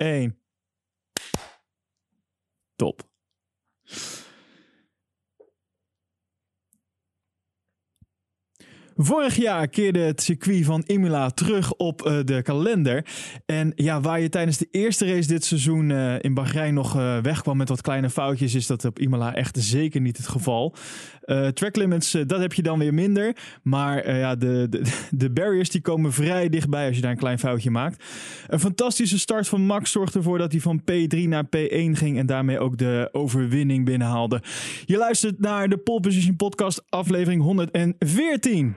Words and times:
1. 0.00 0.32
Top. 2.78 3.09
Vorig 9.02 9.36
jaar 9.36 9.68
keerde 9.68 9.98
het 9.98 10.22
circuit 10.22 10.64
van 10.64 10.82
Imola 10.86 11.30
terug 11.30 11.72
op 11.72 12.06
uh, 12.06 12.18
de 12.24 12.42
kalender. 12.42 13.06
En 13.46 13.72
ja, 13.74 14.00
waar 14.00 14.20
je 14.20 14.28
tijdens 14.28 14.58
de 14.58 14.68
eerste 14.70 15.06
race 15.06 15.28
dit 15.28 15.44
seizoen 15.44 15.90
uh, 15.90 16.14
in 16.20 16.34
Bahrein 16.34 16.74
nog 16.74 16.96
uh, 16.96 17.18
wegkwam 17.18 17.56
met 17.56 17.68
wat 17.68 17.80
kleine 17.80 18.10
foutjes, 18.10 18.54
is 18.54 18.66
dat 18.66 18.84
op 18.84 18.98
Imola 18.98 19.34
echt 19.34 19.58
zeker 19.60 20.00
niet 20.00 20.16
het 20.16 20.28
geval. 20.28 20.74
track 21.54 21.76
limits, 21.76 22.10
dat 22.10 22.40
heb 22.40 22.52
je 22.52 22.62
dan 22.62 22.78
weer 22.78 22.94
minder. 22.94 23.36
Maar 23.62 24.16
ja, 24.16 24.36
de, 24.36 24.66
de, 24.70 24.82
de, 25.10 25.30
barriers 25.30 25.70
die 25.70 25.80
komen 25.80 26.12
vrij 26.12 26.48
dichtbij 26.48 26.86
als 26.86 26.96
je 26.96 27.02
daar 27.02 27.10
een 27.10 27.16
klein 27.16 27.38
foutje 27.38 27.70
maakt. 27.70 28.04
Een 28.46 28.60
fantastische 28.60 29.18
start 29.18 29.48
van 29.48 29.60
Max 29.60 29.90
zorgde 29.90 30.18
ervoor 30.18 30.38
dat 30.38 30.52
hij 30.52 30.60
van 30.60 30.80
P3 30.80 31.18
naar 31.28 31.44
P1 31.44 31.90
ging 31.92 32.18
en 32.18 32.26
daarmee 32.26 32.58
ook 32.58 32.78
de 32.78 33.08
overwinning 33.12 33.84
binnenhaalde. 33.84 34.42
Je 34.84 34.96
luistert 34.96 35.40
naar 35.40 35.68
de 35.68 35.76
Pole 35.76 36.00
Position 36.00 36.36
Podcast, 36.36 36.82
aflevering 36.88 37.42
114. 37.42 38.76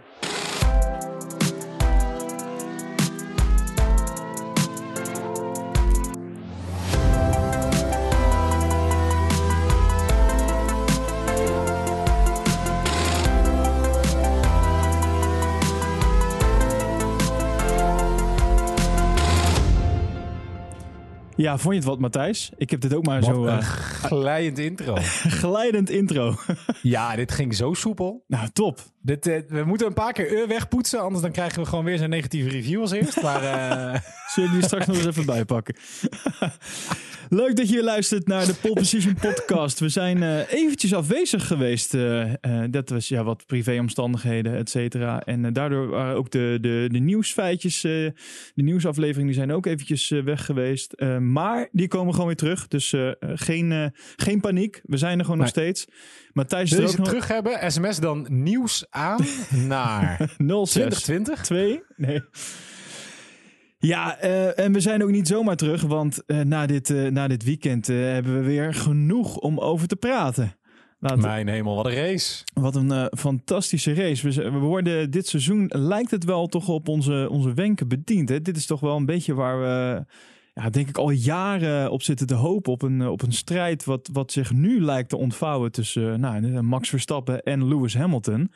Ja, 21.35 21.57
vond 21.57 21.73
je 21.73 21.79
het 21.79 21.89
wat, 21.89 21.99
Matthijs? 21.99 22.51
Ik 22.57 22.69
heb 22.69 22.81
dit 22.81 22.93
ook 22.93 23.05
maar 23.05 23.23
zo... 23.23 23.45
Uh, 23.45 23.57
glijdend 23.59 24.59
intro. 24.59 24.95
glijdend 25.43 25.89
intro. 25.89 26.35
ja, 26.81 27.15
dit 27.15 27.31
ging 27.31 27.55
zo 27.55 27.73
soepel. 27.73 28.23
Nou, 28.27 28.49
top. 28.53 28.79
Dit, 29.01 29.27
uh, 29.27 29.37
we 29.47 29.63
moeten 29.63 29.87
een 29.87 29.93
paar 29.93 30.13
keer 30.13 30.47
wegpoetsen, 30.47 31.01
anders 31.01 31.21
dan 31.21 31.31
krijgen 31.31 31.61
we 31.61 31.67
gewoon 31.67 31.85
weer 31.85 31.97
zo'n 31.97 32.09
negatieve 32.09 32.49
review 32.49 32.81
als 32.81 32.91
eerst. 32.91 33.21
Maar. 33.21 33.41
Zullen 34.33 34.49
we 34.49 34.55
die 34.55 34.65
straks 34.65 34.85
nog 34.85 34.95
eens 34.95 35.05
even 35.05 35.25
bijpakken? 35.25 35.75
Leuk 37.29 37.55
dat 37.55 37.69
je 37.69 37.83
luistert 37.83 38.27
naar 38.27 38.45
de 38.45 38.53
Pole 38.53 38.73
Position 38.73 39.13
podcast. 39.13 39.79
We 39.79 39.89
zijn 39.89 40.17
uh, 40.17 40.51
eventjes 40.53 40.93
afwezig 40.93 41.47
geweest. 41.47 41.93
Uh, 41.93 42.25
uh, 42.25 42.63
dat 42.69 42.89
was 42.89 43.07
ja, 43.07 43.23
wat 43.23 43.45
privéomstandigheden, 43.45 44.55
et 44.55 44.69
cetera. 44.69 45.21
En 45.21 45.53
daardoor 45.53 45.87
waren 45.87 46.15
ook 46.15 46.31
de, 46.31 46.57
de, 46.61 46.87
de 46.91 46.99
nieuwsfeitjes, 46.99 47.81
de 47.81 48.13
nieuwsafleveringen, 48.55 49.27
die 49.27 49.35
zijn 49.35 49.51
ook 49.51 49.65
eventjes 49.65 50.09
weg 50.09 50.45
geweest. 50.45 51.01
maar 51.19 51.69
die 51.71 51.87
komen 51.87 52.11
gewoon 52.11 52.27
weer 52.27 52.35
terug. 52.35 52.67
Dus 52.67 52.93
geen, 53.19 53.93
geen 54.15 54.41
paniek. 54.41 54.81
We 54.83 54.97
zijn 54.97 55.17
er 55.17 55.25
gewoon 55.25 55.39
nee. 55.39 55.51
nog 55.53 55.55
steeds. 55.55 55.85
Matthijs 56.33 56.71
Wil 56.71 56.81
je 56.81 56.87
ze 56.87 56.97
nog... 56.97 57.07
terug 57.07 57.27
hebben? 57.27 57.71
SMS 57.71 57.99
dan 57.99 58.27
nieuws 58.29 58.85
aan 58.89 59.25
naar 59.67 60.17
06 60.37 60.69
2020? 60.69 61.41
2? 61.41 61.83
Nee. 61.95 62.21
Ja, 63.85 64.23
uh, 64.23 64.59
en 64.59 64.73
we 64.73 64.79
zijn 64.79 65.03
ook 65.03 65.09
niet 65.09 65.27
zomaar 65.27 65.55
terug, 65.55 65.81
want 65.81 66.23
uh, 66.27 66.41
na, 66.41 66.65
dit, 66.65 66.89
uh, 66.89 67.09
na 67.09 67.27
dit 67.27 67.43
weekend 67.43 67.87
hebben 67.87 68.35
we 68.35 68.45
weer 68.45 68.73
genoeg 68.73 69.37
om 69.37 69.59
over 69.59 69.87
te 69.87 69.95
praten. 69.95 70.55
Laten... 70.99 71.19
Mijn 71.19 71.47
hemel, 71.47 71.75
wat 71.75 71.85
een 71.85 71.93
race. 71.93 72.43
Wat 72.53 72.75
een 72.75 73.11
fantastische 73.17 73.93
race. 73.93 74.29
We, 74.29 74.51
we, 74.51 74.57
worden 74.57 75.11
dit 75.11 75.27
seizoen, 75.27 75.71
lijkt 75.73 76.11
het 76.11 76.23
wel 76.23 76.47
toch 76.47 76.67
op 76.67 76.87
onze, 76.87 77.27
onze 77.29 77.53
wenken 77.53 77.87
bediend. 77.87 78.29
Hè? 78.29 78.41
Dit 78.41 78.57
is 78.57 78.65
toch 78.65 78.79
wel 78.79 78.95
een 78.95 79.05
beetje 79.05 79.33
waar 79.33 79.59
we, 79.59 80.05
ja, 80.53 80.69
denk 80.69 80.89
ik, 80.89 80.97
al 80.97 81.09
jaren 81.09 81.91
op 81.91 82.01
zitten 82.01 82.27
te 82.27 82.35
hopen. 82.35 82.71
Op 82.71 82.81
een, 82.81 83.07
op 83.07 83.21
een 83.21 83.33
strijd 83.33 83.83
wat, 83.83 84.09
wat 84.11 84.31
zich 84.31 84.51
nu 84.51 84.81
lijkt 84.81 85.09
te 85.09 85.17
ontvouwen 85.17 85.71
tussen 85.71 86.19
nou, 86.19 86.61
Max 86.61 86.89
Verstappen 86.89 87.43
en 87.43 87.67
Lewis 87.67 87.95
Hamilton. 87.95 88.51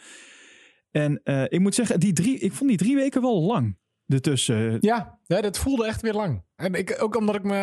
En 0.91 1.21
ik 1.49 1.59
moet 1.59 1.75
zeggen, 1.75 1.99
die 1.99 2.13
drie, 2.13 2.39
ik 2.39 2.53
vond 2.53 2.69
die 2.69 2.79
drie 2.79 2.95
weken 2.95 3.21
wel 3.21 3.41
lang 3.41 3.75
ertussen. 4.07 4.77
Ja, 4.79 5.19
ja, 5.25 5.41
dat 5.41 5.57
voelde 5.57 5.85
echt 5.85 6.01
weer 6.01 6.13
lang. 6.13 6.43
En 6.55 6.73
ik, 6.73 6.97
ook 6.99 7.15
omdat 7.15 7.35
ik 7.35 7.43
me 7.43 7.55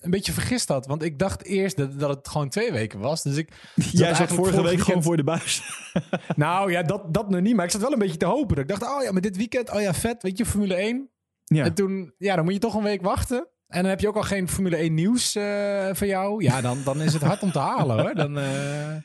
een 0.00 0.10
beetje 0.10 0.32
vergist 0.32 0.68
had. 0.68 0.86
Want 0.86 1.02
ik 1.02 1.18
dacht 1.18 1.44
eerst 1.44 1.76
dat, 1.76 2.00
dat 2.00 2.08
het 2.16 2.28
gewoon 2.28 2.48
twee 2.48 2.72
weken 2.72 2.98
was. 2.98 3.22
Dus 3.22 3.36
ik 3.36 3.48
Jij 3.74 4.14
zat 4.14 4.32
vorige 4.32 4.62
week 4.62 4.80
gewoon 4.80 5.02
voor 5.02 5.16
de 5.16 5.24
buis. 5.24 5.62
nou 6.36 6.70
ja, 6.70 6.82
dat, 6.82 7.14
dat 7.14 7.30
nog 7.30 7.40
niet. 7.40 7.54
Maar 7.54 7.64
ik 7.64 7.70
zat 7.70 7.80
wel 7.80 7.92
een 7.92 7.98
beetje 7.98 8.16
te 8.16 8.26
hopen. 8.26 8.56
Ik 8.56 8.68
dacht, 8.68 8.82
oh 8.82 9.02
ja, 9.02 9.12
maar 9.12 9.20
dit 9.20 9.36
weekend, 9.36 9.70
oh 9.70 9.80
ja, 9.80 9.94
vet. 9.94 10.22
Weet 10.22 10.38
je, 10.38 10.46
Formule 10.46 10.74
1. 10.74 11.10
Ja. 11.44 11.64
En 11.64 11.74
toen, 11.74 12.14
ja, 12.18 12.36
dan 12.36 12.44
moet 12.44 12.54
je 12.54 12.60
toch 12.60 12.74
een 12.74 12.82
week 12.82 13.02
wachten. 13.02 13.48
En 13.66 13.80
dan 13.80 13.90
heb 13.90 14.00
je 14.00 14.08
ook 14.08 14.16
al 14.16 14.22
geen 14.22 14.48
Formule 14.48 14.76
1 14.76 14.94
nieuws 14.94 15.36
uh, 15.36 15.88
van 15.92 16.06
jou. 16.06 16.42
Ja, 16.42 16.60
dan, 16.60 16.78
dan 16.84 17.00
is 17.00 17.12
het 17.12 17.22
hard 17.22 17.42
om 17.42 17.52
te 17.52 17.58
halen 17.58 18.00
hoor. 18.00 18.14
Dan... 18.14 18.38
Uh... 18.38 18.96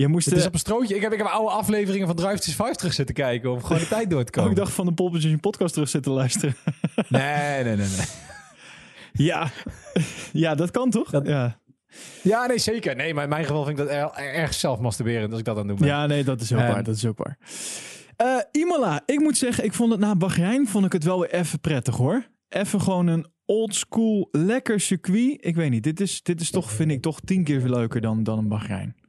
Je 0.00 0.08
moest, 0.08 0.26
het 0.26 0.38
is 0.38 0.46
op 0.46 0.52
een 0.52 0.58
strootje. 0.58 0.94
Ik 0.94 1.02
heb, 1.02 1.12
ik 1.12 1.18
heb 1.18 1.26
oude 1.26 1.50
afleveringen 1.50 2.06
van 2.06 2.16
Drive 2.16 2.38
to 2.38 2.52
5 2.52 2.74
terug 2.74 2.92
zitten 2.92 3.14
kijken 3.14 3.50
om 3.50 3.62
gewoon 3.62 3.78
de 3.78 3.88
tijd 3.96 4.10
door 4.10 4.24
te 4.24 4.30
komen. 4.30 4.50
Oh, 4.50 4.56
ik 4.56 4.62
dacht 4.62 4.72
van 4.72 4.86
de 4.86 4.92
Pole 4.92 5.10
Position 5.10 5.40
podcast 5.40 5.72
terug 5.72 5.88
zitten 5.88 6.12
luisteren. 6.12 6.56
nee, 7.08 7.64
nee, 7.64 7.76
nee, 7.76 7.76
nee. 7.76 8.06
Ja, 9.28 9.50
ja 10.32 10.54
dat 10.54 10.70
kan 10.70 10.90
toch? 10.90 11.10
Dat, 11.10 11.26
ja. 11.26 11.58
ja, 12.22 12.46
nee, 12.46 12.58
zeker. 12.58 12.96
Nee, 12.96 13.14
maar 13.14 13.22
in 13.22 13.28
mijn 13.28 13.44
geval 13.44 13.64
vind 13.64 13.78
ik 13.78 13.86
dat 13.86 13.94
er, 13.94 14.12
erg 14.14 14.54
zelf 14.54 14.78
masturberend 14.78 15.30
als 15.30 15.38
ik 15.38 15.44
dat 15.44 15.58
aan 15.58 15.66
doe. 15.66 15.84
Ja, 15.84 16.06
nee, 16.06 16.24
dat 16.24 16.40
is 16.40 16.52
ook 16.52 16.58
waar. 16.58 16.84
Dat 16.84 16.96
is 16.96 17.06
ook 17.06 17.18
waar. 17.18 17.38
Uh, 18.22 18.62
Imola, 18.62 19.02
ik 19.06 19.20
moet 19.20 19.36
zeggen, 19.36 19.64
ik 19.64 19.72
vond 19.72 19.90
het 19.90 20.00
na 20.00 20.16
Bahrein 20.16 20.68
vond 20.68 20.84
ik 20.84 20.92
het 20.92 21.04
wel 21.04 21.20
weer 21.20 21.32
even 21.32 21.60
prettig 21.60 21.96
hoor. 21.96 22.26
Even 22.48 22.80
gewoon 22.80 23.06
een 23.06 23.26
old 23.44 23.74
school 23.74 24.28
lekker 24.30 24.80
circuit. 24.80 25.36
Ik 25.40 25.56
weet 25.56 25.70
niet, 25.70 25.82
dit 25.82 26.00
is, 26.00 26.22
dit 26.22 26.40
is 26.40 26.50
toch, 26.50 26.70
vind 26.70 26.90
ik, 26.90 27.02
toch 27.02 27.20
tien 27.20 27.44
keer 27.44 27.68
leuker 27.68 28.00
dan, 28.00 28.22
dan 28.22 28.38
een 28.38 28.48
Bahrein. 28.48 28.99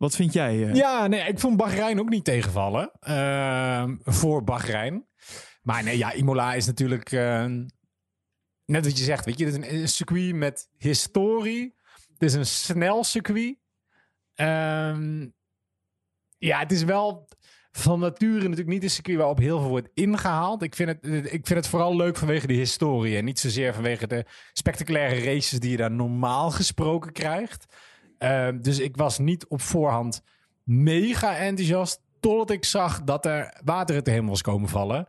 Wat 0.00 0.16
vind 0.16 0.32
jij? 0.32 0.56
Uh... 0.56 0.74
Ja, 0.74 1.06
nee, 1.06 1.20
ik 1.20 1.38
vond 1.38 1.56
Bahrein 1.56 2.00
ook 2.00 2.08
niet 2.08 2.24
tegenvallen. 2.24 2.90
Uh, 3.08 3.84
voor 4.04 4.44
Bahrein. 4.44 5.06
Maar 5.62 5.82
nee, 5.82 5.98
ja, 5.98 6.12
Imola 6.12 6.54
is 6.54 6.66
natuurlijk... 6.66 7.12
Uh, 7.12 7.44
net 8.64 8.84
wat 8.84 8.98
je 8.98 9.04
zegt, 9.04 9.24
weet 9.24 9.38
je. 9.38 9.44
Het 9.46 9.64
is 9.64 9.70
een, 9.80 9.88
circuit 9.88 10.34
met 10.34 10.68
historie. 10.76 11.74
Het 12.12 12.22
is 12.22 12.34
een 12.34 12.46
snel 12.46 13.04
circuit. 13.04 13.58
Ehm, 14.34 15.28
ja, 16.38 16.58
het 16.58 16.72
is 16.72 16.84
wel 16.84 17.28
van 17.72 18.00
nature 18.00 18.40
natuurlijk 18.40 18.68
niet 18.68 18.82
een 18.82 18.90
circuit 18.90 19.18
waarop 19.18 19.38
heel 19.38 19.60
veel 19.60 19.68
wordt 19.68 19.90
ingehaald. 19.94 20.62
Ik 20.62 20.74
vind, 20.74 20.88
het, 20.88 21.32
ik 21.32 21.46
vind 21.46 21.48
het 21.58 21.68
vooral 21.68 21.96
leuk 21.96 22.16
vanwege 22.16 22.46
de 22.46 22.52
historie. 22.52 23.16
En 23.16 23.24
niet 23.24 23.38
zozeer 23.38 23.74
vanwege 23.74 24.06
de 24.06 24.24
spectaculaire 24.52 25.24
races 25.24 25.60
die 25.60 25.70
je 25.70 25.76
daar 25.76 25.90
normaal 25.90 26.50
gesproken 26.50 27.12
krijgt. 27.12 27.66
Ehm, 28.20 28.60
dus 28.60 28.78
ik 28.78 28.96
was 28.96 29.18
niet 29.18 29.46
op 29.46 29.60
voorhand 29.60 30.22
mega 30.62 31.36
enthousiast. 31.36 32.00
Totdat 32.20 32.50
ik 32.50 32.64
zag 32.64 33.02
dat 33.02 33.26
er 33.26 33.60
water 33.64 33.94
uit 33.94 34.04
de 34.04 34.10
hemel 34.10 34.30
was 34.30 34.42
komen 34.42 34.68
vallen. 34.68 35.08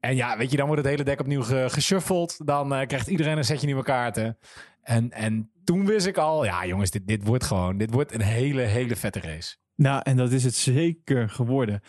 En 0.00 0.16
ja, 0.16 0.36
weet 0.36 0.50
je, 0.50 0.56
dan 0.56 0.66
wordt 0.66 0.82
het 0.82 0.90
hele 0.90 1.04
dek 1.04 1.20
opnieuw 1.20 1.42
geshuffeld. 1.68 2.46
Dan 2.46 2.72
uh, 2.72 2.86
krijgt 2.86 3.06
iedereen 3.06 3.36
een 3.36 3.44
setje 3.44 3.66
nieuwe 3.66 3.82
kaarten. 3.82 4.38
En, 4.82 5.10
en 5.10 5.50
toen 5.64 5.86
wist 5.86 6.06
ik 6.06 6.16
al, 6.16 6.44
ja 6.44 6.66
jongens, 6.66 6.90
dit, 6.90 7.06
dit 7.06 7.26
wordt 7.26 7.44
gewoon, 7.44 7.78
dit 7.78 7.92
wordt 7.92 8.14
een 8.14 8.20
hele, 8.20 8.60
hele 8.60 8.96
vette 8.96 9.20
race. 9.20 9.56
Nou, 9.74 10.00
en 10.02 10.16
dat 10.16 10.32
is 10.32 10.44
het 10.44 10.54
zeker 10.54 11.30
geworden. 11.30 11.80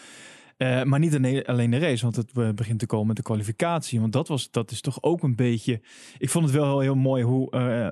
Uh, 0.58 0.84
maar 0.84 1.00
niet 1.00 1.46
alleen 1.46 1.72
de 1.72 1.78
race, 1.78 2.04
want 2.04 2.16
het 2.16 2.32
uh, 2.38 2.50
begint 2.50 2.80
te 2.80 2.86
komen 2.86 3.08
met 3.08 3.16
de 3.16 3.24
kwalificatie. 3.24 4.00
Want 4.00 4.14
dat, 4.14 4.28
was, 4.28 4.52
dat 4.52 4.72
is 4.72 4.82
toch 4.82 5.04
ook 5.04 5.24
een 5.24 5.36
beetje. 5.36 5.82
Ik 6.18 6.30
vond 6.30 6.46
het 6.46 6.54
wel 6.54 6.80
heel, 6.80 6.96
mooi 6.96 7.24
hoe, 7.24 7.50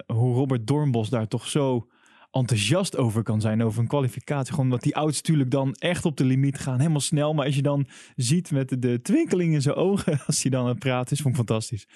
hoe 0.07 0.33
Robert 0.33 0.67
Dornbos 0.67 1.09
daar 1.09 1.27
toch 1.27 1.47
zo 1.47 1.87
enthousiast 2.31 2.97
over 2.97 3.23
kan 3.23 3.41
zijn 3.41 3.63
over 3.63 3.81
een 3.81 3.87
kwalificatie. 3.87 4.49
Gewoon 4.49 4.65
omdat 4.65 4.81
die 4.81 4.93
auto's 4.93 5.15
natuurlijk 5.15 5.51
dan 5.51 5.73
echt 5.73 6.05
op 6.05 6.17
de 6.17 6.25
limiet 6.25 6.59
gaan. 6.59 6.77
Helemaal 6.77 6.99
snel. 6.99 7.33
Maar 7.33 7.45
als 7.45 7.55
je 7.55 7.61
dan 7.61 7.87
ziet 8.15 8.51
met 8.51 8.81
de, 8.81 9.01
twinkeling 9.01 9.53
in 9.53 9.61
zijn 9.61 9.75
ogen 9.75 10.19
als 10.27 10.41
hij 10.41 10.51
dan 10.51 10.61
aan 10.61 10.69
het 10.69 10.79
praten 10.79 11.11
is, 11.11 11.21
vond 11.21 11.37
ik 11.37 11.45
fantastisch. 11.45 11.87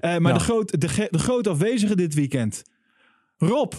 Uh, 0.00 0.16
maar 0.16 0.34
de, 0.34 0.40
groot, 0.40 0.80
de, 0.80 1.08
de 1.10 1.18
groot 1.18 1.46
afwezige 1.46 1.96
dit 1.96 2.14
weekend. 2.14 2.62
Rob. 3.36 3.72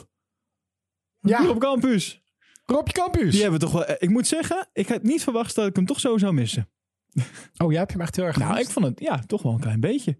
Ja. 1.20 1.46
Rob 1.46 1.58
Campus. 1.58 2.22
Rob 2.66 2.88
Campus. 2.88 3.32
Die 3.32 3.42
hebben 3.42 3.60
we 3.60 3.66
toch 3.66 3.74
wel... 3.74 3.86
Eh, 3.86 3.96
ik 4.00 4.10
moet 4.10 4.28
zeggen, 4.28 4.68
ik 4.74 4.88
had 4.88 5.04
niet 5.04 5.24
verwacht 5.24 5.56
dat 5.56 5.68
ik 5.68 5.76
hem 5.76 5.86
toch 5.86 6.00
zo 6.00 6.18
zou 6.18 6.34
missen. 6.34 6.70
Oh, 7.58 7.72
jij 7.72 7.80
hebt 7.80 7.92
hem 7.92 8.02
echt 8.02 8.16
heel 8.16 8.26
erg 8.26 8.38
Nou, 8.38 8.60
ik 8.60 8.70
vond 8.70 8.86
het 8.86 9.00
ja, 9.00 9.20
toch 9.20 9.42
wel 9.42 9.54
een 9.54 9.60
klein 9.60 9.80
beetje. 9.80 10.18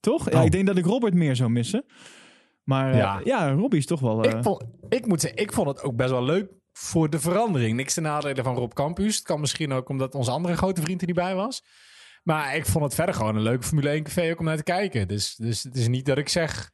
Toch? 0.00 0.30
Ja, 0.30 0.38
oh. 0.38 0.44
ik 0.44 0.52
denk 0.52 0.66
dat 0.66 0.76
ik 0.76 0.84
Robert 0.84 1.14
meer 1.14 1.36
zou 1.36 1.50
missen. 1.50 1.84
Maar 2.68 2.96
ja, 2.96 3.18
uh, 3.18 3.24
ja 3.24 3.52
Robbie 3.52 3.78
is 3.78 3.86
toch 3.86 4.00
wel... 4.00 4.24
Uh... 4.24 4.30
Ik, 4.30 4.42
vond, 4.42 4.64
ik 4.88 5.06
moet 5.06 5.20
zeggen, 5.20 5.40
ik 5.40 5.52
vond 5.52 5.68
het 5.68 5.82
ook 5.82 5.96
best 5.96 6.10
wel 6.10 6.24
leuk 6.24 6.50
voor 6.72 7.10
de 7.10 7.20
verandering. 7.20 7.76
Niks 7.76 7.94
te 7.94 8.00
nadelen 8.00 8.44
van 8.44 8.54
Rob 8.54 8.72
Campus. 8.72 9.16
Het 9.16 9.24
kan 9.24 9.40
misschien 9.40 9.72
ook 9.72 9.88
omdat 9.88 10.14
onze 10.14 10.30
andere 10.30 10.56
grote 10.56 10.80
vriend 10.80 11.00
er 11.00 11.06
niet 11.06 11.16
bij 11.16 11.34
was. 11.34 11.64
Maar 12.22 12.56
ik 12.56 12.66
vond 12.66 12.84
het 12.84 12.94
verder 12.94 13.14
gewoon 13.14 13.36
een 13.36 13.42
leuke 13.42 13.66
Formule 13.66 13.88
1 13.88 14.02
café 14.02 14.30
ook 14.30 14.38
om 14.38 14.44
naar 14.44 14.56
te 14.56 14.62
kijken. 14.62 15.08
Dus, 15.08 15.34
dus 15.34 15.62
het 15.62 15.76
is 15.76 15.88
niet 15.88 16.06
dat 16.06 16.18
ik 16.18 16.28
zeg 16.28 16.70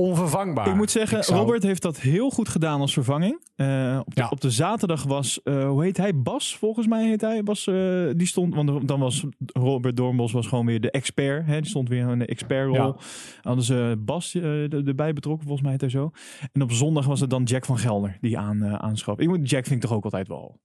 onvervangbaar. 0.00 0.68
Ik 0.68 0.74
moet 0.74 0.90
zeggen, 0.90 1.18
Ik 1.18 1.24
zou- 1.24 1.38
Robert 1.40 1.62
heeft 1.62 1.82
dat 1.82 2.00
heel 2.00 2.30
goed 2.30 2.48
gedaan 2.48 2.80
als 2.80 2.92
vervanging. 2.92 3.44
Eh, 3.56 4.00
op, 4.06 4.14
de, 4.14 4.20
Ja. 4.20 4.28
op 4.28 4.40
de 4.40 4.50
zaterdag 4.50 5.02
was, 5.02 5.42
eh, 5.42 5.68
hoe 5.68 5.82
heet 5.82 5.96
hij? 5.96 6.20
Bas, 6.20 6.56
volgens 6.56 6.86
mij 6.86 7.08
heet 7.08 7.20
hij. 7.20 7.42
Bas, 7.42 7.66
eh, 7.66 8.08
die 8.16 8.26
stond, 8.26 8.54
want 8.54 8.88
dan 8.88 9.00
was 9.00 9.24
Robert 9.46 9.96
Doornbos 9.96 10.32
was 10.32 10.46
gewoon 10.46 10.66
weer 10.66 10.80
de 10.80 10.90
expert. 10.90 11.46
Hè? 11.46 11.60
Die 11.60 11.70
stond 11.70 11.88
weer 11.88 12.08
in 12.10 12.18
de 12.18 12.26
expertrol. 12.26 12.74
Ja. 12.74 12.96
Hadden 13.42 13.64
ze 13.64 13.96
Bas 13.98 14.34
erbij 14.34 15.12
betrokken, 15.12 15.42
volgens 15.46 15.62
mij 15.62 15.70
heet 15.70 15.80
hij 15.80 15.90
zo. 15.90 16.10
En 16.52 16.62
op 16.62 16.72
zondag 16.72 17.06
was 17.06 17.20
het 17.20 17.30
dan 17.30 17.42
Jack 17.42 17.64
van 17.64 17.78
Gelder 17.78 18.18
die 18.20 18.38
aan, 18.38 18.64
aanschaf. 18.64 19.18
Ik 19.18 19.28
moet, 19.28 19.50
Jack 19.50 19.64
vind 19.66 19.82
ik 19.82 19.88
toch 19.88 19.96
ook 19.96 20.04
altijd 20.04 20.28
wel. 20.28 20.60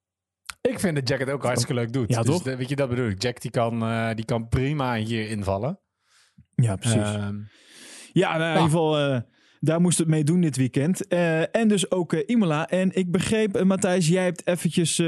Ik 0.62 0.80
vind 0.80 0.96
dat 0.96 1.08
Jack 1.08 1.20
het 1.20 1.30
ook 1.30 1.44
hartstikke 1.44 1.74
leuk 1.74 1.94
doet. 1.94 2.10
Ja, 2.10 2.22
dus 2.22 2.32
toch? 2.34 2.44
de- 2.44 2.56
weet 2.56 2.70
je, 2.70 2.76
dat 2.76 2.90
bedoel 2.90 3.08
ik. 3.10 3.22
Jack 3.22 3.42
die 3.42 3.52
kan, 3.52 3.82
eh, 3.82 4.10
die 4.16 4.26
kan 4.26 4.48
prima 4.48 4.96
hier 4.96 5.30
invallen. 5.30 5.80
Ja, 6.56 6.76
precies. 6.76 6.98
Ehm, 7.02 7.36
Ja, 8.16 8.30
nou, 8.38 8.42
in 8.44 8.48
ieder 8.48 8.64
geval, 8.64 9.00
eh, 9.00 9.20
daar 9.60 9.82
moest 9.82 9.98
het 9.98 10.08
mee 10.08 10.24
doen 10.24 10.42
dit 10.42 10.56
weekend. 10.58 11.08
Eh, 11.08 11.56
en 11.56 11.68
dus 11.68 11.92
ook 11.92 12.14
eh, 12.14 12.20
Imola. 12.26 12.68
En 12.70 12.96
ik 12.96 13.12
begreep, 13.12 13.64
Matthijs, 13.64 14.08
jij 14.08 14.24
hebt 14.24 14.48
eventjes 14.48 15.00
eh, 15.00 15.08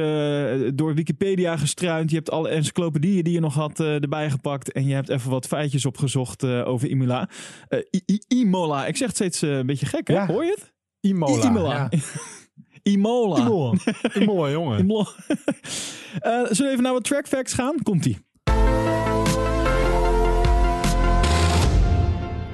door 0.73 0.93
Wikipedia 0.95 1.57
gestruind. 1.57 2.09
Je 2.09 2.15
hebt 2.15 2.31
alle 2.31 2.49
encyclopedieën 2.49 3.23
die 3.23 3.33
je 3.33 3.39
nog 3.39 3.53
had 3.53 3.79
eh, 3.79 4.01
erbij 4.01 4.29
gepakt. 4.29 4.71
En 4.71 4.85
je 4.87 4.93
hebt 4.93 5.09
even 5.09 5.29
wat 5.29 5.47
feitjes 5.47 5.85
opgezocht 5.85 6.43
eh, 6.43 6.67
over 6.67 6.87
Imola. 6.89 7.29
Eh, 7.67 7.79
I- 7.91 8.03
I- 8.05 8.21
Imola, 8.27 8.85
ik 8.85 8.97
zeg 8.97 9.07
het 9.07 9.15
steeds 9.15 9.41
een 9.41 9.65
beetje 9.65 9.85
gek, 9.85 10.07
hè? 10.07 10.13
Ja. 10.13 10.27
Hoor 10.27 10.43
je 10.45 10.55
het? 10.55 10.73
Imola. 10.99 11.43
I- 11.43 11.47
Imola. 11.47 11.73
ja. 11.73 11.89
Imola. 12.93 13.37
Imola. 13.37 13.77
Imola, 14.19 14.49
jongen. 14.51 14.79
Imola. 14.79 15.07
Eh, 16.19 16.31
zullen 16.33 16.65
we 16.65 16.69
even 16.71 16.83
naar 16.83 16.93
wat 16.93 17.03
track 17.03 17.27
facts 17.27 17.53
gaan? 17.53 17.75
Komt-ie. 17.83 18.17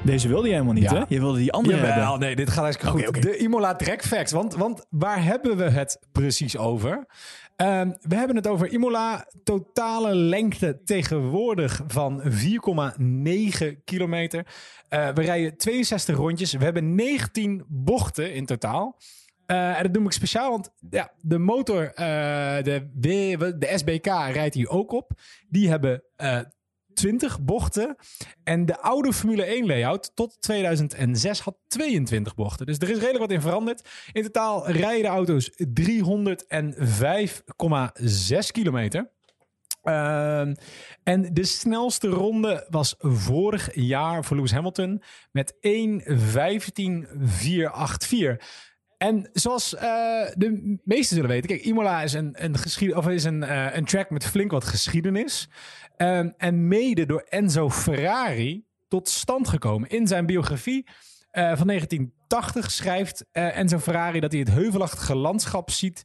Deze 0.04 0.28
wilde 0.28 0.46
je 0.46 0.52
helemaal 0.52 0.74
niet, 0.74 0.82
Ja. 0.90 0.94
hè? 0.94 1.04
Je 1.08 1.20
wilde 1.20 1.38
die 1.38 1.52
andere 1.52 1.76
Jawel, 1.76 2.00
hebben. 2.02 2.18
nee, 2.20 2.36
dit 2.36 2.50
gaat 2.50 2.62
hartstikke 2.62 2.92
Oké, 2.96 3.04
goed. 3.04 3.22
De 3.22 3.36
Imola 3.36 3.74
Track 3.76 4.02
Facts. 4.02 4.32
Want, 4.32 4.54
want 4.54 4.86
waar 4.90 5.24
hebben 5.24 5.56
we 5.56 5.64
het 5.70 5.98
precies 6.12 6.56
over? 6.56 7.06
Ehm, 7.56 7.90
we 8.00 8.14
hebben 8.16 8.36
het 8.36 8.46
over 8.46 8.68
Imola. 8.68 9.26
Totale 9.44 10.14
lengte 10.14 10.80
tegenwoordig 10.84 11.82
van 11.86 12.20
4,9 12.24 13.82
kilometer. 13.84 14.46
Eh, 14.88 15.08
we 15.08 15.22
rijden 15.22 15.56
62 15.56 16.16
rondjes. 16.16 16.52
We 16.52 16.64
hebben 16.64 16.94
19 16.94 17.64
bochten 17.68 18.34
in 18.34 18.46
totaal. 18.46 18.98
Eh, 19.46 19.76
en 19.76 19.82
dat 19.82 19.94
doe 19.94 20.04
ik 20.04 20.12
speciaal, 20.12 20.50
want 20.50 20.70
ja, 20.90 21.12
de 21.20 21.38
motor, 21.38 21.84
eh, 21.94 22.04
de, 22.62 22.90
de, 22.94 23.54
de 23.58 23.72
SBK 23.74 24.06
rijdt 24.06 24.54
hier 24.54 24.68
ook 24.68 24.92
op. 24.92 25.10
Die 25.48 25.68
hebben 25.68 26.02
eh 26.16 26.38
20 26.94 27.40
bochten. 27.40 27.96
En 28.44 28.66
de 28.66 28.80
oude 28.80 29.12
Formule 29.12 29.44
1 29.44 29.66
layout 29.66 30.10
tot 30.14 30.36
2006 30.40 31.40
had 31.40 31.56
22 31.68 32.34
bochten. 32.34 32.66
Dus 32.66 32.78
er 32.78 32.90
is 32.90 32.98
redelijk 32.98 33.18
wat 33.18 33.30
in 33.30 33.40
veranderd. 33.40 33.88
In 34.12 34.22
totaal 34.22 34.70
rijden 34.70 35.02
de 35.02 35.08
auto's 35.08 35.50
305,6 35.56 38.50
kilometer. 38.50 39.12
Ehm, 39.84 40.54
en 41.02 41.34
de 41.34 41.44
snelste 41.44 42.08
ronde 42.08 42.66
was 42.70 42.94
vorig 42.98 43.74
jaar 43.74 44.24
voor 44.24 44.36
Lewis 44.36 44.52
Hamilton 44.52 45.02
met 45.30 45.54
1.15.484. 45.60 48.36
En 49.04 49.28
zoals 49.32 49.74
eh, 49.74 49.82
de 50.34 50.78
meesten 50.84 51.16
zullen 51.16 51.30
weten, 51.30 51.48
kijk, 51.48 51.64
Imola 51.64 52.02
is 52.02 52.12
een, 52.12 52.44
een, 52.44 52.58
geschied, 52.58 52.94
of 52.94 53.08
is 53.08 53.24
een, 53.24 53.42
eh, 53.42 53.76
een 53.76 53.84
track 53.84 54.10
met 54.10 54.26
flink 54.26 54.50
wat 54.50 54.64
geschiedenis. 54.64 55.48
Ehm, 55.96 56.30
en 56.36 56.68
mede 56.68 57.06
door 57.06 57.26
Enzo 57.28 57.70
Ferrari 57.70 58.64
tot 58.88 59.08
stand 59.08 59.48
gekomen. 59.48 59.88
In 59.88 60.06
zijn 60.06 60.26
biografie 60.26 60.86
eh, 61.30 61.56
van 61.56 61.66
1980 61.66 62.70
schrijft 62.70 63.24
Enzo 63.32 63.78
Ferrari 63.78 64.20
dat 64.20 64.32
hij 64.32 64.40
het 64.40 64.50
heuvelachtige 64.50 65.14
landschap 65.16 65.70
ziet. 65.70 66.02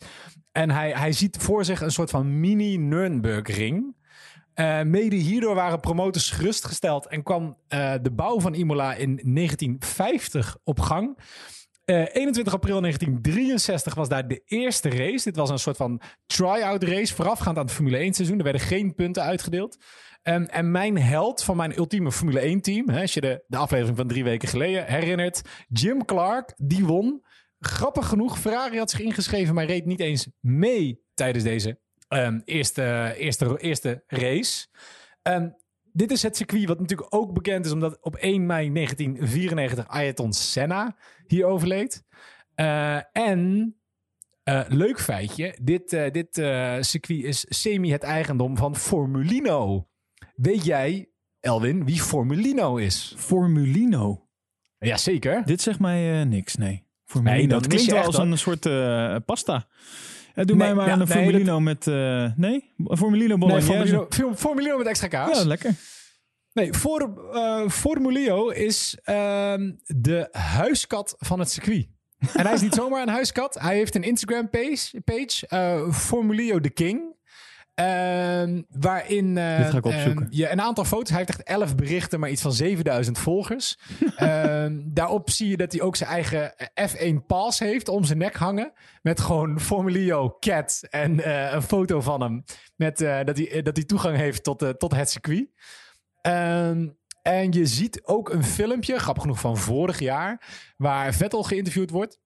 En 0.51 0.71
hij, 0.71 0.91
hij 0.91 1.11
ziet 1.11 1.37
voor 1.37 1.65
zich 1.65 1.81
een 1.81 1.91
soort 1.91 2.09
van 2.09 2.39
mini-Nürnbergring. 2.39 3.97
Mede 4.83 5.15
hierdoor 5.15 5.55
waren 5.55 5.79
promotors 5.79 6.31
gerustgesteld 6.31 7.07
en 7.07 7.23
kwam 7.23 7.57
de 8.01 8.11
bouw 8.15 8.39
van 8.39 8.53
Imola 8.53 8.93
in 8.93 9.19
1950 9.23 10.57
op 10.63 10.79
gang. 10.79 11.17
Eh, 11.89 12.05
21 12.13 12.53
april 12.53 12.81
1963 12.81 13.95
was 13.95 14.09
daar 14.09 14.27
de 14.27 14.41
eerste 14.45 14.89
race. 14.89 15.23
Dit 15.23 15.35
was 15.35 15.49
een 15.49 15.59
soort 15.59 15.77
van 15.77 16.01
try-out 16.25 16.83
race 16.83 17.15
voorafgaand 17.15 17.57
aan 17.57 17.63
het 17.63 17.73
Formule 17.73 17.97
1 17.97 18.13
seizoen. 18.13 18.37
Er 18.37 18.43
werden 18.43 18.61
geen 18.61 18.95
punten 18.95 19.23
uitgedeeld. 19.23 19.77
Ehm, 20.21 20.43
en 20.43 20.71
mijn 20.71 20.97
held 20.97 21.43
van 21.43 21.57
mijn 21.57 21.77
ultieme 21.77 22.11
Formule 22.11 22.45
1 22.45 22.61
team, 22.61 22.89
hè, 22.89 23.01
als 23.01 23.13
je 23.13 23.21
de, 23.21 23.43
de 23.47 23.57
aflevering 23.57 23.97
van 23.97 24.07
drie 24.07 24.23
weken 24.23 24.47
geleden 24.47 24.85
herinnert, 24.85 25.41
Jim 25.67 26.05
Clark, 26.05 26.53
die 26.57 26.85
won. 26.85 27.25
Grappig 27.59 28.07
genoeg, 28.07 28.39
Ferrari 28.39 28.77
had 28.77 28.89
zich 28.89 28.99
ingeschreven, 28.99 29.55
maar 29.55 29.65
reed 29.65 29.85
niet 29.85 29.99
eens 29.99 30.27
mee 30.39 31.01
tijdens 31.13 31.43
deze 31.43 31.79
ehm, 32.07 32.39
eerste, 32.45 33.13
eerste, 33.17 33.57
eerste 33.59 34.03
race. 34.07 34.67
Ehm, 35.21 35.49
dit 35.99 36.11
is 36.11 36.21
het 36.21 36.37
circuit 36.37 36.67
wat 36.67 36.79
natuurlijk 36.79 37.15
ook 37.15 37.33
bekend 37.33 37.65
is 37.65 37.71
omdat 37.71 37.97
op 38.01 38.15
1 38.15 38.45
mei 38.45 38.73
1994 38.73 39.87
Ayrton 39.87 40.33
Senna 40.33 40.95
hier 41.27 41.45
overleed. 41.45 42.03
Eh, 42.55 42.99
en 43.11 43.73
eh, 44.43 44.61
leuk 44.67 44.99
feitje, 44.99 45.55
dit, 45.61 45.93
eh, 45.93 46.11
dit 46.11 46.33
circuit 46.85 47.23
is 47.23 47.45
semi 47.49 47.91
het 47.91 48.03
eigendom 48.03 48.57
van 48.57 48.75
Formulino. 48.75 49.87
Weet 50.35 50.65
jij, 50.65 51.09
Elwin, 51.39 51.85
wie 51.85 52.01
Formulino 52.01 52.75
is? 52.75 53.13
Formulino. 53.17 54.27
Jazeker. 54.77 55.45
Dit 55.45 55.61
zegt 55.61 55.79
mij 55.79 56.23
niks, 56.23 56.55
nee. 56.55 56.87
Formulino. 57.05 57.37
Nee, 57.37 57.47
dat 57.47 57.67
klinkt 57.67 57.91
wel 57.91 58.03
als 58.03 58.17
een 58.17 58.37
soort 58.37 58.61
pasta. 59.25 59.67
Doe 60.45 60.55
Nee, 60.55 60.65
mij 60.67 60.75
maar 60.75 60.85
ja, 60.87 60.91
een 60.91 60.97
nee, 60.97 61.07
Formulino 61.07 61.59
met... 61.59 61.87
eh, 61.87 62.25
nee? 62.35 62.71
Formulino 62.85 63.27
Nee, 63.27 63.37
bolognese. 63.37 63.67
Formulino, 63.71 64.05
Form- 64.09 64.35
Formulino 64.35 64.77
met 64.77 64.87
extra 64.87 65.07
kaas. 65.07 65.37
Ja, 65.41 65.45
lekker. 65.47 65.73
Nee, 66.53 66.73
voor, 66.73 67.29
eh, 67.33 67.69
Formulio 67.69 68.49
is 68.49 68.97
ehm, 69.03 69.71
de 69.85 70.27
huiskat 70.31 71.15
van 71.19 71.39
het 71.39 71.51
circuit. 71.51 71.87
En 72.33 72.45
hij 72.45 72.53
is 72.53 72.61
niet 72.61 72.73
zomaar 72.81 73.01
een 73.01 73.07
huiskat. 73.09 73.57
Hij 73.59 73.75
heeft 73.75 73.95
een 73.95 74.03
Instagram 74.03 74.49
page, 74.49 75.01
page 75.05 75.47
eh, 75.47 75.91
Formulio 75.91 76.59
the 76.59 76.69
King. 76.69 77.17
Ehm, 77.79 78.61
waarin 78.69 79.37
eh, 79.37 79.75
ehm, 79.75 80.25
je 80.29 80.49
een 80.49 80.61
aantal 80.61 80.85
foto's. 80.85 81.09
Hij 81.09 81.17
heeft 81.17 81.29
echt 81.29 81.43
11 81.43 81.75
berichten, 81.75 82.19
maar 82.19 82.29
iets 82.29 82.41
van 82.41 82.53
7000 82.53 83.17
volgers. 83.17 83.77
Ehm, 84.15 84.81
daarop 84.85 85.29
zie 85.29 85.49
je 85.49 85.57
dat 85.57 85.71
hij 85.71 85.81
ook 85.81 85.95
zijn 85.95 86.09
eigen 86.09 86.53
F1 86.89 87.25
pass 87.27 87.59
heeft 87.59 87.87
om 87.87 88.03
zijn 88.03 88.17
nek 88.17 88.35
hangen. 88.35 88.71
Met 89.01 89.19
gewoon 89.19 89.59
Formulio 89.59 90.37
Cat 90.39 90.81
en 90.89 91.23
eh, 91.23 91.53
een 91.53 91.61
foto 91.61 92.01
van 92.01 92.21
hem. 92.21 92.43
Met, 92.75 93.01
eh, 93.01 93.23
dat, 93.23 93.37
hij, 93.37 93.61
dat 93.61 93.75
hij 93.75 93.85
toegang 93.85 94.17
heeft 94.17 94.43
tot, 94.43 94.61
eh, 94.61 94.69
tot 94.69 94.95
het 94.95 95.09
circuit. 95.09 95.49
Ehm, 96.21 96.87
en 97.21 97.51
je 97.51 97.65
ziet 97.65 98.01
ook 98.03 98.29
een 98.29 98.43
filmpje, 98.43 98.99
grappig 98.99 99.23
genoeg 99.23 99.39
van 99.39 99.57
vorig 99.57 99.99
jaar, 99.99 100.43
waar 100.77 101.13
Vettel 101.13 101.43
geïnterviewd 101.43 101.89
wordt. 101.89 102.19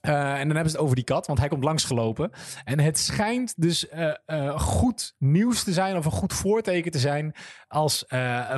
Eh, 0.00 0.12
en 0.12 0.46
dan 0.46 0.56
hebben 0.56 0.70
ze 0.70 0.76
het 0.76 0.84
over 0.84 0.96
die 0.96 1.04
kat, 1.04 1.26
want 1.26 1.38
hij 1.38 1.48
komt 1.48 1.64
langsgelopen. 1.64 2.30
En 2.64 2.80
het 2.80 2.98
schijnt 2.98 3.54
dus 3.56 3.88
eh, 3.88 4.14
eh, 4.26 4.60
goed 4.60 5.14
nieuws 5.18 5.64
te 5.64 5.72
zijn, 5.72 5.96
of 5.96 6.04
een 6.04 6.10
goed 6.10 6.32
voorteken 6.32 6.90
te 6.90 6.98
zijn, 6.98 7.34
als 7.68 8.04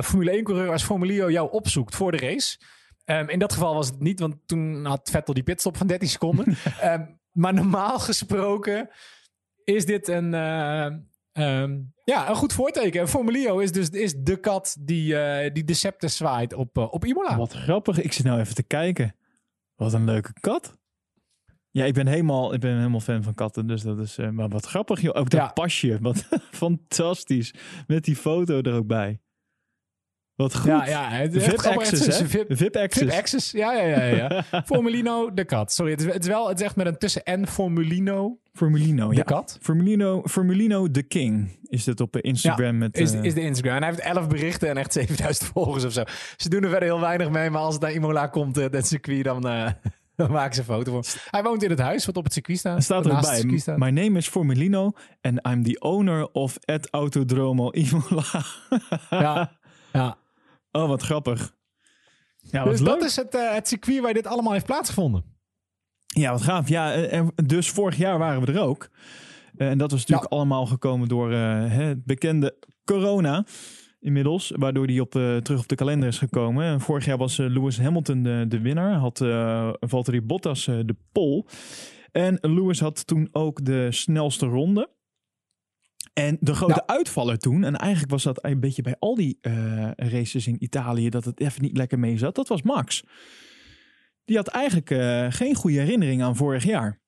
Formule 0.01 0.39
1-coureur 0.39 0.71
als 0.71 0.83
Formulio 0.83 1.31
jou 1.31 1.51
opzoekt 1.51 1.95
voor 1.95 2.11
de 2.11 2.17
race. 2.17 2.57
Ehm, 3.05 3.29
in 3.29 3.39
dat 3.39 3.53
geval 3.53 3.73
was 3.73 3.87
het 3.87 3.99
niet, 3.99 4.19
want 4.19 4.35
toen 4.45 4.85
had 4.85 5.09
Vettel 5.09 5.33
die 5.33 5.43
pitstop 5.43 5.77
van 5.77 5.87
13 5.87 6.09
seconden. 6.09 6.45
Ehm, 6.81 7.05
maar 7.31 7.53
normaal 7.53 7.99
gesproken 7.99 8.89
is 9.63 9.85
dit 9.85 10.07
een, 10.07 10.33
eh, 10.33 10.85
ehm, 11.31 11.79
ja, 12.03 12.29
een 12.29 12.35
goed 12.35 12.53
voorteken. 12.53 13.01
En 13.01 13.07
Formulio 13.07 13.59
is 13.59 13.71
dus 13.71 13.89
is 13.89 14.13
de 14.17 14.39
kat 14.39 14.75
die, 14.79 15.15
die 15.51 15.63
de 15.63 15.73
scepter 15.73 16.09
zwaait 16.09 16.53
op, 16.53 16.77
op 16.77 17.05
Imola. 17.05 17.37
Wat 17.37 17.53
grappig. 17.53 18.01
Ik 18.01 18.13
zit 18.13 18.25
nou 18.25 18.39
even 18.39 18.55
te 18.55 18.63
kijken. 18.63 19.15
Wat 19.75 19.93
een 19.93 20.05
leuke 20.05 20.33
kat. 20.39 20.81
Ja, 21.73 21.85
ik 21.85 21.93
ben 21.93 22.07
helemaal, 22.07 22.53
ik 22.53 22.59
ben 22.59 22.77
helemaal 22.77 22.99
fan 22.99 23.23
van 23.23 23.33
katten. 23.33 23.67
Dus 23.67 23.81
dat 23.81 23.99
is... 23.99 24.17
eh, 24.17 24.29
maar 24.29 24.49
wat 24.49 24.65
grappig, 24.65 25.01
joh. 25.01 25.19
Ook 25.19 25.29
dat 25.29 25.39
Ja. 25.39 25.47
pasje. 25.47 25.97
Wat 26.01 26.27
fantastisch. 26.51 27.53
Met 27.87 28.03
die 28.03 28.15
foto 28.15 28.61
er 28.61 28.73
ook 28.73 28.87
bij. 28.87 29.19
Wat 30.35 30.55
goed. 30.55 30.65
Ja, 30.69 30.85
ja. 30.87 31.09
Het 31.09 31.31
VIP. 31.43 31.45
Het 31.51 31.65
access, 31.67 32.19
hè? 32.19 32.25
VIP, 32.27 32.45
VIP 32.49 32.75
access. 32.75 33.05
VIP 33.05 33.19
access. 33.19 33.51
Ja, 33.51 33.73
ja, 33.73 34.03
ja. 34.03 34.05
ja. 34.05 34.43
Formulino 34.65 35.33
de 35.33 35.45
kat. 35.45 35.71
Sorry, 35.73 35.91
het 35.91 36.01
is, 36.01 36.13
het 36.13 36.21
is 36.23 36.27
wel 36.27 36.47
het 36.47 36.59
is 36.59 36.65
echt 36.65 36.75
met 36.75 36.85
een 36.85 36.97
tussen 36.97 37.23
en 37.23 37.47
Formulino 37.47 38.37
Formulino, 38.53 39.09
de 39.09 39.15
ja. 39.15 39.23
kat. 39.23 39.57
Formulino, 39.61 40.21
Formulino 40.25 40.91
the 40.91 41.03
King 41.03 41.59
is 41.63 41.83
dit 41.83 42.01
op 42.01 42.17
Instagram. 42.17 42.77
met, 42.77 42.97
Is, 42.97 43.13
eh, 43.13 43.23
is 43.23 43.33
de 43.33 43.41
Instagram. 43.41 43.75
En 43.75 43.81
hij 43.83 43.91
heeft 43.91 44.03
11 44.03 44.27
berichten 44.27 44.69
en 44.69 44.77
echt 44.77 44.93
7000 44.99 45.49
volgers 45.53 45.83
of 45.85 45.91
zo. 45.93 46.03
Ze 46.37 46.49
doen 46.49 46.63
er 46.63 46.69
verder 46.69 46.87
heel 46.89 46.99
weinig 46.99 47.29
mee, 47.29 47.49
maar 47.49 47.61
als 47.61 47.73
het 47.73 47.83
naar 47.83 47.91
Imola 47.93 48.27
komt, 48.27 48.57
eh, 48.57 48.69
dat 48.69 48.87
circuit, 48.87 49.23
dan, 49.23 49.45
dan 50.27 50.31
maken 50.31 50.53
ze 50.55 50.59
een 50.59 50.65
foto 50.65 50.91
voor. 50.91 51.21
Hij 51.29 51.43
woont 51.43 51.63
in 51.63 51.69
het 51.69 51.79
huis 51.79 52.05
wat 52.05 52.17
op 52.17 52.23
het 52.23 52.33
circuit 52.33 52.57
staat. 52.57 52.77
Er 52.77 52.83
staat 52.83 53.05
het 53.05 53.13
erbij. 53.13 53.57
staat. 53.57 53.77
My 53.77 53.89
name 53.89 54.17
is 54.17 54.27
Formulino 54.27 54.91
and 55.21 55.47
I'm 55.47 55.63
the 55.63 55.79
owner 55.79 56.31
of 56.31 56.57
at 56.65 56.89
Autodromo 56.89 57.71
Imola. 57.71 58.23
Ja, 59.09 59.57
ja. 59.93 60.17
oh, 60.71 60.87
wat 60.87 61.01
grappig. 61.01 61.55
Ja, 62.37 62.63
wat 62.63 62.71
dus 62.71 62.79
leuk. 62.79 62.89
dat 62.89 63.03
is 63.03 63.15
het, 63.15 63.35
eh, 63.35 63.53
het 63.53 63.67
circuit 63.67 63.99
waar 64.01 64.13
dit 64.13 64.27
allemaal 64.27 64.53
heeft 64.53 64.65
plaatsgevonden. 64.65 65.23
Ja, 66.05 66.31
wat 66.31 66.41
gaaf. 66.41 66.69
Ja, 66.69 66.93
eh, 66.93 67.17
en 67.17 67.33
dus 67.45 67.69
vorig 67.69 67.97
jaar 67.97 68.17
waren 68.17 68.41
we 68.41 68.51
er 68.51 68.61
ook. 68.61 68.89
Eh, 69.55 69.69
en 69.69 69.77
dat 69.77 69.91
was 69.91 69.99
natuurlijk 69.99 70.31
allemaal 70.31 70.65
gekomen 70.65 71.07
door 71.07 71.31
het 71.31 72.05
bekende 72.05 72.57
corona 72.85 73.45
inmiddels. 74.03 74.51
Waardoor 74.55 74.87
die 74.87 75.01
op, 75.01 75.11
terug 75.11 75.59
op 75.59 75.67
de 75.67 75.75
kalender 75.75 76.07
is 76.07 76.17
gekomen. 76.17 76.65
En 76.65 76.81
vorig 76.81 77.05
jaar 77.05 77.17
was 77.17 77.39
eh, 77.39 77.45
Lewis 77.49 77.79
Hamilton 77.79 78.23
de, 78.23 78.45
de 78.47 78.59
winnaar. 78.61 78.93
Had 78.93 79.21
eh 79.21 79.73
Valtteri 79.79 80.21
Bottas 80.21 80.67
eh, 80.67 80.79
de 80.85 80.95
pole. 81.11 81.45
En 82.11 82.37
Lewis 82.41 82.79
had 82.79 83.07
toen 83.07 83.29
ook 83.31 83.65
de 83.65 83.87
snelste 83.91 84.45
ronde. 84.45 84.89
En 86.13 86.37
de 86.39 86.53
grote 86.55 86.83
Ja. 86.87 86.93
uitvaller 86.95 87.37
toen, 87.37 87.63
en 87.63 87.75
eigenlijk 87.75 88.11
was 88.11 88.23
dat 88.23 88.43
een 88.45 88.59
beetje 88.59 88.81
bij 88.81 88.95
al 88.99 89.15
die 89.15 89.37
races 89.95 90.47
in 90.47 90.63
Italië, 90.63 91.09
dat 91.09 91.25
het 91.25 91.39
even 91.39 91.61
niet 91.61 91.77
lekker 91.77 91.99
mee 91.99 92.17
zat, 92.17 92.35
dat 92.35 92.47
was 92.47 92.61
Max. 92.61 93.03
Die 94.25 94.35
had 94.37 94.47
eigenlijk 94.47 94.87
geen 95.33 95.55
goede 95.55 95.79
herinnering 95.79 96.23
aan 96.23 96.35
vorig 96.35 96.63
jaar. 96.63 96.99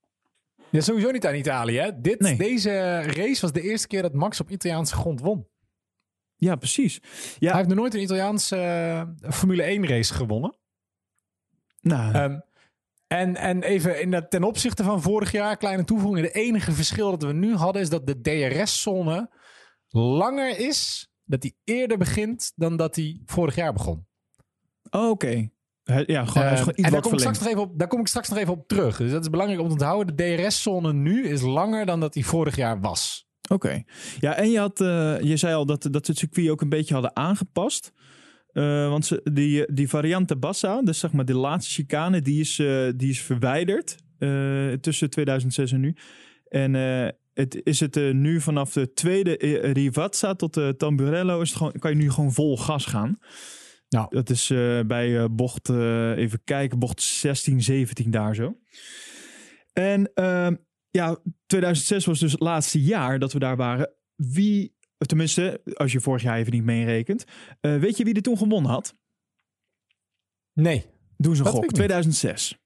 Ja, 0.70 0.82
sowieso 0.82 1.12
niet 1.12 1.26
aan 1.26 1.36
Italië. 1.36 1.78
Hè? 1.78 2.02
Dit, 2.02 2.20
Nee. 2.20 2.38
Deze 2.38 3.02
race 3.02 3.42
was 3.42 3.52
de 3.52 3.62
eerste 3.62 3.88
keer 3.88 4.02
dat 4.02 4.14
Max 4.14 4.40
op 4.42 4.50
Italiaanse 4.50 4.96
grond 4.96 5.22
won. 5.22 5.48
Ja, 6.38 6.56
precies. 6.56 7.00
Ja, 7.40 7.48
Hij 7.48 7.58
heeft 7.58 7.70
nog 7.70 7.78
nooit 7.78 7.94
een 7.94 8.02
Italiaanse 8.02 8.56
eh, 9.22 9.32
Formule 9.32 9.64
1 9.64 9.88
race 9.88 10.14
gewonnen. 10.14 10.56
nou, 11.82 12.14
Ehm, 12.14 12.40
en, 13.08 13.36
en 13.36 13.64
even 13.64 14.02
in 14.02 14.12
dat, 14.12 14.30
ten 14.30 14.44
opzichte 14.44 14.84
van 14.84 15.02
vorig 15.02 15.32
jaar, 15.32 15.58
kleine 15.58 15.84
toevoeging. 15.84 16.26
Het 16.26 16.36
enige 16.36 16.72
verschil 16.72 17.10
dat 17.12 17.24
we 17.24 17.34
nu 17.34 17.56
hadden 17.56 17.82
is 17.82 17.90
dat 17.90 18.08
de 18.08 18.22
DRS-zone 18.22 19.30
langer 19.90 20.60
is. 20.60 21.10
Dat 21.24 21.42
die 21.42 21.58
eerder 21.64 21.98
begint 21.98 22.52
dan 22.56 22.78
dat 22.78 22.94
die 22.94 23.22
vorig 23.26 23.56
jaar 23.56 23.74
begon. 23.74 24.08
oh, 24.90 25.10
oké. 25.10 25.50
Ja, 26.06 26.26
gewoon, 26.26 26.26
is 26.26 26.36
Ehm, 26.36 26.58
gewoon 26.58 26.74
iets 26.76 26.84
en 26.88 26.92
daar 26.92 27.02
kom, 27.02 27.14
ik 27.14 27.20
straks 27.20 27.40
nog 27.40 27.48
even 27.48 27.62
op, 27.62 27.80
daar 27.80 27.88
kom 27.88 28.00
ik 28.00 28.08
straks 28.08 28.30
nog 28.30 28.38
even 28.38 28.54
op 28.54 28.68
terug. 28.68 28.98
Dus 28.98 29.12
dat 29.12 29.22
is 29.22 29.30
belangrijk 29.30 29.62
om 29.62 29.68
te 29.68 29.74
onthouden. 29.74 30.16
De 30.16 30.36
DRS-zone 30.36 30.94
nu 30.94 31.28
is 31.28 31.42
langer 31.42 31.86
dan 31.86 32.00
dat 32.00 32.14
die 32.14 32.26
vorig 32.26 32.56
jaar 32.56 32.82
was. 32.82 33.25
Oké. 33.48 33.84
Ja, 34.20 34.36
en 34.36 34.52
je, 34.52 34.60
had, 34.60 34.82
eh, 34.82 35.20
je 35.22 35.38
zei 35.38 35.54
al 35.54 35.66
dat, 35.66 35.88
dat 35.92 36.06
ze 36.06 36.12
het 36.12 36.20
circuit 36.20 36.50
ook 36.50 36.62
een 36.62 36.70
beetje 36.70 36.94
hadden 36.94 37.16
aangepast. 37.16 37.94
Eh, 38.52 38.90
want 38.90 39.06
ze, 39.06 39.30
die, 39.34 39.74
die 39.74 39.90
variante 39.90 40.36
Bassa, 40.36 40.82
dus 40.82 41.00
zeg 41.00 41.12
maar 41.12 41.26
de 41.26 41.36
laatste 41.36 41.74
chicane, 41.74 42.22
die 42.22 42.40
is, 42.40 42.60
eh, 42.60 42.88
die 42.96 43.10
is 43.10 43.22
verwijderd 43.22 44.04
tussen 44.82 45.10
2006 45.10 45.72
en 45.72 45.80
nu. 45.80 45.96
En 46.48 46.74
het, 47.34 47.62
is 47.64 47.80
het 47.80 47.96
nu 48.14 48.42
vanaf 48.42 48.74
de 48.74 48.94
tweede 48.94 49.34
Rivazza 49.74 50.34
tot 50.34 50.54
de 50.54 50.74
Tamburello, 50.78 51.42
is 51.42 51.50
het 51.50 51.58
gewoon, 51.58 51.74
kan 51.80 51.92
je 51.92 51.98
nu 51.98 52.12
gewoon 52.12 52.34
vol 52.34 52.58
gas 52.58 52.86
gaan. 52.86 53.20
Nou. 53.90 54.08
Dat 54.10 54.30
is 54.30 54.48
bij 54.88 55.32
bocht, 55.32 55.70
even 56.16 56.42
kijken, 56.44 56.80
bocht 56.80 57.02
16, 57.02 57.62
17 57.62 58.12
daar 58.12 58.36
zo. 58.36 58.58
En 59.74 60.12
ehm, 60.14 60.56
ja, 60.96 61.18
2006 61.46 62.06
was 62.06 62.20
dus 62.20 62.32
het 62.32 62.42
laatste 62.42 62.82
jaar 62.82 63.20
dat 63.20 63.34
we 63.34 63.40
daar 63.40 63.56
waren. 63.56 63.94
Wie, 64.16 64.76
tenminste, 64.98 65.62
als 65.74 65.92
je 65.92 66.00
vorig 66.02 66.22
jaar 66.22 66.38
even 66.38 66.52
niet 66.54 66.64
meerekent. 66.64 67.26
eh, 67.62 67.78
weet 67.80 67.98
je 67.98 68.04
wie 68.04 68.14
er 68.14 68.22
toen 68.22 68.38
gewonnen 68.38 68.72
had? 68.72 68.96
Nee. 70.54 70.86
Doe 71.18 71.36
ze 71.36 71.42
een 71.42 71.48
gok. 71.48 71.62
weet 71.62 71.64
ik 71.64 71.78
niet. 71.78 71.90
2006. 71.90 72.58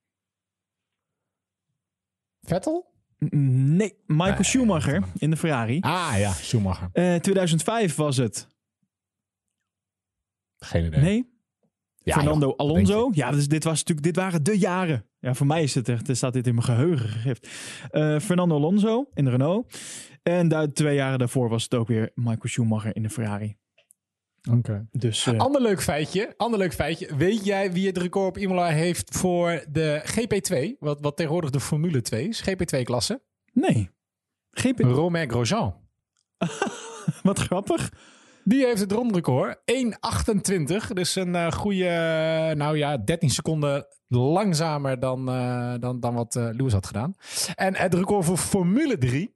Vettel? 2.42 2.88
Nee, 3.20 4.04
Michael 4.06 4.34
Nee, 4.36 4.44
Schumacher 4.44 5.04
in 5.18 5.30
de 5.30 5.38
Ferrari. 5.38 5.80
Ah 5.80 6.14
ja, 6.18 6.32
Schumacher. 6.32 6.90
Eh 6.94 7.16
2005 7.16 7.96
was 7.96 8.18
het. 8.18 8.48
Geen 10.60 10.86
idee. 10.86 11.02
Nee, 11.02 11.38
Ja, 11.98 12.14
Fernando 12.14 12.48
joh, 12.48 12.58
Alonso. 12.58 13.10
Ja, 13.14 13.32
dus 13.32 13.48
dit, 13.48 13.64
was 13.64 13.78
natuurlijk, 13.78 14.08
dit 14.08 14.16
waren 14.16 14.44
de 14.44 14.58
jaren. 14.58 15.09
Ja, 15.20 15.34
voor 15.34 15.48
mij 15.48 15.64
is 15.64 15.76
het 15.76 15.90
echt, 15.90 16.16
staat 16.18 16.34
dit 16.34 16.48
in 16.48 16.54
mijn 16.54 16.66
geheugen 16.66 17.10
gegrift. 17.10 17.48
Eh, 17.92 18.20
Fernando 18.20 18.56
Alonso 18.56 19.10
in 19.14 19.24
de 19.26 19.30
Renault. 19.30 19.78
En 20.24 20.48
daar, 20.48 20.68
twee 20.68 20.96
jaren 20.96 21.20
daarvoor 21.20 21.50
was 21.50 21.64
het 21.64 21.74
ook 21.74 21.88
weer 21.88 22.12
Michael 22.16 22.48
Schumacher 22.48 22.96
in 22.96 23.04
de 23.04 23.10
Ferrari. 23.10 23.58
Oké. 24.52 24.88
Dus 24.92 25.28
eh, 25.28 25.38
Ander 25.38 25.62
leuk 25.62 25.82
feitje. 25.82 26.34
Ander 26.38 26.60
leuk 26.60 26.74
feitje. 26.74 27.16
Weet 27.16 27.46
jij 27.46 27.72
wie 27.72 27.88
het 27.88 27.98
record 27.98 28.28
op 28.28 28.38
Imola 28.38 28.68
heeft 28.68 29.16
voor 29.18 29.64
de 29.70 30.02
GP2? 30.06 30.78
Wat, 30.80 31.02
wat 31.02 31.16
tegenwoordig 31.18 31.50
de 31.50 31.60
Formule 31.60 32.02
2 32.02 32.28
is. 32.28 32.50
GP2-klasse. 32.50 33.22
nee. 33.54 33.90
GP, 34.52 34.80
Romain 34.80 35.30
Grosjean. 35.30 35.76
wat 37.24 37.40
grappig. 37.40 37.92
Die 38.50 38.66
heeft 38.66 38.80
het 38.80 38.92
rondrecord. 38.92 39.58
1.28. 39.58 40.94
Dus 40.94 41.16
een 41.16 41.36
eh, 41.36 41.52
goede, 41.52 42.54
nou 42.58 42.78
ja, 42.78 42.98
13 42.98 43.30
seconden 43.30 43.88
langzamer 44.08 45.00
dan, 45.00 45.30
eh, 45.30 45.74
dan, 45.80 46.00
dan 46.00 46.14
wat 46.14 46.36
eh, 46.36 46.50
Lewis 46.52 46.74
had 46.74 46.86
gedaan. 46.86 47.14
En 47.56 47.76
het 47.76 47.94
record 47.94 48.26
voor 48.26 48.38
Formule 48.38 48.98
3, 48.98 49.36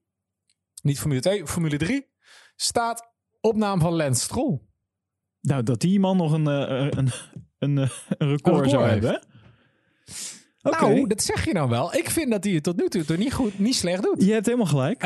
niet 0.81 0.99
Formule 0.99 1.21
2, 1.21 1.47
Formule 1.47 1.77
3, 1.77 2.07
staat 2.55 3.13
op 3.41 3.55
naam 3.55 3.79
van 3.79 3.93
Lance 3.93 4.23
Stroll. 4.23 4.59
Nou, 5.41 5.63
dat 5.63 5.79
die 5.79 5.99
man 5.99 6.17
nog 6.17 6.31
een, 6.31 6.47
eh, 6.47 6.87
een, 6.89 7.11
een, 7.59 7.77
eh, 7.77 7.89
een 8.17 8.29
record, 8.29 8.55
record 8.55 8.69
zou 8.69 8.89
heeft. 8.89 9.03
hebben. 9.03 9.23
Nou, 10.61 11.07
dat 11.07 11.21
zeg 11.21 11.45
je 11.45 11.53
nou 11.53 11.69
wel. 11.69 11.95
Ik 11.95 12.09
vind 12.09 12.31
dat 12.31 12.43
hij 12.43 12.53
het 12.53 12.63
tot 12.63 12.77
nu 12.77 12.87
toe 12.87 13.05
toch 13.05 13.17
niet 13.17 13.33
goed, 13.33 13.59
niet 13.59 13.75
slecht 13.75 14.03
doet. 14.03 14.25
je 14.25 14.31
hebt 14.31 14.45
helemaal 14.45 14.67
gelijk. 14.67 15.03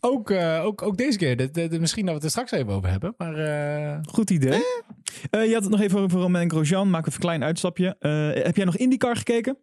Eh, 0.00 0.10
ook, 0.10 0.30
eh, 0.30 0.64
ook, 0.64 0.82
ook 0.82 0.96
deze 0.96 1.18
keer. 1.18 1.36
De, 1.36 1.50
de- 1.50 1.68
de- 1.68 1.80
misschien 1.80 2.04
dat 2.06 2.10
we 2.10 2.14
het 2.16 2.24
er 2.24 2.30
straks 2.30 2.50
even 2.50 2.72
over 2.72 2.90
hebben. 2.90 3.14
Maar 3.16 3.34
eh, 3.34 3.98
Goed 4.08 4.30
idee. 4.30 4.62
Eh, 5.30 5.46
je 5.46 5.52
had 5.52 5.62
het 5.62 5.70
nog 5.72 5.80
even 5.80 5.98
over 6.00 6.20
Romain 6.20 6.50
Grosjean. 6.50 6.90
Maak 6.90 7.00
even 7.00 7.12
een 7.12 7.18
klein 7.20 7.44
uitstapje. 7.44 7.96
Eh, 7.98 8.44
heb 8.44 8.56
jij 8.56 8.64
nog 8.64 8.76
IndyCar 8.76 9.16
gekeken? 9.16 9.58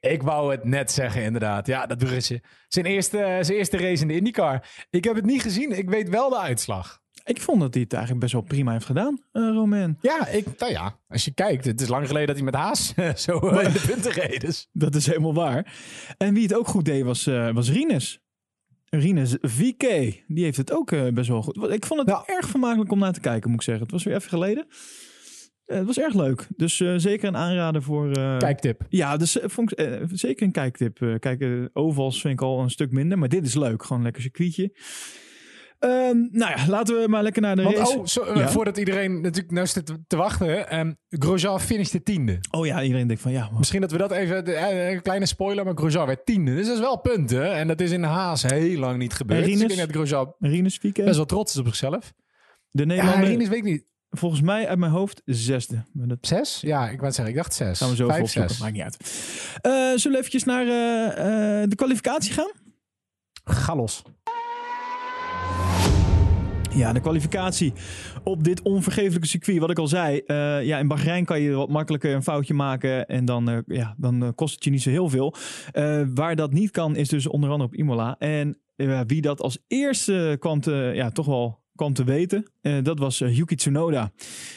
Ik 0.00 0.22
wou 0.22 0.50
het 0.50 0.64
net 0.64 0.90
zeggen, 0.92 1.22
inderdaad. 1.22 1.66
Ja, 1.66 1.86
dat 1.86 1.98
bruggetje. 1.98 2.42
Zijn 2.68 2.86
eerste, 2.86 3.16
zijn 3.40 3.58
eerste 3.58 3.76
race 3.76 4.02
in 4.02 4.08
de 4.08 4.16
IndyCar. 4.16 4.68
Ik 4.90 5.04
heb 5.04 5.14
het 5.14 5.24
niet 5.24 5.42
gezien. 5.42 5.78
Ik 5.78 5.88
weet 5.90 6.08
wel 6.08 6.28
de 6.28 6.38
uitslag. 6.38 6.98
Ik 7.24 7.40
vond 7.40 7.60
dat 7.60 7.74
hij 7.74 7.82
het 7.82 7.92
eigenlijk 7.92 8.22
best 8.22 8.32
wel 8.34 8.42
prima 8.42 8.72
heeft 8.72 8.84
gedaan, 8.84 9.18
eh 9.32 9.42
Romain. 9.42 9.98
Ja, 10.00 10.26
ik, 10.26 10.46
nou 10.58 10.72
ja, 10.72 10.98
als 11.08 11.24
je 11.24 11.34
kijkt. 11.34 11.64
Het 11.64 11.80
is 11.80 11.88
lang 11.88 12.06
geleden 12.06 12.26
dat 12.26 12.36
hij 12.36 12.44
met 12.44 12.54
Haas 12.54 12.94
zo 13.24 13.38
eh, 13.38 13.66
in 13.66 13.72
de 13.72 13.84
punten 13.92 14.12
reed. 14.12 14.40
Dus. 14.40 14.68
Dat 14.72 14.94
is 14.94 15.06
helemaal 15.06 15.34
waar. 15.34 15.74
En 16.16 16.34
wie 16.34 16.42
het 16.42 16.54
ook 16.54 16.66
goed 16.68 16.84
deed 16.84 17.04
was, 17.04 17.26
eh 17.26 17.50
was 17.52 17.70
Rines. 17.70 18.20
Rines 18.90 19.36
VK. 19.40 19.82
Die 20.26 20.44
heeft 20.44 20.56
het 20.56 20.72
ook 20.72 20.92
eh, 20.92 21.08
best 21.08 21.28
wel 21.28 21.42
goed. 21.42 21.70
Ik 21.70 21.86
vond 21.86 22.00
het 22.00 22.08
Ja. 22.08 22.22
erg 22.26 22.48
vermakelijk 22.48 22.92
om 22.92 22.98
naar 22.98 23.12
te 23.12 23.20
kijken, 23.20 23.50
moet 23.50 23.58
ik 23.58 23.64
zeggen. 23.64 23.82
Het 23.84 23.92
was 23.92 24.04
weer 24.04 24.14
even 24.14 24.28
geleden. 24.28 24.66
Eh, 25.66 25.76
het 25.76 25.86
was 25.86 25.98
erg 25.98 26.14
leuk. 26.14 26.46
Dus 26.56 26.80
eh, 26.80 26.94
zeker 26.96 27.28
een 27.28 27.36
aanrader 27.36 27.82
voor... 27.82 28.12
Kijktip. 28.38 28.86
Ja, 28.88 29.16
dus 29.16 29.38
vond 29.42 29.72
ik, 29.72 30.00
zeker 30.12 30.46
een 30.46 30.52
kijktip. 30.52 31.16
Kijk, 31.18 31.40
eh, 31.40 31.50
ovals 31.72 32.20
vind 32.20 32.34
ik 32.34 32.42
al 32.42 32.60
een 32.60 32.70
stuk 32.70 32.90
minder. 32.92 33.18
Maar 33.18 33.28
dit 33.28 33.46
is 33.46 33.54
leuk. 33.54 33.82
Gewoon 33.82 33.98
een 33.98 34.04
lekker 34.04 34.22
circuitje. 34.22 34.72
Ehm, 35.80 36.16
nou 36.30 36.52
ja, 36.56 36.66
laten 36.68 37.00
we 37.00 37.08
maar 37.08 37.22
lekker 37.22 37.42
naar 37.42 37.56
de 37.56 37.62
Want, 37.62 37.76
race. 37.76 37.98
oh, 37.98 38.06
zo, 38.06 38.22
eh, 38.22 38.36
Ja. 38.36 38.48
voordat 38.48 38.76
iedereen 38.78 39.20
natuurlijk 39.20 39.50
nou 39.50 39.66
zit 39.66 39.86
te, 39.86 39.94
te 40.06 40.16
wachten. 40.16 40.68
ehm 40.70 40.92
Grosjean 41.08 41.60
finishte 41.60 42.02
tiende. 42.02 42.38
Oh 42.50 42.66
ja, 42.66 42.82
iedereen 42.82 43.06
denkt 43.06 43.22
van 43.22 43.32
ja, 43.32 43.48
maar- 43.50 43.58
Misschien 43.58 43.80
dat 43.80 43.90
we 43.90 43.96
dat 43.98 44.10
even... 44.10 44.44
de- 44.44 44.52
eh, 44.54 44.90
Een 44.90 45.02
kleine 45.02 45.26
spoiler, 45.26 45.64
maar 45.64 45.74
Grosjean 45.76 46.06
werd 46.06 46.26
tiende. 46.26 46.54
Dus 46.54 46.66
dat 46.66 46.74
is 46.74 46.80
wel 46.80 46.96
punten. 47.00 47.52
En 47.54 47.68
dat 47.68 47.80
is 47.80 47.90
in 47.90 48.02
Haas 48.02 48.42
heel 48.42 48.78
lang 48.78 48.98
niet 48.98 49.12
gebeurd. 49.12 49.44
Dus 49.44 49.60
ik 49.60 49.68
denk 49.68 49.80
dat 49.80 49.90
Grosjean 49.90 50.34
best 50.38 51.16
wel 51.16 51.24
trots 51.26 51.52
is 51.54 51.60
op 51.60 51.66
zichzelf. 51.66 52.12
De 52.70 52.80
Ja, 52.82 52.86
Nederlander, 52.88 53.28
Rinus 53.28 53.48
weet 53.48 53.58
ik 53.58 53.64
niet. 53.64 53.84
volgens 54.10 54.40
mij 54.40 54.68
uit 54.68 54.78
mijn 54.78 54.92
hoofd 54.92 55.22
zesde. 55.24 55.84
Maar 55.92 56.06
dat 56.08 56.18
Zes? 56.20 56.60
Ja, 56.60 56.88
ik 56.88 57.00
wou 57.00 57.12
zeggen, 57.12 57.34
ik 57.34 57.40
dacht 57.40 57.54
zes. 57.54 57.78
gaan 57.78 57.90
we 57.90 57.96
zo 57.96 58.06
Vijf, 58.08 58.22
opzoeken. 58.22 58.50
zes. 58.50 58.60
Maakt 58.60 58.72
niet 58.72 58.82
uit. 58.82 58.96
Eh, 59.60 59.72
zullen 59.72 60.12
we 60.12 60.16
eventjes 60.18 60.44
naar 60.44 60.66
eh, 60.66 61.62
eh, 61.62 61.68
de 61.70 61.76
kwalificatie 61.76 62.32
gaan? 62.32 62.50
Ga 63.44 63.76
los. 63.76 64.02
Ja, 66.74 66.92
de 66.92 67.00
kwalificatie 67.00 67.72
op 68.24 68.44
dit 68.44 68.62
onvergeeflijke 68.62 69.26
circuit. 69.26 69.58
Wat 69.58 69.70
ik 69.70 69.78
al 69.78 69.86
zei, 69.86 70.18
eh, 70.18 70.64
ja, 70.64 70.78
in 70.78 70.88
Bahrein 70.88 71.24
kan 71.24 71.40
je 71.40 71.52
wat 71.52 71.68
makkelijker 71.68 72.14
een 72.14 72.22
foutje 72.22 72.54
maken. 72.54 73.06
En 73.06 73.24
dan, 73.24 73.50
eh, 73.50 73.58
ja, 73.66 73.94
dan 73.98 74.22
eh, 74.22 74.28
kost 74.34 74.54
het 74.54 74.64
je 74.64 74.70
niet 74.70 74.82
zo 74.82 74.90
heel 74.90 75.08
veel. 75.08 75.34
Waar 76.14 76.36
dat 76.36 76.52
niet 76.52 76.70
kan, 76.70 76.96
is 76.96 77.08
dus 77.08 77.26
onder 77.26 77.50
andere 77.50 77.68
op 77.68 77.74
Imola. 77.74 78.18
En 78.18 78.58
wie 79.06 79.20
dat 79.20 79.40
als 79.40 79.58
eerste 79.68 80.36
kwam 80.38 80.60
te, 80.60 80.92
ja, 80.94 81.10
toch 81.10 81.26
wel 81.26 81.62
kwam 81.74 81.92
te 81.92 82.04
weten, 82.04 82.44
dat 82.82 82.98
was 82.98 83.18
Yuki 83.18 83.54
Tsunoda. 83.54 84.12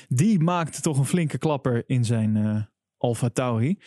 Die 0.08 0.39
maakte 0.39 0.82
toch 0.82 0.98
een 0.98 1.05
flinke 1.05 1.38
klapper 1.38 1.84
in 1.86 2.05
zijn 2.05 2.67
Alfa 2.98 3.29
Tauri. 3.29 3.77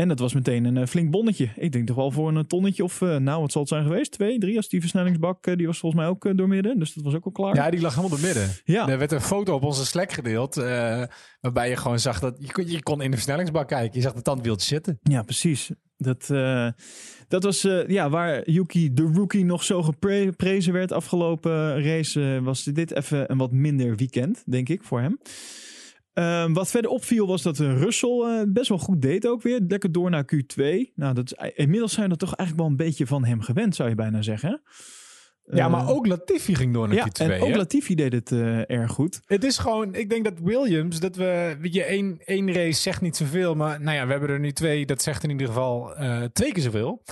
En 0.00 0.08
dat 0.08 0.18
was 0.18 0.34
meteen 0.34 0.64
een 0.64 0.76
eh, 0.76 0.86
flink 0.86 1.10
bonnetje. 1.10 1.48
Ik 1.56 1.72
denk 1.72 1.86
toch 1.86 1.96
wel 1.96 2.10
voor 2.10 2.28
een 2.36 2.46
tonnetje 2.46 2.84
of, 2.84 3.02
eh, 3.02 3.16
nou 3.16 3.40
wat 3.40 3.52
zal 3.52 3.60
het 3.60 3.70
zijn 3.70 3.82
geweest? 3.84 4.10
Twee, 4.12 4.38
drie, 4.38 4.56
als 4.56 4.68
die 4.68 4.80
versnellingsbak, 4.80 5.46
eh, 5.46 5.56
die 5.56 5.66
was 5.66 5.78
volgens 5.78 6.02
mij 6.02 6.10
ook 6.10 6.24
eh, 6.24 6.36
doormidden. 6.36 6.78
Dus 6.78 6.94
dat 6.94 7.04
was 7.04 7.14
ook 7.14 7.24
al 7.24 7.30
klaar. 7.30 7.54
Ja, 7.54 7.70
die 7.70 7.80
lag 7.80 7.94
helemaal 7.94 8.16
door 8.18 8.26
midden. 8.26 8.48
Ja. 8.64 8.88
Er 8.88 8.98
werd 8.98 9.12
een 9.12 9.20
foto 9.20 9.54
op 9.54 9.62
onze 9.62 9.86
Slack 9.86 10.12
gedeeld. 10.12 10.56
eh, 10.56 11.02
waarbij 11.40 11.68
je 11.68 11.76
gewoon 11.76 11.98
zag 11.98 12.20
dat 12.20 12.36
je 12.38 12.52
kon, 12.52 12.70
je 12.70 12.82
kon 12.82 13.02
in 13.02 13.10
de 13.10 13.16
versnellingsbak 13.16 13.68
kijken. 13.68 13.96
Je 13.96 14.02
zag 14.02 14.12
de 14.12 14.22
tandwieltje 14.22 14.66
zitten. 14.66 14.98
Ja, 15.02 15.22
precies. 15.22 15.70
Dat, 15.96 16.30
eh, 16.30 16.68
dat 17.28 17.42
was 17.42 17.64
eh, 17.64 17.88
ja, 17.88 18.10
waar 18.10 18.50
Yuki 18.50 18.92
de 18.92 19.10
rookie 19.14 19.44
nog 19.44 19.64
zo 19.64 19.82
geprezen 19.82 20.72
werd 20.72 20.92
afgelopen 20.92 21.82
race. 21.84 22.34
eh, 22.36 22.44
was 22.44 22.64
dit 22.64 22.92
even 22.96 23.30
een 23.30 23.38
wat 23.38 23.52
minder 23.52 23.96
weekend, 23.96 24.42
denk 24.46 24.68
ik, 24.68 24.82
voor 24.82 25.00
hem. 25.00 25.18
Ehm, 26.12 26.52
wat 26.52 26.70
verder 26.70 26.90
opviel 26.90 27.26
was 27.26 27.42
dat 27.42 27.58
uh, 27.58 27.82
Russell 27.82 28.18
uh, 28.24 28.42
best 28.48 28.68
wel 28.68 28.78
goed 28.78 29.02
deed 29.02 29.26
ook 29.26 29.42
weer. 29.42 29.60
Lekker 29.68 29.92
door 29.92 30.10
naar 30.10 30.24
Q2. 30.34 30.64
Nou, 30.94 31.14
dat 31.14 31.32
is, 31.32 31.52
inmiddels 31.54 31.92
zijn 31.92 32.10
we 32.10 32.16
toch 32.16 32.34
eigenlijk 32.34 32.58
wel 32.68 32.78
een 32.78 32.86
beetje 32.86 33.06
van 33.06 33.24
hem 33.24 33.40
gewend, 33.40 33.74
zou 33.74 33.88
je 33.88 33.94
bijna 33.94 34.22
zeggen. 34.22 34.62
Ja, 35.42 35.68
maar 35.68 35.88
ook 35.88 36.06
Latifi 36.06 36.54
ging 36.54 36.74
door 36.74 36.88
naar 36.88 36.96
ja, 36.96 37.06
Q2. 37.08 37.30
En 37.30 37.40
ook? 37.40 37.56
Latifi 37.56 37.94
deed 37.94 38.12
het 38.12 38.30
uh, 38.30 38.70
erg 38.70 38.92
goed. 38.92 39.20
Het 39.24 39.44
is 39.44 39.58
gewoon, 39.58 39.94
ik 39.94 40.10
denk 40.10 40.24
dat 40.24 40.38
Williams, 40.42 41.00
dat 41.00 41.16
we, 41.16 41.56
weet 41.60 41.74
je, 41.74 41.82
één, 41.82 42.20
één 42.24 42.52
race 42.52 42.80
zegt 42.80 43.00
niet 43.00 43.16
zoveel, 43.16 43.54
maar 43.54 43.80
nou 43.80 43.96
ja, 43.96 44.04
we 44.04 44.10
hebben 44.10 44.30
er 44.30 44.40
nu 44.40 44.52
twee, 44.52 44.86
dat 44.86 45.02
zegt 45.02 45.22
in 45.22 45.30
ieder 45.30 45.46
geval 45.46 45.94
twee 46.32 46.52
keer 46.52 46.62
zoveel. 46.62 47.02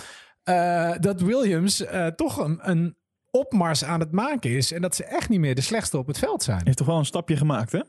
Dat 1.01 1.21
Williams 1.21 1.85
toch 2.17 2.39
een, 2.39 2.59
een 2.63 2.97
opmars 3.31 3.85
aan 3.85 4.01
het 4.01 4.13
maken 4.13 4.51
is 4.51 4.73
en 4.73 4.83
dat 4.83 4.95
ze 4.95 5.05
echt 5.05 5.29
niet 5.29 5.41
meer 5.41 5.55
de 5.55 5.61
slechtste 5.61 5.99
op 5.99 6.07
het 6.07 6.19
veld 6.19 6.43
zijn. 6.43 6.61
Heeft 6.65 6.77
toch 6.77 6.87
wel 6.87 6.99
een 6.99 7.05
stapje 7.05 7.37
gemaakt, 7.37 7.73
hè? 7.73 7.81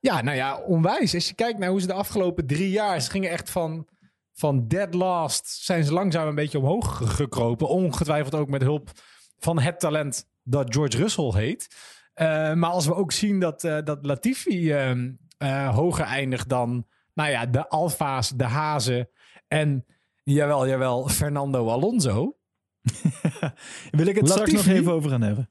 Ja, 0.00 0.22
nou 0.22 0.36
ja, 0.36 0.58
onwijs. 0.58 1.14
Als 1.14 1.28
je 1.28 1.34
kijkt 1.34 1.58
naar 1.58 1.68
hoe 1.68 1.80
ze 1.80 1.86
de 1.86 1.92
afgelopen 1.92 2.46
drie 2.46 2.70
jaar, 2.70 3.00
ze 3.00 3.10
gingen 3.10 3.30
echt 3.30 3.50
van, 3.50 3.88
van 4.32 4.68
dead 4.68 4.94
last, 4.94 5.48
zijn 5.48 5.84
ze 5.84 5.92
langzaam 5.92 6.28
een 6.28 6.34
beetje 6.34 6.58
omhoog 6.58 7.14
gekropen. 7.16 7.68
Ongetwijfeld 7.68 8.34
ook 8.34 8.48
met 8.48 8.62
hulp 8.62 8.90
van 9.38 9.60
het 9.60 9.80
talent 9.80 10.28
dat 10.42 10.74
George 10.74 10.96
Russell 10.96 11.32
heet. 11.34 11.76
Uh, 12.14 12.26
maar 12.54 12.70
als 12.70 12.86
we 12.86 12.94
ook 12.94 13.12
zien 13.12 13.40
dat, 13.40 13.64
uh, 13.64 13.78
dat 13.84 13.98
Latifi 14.06 14.72
uh, 15.38 15.74
hoger 15.74 16.04
eindigt 16.04 16.48
dan 16.48 16.86
nou 17.14 17.30
ja, 17.30 17.46
de 17.46 17.68
Alfa's, 17.68 18.30
de 18.36 18.44
Hazen 18.44 19.08
en 19.48 19.84
jawel, 20.22 20.68
jawel, 20.68 21.08
Fernando 21.08 21.68
Alonso. 21.68 22.37
Wil 23.90 24.06
ik 24.06 24.16
het 24.16 24.28
Latifi, 24.28 24.50
straks 24.50 24.52
nog 24.52 24.76
even 24.76 24.92
over 24.92 25.10
gaan 25.10 25.22
hebben. 25.22 25.48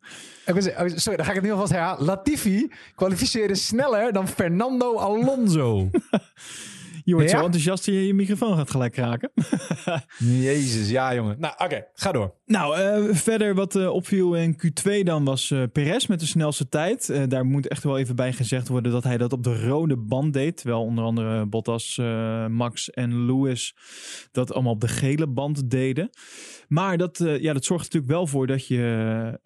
Sorry, 0.96 1.18
dan 1.18 1.26
ga 1.26 1.30
ik 1.30 1.36
het 1.36 1.44
nu 1.44 1.52
alvast 1.52 1.72
herhalen. 1.72 2.06
Latifi 2.06 2.72
kwalificeerde 2.96 3.56
sneller 3.56 4.14
dan 4.14 4.28
Fernando 4.28 4.98
Alonso. 4.98 5.90
Je 7.08 7.14
wordt 7.14 7.30
ja? 7.32 7.38
zo 7.38 7.44
enthousiast 7.44 7.86
dat 7.86 7.96
je 7.96 8.08
je 8.08 8.14
microfoon 8.14 8.58
gaat 8.58 8.72
gelijk 8.72 8.92
kraken. 8.92 9.32
Jezus, 10.48 10.90
ja 10.90 11.16
jongen. 11.16 11.40
Nou, 11.40 11.54
oké, 11.54 11.64
okay, 11.64 11.88
ga 11.94 12.12
door. 12.12 12.34
Nou, 12.46 12.80
uh, 12.80 13.16
verder 13.16 13.56
wat 13.56 13.76
uh, 13.76 13.90
opviel 13.90 14.36
in 14.36 14.58
Q2 14.66 15.04
dan 15.04 15.24
was 15.26 15.50
uh, 15.50 15.64
Perez 15.72 16.06
met 16.06 16.20
de 16.20 16.26
snelste 16.26 16.70
tijd. 16.70 17.30
daar 17.30 17.46
moet 17.46 17.68
echt 17.68 17.84
wel 17.84 17.98
even 17.98 18.16
bij 18.16 18.34
gezegd 18.34 18.68
worden 18.68 18.92
dat 18.92 19.04
hij 19.04 19.18
dat 19.18 19.34
op 19.34 19.44
de 19.44 19.68
rode 19.68 19.98
band 19.98 20.34
deed. 20.34 20.58
Terwijl 20.58 20.82
onder 20.82 21.04
andere 21.04 21.46
Bottas, 21.46 21.98
Max 22.48 22.90
en 22.90 23.26
Lewis 23.26 23.76
dat 24.32 24.54
allemaal 24.54 24.74
op 24.74 24.82
de 24.82 24.88
gele 24.88 25.28
band 25.28 25.70
deden. 25.70 26.10
Maar 26.68 26.98
dat, 26.98 27.18
ja, 27.40 27.54
dat 27.54 27.66
zorgt 27.66 27.84
natuurlijk 27.84 28.12
wel 28.12 28.28
voor 28.28 28.48
dat 28.48 28.68
je 28.68 29.40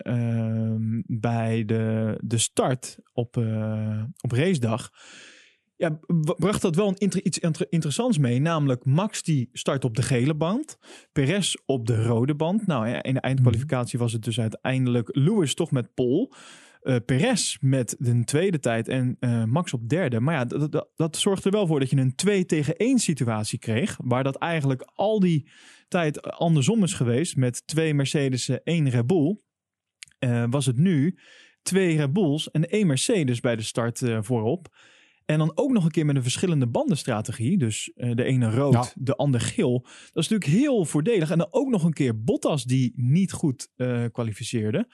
bij 1.05 1.65
de, 1.65 2.15
de 2.21 2.37
start 2.37 2.97
op, 3.13 3.37
op 4.21 4.31
racedag 4.31 4.89
ja, 5.81 5.99
bracht 6.37 6.61
dat 6.61 6.75
wel 6.75 6.87
een 6.87 6.97
inter 6.97 7.25
iets 7.25 7.39
inter 7.39 7.65
interessants 7.69 8.17
mee. 8.17 8.39
Namelijk 8.39 8.85
Max 8.85 9.23
die 9.23 9.49
start 9.53 9.85
op 9.85 9.95
de 9.95 10.01
gele 10.01 10.35
band. 10.35 10.77
Perez 11.11 11.53
op 11.65 11.87
de 11.87 12.03
rode 12.03 12.35
band. 12.35 12.67
Nou 12.67 12.87
ja, 12.87 13.03
in 13.03 13.13
de 13.13 13.19
eindkwalificatie 13.19 13.99
was 13.99 14.13
het 14.13 14.23
dus 14.23 14.39
uiteindelijk 14.39 15.09
Lewis 15.11 15.53
toch 15.53 15.71
met 15.71 15.93
pole. 15.93 16.31
Uh, 16.81 16.95
Perez 17.05 17.57
met 17.61 17.95
de 17.99 18.23
tweede 18.23 18.59
tijd 18.59 18.87
en 18.87 19.17
uh, 19.19 19.43
Max 19.43 19.73
op 19.73 19.89
derde. 19.89 20.19
Maar 20.19 20.35
ja, 20.35 20.45
dat, 20.45 20.87
dat, 20.95 21.23
er 21.23 21.51
wel 21.51 21.67
voor 21.67 21.79
dat 21.79 21.89
je 21.89 21.97
een 21.97 22.15
2 22.15 22.45
tegen 22.45 22.75
1 22.75 22.99
situatie 22.99 23.59
kreeg. 23.59 23.97
Waar 24.03 24.23
dat 24.23 24.35
eigenlijk 24.35 24.91
al 24.95 25.19
die 25.19 25.49
tijd 25.87 26.21
andersom 26.21 26.83
is 26.83 26.93
geweest. 26.93 27.35
Met 27.35 27.67
twee 27.67 27.93
Mercedes, 27.93 28.49
één 28.63 28.89
Red 28.89 29.07
Bull. 29.07 29.39
Uh, 30.19 30.45
was 30.49 30.65
het 30.65 30.77
nu 30.77 31.17
twee 31.61 31.97
Red 31.97 32.13
Bulls 32.13 32.51
en 32.51 32.69
één 32.69 32.87
Mercedes 32.87 33.39
bij 33.39 33.55
de 33.55 33.63
start 33.63 34.01
voorop. 34.19 34.69
En 35.25 35.37
dan 35.37 35.51
ook 35.55 35.71
nog 35.71 35.85
een 35.85 35.91
keer 35.91 36.05
met 36.05 36.15
een 36.15 36.21
verschillende 36.21 36.67
bandenstrategie. 36.67 37.57
Dus 37.57 37.91
uh, 37.95 38.15
de 38.15 38.23
ene 38.23 38.51
rood, 38.51 38.73
ja. 38.73 38.91
de 38.95 39.15
ander 39.15 39.41
geel. 39.41 39.81
Dat 39.81 40.23
is 40.23 40.27
natuurlijk 40.29 40.61
heel 40.61 40.85
voordelig. 40.85 41.29
En 41.31 41.37
dan 41.37 41.47
ook 41.51 41.69
nog 41.69 41.83
een 41.83 41.93
keer 41.93 42.23
Bottas 42.23 42.63
die 42.63 42.93
niet 42.95 43.31
goed 43.31 43.69
uh, 43.77 44.03
kwalificeerde. 44.11 44.87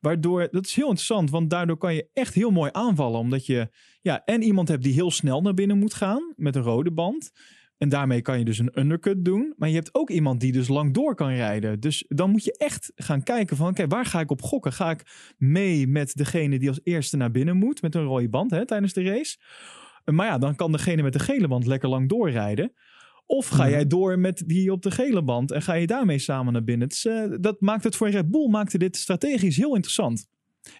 Waardoor, 0.00 0.48
dat 0.50 0.66
is 0.66 0.74
heel 0.74 0.84
interessant, 0.84 1.30
want 1.30 1.50
daardoor 1.50 1.76
kan 1.78 1.94
je 1.94 2.08
echt 2.12 2.34
heel 2.34 2.50
mooi 2.50 2.70
aanvallen. 2.72 3.20
Omdat 3.20 3.46
je 3.46 3.68
ja, 4.00 4.24
en 4.24 4.42
iemand 4.42 4.68
hebt 4.68 4.82
die 4.82 4.92
heel 4.92 5.10
snel 5.10 5.42
naar 5.42 5.54
binnen 5.54 5.78
moet 5.78 5.94
gaan 5.94 6.32
met 6.36 6.56
een 6.56 6.62
rode 6.62 6.92
band. 6.92 7.32
En 7.78 7.88
daarmee 7.88 8.22
kan 8.22 8.38
je 8.38 8.44
dus 8.44 8.58
een 8.58 8.78
undercut 8.78 9.24
doen. 9.24 9.54
Maar 9.56 9.68
je 9.68 9.74
hebt 9.74 9.94
ook 9.94 10.10
iemand 10.10 10.40
die 10.40 10.52
dus 10.52 10.68
lang 10.68 10.94
door 10.94 11.14
kan 11.14 11.34
rijden. 11.34 11.80
Dus 11.80 12.04
dan 12.08 12.30
moet 12.30 12.44
je 12.44 12.56
echt 12.56 12.92
gaan 12.94 13.22
kijken 13.22 13.56
van... 13.56 13.68
oké, 13.68 13.86
waar 13.86 14.06
ga 14.06 14.20
ik 14.20 14.30
op 14.30 14.42
gokken? 14.42 14.72
Ga 14.72 14.90
ik 14.90 15.34
mee 15.36 15.86
met 15.86 16.14
degene 16.14 16.58
die 16.58 16.68
als 16.68 16.80
eerste 16.82 17.16
naar 17.16 17.30
binnen 17.30 17.56
moet... 17.56 17.82
met 17.82 17.94
een 17.94 18.04
rode 18.04 18.28
band 18.28 18.50
hè, 18.50 18.66
tijdens 18.66 18.92
de 18.92 19.02
race? 19.02 19.38
Maar 20.04 20.26
ja, 20.26 20.38
dan 20.38 20.54
kan 20.54 20.72
degene 20.72 21.02
met 21.02 21.12
de 21.12 21.18
gele 21.18 21.48
band 21.48 21.66
lekker 21.66 21.88
lang 21.88 22.08
doorrijden. 22.08 22.72
Of 23.26 23.48
ga 23.48 23.68
jij 23.68 23.86
door 23.86 24.18
met 24.18 24.42
die 24.46 24.72
op 24.72 24.82
de 24.82 24.90
gele 24.90 25.22
band 25.22 25.50
en 25.50 25.62
ga 25.62 25.72
je 25.72 25.86
daarmee 25.86 26.18
samen 26.18 26.52
naar 26.52 26.64
binnen? 26.64 26.88
Is, 26.88 27.04
uh, 27.04 27.34
dat 27.40 27.60
maakt 27.60 27.84
het 27.84 27.96
voor 27.96 28.08
Red 28.08 28.30
Bull 28.30 28.48
maakte 28.48 28.78
dit 28.78 28.96
strategisch 28.96 29.56
heel 29.56 29.74
interessant. 29.74 30.28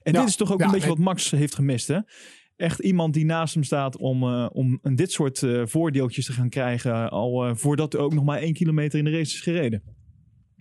En 0.02 0.12
ja, 0.12 0.20
dit 0.20 0.28
is 0.28 0.36
toch 0.36 0.52
ook 0.52 0.58
ja, 0.58 0.64
een 0.64 0.72
beetje 0.72 0.88
wat 0.88 0.98
Max 0.98 1.30
heeft 1.30 1.54
gemist, 1.54 1.88
hè? 1.88 1.98
Echt 2.58 2.78
iemand 2.78 3.14
die 3.14 3.24
naast 3.24 3.54
hem 3.54 3.62
staat 3.62 3.96
om, 3.96 4.22
uh, 4.22 4.48
om 4.52 4.80
dit 4.82 5.12
soort 5.12 5.42
uh, 5.42 5.66
voordeeltjes 5.66 6.26
te 6.26 6.32
gaan 6.32 6.48
krijgen. 6.48 7.10
Al 7.10 7.56
voordat 7.56 7.94
er 7.94 8.00
ook 8.00 8.14
nog 8.14 8.24
maar 8.24 8.38
één 8.38 8.52
kilometer 8.52 8.98
in 8.98 9.04
de 9.04 9.10
race 9.10 9.34
is 9.34 9.40
gereden. 9.40 9.82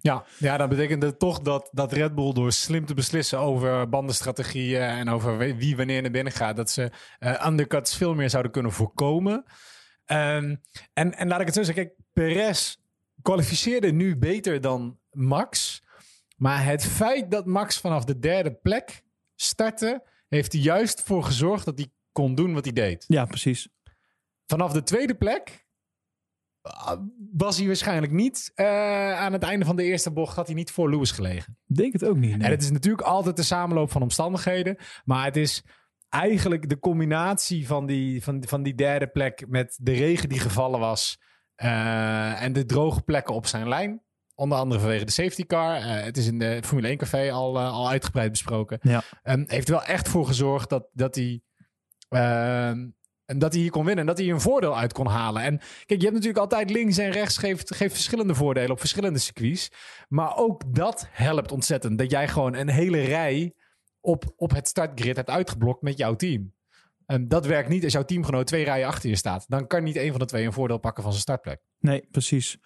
Ja, 0.01 0.25
ja, 0.39 0.57
dat 0.57 0.69
betekende 0.69 1.17
toch 1.17 1.39
dat, 1.39 1.69
dat 1.71 1.93
Red 1.93 2.15
Bull 2.15 2.33
door 2.33 2.51
slim 2.51 2.85
te 2.85 2.93
beslissen 2.93 3.39
over 3.39 3.89
bandenstrategieën 3.89 4.81
en 4.81 5.09
over 5.09 5.37
wie 5.57 5.75
wanneer 5.75 6.01
naar 6.01 6.11
binnen 6.11 6.33
gaat, 6.33 6.55
dat 6.55 6.69
ze 6.69 6.91
undercuts 7.45 7.97
veel 7.97 8.13
meer 8.13 8.29
zouden 8.29 8.51
kunnen 8.51 8.71
voorkomen. 8.71 9.43
Um, 10.05 10.61
en, 10.93 11.17
en 11.17 11.27
laat 11.27 11.39
ik 11.39 11.45
het 11.45 11.55
zo 11.55 11.63
zeggen, 11.63 11.83
kijk, 11.85 11.97
Perez 12.13 12.75
kwalificeerde 13.21 13.91
nu 13.91 14.17
beter 14.17 14.61
dan 14.61 14.99
Max. 15.11 15.83
Maar 16.35 16.65
het 16.65 16.85
feit 16.85 17.31
dat 17.31 17.45
Max 17.45 17.77
vanaf 17.77 18.03
de 18.03 18.19
derde 18.19 18.53
plek 18.53 19.03
startte, 19.35 20.07
heeft 20.27 20.53
er 20.53 20.59
juist 20.59 21.03
voor 21.03 21.23
gezorgd 21.23 21.65
dat 21.65 21.77
hij 21.77 21.91
kon 22.11 22.35
doen 22.35 22.53
wat 22.53 22.63
hij 22.63 22.73
deed. 22.73 23.05
Ja, 23.07 23.25
precies. 23.25 23.69
Vanaf 24.45 24.71
de 24.71 24.83
tweede 24.83 25.15
plek 25.15 25.65
was 27.31 27.57
hij 27.57 27.67
waarschijnlijk 27.67 28.11
niet 28.11 28.51
uh, 28.55 29.19
aan 29.19 29.33
het 29.33 29.43
einde 29.43 29.65
van 29.65 29.75
de 29.75 29.83
eerste 29.83 30.11
bocht 30.11 30.35
had 30.35 30.45
hij 30.45 30.55
niet 30.55 30.71
voor 30.71 30.89
Lewis 30.89 31.11
gelegen. 31.11 31.57
Denk 31.65 31.93
het 31.93 32.05
ook 32.05 32.17
niet. 32.17 32.37
Nee. 32.37 32.45
En 32.45 32.51
het 32.51 32.61
is 32.61 32.71
natuurlijk 32.71 33.07
altijd 33.07 33.35
de 33.35 33.43
samenloop 33.43 33.91
van 33.91 34.01
omstandigheden, 34.01 34.77
maar 35.05 35.25
het 35.25 35.35
is 35.35 35.63
eigenlijk 36.09 36.69
de 36.69 36.79
combinatie 36.79 37.67
van 37.67 37.85
die, 37.85 38.23
van, 38.23 38.43
van 38.47 38.63
die 38.63 38.75
derde 38.75 39.07
plek 39.07 39.47
met 39.47 39.77
de 39.81 39.93
regen 39.93 40.29
die 40.29 40.39
gevallen 40.39 40.79
was 40.79 41.19
uh, 41.63 42.41
en 42.41 42.53
de 42.53 42.65
droge 42.65 43.01
plekken 43.01 43.35
op 43.35 43.45
zijn 43.45 43.67
lijn. 43.67 44.01
Onder 44.37 44.57
andere 44.57 44.79
vanwege 44.79 45.05
de 45.05 45.11
safety 45.11 45.45
car. 45.45 45.77
Uh, 45.77 46.03
het 46.03 46.17
is 46.17 46.27
in 46.27 46.39
de 46.39 46.59
Formule 46.63 46.87
1 46.87 46.97
café 46.97 47.31
al, 47.31 47.59
al 47.59 47.89
uitgebreid 47.89 48.31
besproken. 48.31 48.79
Ja. 48.81 49.03
Um, 49.23 49.43
heeft 49.47 49.69
wel 49.69 49.83
echt 49.83 50.07
voor 50.07 50.25
gezorgd 50.25 50.69
dat, 50.69 50.87
dat 50.93 51.15
hij 51.15 51.41
ehm, 52.09 52.85
en 53.25 53.39
dat 53.39 53.53
hij 53.53 53.61
hier 53.61 53.71
kon 53.71 53.85
winnen 53.85 54.01
en 54.01 54.15
dat 54.15 54.17
hij 54.17 54.29
een 54.29 54.41
voordeel 54.41 54.77
uit 54.77 54.93
kon 54.93 55.07
halen. 55.07 55.41
En 55.41 55.57
kijk, 55.57 55.99
je 55.99 56.05
hebt 56.05 56.13
natuurlijk 56.13 56.37
altijd 56.37 56.69
links 56.69 56.97
en 56.97 57.11
rechts 57.11 57.37
geeft, 57.37 57.75
geeft 57.75 57.93
verschillende 57.93 58.35
voordelen 58.35 58.71
op 58.71 58.79
verschillende 58.79 59.19
circuits. 59.19 59.71
Maar 60.07 60.37
ook 60.37 60.75
dat 60.75 61.07
helpt 61.11 61.51
ontzettend. 61.51 61.97
Dat 61.97 62.11
jij 62.11 62.27
gewoon 62.27 62.55
een 62.55 62.69
hele 62.69 63.01
rij 63.01 63.53
op, 63.99 64.33
op 64.35 64.51
het 64.51 64.67
startgrid 64.67 65.15
hebt 65.15 65.29
uitgeblokt 65.29 65.81
met 65.81 65.97
jouw 65.97 66.15
team. 66.15 66.53
En 67.07 67.27
dat 67.27 67.45
werkt 67.45 67.69
niet 67.69 67.83
als 67.83 67.93
jouw 67.93 68.05
teamgenoot 68.05 68.47
twee 68.47 68.63
rijen 68.63 68.87
achter 68.87 69.09
je 69.09 69.15
staat. 69.15 69.45
Dan 69.47 69.67
kan 69.67 69.83
niet 69.83 69.95
een 69.95 70.09
van 70.09 70.19
de 70.19 70.25
twee 70.25 70.45
een 70.45 70.53
voordeel 70.53 70.77
pakken 70.77 71.03
van 71.03 71.11
zijn 71.11 71.23
startplek. 71.23 71.61
Nee, 71.79 72.07
precies. 72.11 72.57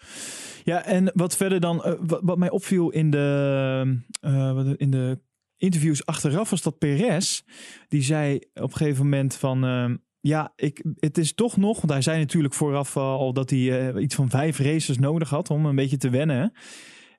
Ja, 0.63 0.85
en 0.85 1.11
wat 1.13 1.35
verder 1.35 1.59
dan, 1.59 1.75
uh, 1.85 1.93
wat, 1.99 2.19
wat, 2.23 2.37
mij 2.37 2.49
opviel 2.49 2.89
in 2.89 3.09
de, 3.09 4.01
uh, 4.21 4.73
in 4.75 4.91
de 4.91 5.19
interviews 5.57 6.05
achteraf 6.05 6.49
was 6.49 6.61
dat 6.61 6.77
Perez, 6.77 7.41
die 7.87 8.01
zei 8.01 8.35
op 8.53 8.71
een 8.71 8.77
gegeven 8.77 9.03
moment 9.03 9.35
van... 9.35 9.65
Uh, 9.65 9.95
ja, 10.19 10.53
ik, 10.55 10.85
het 10.99 11.17
is 11.17 11.33
toch 11.33 11.57
nog, 11.57 11.77
want 11.77 11.91
hij 11.91 12.01
zei 12.01 12.19
natuurlijk 12.19 12.53
vooraf 12.53 12.97
al 12.97 13.33
dat 13.33 13.49
hij 13.49 13.93
iets 13.95 14.15
van 14.15 14.29
vijf 14.29 14.59
races 14.59 14.97
nodig 14.97 15.29
had 15.29 15.49
om 15.49 15.65
een 15.65 15.75
beetje 15.75 15.97
te 15.97 16.09
wennen. 16.09 16.53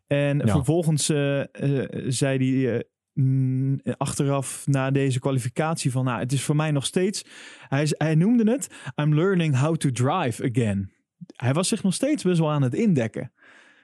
En 0.07 0.39
ja. 0.39 0.47
vervolgens 0.47 1.05
zei 2.07 2.63
hij 2.63 2.85
mm, 3.13 3.81
achteraf 3.97 4.67
na 4.67 4.91
deze 4.91 5.19
kwalificatie 5.19 5.91
van, 5.91 6.05
nou, 6.05 6.19
het 6.19 6.33
is 6.33 6.43
voor 6.43 6.57
mij 6.57 6.71
nog 6.71 6.87
steeds, 6.87 7.25
hij, 7.69 7.87
hij 7.91 8.15
noemde 8.15 8.51
het, 8.51 8.69
I'm 9.01 9.15
learning 9.15 9.59
how 9.59 9.77
to 9.77 9.91
drive 9.91 10.51
again. 10.51 10.93
Hij 11.37 11.53
was 11.53 11.69
zich 11.69 11.83
nog 11.83 11.95
steeds 11.95 12.23
best 12.23 12.39
wel 12.39 12.51
aan 12.51 12.63
het 12.63 12.75
indekken. 12.75 13.33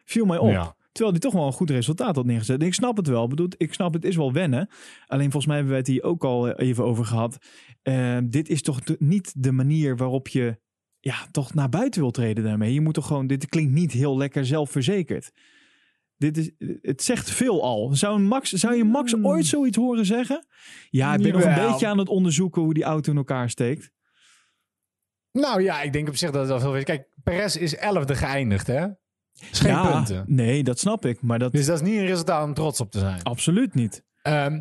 Viel 0.05 0.25
mij 0.25 0.39
op. 0.39 0.51
Ja. 0.51 0.77
Terwijl 0.93 1.19
hij 1.19 1.21
toch 1.31 1.33
wel 1.33 1.47
een 1.47 1.53
goed 1.53 1.71
resultaat 1.71 2.17
had 2.17 2.25
neergezet. 2.25 2.61
En 2.61 2.67
ik 2.67 2.75
snap 2.75 2.97
het 2.97 3.07
wel. 3.07 3.23
Ik 3.23 3.29
bedoel, 3.29 3.49
ik 3.57 3.75
snap 3.75 3.93
het 3.93 4.05
is 4.05 4.17
wel 4.17 4.33
wennen. 4.33 4.69
Alleen 5.07 5.31
volgens 5.31 5.47
mij 5.47 5.57
hebben 5.57 5.75
we 5.75 5.81
het 5.81 5.89
hier 5.89 6.03
ook 6.03 6.25
al 6.25 6.51
even 6.51 6.85
over 6.85 7.05
gehad. 7.05 7.39
Uh, 7.83 8.19
dit 8.25 8.49
is 8.49 8.63
toch 8.63 8.81
niet 8.99 9.33
de 9.37 9.53
manier 9.53 9.97
waarop 9.97 10.29
je 10.29 10.59
ja, 11.01 11.27
toch 11.31 11.55
naar 11.55 11.69
buiten 11.69 12.01
wil 12.01 12.11
treden 12.11 12.45
daarmee. 12.45 12.73
Je 12.73 12.81
moet 12.81 12.95
toch 12.95 13.07
gewoon, 13.07 13.27
dit 13.27 13.47
klinkt 13.47 13.73
niet 13.73 13.93
heel 13.93 14.17
lekker 14.17 14.47
zelfverzekerd. 14.47 15.33
Dit 16.19 16.37
is, 16.37 16.51
het 16.83 17.03
zegt 17.03 17.31
veel 17.31 17.63
al. 17.63 17.91
Zou, 17.95 18.21
Max, 18.21 18.51
zou 18.53 18.75
je 18.75 18.85
Max 18.85 19.13
Hmm. 19.13 19.27
ooit 19.27 19.47
zoiets 19.47 19.77
horen 19.77 20.07
zeggen? 20.07 20.47
Ja, 20.91 21.15
ik 21.15 21.23
ben 21.23 21.33
nog 21.33 21.45
een 21.45 21.55
beetje 21.71 21.87
aan 21.87 21.99
het 21.99 22.09
onderzoeken 22.09 22.63
hoe 22.63 22.75
die 22.75 22.85
auto 22.85 23.11
in 23.11 23.17
elkaar 23.17 23.51
steekt. 23.51 23.91
Nou 25.33 25.63
ja, 25.63 25.83
ik 25.83 25.93
denk 25.93 26.09
op 26.09 26.17
zich 26.17 26.31
dat 26.31 26.41
het 26.41 26.49
wel 26.51 26.61
veel 26.61 26.77
is. 26.77 26.85
Kijk, 26.85 27.09
Perez 27.23 27.57
is 27.57 27.77
elfde 27.77 28.15
geëindigd, 28.15 28.67
hè? 28.67 28.87
Is 29.51 29.61
geen 29.61 29.71
Ja, 29.71 29.93
punten. 29.93 30.25
Nee, 30.27 30.63
dat 30.65 30.79
snap 30.79 31.05
ik. 31.07 31.23
Maar 31.23 31.39
dat 31.39 31.53
Dus 31.53 31.67
dat 31.67 31.81
is 31.83 31.89
niet 31.89 31.99
een 31.99 32.07
resultaat 32.07 32.45
om 32.45 32.55
trots 32.55 32.81
op 32.81 32.91
te 32.91 32.99
zijn. 32.99 33.23
absoluut 33.23 33.75
niet. 33.75 34.05
Ehm, 34.23 34.61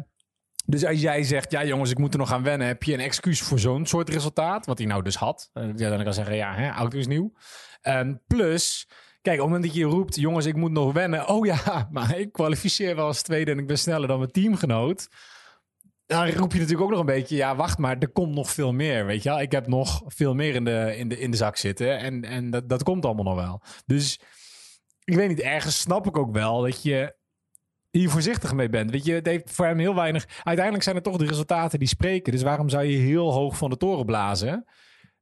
dus 0.65 0.85
als 0.85 1.01
jij 1.01 1.23
zegt, 1.23 1.51
ja 1.51 1.65
jongens, 1.65 1.91
ik 1.91 1.97
moet 1.97 2.13
er 2.13 2.19
nog 2.19 2.31
aan 2.33 2.43
wennen, 2.43 2.67
heb 2.67 2.83
je 2.83 2.93
een 2.93 2.99
excuus 2.99 3.41
voor 3.41 3.59
zo'n 3.59 3.85
soort 3.85 4.09
resultaat, 4.09 4.65
wat 4.65 4.77
hij 4.77 4.87
nou 4.87 5.03
dus 5.03 5.15
had. 5.15 5.49
Uh, 5.53 5.63
ja, 5.75 5.89
dan 5.89 6.03
kan 6.03 6.13
zeggen, 6.13 6.35
ja, 6.35 6.53
hè, 6.53 6.69
auto 6.69 6.97
is 6.97 7.07
nieuw. 7.07 7.33
Ehm, 7.81 8.15
plus, 8.27 8.89
kijk, 9.21 9.35
op 9.35 9.43
het 9.43 9.53
moment 9.53 9.63
dat 9.63 9.73
je 9.73 9.83
roept, 9.83 10.15
jongens, 10.15 10.45
ik 10.45 10.55
moet 10.55 10.71
nog 10.71 10.93
wennen. 10.93 11.27
Oh 11.27 11.45
ja, 11.45 11.87
maar 11.91 12.17
ik 12.17 12.31
kwalificeer 12.31 12.95
wel 12.95 13.05
als 13.05 13.21
tweede 13.21 13.51
en 13.51 13.59
ik 13.59 13.67
ben 13.67 13.77
sneller 13.77 14.07
dan 14.07 14.17
mijn 14.17 14.31
teamgenoot. 14.31 15.07
Dan 16.05 16.29
roep 16.29 16.51
je 16.51 16.59
natuurlijk 16.59 16.85
ook 16.85 16.89
nog 16.89 16.99
een 16.99 17.05
beetje, 17.05 17.35
ja, 17.35 17.55
wacht 17.55 17.77
maar, 17.77 17.97
er 17.97 18.09
komt 18.09 18.35
nog 18.35 18.51
veel 18.51 18.73
meer, 18.73 19.05
weet 19.05 19.23
je. 19.23 19.41
Ik 19.41 19.51
heb 19.51 19.67
nog 19.67 20.01
veel 20.05 20.33
meer 20.35 20.55
in 20.55 20.63
de, 20.63 20.93
in 20.97 21.07
de, 21.07 21.19
in 21.19 21.31
de 21.31 21.37
zak 21.37 21.57
zitten 21.57 21.97
en, 21.97 22.23
en 22.23 22.49
dat, 22.49 22.69
dat 22.69 22.83
komt 22.83 23.05
allemaal 23.05 23.23
nog 23.23 23.35
wel. 23.35 23.61
Dus 23.85 24.19
ik 25.03 25.15
weet 25.15 25.27
niet, 25.27 25.39
ergens 25.39 25.79
snap 25.79 26.07
ik 26.07 26.17
ook 26.17 26.33
wel 26.33 26.61
dat 26.61 26.83
je 26.83 27.15
hier 27.89 28.09
voorzichtig 28.09 28.53
mee 28.53 28.69
bent. 28.69 28.91
Weet 28.91 29.05
je, 29.05 29.13
het 29.13 29.25
heeft 29.25 29.51
voor 29.51 29.65
hem 29.65 29.79
heel 29.79 29.95
weinig. 29.95 30.27
Uiteindelijk 30.43 30.83
zijn 30.83 30.95
het 30.95 31.03
toch 31.03 31.17
de 31.17 31.25
resultaten 31.25 31.79
die 31.79 31.87
spreken. 31.87 32.31
Dus 32.31 32.41
waarom 32.41 32.69
zou 32.69 32.83
je 32.83 32.97
heel 32.97 33.33
hoog 33.33 33.57
van 33.57 33.69
de 33.69 33.77
toren 33.77 34.05
blazen? 34.05 34.65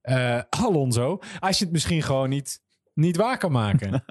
Eh, 0.01 0.41
Alonso, 0.49 1.19
als 1.39 1.57
je 1.57 1.63
het 1.63 1.73
misschien 1.73 2.01
gewoon 2.01 2.29
niet, 2.29 2.61
niet 2.95 3.17
waar 3.17 3.37
kan 3.37 3.51
maken. 3.51 4.03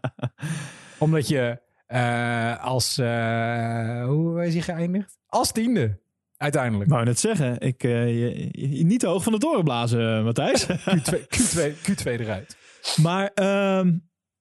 Omdat 0.98 1.28
je 1.28 1.60
eh, 1.86 2.64
als. 2.64 2.98
eh, 2.98 4.04
hoe 4.04 4.44
is 4.46 4.52
hij 4.52 4.62
geëindigd? 4.62 5.18
Als 5.26 5.52
tiende. 5.52 6.02
Uiteindelijk. 6.36 6.90
Wou 6.90 7.04
net 7.04 7.18
zeggen, 7.18 7.60
ik, 7.60 7.84
eh, 7.84 8.06
je- 8.20 8.48
je- 8.76 8.84
niet 8.84 9.00
te 9.00 9.06
hoog 9.06 9.22
van 9.22 9.32
de 9.32 9.38
toren 9.38 9.64
blazen, 9.64 10.24
Matthijs. 10.24 10.66
Q2, 10.66 11.26
Q2, 11.28 11.74
Q2 11.82 12.04
eruit. 12.20 12.56
maar 13.02 13.30
ehm, 13.34 13.96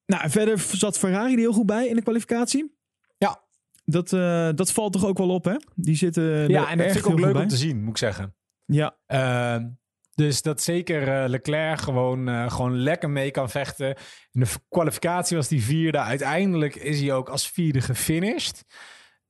nou, 0.06 0.30
verder 0.30 0.60
zat 0.60 0.98
Ferrari 0.98 1.34
er 1.34 1.40
heel 1.40 1.54
goed 1.54 1.66
bij 1.66 1.88
in 1.88 1.96
de 1.96 2.02
kwalificatie. 2.02 2.78
Ja. 3.18 3.42
Dat, 3.86 4.10
dat 4.58 4.72
valt 4.72 4.94
toch 4.94 5.06
ook 5.06 5.18
wel 5.18 5.30
op, 5.30 5.46
hè? 5.46 5.56
Die 5.76 5.96
zitten 5.96 6.24
Ja, 6.50 6.70
en 6.70 6.78
dat 6.78 6.92
vind 6.92 7.06
ik 7.06 7.12
ook 7.12 7.20
leuk 7.20 7.36
om 7.36 7.48
te 7.48 7.58
zien, 7.58 7.80
moet 7.82 7.90
ik 7.90 7.98
zeggen. 7.98 8.36
Ja, 8.66 8.98
Ehm, 9.06 9.68
dus 10.16 10.42
dat 10.42 10.62
zeker 10.62 11.08
eh, 11.08 11.30
Leclerc 11.30 11.80
gewoon, 11.80 12.28
eh, 12.28 12.52
gewoon 12.52 12.78
lekker 12.78 13.10
mee 13.10 13.32
kan 13.32 13.50
vechten. 13.50 13.88
In 14.32 14.40
de 14.40 14.48
kwalificatie 14.70 15.38
was 15.38 15.50
hij 15.50 15.60
vierde. 15.60 15.98
Uiteindelijk 15.98 16.76
is 16.76 17.00
hij 17.00 17.14
ook 17.14 17.30
als 17.30 17.50
vierde 17.50 17.82
gefinished. 17.82 18.66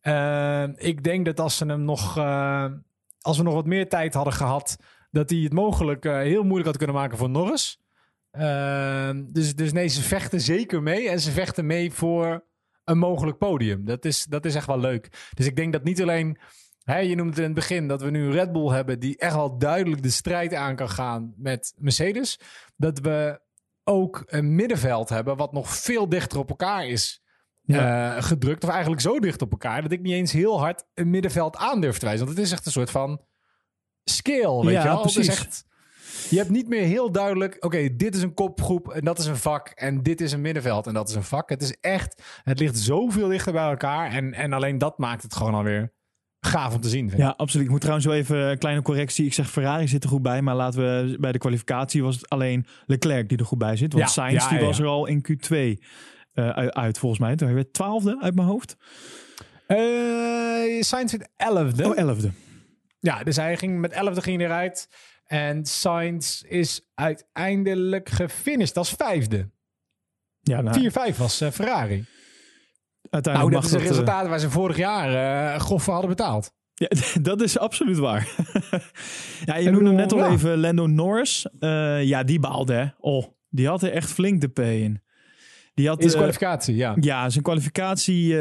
Ehm, 0.03 0.73
ik 0.75 1.03
denk 1.03 1.25
dat 1.25 1.39
als 1.39 1.57
ze 1.57 1.65
hem 1.65 1.83
nog, 1.83 2.17
eh, 2.17 2.65
als 3.21 3.37
we 3.37 3.43
nog 3.43 3.53
wat 3.53 3.65
meer 3.65 3.89
tijd 3.89 4.13
hadden 4.13 4.33
gehad, 4.33 4.77
dat 5.11 5.29
hij 5.29 5.39
het 5.39 5.53
mogelijk 5.53 6.05
eh, 6.05 6.17
heel 6.17 6.43
moeilijk 6.43 6.65
had 6.65 6.77
kunnen 6.77 6.95
maken 6.95 7.17
voor 7.17 7.29
Norris. 7.29 7.79
Ehm, 8.31 9.23
dus, 9.27 9.55
dus 9.55 9.71
nee, 9.71 9.87
ze 9.87 10.01
vechten 10.01 10.41
zeker 10.41 10.83
mee 10.83 11.09
en 11.09 11.19
ze 11.19 11.31
vechten 11.31 11.65
mee 11.65 11.91
voor 11.91 12.45
een 12.83 12.97
mogelijk 12.97 13.37
podium. 13.37 13.85
Dat 13.85 14.05
is, 14.05 14.23
dat 14.23 14.45
is 14.45 14.55
echt 14.55 14.67
wel 14.67 14.79
leuk. 14.79 15.29
Dus 15.33 15.45
ik 15.45 15.55
denk 15.55 15.73
dat 15.73 15.83
niet 15.83 16.01
alleen 16.01 16.37
Je 16.83 17.15
noemde 17.15 17.29
het 17.29 17.37
in 17.37 17.43
het 17.43 17.53
begin 17.53 17.87
dat 17.87 18.01
we 18.01 18.09
nu 18.09 18.25
een 18.25 18.31
Red 18.31 18.51
Bull 18.51 18.69
hebben 18.69 18.99
die 18.99 19.17
echt 19.17 19.35
wel 19.35 19.57
duidelijk 19.57 20.03
de 20.03 20.09
strijd 20.09 20.53
aan 20.53 20.75
kan 20.75 20.89
gaan 20.89 21.33
met 21.37 21.73
Mercedes. 21.77 22.39
Dat 22.75 22.99
we 22.99 23.41
ook 23.83 24.23
een 24.25 24.55
middenveld 24.55 25.09
hebben 25.09 25.37
wat 25.37 25.53
nog 25.53 25.69
veel 25.69 26.09
dichter 26.09 26.39
op 26.39 26.49
elkaar 26.49 26.87
is 26.87 27.21
eh, 27.65 28.23
gedrukt. 28.23 28.63
Of 28.63 28.69
eigenlijk 28.69 29.01
zo 29.01 29.19
dicht 29.19 29.41
op 29.41 29.51
elkaar 29.51 29.81
dat 29.81 29.91
ik 29.91 30.01
niet 30.01 30.13
eens 30.13 30.31
heel 30.31 30.59
hard 30.59 30.83
een 30.93 31.09
middenveld 31.09 31.57
aan 31.57 31.81
durf 31.81 31.97
te 31.97 32.05
wijzen. 32.05 32.25
Want 32.25 32.37
het 32.37 32.45
is 32.47 32.53
echt 32.53 32.65
een 32.65 32.71
soort 32.71 32.91
van 32.91 33.21
scale, 34.03 34.65
weet 34.65 34.73
Ja, 34.73 34.81
je 34.81 34.87
wel? 34.87 34.97
Het 34.97 35.05
is 35.05 35.13
precies. 35.13 35.39
echt... 35.39 35.65
Je 36.29 36.37
hebt 36.37 36.49
niet 36.49 36.67
meer 36.67 36.83
heel 36.83 37.11
duidelijk, 37.11 37.55
oké, 37.59 37.95
dit 37.95 38.15
is 38.15 38.21
een 38.21 38.33
kopgroep 38.33 38.91
en 38.91 39.05
dat 39.05 39.19
is 39.19 39.25
een 39.25 39.37
vak 39.37 39.67
en 39.67 40.03
dit 40.03 40.21
is 40.21 40.31
een 40.31 40.41
middenveld 40.41 40.87
en 40.87 40.93
dat 40.93 41.09
is 41.09 41.15
een 41.15 41.23
vak. 41.23 41.49
Het 41.49 41.61
is 41.61 41.77
echt, 41.79 42.21
het 42.43 42.59
ligt 42.59 42.77
zoveel 42.77 43.27
dichter 43.27 43.53
bij 43.53 43.69
elkaar 43.69 44.11
en, 44.11 44.33
en 44.33 44.53
alleen 44.53 44.77
dat 44.77 44.97
maakt 44.97 45.23
het 45.23 45.35
gewoon 45.35 45.53
alweer 45.53 45.93
gaaf 46.45 46.73
om 46.73 46.81
te 46.81 46.89
zien. 46.89 47.11
ja, 47.15 47.33
absoluut. 47.37 47.65
Ik 47.65 47.71
moet 47.71 47.81
trouwens 47.81 48.07
wel 48.07 48.15
even 48.15 48.37
een 48.37 48.57
kleine 48.57 48.81
correctie. 48.81 49.25
Ik 49.25 49.33
zeg 49.33 49.49
Ferrari 49.49 49.87
zit 49.87 50.03
er 50.03 50.09
goed 50.09 50.21
bij, 50.21 50.41
maar 50.41 50.55
laten 50.55 50.79
we 50.79 51.17
bij 51.19 51.31
de 51.31 51.37
kwalificatie 51.37 52.03
was 52.03 52.15
het 52.15 52.29
alleen 52.29 52.65
Leclerc 52.85 53.29
die 53.29 53.37
er 53.37 53.45
goed 53.45 53.57
bij 53.57 53.75
zit. 53.75 53.93
Want 53.93 54.05
Ja, 54.05 54.11
Sainz 54.11 54.43
ja, 54.43 54.49
die 54.49 54.59
ja, 54.59 54.65
was 54.65 54.79
er 54.79 54.85
al 54.85 55.05
in 55.05 55.25
Q2 55.31 55.55
eh, 56.33 56.49
uit, 56.49 56.73
uit, 56.73 56.97
volgens 56.97 57.21
mij. 57.21 57.35
Toen 57.35 57.47
hij 57.47 57.55
werd 57.55 57.73
twaalfde 57.73 58.17
uit 58.21 58.35
mijn 58.35 58.47
hoofd. 58.47 58.77
Eh 59.67 59.77
Sainz 60.79 61.11
werd 61.11 61.29
11e. 61.75 61.85
Oh, 61.85 61.97
elfde. 61.97 62.31
Ja, 62.99 63.23
dus 63.23 63.35
hij 63.35 63.57
ging 63.57 63.79
met 63.79 63.93
11e 63.93 64.17
ging 64.17 64.37
hij 64.37 64.45
eruit. 64.45 64.89
En 65.25 65.65
Sainz 65.65 66.41
is 66.41 66.91
uiteindelijk 66.95 68.09
gefinished 68.09 68.77
als 68.77 68.93
vijfde. 68.97 69.49
Ja, 70.41 70.61
nou, 70.61 70.91
4-5 71.13 71.17
was 71.17 71.41
eh, 71.41 71.51
Ferrari. 71.51 72.05
Uiteindelijk 73.13 73.53
Nou, 73.53 73.71
dat 73.71 73.81
is 73.81 73.85
eh, 73.85 73.89
resultaat 73.89 74.27
waar 74.27 74.39
ze 74.39 74.49
vorig 74.49 74.77
jaar 74.77 75.13
eh 75.53 75.59
grof 75.59 75.83
voor 75.83 75.93
hadden 75.93 76.11
betaald. 76.11 76.51
Ja, 76.73 76.87
dat 77.21 77.41
is 77.41 77.57
absoluut 77.57 77.97
waar. 77.97 78.27
ja, 79.45 79.55
je 79.55 79.63
noemde 79.63 79.79
bedoel, 79.79 79.93
net 79.93 80.13
al 80.13 80.31
even 80.31 80.59
Lando 80.59 80.87
Norris. 80.87 81.47
Eh, 81.59 82.03
ja, 82.03 82.23
die 82.23 82.39
baalde, 82.39 82.73
hè. 82.73 82.85
Oh, 82.99 83.25
die 83.49 83.67
had 83.67 83.83
er 83.83 83.91
echt 83.91 84.11
flink 84.11 84.41
de 84.41 84.47
P 84.47 84.59
in. 84.59 85.01
Die 85.73 85.87
had, 85.87 86.01
In 86.01 86.07
eh, 86.07 86.13
kwalificatie, 86.13 86.75
ja. 86.75 86.95
ja, 86.99 87.29
zijn 87.29 87.43
kwalificatie, 87.43 88.35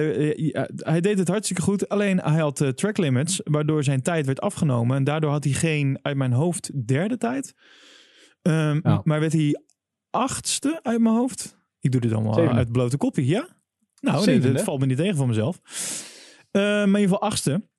hij 0.76 1.00
deed 1.00 1.18
het 1.18 1.28
hartstikke 1.28 1.62
goed. 1.62 1.88
Alleen 1.88 2.20
hij 2.20 2.40
had 2.40 2.72
track 2.74 2.96
limits, 2.98 3.40
waardoor 3.44 3.84
zijn 3.84 4.02
tijd 4.02 4.26
werd 4.26 4.40
afgenomen. 4.40 4.96
En 4.96 5.04
daardoor 5.04 5.30
had 5.30 5.44
hij 5.44 5.52
geen, 5.52 5.98
uit 6.02 6.16
mijn 6.16 6.32
hoofd, 6.32 6.86
derde 6.86 7.16
tijd. 7.16 7.54
Ehm. 8.42 8.80
Maar 9.04 9.20
werd 9.20 9.32
hij 9.32 9.60
achtste 10.10 10.80
uit 10.82 11.00
mijn 11.00 11.14
hoofd. 11.14 11.58
Ik 11.80 11.92
doe 11.92 12.00
dit 12.00 12.12
allemaal 12.12 12.34
Zevende. 12.34 12.56
uit 12.56 12.72
blote 12.72 12.96
koppie, 12.96 13.26
ja? 13.26 13.48
Nou, 14.02 14.26
nee, 14.26 14.38
dat 14.38 14.62
valt 14.62 14.80
me 14.80 14.86
niet 14.86 14.96
tegen 14.96 15.16
van 15.16 15.28
mezelf. 15.28 15.60
Eh, 16.50 16.60
maar 16.62 16.80
in 16.82 16.86
ieder 16.86 17.00
geval 17.02 17.20
achtste. 17.20 17.70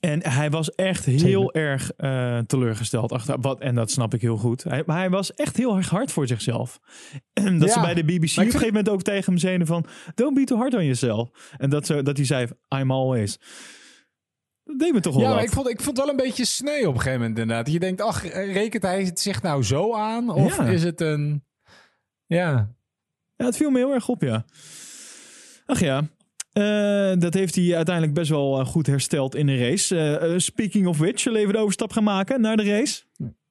En 0.00 0.28
hij 0.30 0.50
was 0.50 0.74
echt 0.74 1.04
heel 1.04 1.52
erg 1.54 1.92
eh, 1.92 2.38
teleurgesteld. 2.38 3.12
Achter, 3.12 3.40
wat, 3.40 3.60
en 3.60 3.74
dat 3.74 3.90
snap 3.90 4.14
ik 4.14 4.20
heel 4.20 4.36
goed. 4.36 4.62
Hij, 4.64 4.82
maar 4.86 4.96
hij 4.96 5.10
was 5.10 5.34
echt 5.34 5.56
heel 5.56 5.76
erg 5.76 5.88
hard 5.88 6.12
voor 6.12 6.26
zichzelf. 6.26 6.80
En 7.32 7.58
dat 7.58 7.68
Ja, 7.68 7.74
ze 7.74 7.80
bij 7.80 7.94
de 7.94 8.04
BBC 8.04 8.14
op 8.14 8.20
een 8.22 8.28
vind- 8.28 8.50
gegeven 8.50 8.66
moment 8.66 8.88
ook 8.88 9.02
tegen 9.02 9.24
hem 9.32 9.38
zeiden 9.38 9.66
van... 9.66 9.86
Don't 10.14 10.34
be 10.34 10.44
too 10.44 10.58
hard 10.58 10.74
on 10.74 10.80
yourself. 10.82 11.54
En 11.56 11.70
dat, 11.70 11.86
ze, 11.86 12.02
dat 12.02 12.16
hij 12.16 12.26
zei, 12.26 12.46
I'm 12.78 12.90
always. 12.90 13.38
Dat 14.64 14.78
deed 14.78 14.92
me 14.92 15.00
toch 15.00 15.14
wel 15.14 15.22
Ja, 15.34 15.40
ik 15.40 15.50
vond, 15.50 15.68
ik 15.68 15.80
vond 15.82 15.96
het 15.96 16.06
wel 16.06 16.14
een 16.16 16.22
beetje 16.24 16.44
sneu 16.44 16.80
op 16.86 16.94
een 16.94 17.00
gegeven 17.00 17.20
moment 17.20 17.38
inderdaad. 17.38 17.70
Je 17.72 17.78
denkt, 17.78 18.00
ach, 18.00 18.22
rekent 18.32 18.82
hij 18.82 19.04
het 19.04 19.20
zich 19.20 19.42
nou 19.42 19.62
zo 19.62 19.94
aan? 19.94 20.30
Of 20.30 20.56
Ja. 20.56 20.64
is 20.64 20.82
het 20.82 21.00
een... 21.00 21.44
Ja, 22.26 22.74
Ja, 23.36 23.44
het 23.44 23.56
viel 23.56 23.70
me 23.70 23.78
heel 23.78 23.92
erg 23.92 24.08
op, 24.08 24.22
ja. 24.22 24.44
Ach 25.66 25.80
ja. 25.80 26.08
Eh, 26.52 27.12
dat 27.18 27.34
heeft 27.34 27.54
hij 27.54 27.76
uiteindelijk 27.76 28.14
best 28.14 28.30
wel 28.30 28.60
eh, 28.60 28.66
goed 28.66 28.86
hersteld 28.86 29.34
in 29.34 29.46
de 29.46 29.56
race. 29.56 30.16
Eh, 30.18 30.38
speaking 30.38 30.86
of 30.86 30.98
which, 30.98 31.20
zullen 31.20 31.38
we 31.38 31.42
even 31.42 31.54
de 31.54 31.60
overstap 31.60 31.92
gaan 31.92 32.04
maken 32.04 32.40
naar 32.40 32.56
de 32.56 32.64
race? 32.64 33.02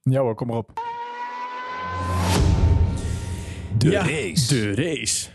ja 0.02 0.22
hoor, 0.22 0.36
kom 0.36 0.48
maar 0.48 0.58
op. 0.58 0.74
De 3.78 3.90
race. 3.90 4.48
De 4.48 4.76
race. 4.76 5.30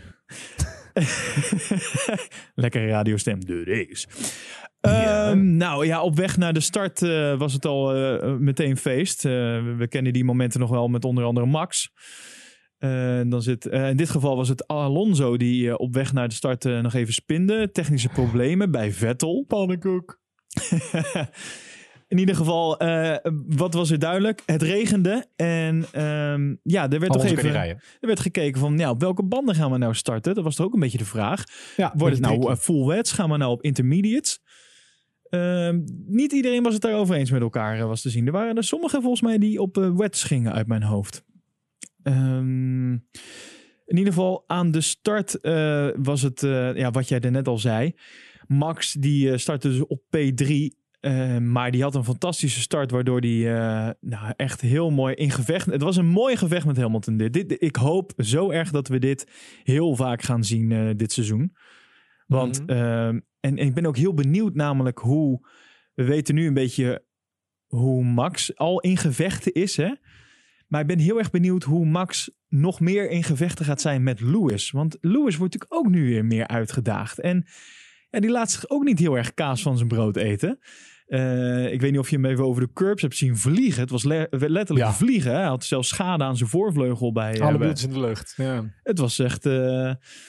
Lekkere 2.55 2.87
radiostem. 2.87 3.45
De 3.45 3.63
race. 3.63 4.07
Ehm, 4.81 5.57
nou 5.57 5.85
ja, 5.85 6.01
op 6.01 6.15
weg 6.15 6.37
naar 6.37 6.53
de 6.53 6.59
start 6.59 6.99
was 7.37 7.53
het 7.53 7.65
al 7.65 7.93
meteen 8.39 8.77
feest. 8.77 9.25
Eh, 9.25 9.31
we, 9.31 9.75
we 9.77 9.87
kennen 9.87 10.13
die 10.13 10.23
momenten 10.23 10.59
nog 10.59 10.69
wel 10.69 10.87
met 10.87 11.05
onder 11.05 11.23
andere 11.23 11.45
Max. 11.45 11.91
Eh, 12.81 13.21
dan 13.25 13.41
zit, 13.41 13.65
eh, 13.65 13.89
in 13.89 13.97
dit 13.97 14.09
geval 14.09 14.35
was 14.35 14.49
het 14.49 14.67
Alonso 14.67 15.37
die 15.37 15.69
eh, 15.69 15.73
op 15.77 15.93
weg 15.93 16.13
naar 16.13 16.27
de 16.27 16.33
start 16.33 16.65
eh, 16.65 16.79
nog 16.79 16.93
even 16.93 17.13
spinde. 17.13 17.71
Technische 17.71 18.09
problemen 18.09 18.71
bij 18.71 18.91
Vettel. 18.91 19.45
Pannenkoek. 19.47 20.19
In 22.07 22.17
ieder 22.17 22.35
geval, 22.35 22.77
wat 23.47 23.73
was 23.73 23.89
er 23.89 23.99
duidelijk? 23.99 24.41
Het 24.45 24.61
regende 24.61 25.25
en 25.35 25.85
ehm, 25.91 26.55
ja, 26.63 26.89
er 26.89 26.99
werd 26.99 27.11
toch 27.11 27.23
even 27.23 27.55
er 27.55 27.77
werd 27.99 28.19
gekeken 28.19 28.59
van, 28.59 28.77
ja, 28.77 28.89
op 28.89 29.01
welke 29.01 29.23
banden 29.23 29.55
gaan 29.55 29.71
we 29.71 29.77
nou 29.77 29.95
starten? 29.95 30.35
Dat 30.35 30.43
was 30.43 30.55
toch 30.55 30.65
ook 30.65 30.73
een 30.73 30.79
beetje 30.79 30.97
de 30.97 31.05
vraag. 31.05 31.43
Ja, 31.77 31.93
Wordt 31.95 32.15
het 32.15 32.25
nou 32.25 32.55
full 32.55 32.85
wets? 32.85 33.11
Gaan 33.11 33.29
we 33.29 33.37
nou 33.37 33.51
op 33.51 33.61
intermediates? 33.61 34.39
Ehm, 35.29 35.79
niet 36.07 36.31
iedereen 36.31 36.63
was 36.63 36.73
het 36.73 36.81
daarover 36.81 37.15
eens 37.15 37.31
met 37.31 37.41
elkaar, 37.41 37.87
was 37.87 38.01
te 38.01 38.09
zien. 38.09 38.25
Er 38.25 38.31
waren 38.31 38.57
er 38.57 38.63
sommigen 38.63 39.01
volgens 39.01 39.21
mij 39.21 39.37
die 39.37 39.61
op 39.61 39.91
wets 39.95 40.23
gingen 40.23 40.53
uit 40.53 40.67
mijn 40.67 40.83
hoofd. 40.83 41.23
Ehm, 42.03 42.91
in 43.85 43.97
ieder 43.97 44.13
geval 44.13 44.43
aan 44.47 44.71
de 44.71 44.81
start 44.81 45.39
eh, 45.39 45.89
was 45.95 46.21
het, 46.21 46.43
eh, 46.43 46.75
ja, 46.75 46.91
wat 46.91 47.07
jij 47.07 47.19
er 47.19 47.31
net 47.31 47.47
al 47.47 47.57
zei. 47.57 47.93
Max 48.47 48.93
die 48.93 49.31
eh, 49.31 49.37
startte 49.37 49.67
dus 49.69 49.85
op 49.87 50.01
P3. 50.17 50.79
eh, 50.99 51.37
maar 51.37 51.71
die 51.71 51.81
had 51.81 51.95
een 51.95 52.03
fantastische 52.03 52.59
start, 52.59 52.91
waardoor 52.91 53.21
die 53.21 53.45
nou, 53.99 54.33
echt 54.35 54.61
heel 54.61 54.89
mooi 54.89 55.13
in 55.15 55.31
gevecht. 55.31 55.65
Het 55.65 55.81
was 55.81 55.97
een 55.97 56.07
mooi 56.07 56.35
gevecht 56.37 56.65
met 56.65 56.77
Hamilton. 56.77 57.17
Dit, 57.17 57.33
dit, 57.33 57.55
ik 57.61 57.75
hoop 57.75 58.13
zo 58.17 58.49
erg 58.51 58.71
dat 58.71 58.87
we 58.87 58.99
dit 58.99 59.27
heel 59.63 59.95
vaak 59.95 60.21
gaan 60.21 60.43
zien 60.43 60.97
dit 60.97 61.11
seizoen. 61.11 61.55
Want, 62.27 62.59
Mhm. 62.61 62.69
ehm, 62.69 63.19
en, 63.39 63.57
en 63.57 63.65
ik 63.65 63.73
ben 63.73 63.85
ook 63.85 63.97
heel 63.97 64.13
benieuwd 64.13 64.55
namelijk 64.55 64.97
hoe, 64.99 65.47
we 65.93 66.03
weten 66.03 66.35
nu 66.35 66.47
een 66.47 66.53
beetje 66.53 67.03
hoe 67.67 68.03
Max 68.03 68.55
al 68.55 68.79
in 68.79 68.97
gevechten 68.97 69.53
is. 69.53 69.77
Hè? 69.77 69.91
Maar 70.71 70.81
ik 70.81 70.87
ben 70.87 70.99
heel 70.99 71.17
erg 71.17 71.31
benieuwd 71.31 71.63
hoe 71.63 71.85
Max 71.85 72.31
nog 72.49 72.79
meer 72.79 73.09
in 73.09 73.23
gevechten 73.23 73.65
gaat 73.65 73.81
zijn 73.81 74.03
met 74.03 74.21
Lewis. 74.21 74.71
Want 74.71 74.97
Lewis 75.01 75.37
wordt 75.37 75.53
natuurlijk 75.53 75.73
ook 75.73 75.89
nu 75.93 76.05
weer 76.05 76.25
meer 76.25 76.47
uitgedaagd. 76.47 77.19
En 77.19 77.45
ja, 78.09 78.19
die 78.19 78.29
laat 78.29 78.51
zich 78.51 78.69
ook 78.69 78.83
niet 78.83 78.99
heel 78.99 79.17
erg 79.17 79.33
kaas 79.33 79.61
van 79.61 79.77
zijn 79.77 79.87
brood 79.87 80.15
eten. 80.15 80.59
Uh, 81.13 81.71
ik 81.71 81.81
weet 81.81 81.91
niet 81.91 81.99
of 81.99 82.09
je 82.09 82.15
hem 82.15 82.25
even 82.25 82.45
over 82.45 82.61
de 82.61 82.73
curbs 82.73 83.01
hebt 83.01 83.15
zien 83.15 83.37
vliegen. 83.37 83.81
Het 83.81 83.89
was 83.89 84.03
le 84.03 84.27
letterlijk 84.29 84.85
Ja. 84.87 84.93
vliegen. 84.93 85.31
Hè? 85.31 85.37
Hij 85.37 85.45
had 85.47 85.63
zelfs 85.63 85.87
schade 85.87 86.23
aan 86.23 86.37
zijn 86.37 86.49
voorvleugel 86.49 87.11
bij. 87.11 87.33
eh, 87.33 87.41
Alle 87.41 87.57
bij- 87.57 87.67
in 87.83 87.89
de 87.89 87.99
lucht. 87.99 88.33
Ja. 88.37 88.63
het 88.83 88.99
was 88.99 89.19
echt. 89.19 89.45
eh, 89.45 89.53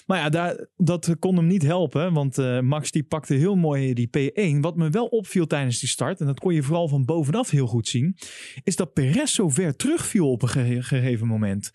Maar 0.07 0.19
ja, 0.19 0.29
daar, 0.29 0.67
dat 0.77 1.17
kon 1.19 1.37
hem 1.37 1.47
niet 1.47 1.63
helpen. 1.63 2.13
Want 2.13 2.39
eh, 2.39 2.61
Max 2.61 2.91
die 2.91 3.03
pakte 3.03 3.35
heel 3.35 3.55
mooi 3.57 3.95
die 3.95 4.09
P1. 4.09 4.61
Wat 4.61 4.77
me 4.77 4.91
wel 4.91 5.07
opviel 5.07 5.47
tijdens 5.47 5.81
die 5.81 5.89
start. 5.89 6.21
En 6.21 6.27
dat 6.27 6.41
kon 6.41 6.55
je 6.55 6.63
vooral 6.63 6.89
van 6.89 7.05
bovenaf 7.05 7.51
heel 7.51 7.67
goed 7.67 7.89
zien. 7.89 8.17
Is 8.65 8.77
dat 8.77 8.93
Perez 8.93 9.33
zo 9.33 9.49
ver 9.49 9.77
terugviel 9.77 10.31
op 10.31 10.43
een 10.43 10.49
ge- 10.49 10.83
gegeven 10.83 11.27
moment. 11.27 11.71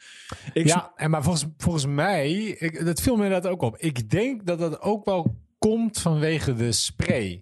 Ik 0.54 0.68
Ja, 0.68 0.92
en 0.96 1.10
maar 1.10 1.24
volgens, 1.24 1.46
volgens 1.58 1.86
mij, 1.86 2.34
ik, 2.34 2.86
dat 2.86 3.02
viel 3.02 3.16
me 3.16 3.24
inderdaad 3.24 3.52
ook 3.52 3.62
op. 3.62 3.78
Ik 3.78 4.10
denk 4.10 4.46
dat 4.46 4.60
dat 4.60 4.82
ook 4.82 5.06
wel 5.06 5.36
komt 5.58 6.00
vanwege 6.00 6.54
de 6.54 6.72
spray. 6.72 7.42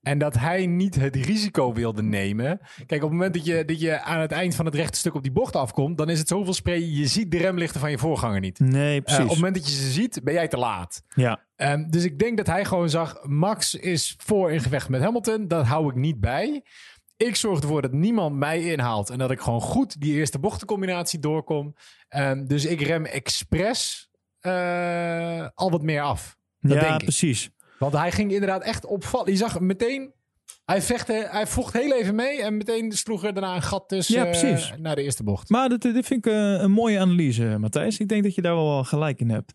En 0.00 0.18
dat 0.18 0.34
hij 0.38 0.66
niet 0.66 0.94
het 0.94 1.16
risico 1.16 1.72
wilde 1.72 2.02
nemen. 2.02 2.60
Kijk, 2.86 3.02
op 3.02 3.08
het 3.10 3.18
moment 3.18 3.34
dat 3.34 3.44
je, 3.44 3.64
dat 3.64 3.80
je 3.80 4.00
aan 4.00 4.20
het 4.20 4.32
eind 4.32 4.54
van 4.54 4.64
het 4.64 4.74
rechte 4.74 4.98
stuk 4.98 5.14
op 5.14 5.22
die 5.22 5.32
bocht 5.32 5.56
afkomt, 5.56 5.98
dan 5.98 6.08
is 6.08 6.18
het 6.18 6.28
zoveel 6.28 6.52
spray. 6.54 6.78
Je 6.82 7.06
ziet 7.06 7.30
de 7.30 7.38
remlichten 7.38 7.80
van 7.80 7.90
je 7.90 7.98
voorganger 7.98 8.40
niet. 8.40 8.58
Nee, 8.58 8.96
Eh, 8.98 9.02
precies. 9.04 9.22
op 9.22 9.28
het 9.28 9.36
moment 9.38 9.54
dat 9.54 9.68
je 9.68 9.74
ze 9.76 9.90
ziet, 9.90 10.20
ben 10.24 10.34
jij 10.34 10.48
te 10.48 10.56
laat. 10.56 11.02
Ja, 11.14 11.48
Ehm, 11.56 11.88
dus 11.88 12.04
ik 12.04 12.18
denk 12.18 12.36
dat 12.36 12.46
hij 12.46 12.64
gewoon 12.64 12.90
zag, 12.90 13.18
Max 13.22 13.74
is 13.74 14.14
voor 14.18 14.52
in 14.52 14.60
gevecht 14.60 14.88
met 14.88 15.00
Hamilton. 15.02 15.48
Dat 15.48 15.66
hou 15.66 15.88
ik 15.88 15.94
niet 15.94 16.20
bij. 16.20 16.64
Ik 17.16 17.36
zorg 17.36 17.60
ervoor 17.60 17.82
dat 17.82 17.92
niemand 17.92 18.36
mij 18.36 18.62
inhaalt. 18.62 19.10
En 19.10 19.18
dat 19.18 19.30
ik 19.30 19.40
gewoon 19.40 19.60
goed 19.60 20.00
die 20.00 20.14
eerste 20.14 20.38
bochtencombinatie 20.38 21.18
doorkom. 21.18 21.74
Ehm, 22.08 22.44
dus 22.44 22.64
ik 22.64 22.80
rem 22.80 23.04
expres 23.04 24.08
eh, 24.40 25.46
al 25.54 25.70
wat 25.70 25.82
meer 25.82 26.00
af. 26.00 26.36
Dat 26.60 26.72
ja 26.74 26.80
denk 26.80 26.92
ik. 26.94 27.02
precies. 27.02 27.50
Want 27.80 27.92
hij 27.92 28.12
ging 28.12 28.32
inderdaad 28.32 28.62
echt 28.62 28.86
opvallen. 28.86 29.30
Je 29.32 29.36
zag 29.36 29.60
meteen... 29.60 30.12
Hij, 30.64 30.82
vechtte, 30.82 31.28
hij 31.30 31.46
vocht 31.46 31.72
heel 31.72 31.94
even 31.94 32.14
mee. 32.14 32.42
En 32.42 32.56
meteen 32.56 32.92
sloeg 32.92 33.24
er 33.24 33.32
daarna 33.32 33.54
een 33.54 33.62
gat 33.62 33.88
tussen 33.88 34.14
Ja, 34.14 34.24
precies. 34.24 34.70
eh, 34.70 34.78
naar 34.78 34.94
de 34.94 35.02
eerste 35.02 35.22
bocht. 35.24 35.48
Maar 35.48 35.68
dit, 35.68 35.82
dit 35.82 36.06
vind 36.06 36.26
ik 36.26 36.32
eh, 36.32 36.52
een 36.60 36.70
mooie 36.70 36.98
analyse, 36.98 37.56
Matthijs. 37.58 37.98
Ik 37.98 38.08
denk 38.08 38.22
dat 38.22 38.34
je 38.34 38.42
daar 38.42 38.54
wel 38.54 38.84
gelijk 38.84 39.20
in 39.20 39.30
hebt. 39.30 39.52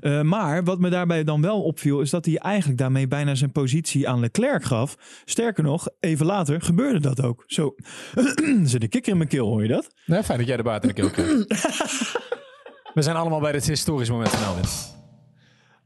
Eh, 0.00 0.20
maar 0.20 0.64
wat 0.64 0.78
me 0.78 0.90
daarbij 0.90 1.24
dan 1.24 1.40
wel 1.40 1.62
opviel, 1.62 2.00
is 2.00 2.10
dat 2.10 2.24
hij 2.24 2.36
eigenlijk 2.38 2.78
daarmee 2.78 3.08
bijna 3.08 3.34
zijn 3.34 3.52
positie 3.52 4.08
aan 4.08 4.20
Leclerc 4.20 4.64
gaf. 4.64 4.96
Sterker 5.24 5.64
nog, 5.64 5.88
even 6.00 6.26
later 6.26 6.60
gebeurde 6.62 7.00
dat 7.00 7.22
ook. 7.22 7.44
Zo, 7.46 7.74
zit 8.64 8.82
een 8.82 8.88
kikker 8.88 9.12
in 9.12 9.16
mijn 9.18 9.28
keel, 9.28 9.46
hoor 9.46 9.62
je 9.62 9.68
dat? 9.68 9.94
Nee, 10.06 10.22
fijn 10.22 10.38
dat 10.38 10.46
jij 10.46 10.56
de 10.56 10.62
buiten 10.62 10.88
de 10.88 10.94
keel 10.94 11.10
krijgt. 11.10 11.32
We 12.94 13.02
zijn 13.02 13.16
allemaal 13.16 13.40
bij 13.40 13.52
dit 13.52 13.66
historisch 13.66 14.10
moment 14.10 14.30
van 14.30 14.44
Elwin. 14.48 14.64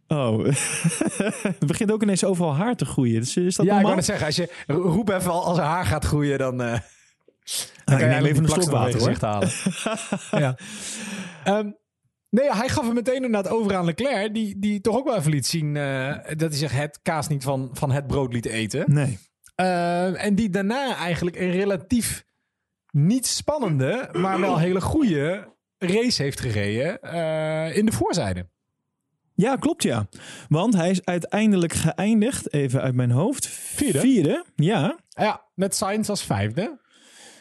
Oh, 0.08 0.44
het 1.58 1.66
begint 1.66 1.92
ook 1.92 2.02
ineens 2.02 2.24
overal 2.24 2.54
haar 2.54 2.76
te 2.76 2.84
groeien. 2.84 3.20
Dus 3.20 3.36
is 3.36 3.56
dat 3.56 3.66
Ja, 3.66 3.76
ik 3.76 3.82
wou 3.82 3.94
net 3.94 4.04
zeggen, 4.04 4.26
als 4.26 4.36
je 4.36 4.52
ro- 4.66 4.80
roep 4.82 5.08
even 5.08 5.30
al, 5.30 5.44
als 5.44 5.58
haar 5.58 5.84
gaat 5.84 6.04
groeien, 6.04 6.38
dan, 6.38 6.62
eh 6.62 6.72
dan 7.84 7.98
neem 7.98 8.08
kan 8.08 8.22
je 8.22 8.28
even 8.28 8.42
een 8.42 8.48
slok 8.48 8.70
water, 8.70 9.24
halen. 9.24 9.48
ja. 10.44 10.56
Ehm, 11.44 11.70
nee, 12.30 12.52
hij 12.52 12.68
gaf 12.68 12.84
hem 12.84 12.94
meteen 12.94 13.14
inderdaad 13.14 13.48
over 13.48 13.76
aan 13.76 13.84
Leclerc, 13.84 14.34
die, 14.34 14.58
die 14.58 14.80
toch 14.80 14.96
ook 14.96 15.04
wel 15.06 15.16
even 15.16 15.30
liet 15.30 15.46
zien 15.46 15.76
eh, 15.76 16.14
dat 16.36 16.48
hij 16.50 16.58
zich 16.58 16.72
het 16.72 16.98
kaas 17.02 17.28
niet 17.28 17.44
van, 17.44 17.70
van 17.72 17.90
het 17.90 18.06
brood 18.06 18.32
liet 18.32 18.46
eten. 18.46 18.84
Nee. 18.86 19.18
Ehm, 19.54 20.14
en 20.14 20.34
die 20.34 20.50
daarna 20.50 20.96
eigenlijk 20.96 21.36
een 21.36 21.50
relatief 21.50 22.24
niet 22.90 23.26
spannende, 23.26 24.08
maar 24.12 24.40
wel 24.40 24.58
hele 24.58 24.80
goede 24.80 25.56
race 25.78 26.22
heeft 26.22 26.40
gereden 26.40 27.02
eh, 27.02 27.76
in 27.76 27.86
de 27.86 27.92
voorzijde. 27.92 28.48
Ja, 29.40 29.56
klopt 29.56 29.82
ja. 29.82 30.08
Want 30.48 30.74
hij 30.74 30.90
is 30.90 31.04
uiteindelijk 31.04 31.72
geëindigd, 31.72 32.52
even 32.52 32.80
uit 32.80 32.94
mijn 32.94 33.10
hoofd. 33.10 33.46
Vierde? 33.46 34.00
Vierde, 34.00 34.44
ja. 34.56 34.98
Ja, 35.08 35.44
met 35.54 35.74
Sainz 35.74 36.08
als 36.08 36.24
vijfde. 36.24 36.80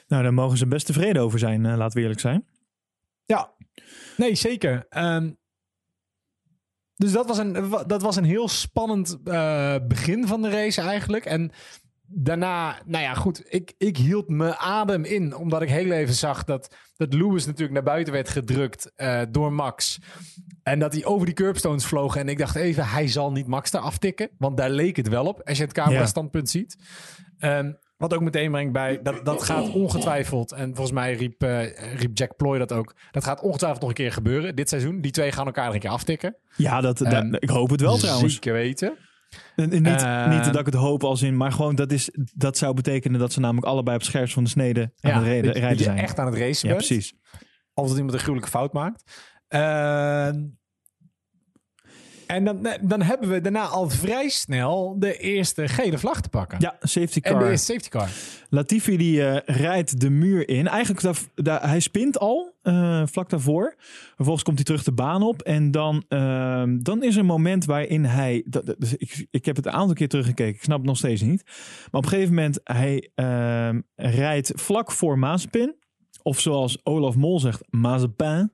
Nou, 0.07 0.23
daar 0.23 0.33
mogen 0.33 0.57
ze 0.57 0.67
best 0.67 0.85
tevreden 0.85 1.21
over 1.21 1.39
zijn, 1.39 1.65
eh, 1.65 1.77
laten 1.77 1.95
we 1.95 2.01
eerlijk 2.01 2.19
zijn. 2.19 2.45
Ja, 3.25 3.51
nee, 4.17 4.35
zeker. 4.35 4.85
Ehm, 4.89 5.31
dus 6.95 7.11
dat 7.11 7.27
was 7.27 7.37
een, 7.37 7.69
dat 7.87 8.01
was 8.01 8.15
een 8.15 8.23
heel 8.23 8.47
spannend 8.47 9.17
eh, 9.23 9.75
begin 9.87 10.27
van 10.27 10.41
de 10.41 10.49
race 10.49 10.81
eigenlijk. 10.81 11.25
En 11.25 11.51
daarna, 12.07 12.81
nou 12.85 13.03
ja, 13.03 13.13
goed, 13.13 13.43
ik, 13.53 13.73
ik 13.77 13.97
hield 13.97 14.29
mijn 14.29 14.55
adem 14.55 15.03
in. 15.03 15.35
Omdat 15.35 15.61
ik 15.61 15.69
heel 15.69 15.91
even 15.91 16.13
zag 16.13 16.43
dat, 16.43 16.75
dat 16.97 17.13
Lewis 17.13 17.45
natuurlijk 17.45 17.73
naar 17.73 17.83
buiten 17.83 18.13
werd 18.13 18.29
gedrukt 18.29 18.91
eh, 18.95 19.21
door 19.29 19.53
Max. 19.53 19.99
En 20.67 20.79
dat 20.79 20.93
hij 20.93 21.05
over 21.05 21.25
die 21.25 21.35
curbstones 21.35 21.85
vloog. 21.85 22.15
En 22.15 22.29
ik 22.29 22.37
dacht 22.37 22.55
even, 22.55 22.85
hij 22.87 23.07
zal 23.07 23.31
niet 23.31 23.47
Max 23.47 23.71
daar 23.71 23.81
aftikken. 23.81 24.29
Want 24.37 24.57
daar 24.57 24.69
leek 24.69 24.95
het 24.95 25.07
wel 25.07 25.25
op, 25.25 25.41
als 25.43 25.57
je 25.57 25.63
het 25.63 25.73
camera-standpunt 25.73 26.49
ziet. 26.49 26.77
Ehm, 27.39 27.71
wat 27.97 28.13
ook 28.13 28.21
meteen 28.21 28.51
brengt 28.51 28.73
bij, 28.73 28.99
dat, 29.03 29.25
dat 29.25 29.43
gaat 29.43 29.71
ongetwijfeld, 29.71 30.51
en 30.51 30.65
volgens 30.65 30.91
mij 30.91 31.13
riep, 31.13 31.43
eh, 31.43 31.95
riep 31.95 32.17
Jack 32.17 32.35
Ploy 32.35 32.57
dat 32.57 32.71
ook, 32.71 32.95
dat 33.11 33.23
gaat 33.23 33.41
ongetwijfeld 33.41 33.81
nog 33.81 33.89
een 33.89 33.95
keer 33.95 34.11
gebeuren 34.11 34.55
dit 34.55 34.69
seizoen. 34.69 35.01
Die 35.01 35.11
twee 35.11 35.31
gaan 35.31 35.45
elkaar 35.45 35.65
nog 35.65 35.73
een 35.73 35.79
keer 35.79 35.89
aftikken. 35.89 36.35
Ja, 36.55 36.81
dat, 36.81 37.01
Eh, 37.01 37.11
dat- 37.11 37.43
ik 37.43 37.49
hoop 37.49 37.69
het 37.69 37.81
wel 37.81 37.97
trouwens. 37.97 38.33
Zeker 38.33 38.53
weten. 38.53 38.93
En- 39.55 39.71
en 39.71 39.81
Niet, 39.81 40.35
niet 40.35 40.53
dat 40.53 40.59
ik 40.59 40.65
het 40.65 40.73
hoop 40.75 41.03
als 41.03 41.21
in, 41.21 41.37
maar 41.37 41.51
gewoon 41.51 41.75
dat, 41.75 41.91
is, 41.91 42.09
dat 42.35 42.57
zou 42.57 42.73
betekenen 42.73 43.19
dat 43.19 43.33
ze 43.33 43.39
namelijk 43.39 43.65
allebei 43.67 43.95
op 43.95 44.01
het 44.01 44.11
scherpst 44.11 44.33
van 44.33 44.43
de 44.43 44.49
snede 44.49 44.81
aan 44.81 45.11
het 45.11 45.23
rijden, 45.23 45.51
rijden 45.51 45.69
dat 45.69 45.77
je 45.77 45.83
zijn. 45.83 45.97
echt 45.97 46.19
aan 46.19 46.25
het 46.25 46.35
racen 46.35 46.69
ja, 46.69 46.75
bent. 46.75 46.87
precies. 46.87 47.13
Als 47.73 47.91
iemand 47.93 48.13
een 48.13 48.19
gruwelijke 48.19 48.49
fout 48.51 48.73
maakt. 48.73 49.03
Ehm, 49.47 50.43
en 52.27 52.45
dan, 52.45 52.67
dan 52.81 53.01
hebben 53.01 53.29
we 53.29 53.41
daarna 53.41 53.65
al 53.65 53.89
vrij 53.89 54.29
snel 54.29 54.95
de 54.99 55.17
eerste 55.17 55.67
gele 55.67 55.97
vlag 55.97 56.21
te 56.21 56.29
pakken. 56.29 56.59
Ja, 56.59 56.75
safety 56.81 57.19
en 57.21 57.33
de 57.33 57.39
car. 57.39 57.49
eerste 57.49 57.71
safety 57.73 57.89
car. 57.89 58.09
Latifi 58.49 58.97
die 58.97 59.27
eh, 59.27 59.55
rijdt 59.57 59.99
de 59.99 60.09
muur 60.09 60.49
in. 60.49 60.67
Eigenlijk, 60.67 61.01
daar, 61.01 61.17
daar- 61.35 61.69
hij 61.69 61.79
spint 61.79 62.19
al 62.19 62.55
eh, 62.61 63.01
vlak 63.05 63.29
daarvoor. 63.29 63.75
Vervolgens 64.15 64.43
komt 64.43 64.55
hij 64.55 64.65
terug 64.65 64.83
de 64.83 64.91
baan 64.91 65.23
op. 65.23 65.41
En 65.41 65.71
dan, 65.71 66.03
ehm, 66.07 66.77
dan 66.81 67.03
is 67.03 67.13
er 67.13 67.19
een 67.19 67.25
moment 67.25 67.65
waarin 67.65 68.05
hij... 68.05 68.43
Dat, 68.45 68.65
dat- 68.65 68.75
dus 68.79 68.95
ik, 68.95 69.27
ik 69.31 69.45
heb 69.45 69.55
het 69.55 69.65
een 69.65 69.71
aantal 69.71 69.95
keer 69.95 70.09
teruggekeken. 70.09 70.53
Ik 70.55 70.63
snap 70.63 70.77
het 70.77 70.87
nog 70.87 70.97
steeds 70.97 71.21
niet. 71.21 71.43
Maar 71.45 72.01
op 72.01 72.03
een 72.03 72.09
gegeven 72.09 72.33
moment, 72.33 72.59
hij 72.63 73.09
ehm, 73.15 73.81
rijdt 73.95 74.51
vlak 74.55 74.91
voor 74.91 75.19
Mazepin. 75.19 75.75
Of 76.23 76.39
zoals 76.39 76.79
Olaf 76.85 77.15
Mol 77.15 77.39
zegt, 77.39 77.63
Mazepin. 77.69 78.51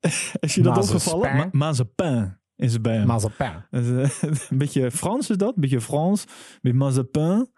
is 0.40 0.54
je 0.54 0.62
dat 0.62 0.74
Mazepin. 0.74 0.94
opgevallen? 0.96 1.36
Ma 1.36 1.48
Mazepin 1.52 2.38
is 2.60 2.72
het 2.72 2.82
bij 2.82 2.94
hem. 2.96 3.06
Mazepin. 3.06 3.52
Is, 3.70 3.90
eh, 3.90 4.22
Een 4.50 4.58
beetje 4.58 4.90
Frans 4.90 5.30
is 5.30 5.36
dat. 5.36 5.54
Een 5.54 5.60
beetje 5.60 5.80
Frans. 5.80 6.24
Met 6.60 6.74
Mazepin. 6.74 7.48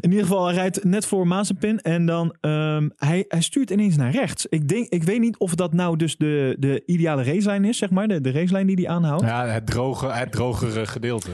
In 0.00 0.10
ieder 0.10 0.26
geval, 0.26 0.44
hij 0.46 0.54
rijdt 0.54 0.84
net 0.84 1.06
voor 1.06 1.26
Mazepin. 1.26 1.80
En 1.80 2.06
dan, 2.06 2.36
ehm, 2.40 2.88
hij, 2.96 3.24
hij 3.28 3.40
stuurt 3.40 3.70
ineens 3.70 3.96
naar 3.96 4.10
rechts. 4.10 4.46
Ik, 4.46 4.68
denk, 4.68 4.88
ik 4.88 5.02
weet 5.02 5.20
niet 5.20 5.38
of 5.38 5.54
dat 5.54 5.72
nou 5.72 5.96
dus 5.96 6.16
de, 6.16 6.56
de 6.58 6.82
ideale 6.86 7.22
racelijn 7.22 7.64
is, 7.64 7.78
zeg 7.78 7.90
maar. 7.90 8.08
De, 8.08 8.20
de 8.20 8.30
racelijn 8.30 8.66
die 8.66 8.76
hij 8.76 8.88
aanhoudt. 8.88 9.22
Ja, 9.22 9.46
het, 9.46 9.66
droge, 9.66 10.06
het 10.06 10.32
drogere 10.32 10.86
gedeelte. 10.86 11.30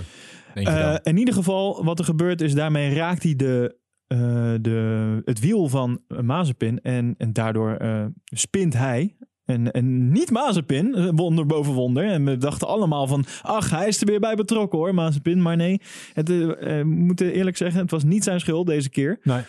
Denk 0.55 0.67
je 0.67 0.73
Eh, 0.73 0.97
in 1.03 1.17
ieder 1.17 1.35
geval, 1.35 1.85
wat 1.85 1.99
er 1.99 2.05
gebeurt 2.05 2.41
is, 2.41 2.55
daarmee 2.55 2.95
raakt 2.95 3.23
hij 3.23 3.37
de, 3.37 3.77
eh, 4.07 4.19
de, 4.61 5.23
het 5.25 5.41
wiel 5.41 5.69
van 5.69 6.01
Mazepin. 6.23 6.81
En, 6.81 7.15
en 7.19 7.33
daardoor 7.33 7.75
eh, 7.75 8.05
spint 8.25 8.75
hij. 8.75 9.17
En, 9.51 9.71
en 9.71 10.13
niet 10.13 10.31
Mazepin, 10.31 10.95
eh, 10.95 11.09
wonder 11.15 11.47
boven 11.47 11.73
wonder. 11.73 12.05
En 12.05 12.25
we 12.25 12.37
dachten 12.37 12.69
allemaal 12.69 13.07
van, 13.07 13.25
ach, 13.43 13.71
hij 13.71 13.89
is 13.89 14.01
er 14.01 14.07
weer 14.07 14.21
bij 14.21 14.35
betrokken 14.35 14.79
hoor, 14.79 14.95
Mazepin. 14.95 15.43
Maar 15.43 15.57
nee, 15.57 15.81
het, 16.13 16.31
eh, 16.31 16.37
we 16.37 16.83
moeten 16.85 17.33
eerlijk 17.33 17.57
zeggen, 17.57 17.81
het 17.81 17.91
was 17.91 18.05
niet 18.05 18.25
zijn 18.25 18.41
schuld 18.41 18.67
deze 18.67 18.91
keer. 18.91 19.19
Nee. 19.23 19.43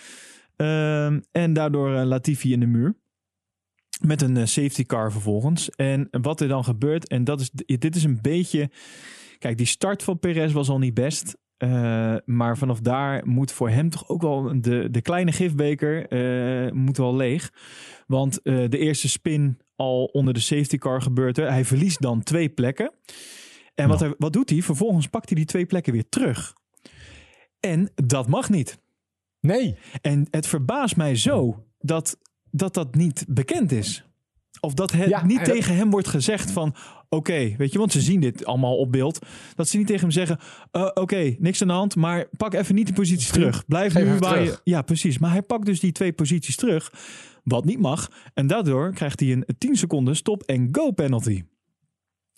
Ehm, 0.55 1.19
en 1.31 1.53
daardoor 1.53 1.89
Latifi 1.89 2.53
in 2.53 2.59
de 2.59 2.65
muur. 2.65 2.95
Met 4.01 4.21
een 4.21 4.47
safety 4.47 4.85
car 4.85 5.11
vervolgens. 5.11 5.69
En 5.69 6.07
wat 6.11 6.41
er 6.41 6.47
dan 6.47 6.63
gebeurt, 6.63 7.07
en 7.07 7.23
dat 7.23 7.39
is, 7.39 7.51
dit 7.65 7.95
is 7.95 8.03
een 8.03 8.19
beetje... 8.21 8.69
Kijk, 9.37 9.57
die 9.57 9.65
start 9.65 10.03
van 10.03 10.19
Perez 10.19 10.53
was 10.53 10.69
al 10.69 10.79
niet 10.79 10.93
best. 10.93 11.37
Maar 12.25 12.57
vanaf 12.57 12.79
daar 12.79 13.27
moet 13.27 13.51
voor 13.51 13.69
hem 13.69 13.89
toch 13.89 14.09
ook 14.09 14.21
wel 14.21 14.61
de, 14.61 14.87
de 14.91 15.01
kleine 15.01 15.31
gifbeker 15.31 16.05
moet 16.73 16.97
wel 16.97 17.15
leeg. 17.15 17.51
Want 18.11 18.41
eh, 18.41 18.69
de 18.69 18.77
eerste 18.77 19.09
spin 19.09 19.59
al 19.75 20.03
onder 20.05 20.33
de 20.33 20.39
safety 20.39 20.77
car 20.77 21.01
gebeurt 21.01 21.37
er. 21.37 21.51
Hij 21.51 21.65
verliest 21.65 22.01
dan 22.01 22.23
twee 22.23 22.49
plekken. 22.49 22.91
En 23.75 23.87
wat, 23.87 23.99
hij, 23.99 24.13
wat 24.17 24.33
doet 24.33 24.49
hij? 24.49 24.61
Vervolgens 24.61 25.07
pakt 25.07 25.29
hij 25.29 25.37
die 25.37 25.45
twee 25.45 25.65
plekken 25.65 25.93
weer 25.93 26.09
terug. 26.09 26.53
En 27.59 27.91
dat 27.95 28.27
mag 28.27 28.49
niet. 28.49 28.79
Nee. 29.39 29.75
En 30.01 30.27
het 30.29 30.47
verbaast 30.47 30.95
mij 30.95 31.15
zo 31.15 31.65
dat 31.79 32.17
dat, 32.51 32.73
dat 32.73 32.95
niet 32.95 33.25
bekend 33.27 33.71
is. 33.71 34.03
Of 34.59 34.73
dat 34.73 34.91
het 34.91 35.09
Ja, 35.09 35.25
niet 35.25 35.45
dat- 35.45 35.55
tegen 35.55 35.75
hem 35.75 35.89
wordt 35.89 36.07
gezegd 36.07 36.51
van... 36.51 36.75
Oké, 37.09 37.55
weet 37.57 37.71
je, 37.71 37.79
want 37.79 37.91
ze 37.91 38.01
zien 38.01 38.19
dit 38.19 38.45
allemaal 38.45 38.77
op 38.77 38.91
beeld. 38.91 39.19
Dat 39.55 39.67
ze 39.69 39.77
niet 39.77 39.87
tegen 39.87 40.01
hem 40.01 40.11
zeggen... 40.11 40.39
eh, 40.71 40.89
Oké, 40.93 41.35
niks 41.39 41.61
aan 41.61 41.67
de 41.67 41.73
hand, 41.73 41.95
maar 41.95 42.27
pak 42.37 42.53
even 42.53 42.75
niet 42.75 42.85
die 42.85 42.95
posities 42.95 43.29
terug. 43.29 43.65
Blijf 43.65 43.91
Geef 43.93 44.05
nu 44.05 44.17
waar 44.17 44.43
je... 44.43 44.59
Ja, 44.63 44.81
precies. 44.81 45.17
Maar 45.17 45.31
hij 45.31 45.41
pakt 45.41 45.65
dus 45.65 45.79
die 45.79 45.91
twee 45.91 46.13
posities 46.13 46.55
terug. 46.55 46.93
Wat 47.43 47.65
niet 47.65 47.79
mag. 47.79 48.11
En 48.33 48.47
daardoor 48.47 48.93
krijgt 48.93 49.19
hij 49.19 49.31
een 49.31 49.45
10 49.57 49.75
seconden 49.75 50.15
stop 50.15 50.43
en 50.43 50.69
go 50.71 50.91
penalty. 50.91 51.43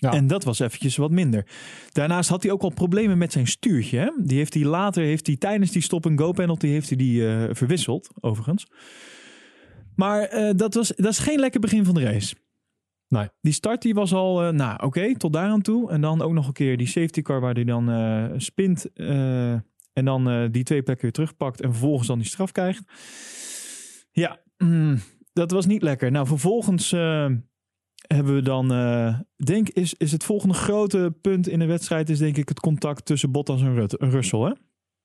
Ja. 0.03 0.11
En 0.11 0.27
dat 0.27 0.43
was 0.43 0.59
eventjes 0.59 0.95
wat 0.95 1.11
minder. 1.11 1.45
Daarnaast 1.91 2.29
had 2.29 2.43
hij 2.43 2.51
ook 2.51 2.61
al 2.61 2.69
problemen 2.69 3.17
met 3.17 3.31
zijn 3.31 3.47
stuurtje. 3.47 3.97
Hè? 3.97 4.09
Die 4.23 4.37
heeft 4.37 4.53
hij 4.53 4.63
later, 4.63 5.03
heeft 5.03 5.27
hij 5.27 5.35
tijdens 5.35 5.71
die 5.71 5.81
stop 5.81 6.05
en 6.05 6.19
go 6.19 6.31
penalty, 6.31 6.67
heeft 6.67 6.87
hij 6.87 6.97
die 6.97 7.27
eh, 7.27 7.43
verwisseld, 7.51 8.09
overigens. 8.19 8.67
Maar 9.95 10.21
eh, 10.21 10.53
dat, 10.55 10.73
was, 10.73 10.93
dat 10.95 11.11
is 11.11 11.19
geen 11.19 11.39
lekker 11.39 11.59
begin 11.59 11.85
van 11.85 11.93
de 11.93 12.03
race. 12.03 12.35
Nee. 13.07 13.27
Die 13.41 13.53
start 13.53 13.81
die 13.81 13.93
was 13.93 14.13
al, 14.13 14.43
eh, 14.43 14.53
nou 14.53 14.83
oké, 14.83 15.17
tot 15.17 15.33
daar 15.33 15.49
aan 15.49 15.61
toe. 15.61 15.91
En 15.91 16.01
dan 16.01 16.21
ook 16.21 16.33
nog 16.33 16.47
een 16.47 16.53
keer 16.53 16.77
die 16.77 16.87
safety 16.87 17.21
car 17.21 17.39
waar 17.39 17.53
hij 17.53 17.63
dan 17.63 18.41
spint. 18.41 18.93
en 19.93 20.05
dan 20.05 20.51
die 20.51 20.63
twee 20.63 20.83
plekken 20.83 21.03
weer 21.03 21.11
terugpakt. 21.11 21.61
En 21.61 21.69
vervolgens 21.71 22.07
dan 22.07 22.17
die 22.17 22.27
straf 22.27 22.51
krijgt. 22.51 22.83
Ja, 24.11 24.39
mm, 24.63 24.99
dat 25.33 25.51
was 25.51 25.65
niet 25.65 25.81
lekker. 25.81 26.11
Nou, 26.11 26.27
vervolgens 26.27 26.91
eh, 26.91 27.25
hebben 28.07 28.35
we 28.35 28.41
dan, 28.41 28.73
eh, 28.73 29.19
denk 29.45 29.69
is, 29.69 29.93
is 29.93 30.11
het 30.11 30.23
volgende 30.23 30.53
grote 30.55 31.15
punt 31.21 31.47
in 31.47 31.59
de 31.59 31.65
wedstrijd 31.65 32.09
is 32.09 32.17
denk 32.19 32.37
ik 32.37 32.49
het 32.49 32.59
contact 32.59 33.05
tussen 33.05 33.31
Bottas 33.31 33.61
en 33.61 33.75
Rut- 33.75 33.95
Russell. 33.99 34.39
Hè? 34.39 34.51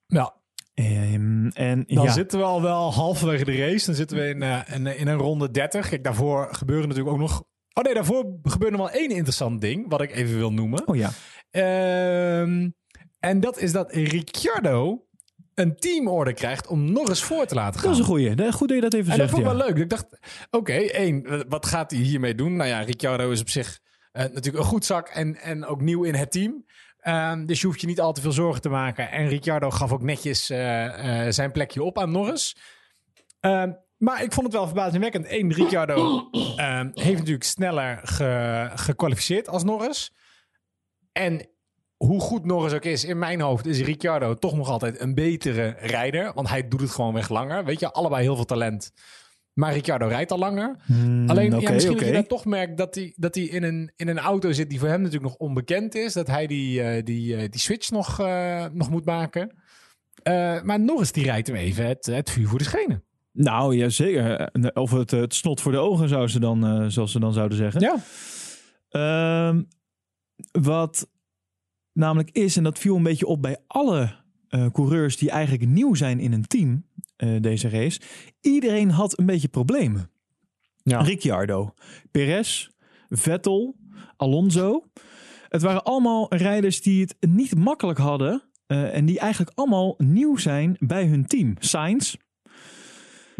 Ja, 0.06 0.36
Ehm, 0.74 1.46
en 1.48 1.84
dan 1.86 2.04
ja, 2.04 2.12
zitten 2.12 2.38
we 2.38 2.44
al 2.44 2.62
wel 2.62 2.92
halverwege 2.92 3.44
de 3.44 3.56
race. 3.56 3.86
Dan 3.86 3.94
zitten 3.94 4.16
we 4.16 4.28
in, 4.28 4.42
eh, 4.42 4.60
in, 4.74 4.86
in 4.98 5.08
een 5.08 5.16
ronde 5.18 5.50
30. 5.50 5.88
Kijk, 5.88 6.04
daarvoor 6.04 6.48
gebeuren 6.54 6.88
natuurlijk 6.88 7.14
ook 7.14 7.20
nog... 7.22 7.42
Oh 7.72 7.84
nee, 7.84 7.94
daarvoor 7.94 8.38
gebeurt 8.42 8.70
nog 8.72 8.80
wel 8.80 8.90
één 9.00 9.10
interessant 9.10 9.60
ding, 9.60 9.88
wat 9.88 10.00
ik 10.00 10.12
even 10.14 10.36
wil 10.36 10.52
noemen. 10.52 10.88
oh 10.88 10.96
ja, 10.96 11.10
Ehm, 11.50 12.70
en 13.18 13.40
dat 13.40 13.58
is 13.58 13.72
dat 13.72 13.92
Ricciardo 13.92 15.06
een 15.58 15.76
teamorder 15.76 16.34
krijgt 16.34 16.66
om 16.66 16.92
nog 16.92 17.08
eens 17.08 17.22
voor 17.22 17.46
te 17.46 17.54
laten 17.54 17.80
gaan. 17.80 17.82
dat 17.88 17.92
is 17.92 17.98
een 17.98 18.10
goeie. 18.10 18.52
Goed 18.52 18.68
dat 18.68 18.76
je 18.76 18.82
dat 18.82 18.94
even 18.94 19.12
En 19.12 19.18
dat 19.18 19.28
zegt. 19.28 19.30
vond 19.30 19.42
ik 19.42 19.48
ja. 19.52 19.56
wel 19.56 19.66
leuk. 19.66 19.76
Ik 19.82 19.90
dacht, 19.90 20.06
oké, 20.50 20.72
één, 20.72 21.44
wat 21.48 21.66
gaat 21.66 21.90
hij 21.90 22.00
hiermee 22.00 22.34
doen? 22.34 22.56
Nou 22.56 22.68
ja, 22.68 22.80
Ricciardo 22.80 23.30
is 23.30 23.40
op 23.40 23.48
zich 23.48 23.78
eh, 24.12 24.22
natuurlijk 24.22 24.56
een 24.56 24.64
goed 24.70 24.84
zak 24.84 25.08
en, 25.08 25.36
en 25.36 25.64
ook 25.64 25.80
nieuw 25.80 26.02
in 26.04 26.14
het 26.14 26.30
team. 26.32 26.64
Ehm, 26.98 27.46
dus 27.46 27.60
je 27.60 27.66
hoeft 27.66 27.80
je 27.80 27.86
niet 27.86 28.00
al 28.00 28.12
te 28.12 28.20
veel 28.20 28.32
zorgen 28.32 28.60
te 28.62 28.68
maken. 28.68 29.10
En 29.10 29.28
Ricciardo 29.28 29.70
gaf 29.70 29.92
ook 29.92 30.02
netjes 30.02 30.50
eh, 30.50 31.26
eh, 31.26 31.32
zijn 31.32 31.52
plekje 31.52 31.82
op 31.82 31.98
aan 31.98 32.10
Norris. 32.10 32.56
Ehm, 33.40 33.72
maar 33.96 34.22
ik 34.22 34.32
vond 34.32 34.46
het 34.46 34.54
wel 34.54 34.66
verbazingwekkend. 34.66 35.26
Eén, 35.30 35.52
Ricciardo 35.52 36.28
ehm, 36.56 36.90
heeft 36.94 37.18
natuurlijk 37.18 37.44
sneller 37.44 38.00
ge- 38.02 38.70
gekwalificeerd 38.74 39.48
als 39.48 39.64
Norris. 39.64 40.12
En 41.12 41.48
hoe 41.98 42.20
goed 42.20 42.44
Norris 42.44 42.72
ook 42.72 42.84
is, 42.84 43.04
in 43.04 43.18
mijn 43.18 43.40
hoofd 43.40 43.66
is 43.66 43.80
Ricciardo 43.80 44.34
toch 44.34 44.56
nog 44.56 44.68
altijd 44.68 45.00
een 45.00 45.14
betere 45.14 45.76
rijder. 45.80 46.32
Want 46.34 46.48
hij 46.48 46.68
doet 46.68 46.80
het 46.80 46.90
gewoon 46.90 47.14
weg 47.14 47.28
langer. 47.28 47.64
Weet 47.64 47.80
je, 47.80 47.92
allebei 47.92 48.22
heel 48.22 48.36
veel 48.36 48.44
talent. 48.44 48.92
Maar 49.52 49.72
Ricciardo 49.72 50.06
rijdt 50.06 50.32
al 50.32 50.38
langer. 50.38 50.76
Hmm, 50.84 51.30
Alleen, 51.30 51.60
ja, 51.60 51.70
misschien 51.70 51.96
dat 51.96 52.06
je 52.06 52.12
dan 52.12 52.26
toch 52.26 52.44
merkt 52.44 52.76
dat 52.76 52.94
hij, 52.94 53.12
dat 53.16 53.34
hij 53.34 53.44
in, 53.44 53.62
een, 53.62 53.92
in 53.96 54.08
een 54.08 54.18
auto 54.18 54.52
zit 54.52 54.70
die 54.70 54.78
voor 54.78 54.88
hem 54.88 55.00
natuurlijk 55.00 55.30
nog 55.30 55.36
onbekend 55.36 55.94
is. 55.94 56.12
Dat 56.12 56.26
hij 56.26 56.46
die, 56.46 56.82
eh, 56.82 57.04
die, 57.04 57.36
eh, 57.36 57.50
die 57.50 57.60
switch 57.60 57.90
nog, 57.90 58.20
eh, 58.20 58.64
nog 58.72 58.90
moet 58.90 59.04
maken. 59.04 59.56
Maar 60.62 60.80
Norris 60.80 61.12
die 61.12 61.24
rijdt 61.24 61.46
hem 61.46 61.56
even 61.56 61.86
het, 61.86 62.06
het 62.06 62.30
vuur 62.30 62.48
voor 62.48 62.58
de 62.58 62.64
schenen. 62.64 63.04
Nou, 63.32 63.76
ja, 63.76 63.88
zeker. 63.88 64.50
Of 64.74 64.90
het, 64.90 65.10
het 65.10 65.34
snot 65.34 65.60
voor 65.60 65.72
de 65.72 65.78
ogen, 65.78 66.08
zou 66.08 66.28
ze 66.28 66.40
dan, 66.40 66.90
zoals 66.90 67.12
ze 67.12 67.20
dan 67.20 67.32
zouden 67.32 67.56
zeggen. 67.58 67.80
Ja. 67.80 67.96
Ehm, 68.88 69.62
wat 70.62 71.08
namelijk 71.98 72.30
is, 72.30 72.56
en 72.56 72.62
dat 72.62 72.78
viel 72.78 72.96
een 72.96 73.02
beetje 73.02 73.26
op 73.26 73.42
bij 73.42 73.56
alle 73.66 74.14
eh, 74.48 74.66
coureurs 74.72 75.16
die 75.16 75.30
eigenlijk 75.30 75.66
nieuw 75.68 75.94
zijn 75.94 76.20
in 76.20 76.32
een 76.32 76.46
team, 76.46 76.84
eh, 77.16 77.40
deze 77.40 77.68
race. 77.68 78.00
Iedereen 78.40 78.90
had 78.90 79.18
een 79.18 79.26
beetje 79.26 79.48
problemen. 79.48 80.10
Ja. 80.82 81.00
Ricciardo, 81.00 81.74
Perez, 82.10 82.68
Vettel, 83.08 83.76
Alonso. 84.16 84.84
Het 85.48 85.62
waren 85.62 85.84
allemaal 85.84 86.34
rijders 86.34 86.82
die 86.82 87.00
het 87.00 87.16
niet 87.30 87.54
makkelijk 87.54 87.98
hadden. 87.98 88.42
eh, 88.66 88.94
en 88.94 89.04
die 89.04 89.18
eigenlijk 89.18 89.52
allemaal 89.54 89.94
nieuw 89.98 90.36
zijn 90.36 90.76
bij 90.78 91.06
hun 91.06 91.26
team. 91.26 91.54
Sainz, 91.58 92.14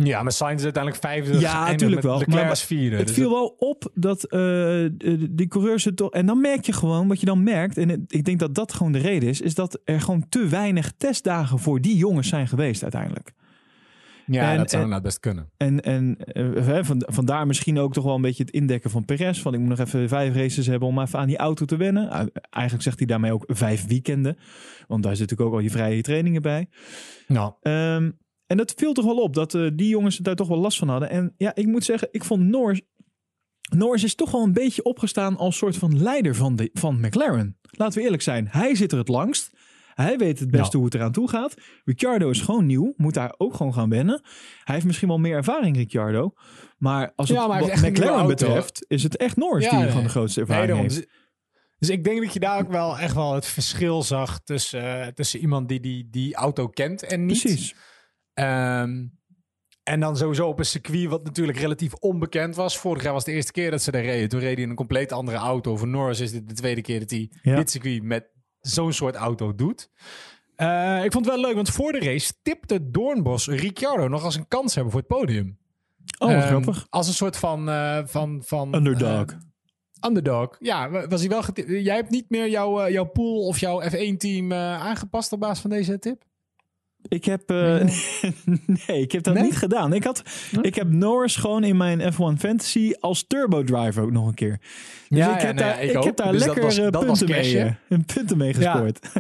Ja, 0.04 0.22
maar 0.22 0.32
Sainz 0.32 0.56
is 0.58 0.64
uiteindelijk 0.64 1.02
vijfde. 1.02 1.38
Ja, 1.38 1.66
natuurlijk 1.70 2.02
wel. 2.02 2.18
Leclerc 2.18 2.46
Maar 2.46 2.56
vierde. 2.56 2.96
Het 2.96 3.06
Dus 3.06 3.16
viel 3.16 3.30
wel 3.30 3.54
op 3.58 3.90
dat 3.94 4.24
eh, 4.24 4.84
die 5.30 5.46
coureurs 5.48 5.84
het 5.84 5.96
toch. 5.96 6.10
En 6.10 6.26
dan 6.26 6.40
merk 6.40 6.64
je 6.66 6.72
gewoon, 6.72 7.08
wat 7.08 7.20
je 7.20 7.26
dan 7.26 7.42
merkt, 7.42 7.76
en 7.78 7.88
het- 7.88 8.00
ik 8.12 8.24
denk 8.24 8.38
dat 8.38 8.54
dat 8.54 8.72
gewoon 8.72 8.92
de 8.92 8.98
reden 8.98 9.28
is, 9.28 9.40
is 9.40 9.54
dat 9.54 9.80
er 9.84 10.00
gewoon 10.00 10.26
te 10.28 10.46
weinig 10.48 10.92
testdagen 10.96 11.58
voor 11.58 11.80
die 11.80 11.96
jongens 11.96 12.28
zijn 12.28 12.48
geweest 12.48 12.82
uiteindelijk. 12.82 13.32
ja, 14.26 14.50
en- 14.52 14.56
dat 14.56 14.70
zou 14.70 14.86
nou 14.88 15.02
best 15.02 15.20
kunnen. 15.20 15.50
En, 15.56 15.80
en 15.80 16.16
eh, 16.18 16.78
van, 16.82 17.02
vandaar 17.06 17.46
misschien 17.46 17.78
ook 17.78 17.92
toch 17.92 18.04
wel 18.04 18.14
een 18.14 18.20
beetje 18.22 18.42
het 18.44 18.52
indekken 18.52 18.90
van 18.90 19.04
Perez. 19.04 19.40
Van 19.40 19.54
ik 19.54 19.60
moet 19.60 19.68
nog 19.68 19.78
even 19.78 20.08
vijf 20.08 20.34
races 20.34 20.66
hebben 20.66 20.88
om 20.88 21.00
even 21.00 21.18
aan 21.18 21.26
die 21.26 21.36
auto 21.36 21.64
te 21.64 21.76
wennen. 21.76 22.04
Uh, 22.04 22.20
eigenlijk 22.50 22.84
zegt 22.84 22.98
hij 22.98 23.06
daarmee 23.06 23.32
ook 23.32 23.44
vijf 23.46 23.86
weekenden. 23.86 24.38
Want 24.86 25.02
daar 25.02 25.16
zit 25.16 25.20
natuurlijk 25.30 25.48
ook 25.50 25.56
al 25.56 25.64
je 25.64 25.70
vrije 25.70 26.02
trainingen 26.02 26.42
bij. 26.42 26.68
Nou, 27.26 27.52
Ehm, 27.62 28.10
en 28.48 28.56
dat 28.56 28.74
viel 28.76 28.92
toch 28.92 29.04
wel 29.04 29.16
op 29.22 29.34
dat 29.34 29.54
eh, 29.54 29.68
die 29.74 29.88
jongens 29.88 30.16
daar 30.16 30.34
toch 30.34 30.48
wel 30.48 30.58
last 30.58 30.78
van 30.78 30.88
hadden. 30.88 31.10
En 31.10 31.34
ja, 31.36 31.54
ik 31.54 31.66
moet 31.66 31.84
zeggen, 31.84 32.08
ik 32.10 32.24
vond 32.24 32.42
Norris. 32.42 32.80
Norris 33.76 34.04
is 34.04 34.14
toch 34.14 34.30
wel 34.30 34.42
een 34.42 34.52
beetje 34.52 34.82
opgestaan 34.82 35.36
als 35.36 35.56
soort 35.56 35.76
van 35.76 36.02
leider 36.02 36.34
van, 36.34 36.56
de, 36.56 36.70
van 36.72 37.00
McLaren. 37.00 37.58
Laten 37.70 37.98
we 37.98 38.04
eerlijk 38.04 38.22
zijn. 38.22 38.48
Hij 38.50 38.74
zit 38.74 38.92
er 38.92 38.98
het 38.98 39.08
langst. 39.08 39.50
Hij 39.94 40.18
weet 40.18 40.38
het 40.38 40.50
beste 40.50 40.70
Ja. 40.70 40.76
hoe 40.76 40.84
het 40.84 40.94
eraan 40.94 41.12
toe 41.12 41.28
gaat. 41.28 41.54
Ricciardo 41.84 42.30
is 42.30 42.40
gewoon 42.40 42.66
nieuw. 42.66 42.92
Moet 42.96 43.14
daar 43.14 43.34
ook 43.38 43.54
gewoon 43.54 43.74
gaan 43.74 43.90
wennen. 43.90 44.20
Hij 44.64 44.74
heeft 44.74 44.86
misschien 44.86 45.08
wel 45.08 45.18
meer 45.18 45.36
ervaring, 45.36 45.76
Ricciardo. 45.76 46.32
Maar 46.76 47.12
als 47.16 47.28
het 47.28 47.38
Ja, 47.38 47.46
maar 47.46 47.62
een 47.62 47.90
McLaren 47.90 48.26
betreft, 48.26 48.84
is 48.88 49.02
het 49.02 49.16
echt 49.16 49.36
Norris 49.36 49.64
Ja, 49.64 49.70
die 49.70 49.78
nee. 49.78 49.88
gewoon 49.88 50.02
de 50.02 50.08
grootste 50.10 50.40
ervaring 50.40 50.78
heeft. 50.78 51.06
Dus, 51.78 51.88
ik 51.88 52.04
denk 52.04 52.22
dat 52.22 52.32
je 52.32 52.40
daar 52.40 52.60
ook 52.60 52.70
wel 52.70 52.98
echt 52.98 53.14
wel 53.14 53.34
het 53.34 53.46
verschil 53.46 54.02
zag 54.02 54.40
tussen, 54.40 55.02
eh, 55.02 55.06
tussen 55.06 55.40
iemand 55.40 55.68
die, 55.68 55.80
die 55.80 56.08
die 56.10 56.34
auto 56.34 56.68
kent 56.68 57.02
en 57.02 57.26
niet. 57.26 57.40
Precies. 57.40 57.74
Ehm, 58.38 59.06
en 59.82 60.00
dan 60.00 60.16
sowieso 60.16 60.48
op 60.48 60.58
een 60.58 60.64
circuit 60.64 61.08
wat 61.08 61.24
natuurlijk 61.24 61.58
relatief 61.58 61.94
onbekend 61.94 62.56
was. 62.56 62.78
Vorig 62.78 63.02
jaar 63.02 63.12
was 63.12 63.24
de 63.24 63.32
eerste 63.32 63.52
keer 63.52 63.70
dat 63.70 63.82
ze 63.82 63.90
daar 63.90 64.02
reden. 64.02 64.28
Toen 64.28 64.40
reed 64.40 64.54
hij 64.54 64.62
in 64.64 64.70
een 64.70 64.76
compleet 64.76 65.12
andere 65.12 65.36
auto. 65.38 65.76
Voor 65.76 65.88
Norris 65.88 66.20
is 66.20 66.32
dit 66.32 66.48
de 66.48 66.54
tweede 66.54 66.80
keer 66.80 66.98
dat 67.00 67.10
hij 67.10 67.30
Ja. 67.42 67.56
dit 67.56 67.70
circuit 67.70 68.02
met 68.02 68.26
zo'n 68.60 68.92
soort 68.92 69.14
auto 69.14 69.54
doet. 69.54 69.90
Eh, 70.56 71.04
ik 71.04 71.12
vond 71.12 71.24
het 71.24 71.34
wel 71.34 71.44
leuk, 71.44 71.54
want 71.54 71.70
voor 71.70 71.92
de 71.92 71.98
race 71.98 72.32
tipte 72.42 72.90
Doornbos 72.90 73.46
Ricciardo 73.48 74.08
nog 74.08 74.24
als 74.24 74.34
een 74.36 74.48
kans 74.48 74.74
hebben 74.74 74.92
voor 74.92 75.00
het 75.00 75.08
podium. 75.18 75.58
Oh, 76.18 76.30
Ehm, 76.32 76.40
grappig. 76.46 76.86
Als 76.90 77.08
een 77.08 77.14
soort 77.14 77.36
van... 77.36 77.68
eh, 77.68 78.00
van, 78.04 78.42
van 78.44 78.74
Underdog. 78.74 79.30
eh, 79.30 79.36
underdog. 80.06 80.56
Ja, 80.58 80.90
wa- 80.90 81.06
was 81.06 81.20
hij 81.20 81.28
wel. 81.28 81.42
Jij 81.80 81.94
hebt 81.94 82.10
niet 82.10 82.30
meer 82.30 82.48
jouw, 82.48 82.88
jouw 82.90 83.04
pool 83.04 83.46
of 83.46 83.58
jouw 83.58 83.82
F1-team 83.82 84.52
aangepast 84.52 85.32
op 85.32 85.40
basis 85.40 85.60
van 85.60 85.70
deze 85.70 85.98
tip? 85.98 86.22
Ik 87.08 87.24
heb, 87.24 87.50
eh, 87.50 87.56
nee, 88.86 89.00
ik 89.00 89.12
heb 89.12 89.22
dat 89.22 89.34
Nee? 89.34 89.42
niet 89.42 89.56
gedaan. 89.56 89.92
Ik, 89.92 90.04
had, 90.04 90.22
ik 90.62 90.74
heb 90.74 90.90
Norris 90.92 91.36
gewoon 91.36 91.64
in 91.64 91.76
mijn 91.76 92.00
F1 92.12 92.38
Fantasy 92.38 92.92
als 93.00 93.24
turbo 93.26 93.64
driver 93.64 94.02
ook 94.02 94.10
nog 94.10 94.26
een 94.26 94.34
keer. 94.34 94.58
Dus 95.08 95.18
Ja, 95.18 95.34
ik 95.34 95.40
ja, 95.40 95.46
heb 95.46 95.56
daar, 95.56 95.82
ik 95.82 95.90
ik 95.90 95.96
ook. 95.96 96.04
heb 96.04 96.16
daar 96.16 96.32
Dus 96.32 96.44
dat 96.44 96.46
lekker 96.56 96.64
was- 96.82 96.90
dat 96.90 97.06
was 97.06 97.18
punten, 97.18 97.36
mee, 97.36 97.58
eh, 97.88 97.98
punten 98.14 98.36
mee 98.38 98.54
gescoord. 98.54 98.98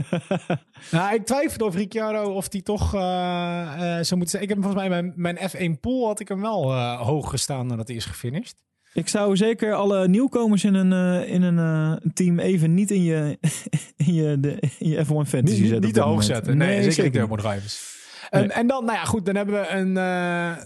Nou, 0.90 1.14
ik 1.14 1.26
twijfelde 1.26 1.64
of 1.64 1.74
Ricciardo 1.74 2.22
of 2.32 2.48
die 2.48 2.62
toch 2.62 2.94
eh, 2.94 3.00
eh, 3.00 4.04
zou 4.04 4.16
moeten 4.16 4.28
zijn. 4.28 4.42
Ik 4.42 4.48
heb 4.48 4.58
volgens 4.62 4.82
mij 4.82 4.88
mijn, 4.88 5.12
mijn 5.16 5.38
F1 5.50 5.80
pool 5.80 6.06
had 6.06 6.20
ik 6.20 6.28
hem 6.28 6.40
wel 6.40 6.74
hoog 6.96 7.30
gestaan 7.30 7.66
nadat 7.66 7.86
hij 7.88 7.96
is 7.96 8.04
gefinished. 8.04 8.54
Ik 8.92 9.08
zou 9.08 9.36
zeker 9.36 9.74
alle 9.74 10.08
nieuwkomers 10.08 10.64
in 10.64 10.74
een, 10.74 10.92
eh, 11.22 11.32
in 11.34 11.42
een 11.42 11.58
eh, 11.58 12.10
team 12.12 12.38
even 12.38 12.74
niet 12.74 12.90
in 12.90 13.02
je, 13.02 13.38
in 14.06 14.14
je, 14.14 14.40
de, 14.40 14.58
in 14.78 14.88
je 14.88 15.04
F1 15.04 15.08
Fantasy 15.08 15.40
Niet, 15.40 15.56
zetten. 15.56 15.80
niet, 15.80 15.94
te 15.94 16.00
hoog 16.00 16.22
zetten. 16.22 16.56
Nee, 16.56 16.82
zeker 16.82 16.88
niet 16.88 17.02
niet. 17.02 17.12
turbo 17.12 17.36
drivers. 17.36 17.96
En, 18.30 18.40
Nee. 18.40 18.48
en 18.52 18.66
dan, 18.66 18.84
nou 18.84 18.96
ja, 18.98 19.04
goed, 19.04 19.26
dan 19.26 19.36
hebben 19.36 19.60
we 19.60 19.68
een 19.68 19.96
eh, 19.96 20.64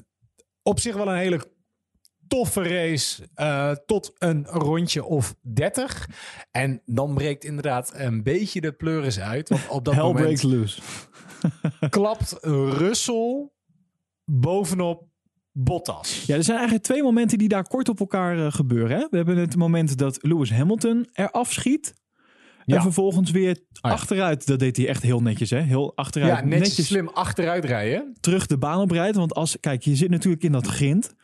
op 0.63 0.81
zich 0.81 0.95
wel 0.97 1.09
een 1.09 1.17
hele 1.19 1.51
toffe 2.29 2.63
race 2.63 3.29
tot 3.87 4.13
een 4.19 4.47
rondje 4.47 5.05
of 5.05 5.35
30. 5.41 6.09
En 6.51 6.83
dan 6.85 7.15
breekt 7.15 7.45
inderdaad 7.45 7.93
een 7.95 8.23
beetje 8.23 8.61
de 8.61 8.73
pleuris 8.73 9.21
uit. 9.21 9.49
Want 9.49 9.69
op 9.69 9.85
dat 9.85 9.95
Hell 9.95 10.03
moment 10.03 10.25
breaks 10.25 10.43
loose. 10.43 10.81
klapt 11.89 12.39
Russell 12.41 13.51
bovenop 14.25 15.12
Bottas. 15.53 16.25
Ja, 16.27 16.37
er 16.37 16.45
zijn 16.45 16.57
eigenlijk 16.57 16.87
twee 16.87 17.03
momenten 17.03 17.39
die 17.39 17.49
daar 17.49 17.69
kort 17.69 17.89
op 17.89 18.01
elkaar 18.01 18.39
eh, 18.39 18.53
gebeuren. 18.53 18.99
Hè? 18.99 19.07
We 19.11 19.17
hebben 19.17 19.37
het 19.37 19.57
moment 19.57 19.99
dat 19.99 20.19
Lewis 20.21 20.53
Hamilton 20.53 21.09
eraf 21.13 21.53
schiet. 21.53 21.95
Ja. 22.65 22.77
En 22.77 22.83
vervolgens 22.83 23.31
weer 23.31 23.59
ja. 23.69 23.91
achteruit. 23.91 24.47
Dat 24.47 24.59
deed 24.59 24.77
hij 24.77 24.89
echt 24.89 25.03
heel 25.03 25.21
netjes, 25.21 25.51
hè? 25.51 25.61
Heel 25.61 25.97
achteruit. 25.97 26.39
Ja, 26.39 26.45
netjes, 26.45 26.87
slim 26.87 27.09
achteruit 27.09 27.65
rijden. 27.65 28.17
terug 28.21 28.47
de 28.47 28.59
baan 28.59 28.81
oprijdt. 28.81 29.17
Want 29.17 29.35
als, 29.35 29.61
kijk, 29.61 29.83
je 29.83 29.97
zit 29.97 30.11
natuurlijk 30.11 30.43
in 30.43 30.53
dat 30.53 30.67
grind. 30.67 31.15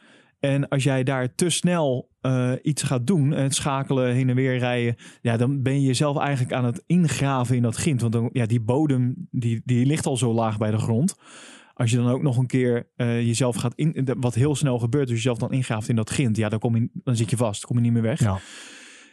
En 0.41 0.69
als 0.69 0.83
jij 0.83 1.03
daar 1.03 1.35
te 1.35 1.51
snel 1.51 2.11
uh, 2.23 2.53
iets 2.63 2.83
gaat 2.83 3.07
doen, 3.07 3.31
het 3.31 3.55
schakelen, 3.55 4.15
heen 4.15 4.29
en 4.29 4.35
weer 4.35 4.59
rijden, 4.59 4.97
ja, 5.21 5.37
dan 5.37 5.63
ben 5.63 5.81
je 5.81 5.87
jezelf 5.87 6.19
eigenlijk 6.19 6.53
aan 6.53 6.65
het 6.65 6.83
ingraven 6.87 7.57
in 7.57 7.63
dat 7.63 7.77
gint. 7.77 8.01
Want 8.01 8.13
dan, 8.13 8.31
ja, 8.33 8.47
die 8.47 8.61
bodem 8.61 9.29
die, 9.31 9.63
die 9.65 9.87
ligt 9.87 10.07
al 10.07 10.17
zo 10.17 10.33
laag 10.33 10.59
bij 10.59 10.71
de 10.71 10.79
grond. 10.79 11.15
Als 11.79 11.91
je 11.91 11.97
dan 11.97 12.09
ook 12.09 12.23
nog 12.23 12.37
een 12.37 12.47
keer 12.47 12.89
uh, 12.97 13.21
jezelf 13.21 13.57
gaat 13.57 13.75
in, 13.75 14.09
wat 14.21 14.35
heel 14.35 14.57
snel 14.57 14.79
gebeurt, 14.79 15.07
dus 15.07 15.17
jezelf 15.17 15.39
dan 15.39 15.53
ingraaft 15.53 15.89
in 15.89 15.97
dat 15.97 16.11
gint, 16.11 16.37
ja, 16.37 16.49
dan, 16.49 16.59
kom 16.59 16.77
je, 16.77 16.89
dan 16.93 17.17
zit 17.17 17.31
je 17.31 17.37
vast, 17.37 17.65
kom 17.67 17.77
je 17.77 17.83
niet 17.83 17.93
meer 17.93 18.03
weg. 18.03 18.21
Ja. 18.21 18.39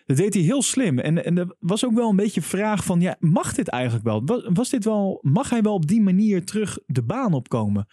Dat 0.05 0.17
deed 0.17 0.33
hij 0.33 0.43
heel 0.43 0.61
slim. 0.61 0.99
En, 0.99 1.25
en 1.25 1.37
er 1.37 1.55
was 1.59 1.85
ook 1.85 1.93
wel 1.93 2.09
een 2.09 2.15
beetje 2.15 2.41
vraag 2.41 2.83
van, 2.83 3.01
ja, 3.01 3.15
mag 3.19 3.53
dit 3.53 3.67
eigenlijk 3.67 4.05
wel? 4.05 4.21
Was, 4.25 4.47
was 4.53 4.69
dit 4.69 4.83
wel, 4.85 5.19
mag 5.21 5.49
hij 5.49 5.61
wel 5.61 5.73
op 5.73 5.87
die 5.87 6.01
manier 6.01 6.45
terug 6.45 6.77
de 6.85 7.03
baan 7.03 7.33
opkomen? 7.33 7.87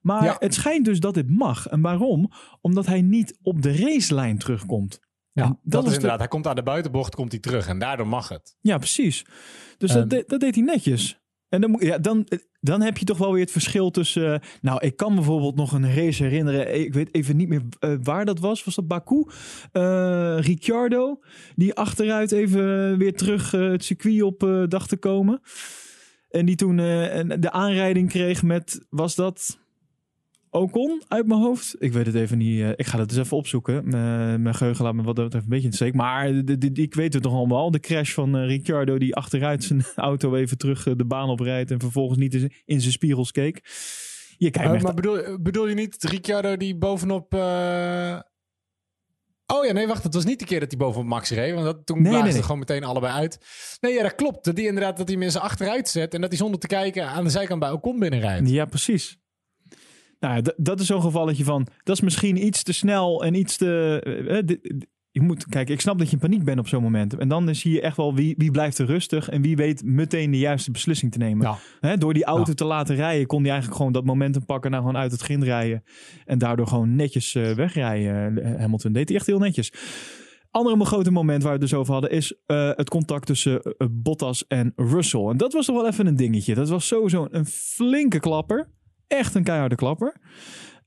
Maar 0.00 0.24
Ja. 0.24 0.36
het 0.38 0.54
schijnt 0.54 0.84
dus 0.84 1.00
dat 1.00 1.14
dit 1.14 1.30
mag. 1.30 1.66
En 1.66 1.80
waarom? 1.80 2.30
Omdat 2.60 2.86
hij 2.86 3.02
niet 3.02 3.38
op 3.42 3.62
de 3.62 3.76
racelijn 3.76 4.38
terugkomt. 4.38 5.00
Ja, 5.32 5.44
En 5.44 5.58
dat, 5.62 5.82
is 5.82 5.88
de- 5.88 5.94
inderdaad. 5.94 6.18
Hij 6.18 6.28
komt 6.28 6.46
aan 6.46 6.54
de 6.56 6.62
buitenbocht, 6.62 7.14
komt 7.14 7.32
hij 7.32 7.40
terug 7.40 7.66
en 7.68 7.78
daardoor 7.78 8.08
mag 8.08 8.28
het. 8.28 8.56
Ja, 8.60 8.78
precies. 8.78 9.24
Dus 9.78 9.90
Ehm. 9.90 9.98
dat, 9.98 10.10
de- 10.10 10.24
dat 10.26 10.40
deed 10.40 10.54
hij 10.54 10.64
netjes. 10.64 11.20
En 11.56 11.62
dan, 11.62 11.76
ja, 11.78 11.98
dan, 11.98 12.26
dan 12.60 12.82
heb 12.82 12.98
je 12.98 13.04
toch 13.04 13.18
wel 13.18 13.32
weer 13.32 13.42
het 13.42 13.50
verschil 13.50 13.90
tussen... 13.90 14.32
eh, 14.34 14.40
nou, 14.60 14.78
ik 14.84 14.96
kan 14.96 15.14
bijvoorbeeld 15.14 15.56
nog 15.56 15.72
een 15.72 15.94
race 15.94 16.22
herinneren. 16.22 16.80
Ik 16.80 16.94
weet 16.94 17.14
even 17.14 17.36
niet 17.36 17.48
meer 17.48 17.62
eh, 17.78 17.94
waar 18.02 18.24
dat 18.24 18.38
was. 18.38 18.64
Was 18.64 18.74
dat 18.74 18.86
Baku? 18.86 19.24
Eh, 19.72 20.36
Ricciardo, 20.40 21.20
die 21.54 21.74
achteruit 21.74 22.32
even 22.32 22.98
weer 22.98 23.16
terug 23.16 23.54
eh, 23.54 23.70
het 23.70 23.84
circuit 23.84 24.22
op 24.22 24.42
eh, 24.42 24.62
dacht 24.68 24.88
te 24.88 24.96
komen. 24.96 25.40
En 26.30 26.46
die 26.46 26.56
toen 26.56 26.78
eh, 26.78 27.38
de 27.38 27.50
aanrijding 27.50 28.08
kreeg 28.08 28.42
met... 28.42 28.86
Was 28.90 29.14
dat... 29.14 29.58
Ocon 30.56 31.02
uit 31.08 31.26
mijn 31.26 31.40
hoofd. 31.40 31.74
Ik 31.78 31.92
weet 31.92 32.06
het 32.06 32.14
even 32.14 32.38
niet. 32.38 32.60
eh, 32.60 32.68
ik 32.76 32.86
ga 32.86 32.98
het 32.98 33.10
eens 33.10 33.18
even 33.20 33.36
opzoeken. 33.36 33.84
Eh, 33.84 33.90
mijn 34.34 34.54
geheugen 34.54 34.84
laat 34.84 34.94
me 34.94 35.02
wat 35.02 35.16
dat 35.16 35.24
betreft 35.24 35.44
een 35.44 35.50
beetje 35.50 35.64
in 35.64 35.70
de 35.70 35.76
steek. 35.76 35.94
Maar 35.94 36.44
de, 36.44 36.70
ik 36.72 36.94
weet 36.94 37.12
het 37.12 37.22
toch 37.22 37.32
allemaal. 37.32 37.70
De 37.70 37.80
crash 37.80 38.12
van 38.12 38.36
eh, 38.36 38.46
Ricciardo 38.46 38.98
die 38.98 39.14
achteruit 39.14 39.64
zijn 39.64 39.84
auto 39.94 40.34
even 40.34 40.58
terug 40.58 40.82
de 40.82 41.04
baan 41.06 41.28
oprijdt. 41.28 41.70
En 41.70 41.80
vervolgens 41.80 42.18
niet 42.18 42.34
in- 42.34 42.52
in 42.64 42.80
zijn 42.80 42.92
spiegels 42.92 43.30
keek. 43.32 43.60
Je 44.38 44.50
kijkt 44.50 44.72
echt 44.74 44.82
maar 44.82 44.94
bedoel, 44.94 45.40
bedoel 45.42 45.68
je 45.68 45.74
niet 45.74 46.02
Ricciardo 46.04 46.56
die 46.56 46.76
bovenop... 46.76 47.34
Oh 49.52 49.64
ja, 49.64 49.72
nee, 49.72 49.86
wacht. 49.86 50.02
Het 50.02 50.14
was 50.14 50.24
niet 50.24 50.38
de 50.38 50.44
keer 50.44 50.60
dat 50.60 50.70
hij 50.70 50.78
bovenop 50.78 51.06
Max 51.08 51.30
reed. 51.30 51.52
Want 51.54 51.64
dat, 51.64 51.86
toen 51.86 52.02
Nee, 52.02 52.22
nee. 52.22 52.42
gewoon 52.42 52.58
meteen 52.58 52.84
allebei 52.84 53.12
uit. 53.12 53.38
Nee, 53.80 53.92
ja, 53.92 54.02
dat 54.02 54.14
klopt. 54.14 54.44
Dat 54.44 54.56
die 54.56 54.66
inderdaad 54.66 54.96
dat 54.96 55.08
hij 55.08 55.16
mensen 55.16 55.40
achteruit 55.40 55.88
zet. 55.88 56.14
En 56.14 56.20
dat 56.20 56.30
hij 56.30 56.38
zonder 56.38 56.60
te 56.60 56.66
kijken 56.66 57.08
aan 57.08 57.24
de 57.24 57.30
zijkant 57.30 57.60
bij 57.60 57.70
Ocon 57.70 57.98
binnenrijdt. 57.98 58.50
Ja, 58.50 58.64
precies. 58.64 59.18
Nou, 60.20 60.34
ja, 60.36 60.42
dat 60.56 60.80
is 60.80 60.86
zo'n 60.86 61.00
gevalletje 61.02 61.44
van. 61.44 61.66
Dat 61.82 61.96
is 61.96 62.02
misschien 62.02 62.46
iets 62.46 62.62
te 62.62 62.72
snel 62.72 63.24
en 63.24 63.34
iets 63.34 63.56
te. 63.56 64.00
eh, 64.04 64.38
eh, 64.38 64.44
je 65.10 65.22
moet, 65.22 65.46
kijk, 65.46 65.68
ik 65.70 65.80
snap 65.80 65.98
dat 65.98 66.06
je 66.06 66.12
in 66.12 66.18
paniek 66.18 66.44
bent 66.44 66.58
op 66.58 66.68
zo'n 66.68 66.82
moment. 66.82 67.16
En 67.16 67.28
dan 67.28 67.54
zie 67.54 67.72
je 67.72 67.80
echt 67.80 67.96
wel 67.96 68.14
wie, 68.14 68.34
wie 68.38 68.50
blijft 68.50 68.78
er 68.78 68.86
rustig 68.86 69.28
en 69.28 69.42
wie 69.42 69.56
weet 69.56 69.84
meteen 69.84 70.30
de 70.30 70.38
juiste 70.38 70.70
beslissing 70.70 71.12
te 71.12 71.18
nemen. 71.18 71.58
Ja. 71.80 71.96
Door 71.96 72.14
die 72.14 72.24
auto 72.24 72.50
Ja. 72.50 72.54
te 72.54 72.64
laten 72.64 72.96
rijden, 72.96 73.26
kon 73.26 73.40
hij 73.40 73.48
eigenlijk 73.50 73.78
gewoon 73.78 73.92
dat 73.92 74.04
momentum 74.04 74.44
pakken, 74.44 74.70
nou 74.70 74.82
gewoon 74.82 75.00
uit 75.00 75.12
het 75.12 75.20
grind 75.20 75.42
rijden. 75.42 75.82
En 76.24 76.38
daardoor 76.38 76.66
gewoon 76.66 76.96
netjes 76.96 77.34
eh, 77.34 77.50
wegrijden. 77.52 78.58
Hamilton 78.60 78.92
deed 78.92 79.08
hij 79.08 79.16
echt 79.18 79.26
heel 79.26 79.38
netjes. 79.38 79.72
Andere 80.50 80.84
grote 80.84 81.10
moment 81.10 81.42
waar 81.42 81.52
we 81.52 81.58
het 81.58 81.68
dus 81.70 81.78
over 81.78 81.92
hadden 81.92 82.10
is 82.10 82.34
het 82.76 82.88
contact 82.90 83.26
tussen 83.26 83.76
Bottas 83.90 84.46
en 84.46 84.72
Russell. 84.76 85.26
En 85.28 85.36
dat 85.36 85.52
was 85.52 85.66
toch 85.66 85.76
wel 85.76 85.86
even 85.86 86.06
een 86.06 86.16
dingetje. 86.16 86.54
Dat 86.54 86.68
was 86.68 86.86
sowieso 86.86 87.26
een 87.30 87.46
flinke 87.46 88.20
klapper. 88.20 88.70
Echt 89.06 89.34
een 89.34 89.44
keiharde 89.44 89.74
klapper. 89.74 90.14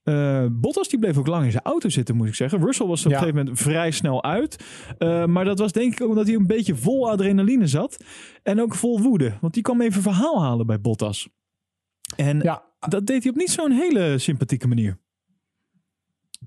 Eh, 0.03 0.45
Bottas 0.51 0.87
die 0.89 0.99
bleef 0.99 1.17
ook 1.17 1.27
lang 1.27 1.45
in 1.45 1.51
zijn 1.51 1.63
auto 1.63 1.89
zitten, 1.89 2.15
moet 2.15 2.27
ik 2.27 2.35
zeggen. 2.35 2.61
Russell 2.65 2.85
was 2.87 3.05
op 3.05 3.11
Ja. 3.11 3.17
een 3.17 3.23
gegeven 3.23 3.43
moment 3.45 3.61
vrij 3.61 3.91
snel 3.91 4.23
uit. 4.23 4.63
Eh, 4.97 5.25
maar 5.25 5.45
dat 5.45 5.59
was 5.59 5.71
denk 5.71 5.93
ik 5.93 6.01
ook 6.01 6.09
omdat 6.09 6.25
hij 6.27 6.35
een 6.35 6.47
beetje 6.47 6.75
vol 6.75 7.09
adrenaline 7.09 7.67
zat. 7.67 7.97
En 8.43 8.61
ook 8.61 8.75
vol 8.75 9.01
woede. 9.01 9.37
Want 9.41 9.53
die 9.53 9.63
kwam 9.63 9.81
even 9.81 10.01
verhaal 10.01 10.41
halen 10.41 10.65
bij 10.65 10.81
Bottas. 10.81 11.29
En 12.15 12.39
Ja, 12.39 12.63
dat 12.79 13.05
deed 13.05 13.23
hij 13.23 13.31
op 13.31 13.37
niet 13.37 13.49
zo'n 13.51 13.71
hele 13.71 14.17
sympathieke 14.17 14.67
manier. 14.67 14.97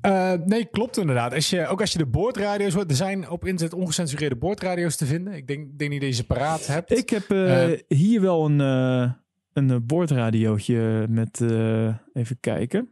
Eh, 0.01 0.33
nee, 0.45 0.65
klopt 0.65 0.97
inderdaad. 0.97 1.35
Als 1.35 1.51
je, 1.51 1.67
ook 1.67 1.81
als 1.81 1.93
je 1.93 1.99
de 1.99 2.07
boordradio's 2.07 2.75
hoort, 2.75 2.91
er 2.91 2.97
zijn 2.97 3.31
op 3.31 3.47
internet 3.47 3.75
ongecensureerde 3.75 4.37
boordradio's 4.37 4.97
te 4.97 5.07
vinden. 5.07 5.33
Ik 5.33 5.47
denk, 5.47 5.79
denk 5.79 5.91
niet 5.91 6.01
dat 6.01 6.09
je 6.11 6.15
ze 6.17 6.27
paraat 6.27 6.67
hebt. 6.67 6.91
Ik 6.99 7.11
heb 7.11 7.29
hier 7.89 8.21
wel 8.21 8.45
een, 8.51 8.61
een 9.53 9.71
eh, 9.71 9.77
boordradiootje 9.83 11.07
met, 11.09 11.41
eh, 11.41 11.95
even 12.13 12.41
kijken. 12.41 12.89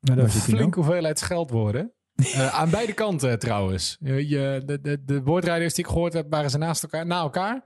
Met 0.00 0.18
een 0.18 0.30
flinke 0.30 0.80
hoeveelheid 0.80 1.18
scheldwoorden. 1.18 1.92
Eh, 2.34 2.54
aan 2.54 2.70
beide 2.70 2.92
kanten 2.92 3.38
trouwens. 3.38 3.96
Je, 4.00 4.62
de, 4.64 4.80
de, 4.80 5.04
de 5.04 5.22
boordradio's 5.22 5.74
die 5.74 5.84
ik 5.84 5.90
gehoord 5.90 6.12
heb, 6.12 6.26
waren 6.30 6.50
ze 6.50 6.58
naast 6.58 6.82
elkaar, 6.82 7.06
na 7.06 7.20
elkaar. 7.20 7.64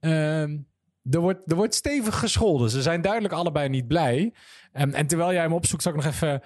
Ehm, 0.00 0.58
er, 1.10 1.20
wordt, 1.20 1.50
er 1.50 1.56
wordt 1.56 1.74
stevig 1.74 2.18
gescholden. 2.18 2.70
Ze 2.70 2.82
zijn 2.82 3.00
duidelijk 3.00 3.34
allebei 3.34 3.68
niet 3.68 3.86
blij. 3.86 4.34
Ehm, 4.72 4.90
en 4.90 5.06
terwijl 5.06 5.32
jij 5.32 5.42
hem 5.42 5.52
opzoekt, 5.52 5.82
zal 5.82 5.92
ik 5.92 6.04
nog 6.04 6.12
even... 6.12 6.42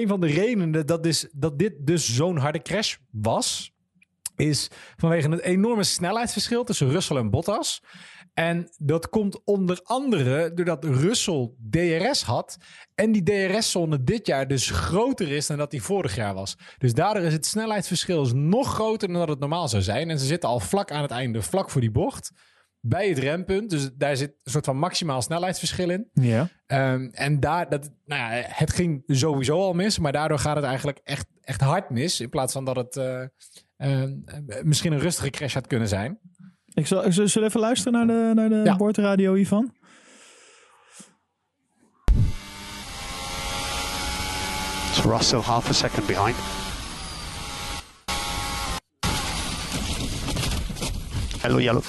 een 0.00 0.08
van 0.08 0.20
de 0.20 0.26
redenen 0.26 0.86
dat, 0.86 1.06
is, 1.06 1.28
dat 1.32 1.58
dit 1.58 1.72
dus 1.78 2.14
zo'n 2.14 2.36
harde 2.36 2.62
crash 2.62 2.96
was... 3.10 3.72
is 4.36 4.68
vanwege 4.96 5.28
het 5.28 5.40
enorme 5.40 5.84
snelheidsverschil 5.84 6.64
tussen 6.64 6.90
Russell 6.90 7.16
en 7.16 7.30
Bottas. 7.30 7.82
En 8.40 8.68
dat 8.78 9.08
komt 9.08 9.44
onder 9.44 9.80
andere 9.82 10.54
doordat 10.54 10.84
Russell 10.84 11.50
DRS 11.70 12.22
had. 12.22 12.56
En 12.94 13.12
die 13.12 13.22
DRS-zone 13.22 14.04
dit 14.04 14.26
jaar 14.26 14.48
dus 14.48 14.70
groter 14.70 15.30
is 15.30 15.46
dan 15.46 15.58
dat 15.58 15.70
die 15.70 15.82
vorig 15.82 16.14
jaar 16.14 16.34
was. 16.34 16.56
Dus 16.78 16.94
daardoor 16.94 17.22
is 17.22 17.32
het 17.32 17.46
snelheidsverschil 17.46 18.22
is 18.22 18.32
nog 18.32 18.74
groter 18.74 19.08
dan 19.08 19.18
dat 19.18 19.28
het 19.28 19.38
normaal 19.38 19.68
zou 19.68 19.82
zijn. 19.82 20.10
En 20.10 20.18
ze 20.18 20.26
zitten 20.26 20.48
al 20.48 20.60
vlak 20.60 20.90
aan 20.90 21.02
het 21.02 21.10
einde, 21.10 21.42
vlak 21.42 21.70
voor 21.70 21.80
die 21.80 21.90
bocht. 21.90 22.32
Bij 22.80 23.08
het 23.08 23.18
rempunt. 23.18 23.70
Dus 23.70 23.90
daar 23.94 24.16
zit 24.16 24.30
een 24.30 24.50
soort 24.50 24.64
van 24.64 24.76
maximaal 24.76 25.22
snelheidsverschil 25.22 25.90
in. 25.90 26.08
Ja. 26.12 26.48
Ehm, 26.66 27.08
en 27.12 27.40
daar, 27.40 27.68
dat, 27.68 27.90
nou 28.04 28.34
ja, 28.34 28.42
het 28.46 28.72
ging 28.72 29.02
sowieso 29.06 29.58
al 29.58 29.72
mis, 29.72 29.98
maar 29.98 30.12
daardoor 30.12 30.38
gaat 30.38 30.56
het 30.56 30.64
eigenlijk 30.64 31.00
echt, 31.04 31.26
echt 31.40 31.60
hard 31.60 31.90
mis. 31.90 32.20
In 32.20 32.28
plaats 32.28 32.52
van 32.52 32.64
dat 32.64 32.76
het 32.76 32.96
eh, 32.96 33.22
eh, 33.76 34.10
misschien 34.62 34.92
een 34.92 34.98
rustige 34.98 35.30
crash 35.30 35.54
had 35.54 35.66
kunnen 35.66 35.88
zijn. 35.88 36.18
Ik 36.74 36.86
zal, 36.86 37.02
zullen 37.12 37.32
we 37.32 37.44
even 37.44 37.60
luisteren 37.60 37.92
naar 37.92 38.06
de, 38.06 38.30
naar 38.34 38.48
de 38.48 38.60
Ja. 38.64 38.76
boordradio 38.76 39.34
hiervan? 39.34 39.72
So 44.92 45.02
Ross 45.10 45.26
still 45.26 45.40
half 45.40 45.68
a 45.68 45.72
second 45.72 46.06
behind. 46.06 46.36
Hello, 51.42 51.58
yellow. 51.58 51.82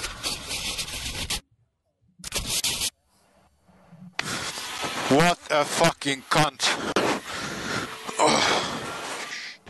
What 5.08 5.38
a 5.50 5.64
fucking 5.64 6.22
cunt. 6.30 6.70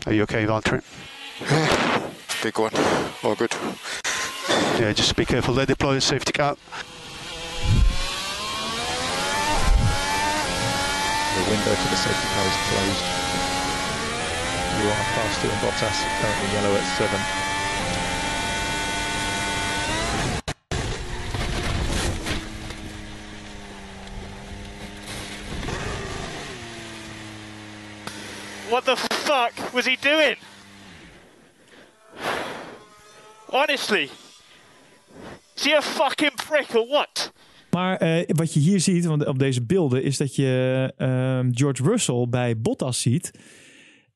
Are 0.05 0.13
you 0.13 0.23
okay, 0.23 0.45
Valtteri? 0.45 0.81
Big 2.41 2.57
one. 2.59 2.71
All 3.23 3.35
good. 3.35 3.51
Yeah, 4.49 4.91
just 4.93 5.15
be 5.15 5.25
careful. 5.25 5.53
They 5.53 5.65
deploy 5.65 5.95
a 5.95 6.01
safety 6.01 6.31
car. 6.33 6.55
The 11.35 11.41
window 11.49 11.73
to 11.75 11.87
the 11.89 11.95
safety 11.95 12.27
car 12.33 12.45
is 12.45 12.55
closed. 12.69 13.03
You 14.81 14.89
are 14.89 15.03
fast 15.15 15.41
two 15.41 15.49
and 15.49 15.61
Bottas, 15.61 15.97
currently 16.19 16.49
yellow 16.53 16.75
at 16.75 16.85
seven. 16.97 17.21
What 28.69 28.85
the 28.85 28.95
fuck 28.95 29.53
was 29.73 29.85
he 29.85 29.95
doing? 29.95 30.35
Honestly. 33.49 34.09
Is 35.55 35.63
he 35.63 35.75
a 35.75 35.81
fucking 35.81 36.35
prick 36.47 36.75
or 36.75 36.87
what? 36.87 37.33
Maar 37.69 37.97
eh, 37.97 38.23
wat 38.27 38.53
je 38.53 38.59
hier 38.59 38.79
ziet 38.79 39.05
want 39.05 39.25
op 39.25 39.39
deze 39.39 39.65
beelden 39.65 40.03
is 40.03 40.17
dat 40.17 40.35
je 40.35 40.93
ehm, 40.97 41.49
George 41.51 41.83
Russell 41.83 42.27
bij 42.29 42.59
Bottas 42.59 43.01
ziet. 43.01 43.31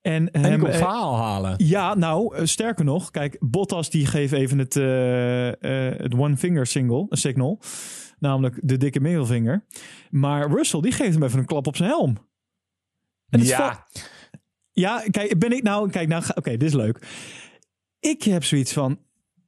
En, 0.01 0.29
hem, 0.31 0.61
op 0.61 0.67
eh, 0.67 0.73
verhaal 0.75 1.17
halen. 1.17 1.53
Ja, 1.57 1.93
nou, 1.95 2.35
eh, 2.35 2.45
sterker 2.45 2.85
nog. 2.85 3.11
Kijk, 3.11 3.37
Bottas 3.39 3.89
die 3.89 4.05
geeft 4.05 4.33
even 4.33 4.57
het, 4.59 4.75
eh, 4.75 5.47
eh, 5.47 5.99
het 5.99 6.13
one 6.13 6.37
finger 6.37 6.65
single, 6.65 7.05
een 7.09 7.17
signal. 7.17 7.59
Namelijk 8.19 8.59
de 8.63 8.77
dikke 8.77 8.99
middelvinger. 8.99 9.65
Maar 10.09 10.51
Russell 10.51 10.81
die 10.81 10.91
geeft 10.91 11.13
hem 11.13 11.23
even 11.23 11.39
een 11.39 11.45
klap 11.45 11.67
op 11.67 11.75
zijn 11.75 11.89
helm. 11.89 12.17
En 13.29 13.43
Ja. 13.43 13.87
ja, 14.71 15.03
kijk, 15.11 15.39
ben 15.39 15.51
ik 15.51 15.63
nou... 15.63 15.89
Kijk, 15.89 16.07
nou, 16.07 16.23
oké, 16.35 16.49
dit 16.49 16.63
is 16.63 16.73
leuk. 16.73 17.07
Ik 17.99 18.23
heb 18.23 18.43
zoiets 18.43 18.73
van, 18.73 18.99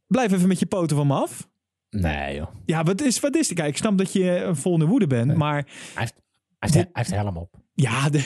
blijf 0.08 0.32
even 0.32 0.48
met 0.48 0.60
je 0.60 0.66
poten 0.66 0.96
van 0.98 1.08
me 1.08 1.14
af. 1.14 1.50
Nee, 1.90 2.36
joh. 2.36 2.48
Ja, 2.66 2.84
wat 2.84 3.02
is, 3.02 3.20
wat 3.20 3.36
is 3.36 3.48
die? 3.48 3.56
Kijk, 3.56 3.70
ik 3.70 3.78
snap 3.78 3.98
dat 3.98 4.14
je 4.14 4.50
vol 4.54 4.74
in 4.74 4.80
de 4.80 4.86
woede 4.86 5.08
bent, 5.08 5.36
maar... 5.36 5.54
Hij 5.54 5.64
heeft, 5.94 6.14
hij 6.60 6.70
heeft, 6.72 6.74
hij 6.74 6.88
heeft 6.92 7.12
helm 7.12 7.38
op. 7.38 7.56
Ja, 7.74 8.10
de... 8.10 8.18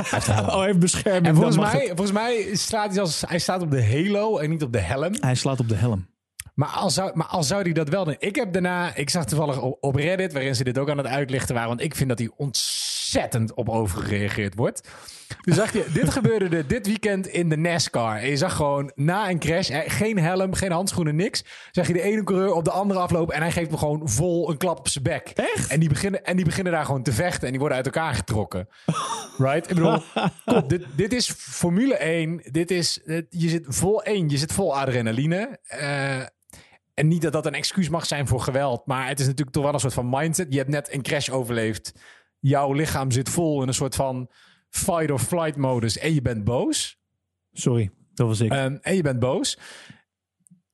oh, 0.00 0.56
hij 0.56 0.66
heeft 0.66 0.78
bescherming. 0.88 1.26
En 1.26 1.34
volgens 1.34 1.56
mij, 1.56 1.80
het. 1.80 1.86
volgens 1.86 2.12
mij 2.12 2.48
staat 2.52 2.90
hij, 2.90 3.00
als, 3.00 3.24
hij 3.26 3.38
staat 3.38 3.62
op 3.62 3.70
de 3.70 3.84
halo 3.84 4.38
en 4.38 4.50
niet 4.50 4.62
op 4.62 4.72
de 4.72 4.80
helm. 4.80 5.14
Hij 5.20 5.34
slaat 5.34 5.60
op 5.60 5.68
de 5.68 5.74
helm. 5.74 6.10
Maar 6.54 6.68
als 6.68 6.94
zou, 6.94 7.10
maar 7.14 7.26
als 7.26 7.46
zou 7.46 7.62
hij 7.62 7.72
dat 7.72 7.88
wel 7.88 8.04
doen. 8.04 8.16
Ik 8.18 8.36
heb 8.36 8.52
daarna, 8.52 8.94
ik 8.94 9.10
zag 9.10 9.24
toevallig 9.24 9.60
op, 9.60 9.76
op 9.80 9.94
Reddit, 9.94 10.32
waarin 10.32 10.54
ze 10.54 10.64
dit 10.64 10.78
ook 10.78 10.90
aan 10.90 10.98
het 10.98 11.06
uitlichten 11.06 11.54
waren. 11.54 11.68
Want 11.68 11.82
ik 11.82 11.94
vind 11.94 12.08
dat 12.08 12.18
hij 12.18 12.30
ontzettend 12.36 13.01
op 13.54 13.68
overgereageerd 13.68 14.54
wordt. 14.54 14.88
Dus 15.40 15.56
zag 15.56 15.72
je, 15.72 15.86
dit 15.92 16.10
gebeurde 16.10 16.56
er 16.56 16.66
dit 16.66 16.86
weekend 16.86 17.26
in 17.26 17.48
de 17.48 17.56
NASCAR. 17.56 18.16
En 18.16 18.28
je 18.28 18.36
zag 18.36 18.56
gewoon 18.56 18.92
na 18.94 19.30
een 19.30 19.38
crash, 19.38 19.68
hè, 19.68 19.80
geen 19.90 20.18
helm, 20.18 20.54
geen 20.54 20.72
handschoenen, 20.72 21.16
niks. 21.16 21.44
Zag 21.70 21.86
je 21.86 21.92
de 21.92 22.02
ene 22.02 22.24
coureur 22.24 22.52
op 22.52 22.64
de 22.64 22.70
andere 22.70 23.00
aflopen 23.00 23.34
en 23.34 23.40
hij 23.40 23.52
geeft 23.52 23.70
me 23.70 23.76
gewoon 23.78 24.08
vol 24.08 24.50
een 24.50 24.56
klap 24.56 24.78
op 24.78 24.88
zijn 24.88 25.04
bek. 25.04 25.32
Echt? 25.34 25.70
En 25.70 25.80
die 25.80 25.88
beginnen, 25.88 26.24
en 26.24 26.36
die 26.36 26.44
beginnen 26.44 26.72
daar 26.72 26.84
gewoon 26.84 27.02
te 27.02 27.12
vechten 27.12 27.42
en 27.44 27.50
die 27.50 27.58
worden 27.58 27.76
uit 27.76 27.86
elkaar 27.86 28.14
getrokken. 28.14 28.68
Right? 29.38 29.70
Ik 29.70 29.74
bedoel, 29.76 29.98
kom, 30.44 30.68
dit, 30.68 30.86
dit 30.96 31.12
is 31.12 31.30
Formule 31.30 31.94
1. 31.96 32.40
Dit 32.50 32.70
is, 32.70 33.00
dit- 33.04 33.26
je 33.28 33.48
zit 33.48 33.64
vol 33.68 34.02
één, 34.02 34.28
je 34.28 34.38
zit 34.38 34.52
vol 34.52 34.76
adrenaline. 34.76 35.58
Eh, 35.62 36.20
en 36.94 37.08
niet 37.08 37.22
dat 37.22 37.32
dat 37.32 37.46
een 37.46 37.54
excuus 37.54 37.88
mag 37.88 38.06
zijn 38.06 38.26
voor 38.26 38.40
geweld. 38.40 38.86
Maar 38.86 39.08
het 39.08 39.20
is 39.20 39.26
natuurlijk 39.26 39.56
toch 39.56 39.64
wel 39.64 39.74
een 39.74 39.80
soort 39.80 39.94
van 39.94 40.08
mindset. 40.10 40.46
Je 40.50 40.58
hebt 40.58 40.70
net 40.70 40.92
een 40.94 41.02
crash 41.02 41.28
overleefd. 41.28 41.92
Jouw 42.42 42.72
lichaam 42.72 43.10
zit 43.10 43.28
vol 43.28 43.62
in 43.62 43.68
een 43.68 43.74
soort 43.74 43.94
van 43.94 44.30
fight 44.68 45.10
or 45.10 45.18
flight 45.18 45.56
modus. 45.56 45.98
En 45.98 46.14
je 46.14 46.22
bent 46.22 46.44
boos. 46.44 46.98
Sorry, 47.52 47.90
dat 48.14 48.26
was 48.26 48.40
ik. 48.40 48.50
Ehm, 48.50 48.78
en 48.80 48.94
je 48.94 49.02
bent 49.02 49.18
boos. 49.18 49.58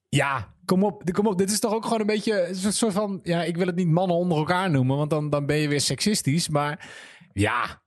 Ja, 0.09 0.55
kom 0.64 0.85
op, 0.85 1.12
kom 1.12 1.27
op. 1.27 1.39
Dit 1.39 1.51
is 1.51 1.61
toch 1.61 1.73
ook 1.73 1.85
gewoon 1.85 2.01
een 2.01 2.07
beetje 2.07 2.49
een 2.49 2.73
soort 2.73 2.93
van... 2.93 3.21
Ja, 3.23 3.43
ik 3.43 3.57
wil 3.57 3.66
het 3.66 3.77
niet 3.77 3.89
mannen 3.89 4.16
onder 4.16 4.39
elkaar 4.39 4.71
noemen. 4.71 4.97
Want 4.97 5.11
dan, 5.11 5.31
dan 5.31 5.47
ben 5.47 5.57
je 5.57 5.69
weer 5.69 5.81
seksistisch. 5.81 6.49
Maar 6.49 6.91
ja, 7.33 7.83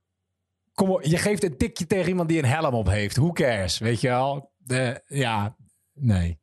kom 0.74 0.90
op. 0.90 1.04
Je 1.04 1.18
geeft 1.18 1.44
een 1.44 1.58
tikje 1.58 1.88
tegen 1.88 2.10
iemand 2.10 2.30
die 2.30 2.38
een 2.38 2.50
helm 2.50 2.74
op 2.74 2.88
heeft. 2.88 3.16
Who 3.16 3.32
cares? 3.32 3.78
Weet 3.78 4.02
je 4.02 4.08
wel? 4.08 4.52
De, 4.58 5.04
ja, 5.08 5.56
nee. 5.94 6.41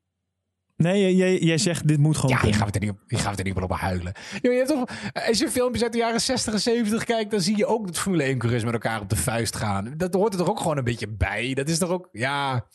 Nee, 0.79 1.16
jij, 1.16 1.39
jij 1.39 1.59
zegt 1.59 1.89
dit 1.89 1.99
moet 1.99 2.16
gewoon 2.16 2.37
Ja, 2.43 2.47
je 2.49 2.53
gaat 2.53 2.74
er 2.74 2.81
niet 2.81 2.91
op, 2.91 2.99
je 3.07 3.16
gaat 3.16 3.39
er 3.39 3.45
niet 3.45 3.57
op 3.57 3.72
huilen. 3.72 4.12
Je 4.43 4.51
hebt 4.51 4.68
toch, 4.68 4.85
als 5.29 5.39
je 5.39 5.51
filmpjes 5.51 5.83
uit 5.83 5.93
de 5.93 5.99
jaren 5.99 6.20
60 6.20 6.53
en 6.53 6.61
70 6.61 7.05
kijkt, 7.05 7.31
dan 7.31 7.41
zie 7.41 7.57
je 7.57 7.66
ook 7.66 7.87
dat 7.87 7.99
Formule 7.99 8.22
1 8.22 8.39
coureurs 8.39 8.64
met 8.64 8.72
elkaar 8.72 9.01
op 9.01 9.09
de 9.09 9.16
vuist 9.16 9.57
gaan. 9.57 9.95
Dat 9.97 10.14
hoort 10.14 10.33
er 10.33 10.39
toch 10.39 10.49
ook 10.51 10.61
gewoon 10.61 10.76
een 10.79 10.85
beetje 10.85 11.09
bij. 11.09 11.55
Dat 11.55 11.68
is 11.68 11.79
toch 11.79 11.91
ook, 11.91 12.09
ja. 12.12 12.66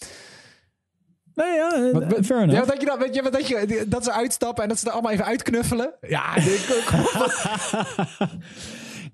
Nee, 1.35 1.53
ja, 1.55 1.73
eh, 1.73 1.91
Wat, 1.93 2.03
wat- 2.11 2.25
fair 2.25 2.41
enough. 2.41 2.59
ja, 2.59 2.65
dat 2.71 2.79
je 2.79 2.85
dan, 2.87 2.99
weet 2.99 3.15
je, 3.15 3.21
wat 3.21 3.33
dat, 3.33 3.47
je, 3.47 3.85
dat 3.87 4.03
ze 4.03 4.11
uitstappen 4.13 4.63
en 4.63 4.69
dat 4.69 4.79
ze 4.79 4.85
er 4.85 4.91
allemaal 4.91 5.11
even 5.11 5.25
uitknuffelen. 5.25 5.93
Ja, 6.01 6.33
dit- 6.39 6.67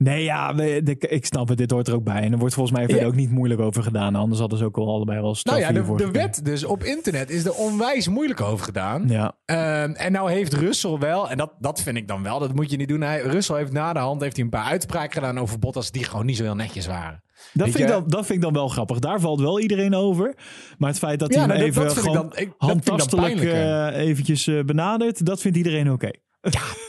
Nee, 0.04 0.24
ja, 0.24 0.54
de- 0.54 0.98
ik 1.10 1.26
snap 1.26 1.48
het. 1.48 1.58
Dit 1.58 1.72
hoort 1.72 1.88
er 1.88 1.94
ook 1.94 2.04
bij. 2.04 2.22
En 2.22 2.32
er 2.32 2.38
wordt 2.38 2.54
volgens 2.54 2.76
mij 2.78 2.86
verder 2.86 3.04
Ja. 3.04 3.10
ook 3.10 3.16
niet 3.16 3.32
moeilijk 3.32 3.62
over 3.62 3.84
gedaan. 3.84 4.16
Anders 4.16 4.40
hadden 4.40 4.58
ze 4.58 4.66
ook 4.66 4.78
al 4.78 4.88
allebei 4.88 5.22
wel 5.22 5.36
straf 5.36 5.60
nou 5.60 5.74
ja, 5.76 5.96
de, 5.98 6.12
wet 6.12 6.46
dus 6.46 6.64
op 6.64 6.84
internet 6.84 7.30
is 7.30 7.46
er 7.46 7.54
onwijs 7.54 8.08
moeilijk 8.08 8.42
over 8.42 8.66
gedaan. 8.66 9.04
Ja, 9.08 9.34
Ehm, 9.46 9.92
en 9.92 10.12
nou 10.12 10.32
heeft 10.32 10.54
Russell 10.54 10.98
wel, 10.98 11.30
en 11.30 11.38
dat, 11.38 11.52
dat 11.60 11.82
vind 11.82 11.98
ik 11.98 12.08
dan 12.08 12.24
wel, 12.24 12.40
dat 12.40 12.56
moet 12.56 12.72
je 12.72 12.78
niet 12.78 12.88
doen. 12.88 13.02
Hij, 13.02 13.22
Russell 13.22 13.58
heeft 13.58 13.72
na 13.72 13.94
de 13.94 14.00
hand 14.00 14.22
heeft 14.22 14.36
hij 14.36 14.44
een 14.46 14.52
paar 14.52 14.66
uitspraken 14.66 15.12
gedaan 15.14 15.40
over 15.40 15.60
Bottas 15.60 15.92
die 15.92 16.04
gewoon 16.04 16.26
niet 16.26 16.38
zo 16.38 16.44
heel 16.44 16.56
netjes 16.56 16.88
waren. 16.88 17.24
dat 17.54 17.68
vind, 17.70 17.80
ik 17.80 17.88
dan, 17.88 18.04
dat 18.08 18.26
vind 18.26 18.38
ik 18.38 18.44
dan 18.44 18.54
wel 18.54 18.68
grappig. 18.68 19.00
Daar 19.00 19.20
valt 19.20 19.40
wel 19.42 19.60
iedereen 19.60 19.96
over. 19.96 20.34
Maar 20.78 20.90
het 20.90 21.00
feit 21.00 21.20
dat 21.20 21.34
Ja, 21.34 21.40
hij 21.40 21.48
dat- 21.48 21.58
even 21.66 21.84
dat 21.84 21.94
vind 21.94 22.06
ik 22.06 22.12
gewoon 22.12 22.30
dan- 22.30 22.40
ik- 22.40 22.54
handtastelijk 22.58 23.40
eh, 23.42 23.88
eventjes 23.98 24.48
eh, 24.48 24.64
benadert, 24.64 25.26
dat 25.26 25.42
vindt 25.42 25.58
iedereen 25.58 25.92
oké. 25.92 26.10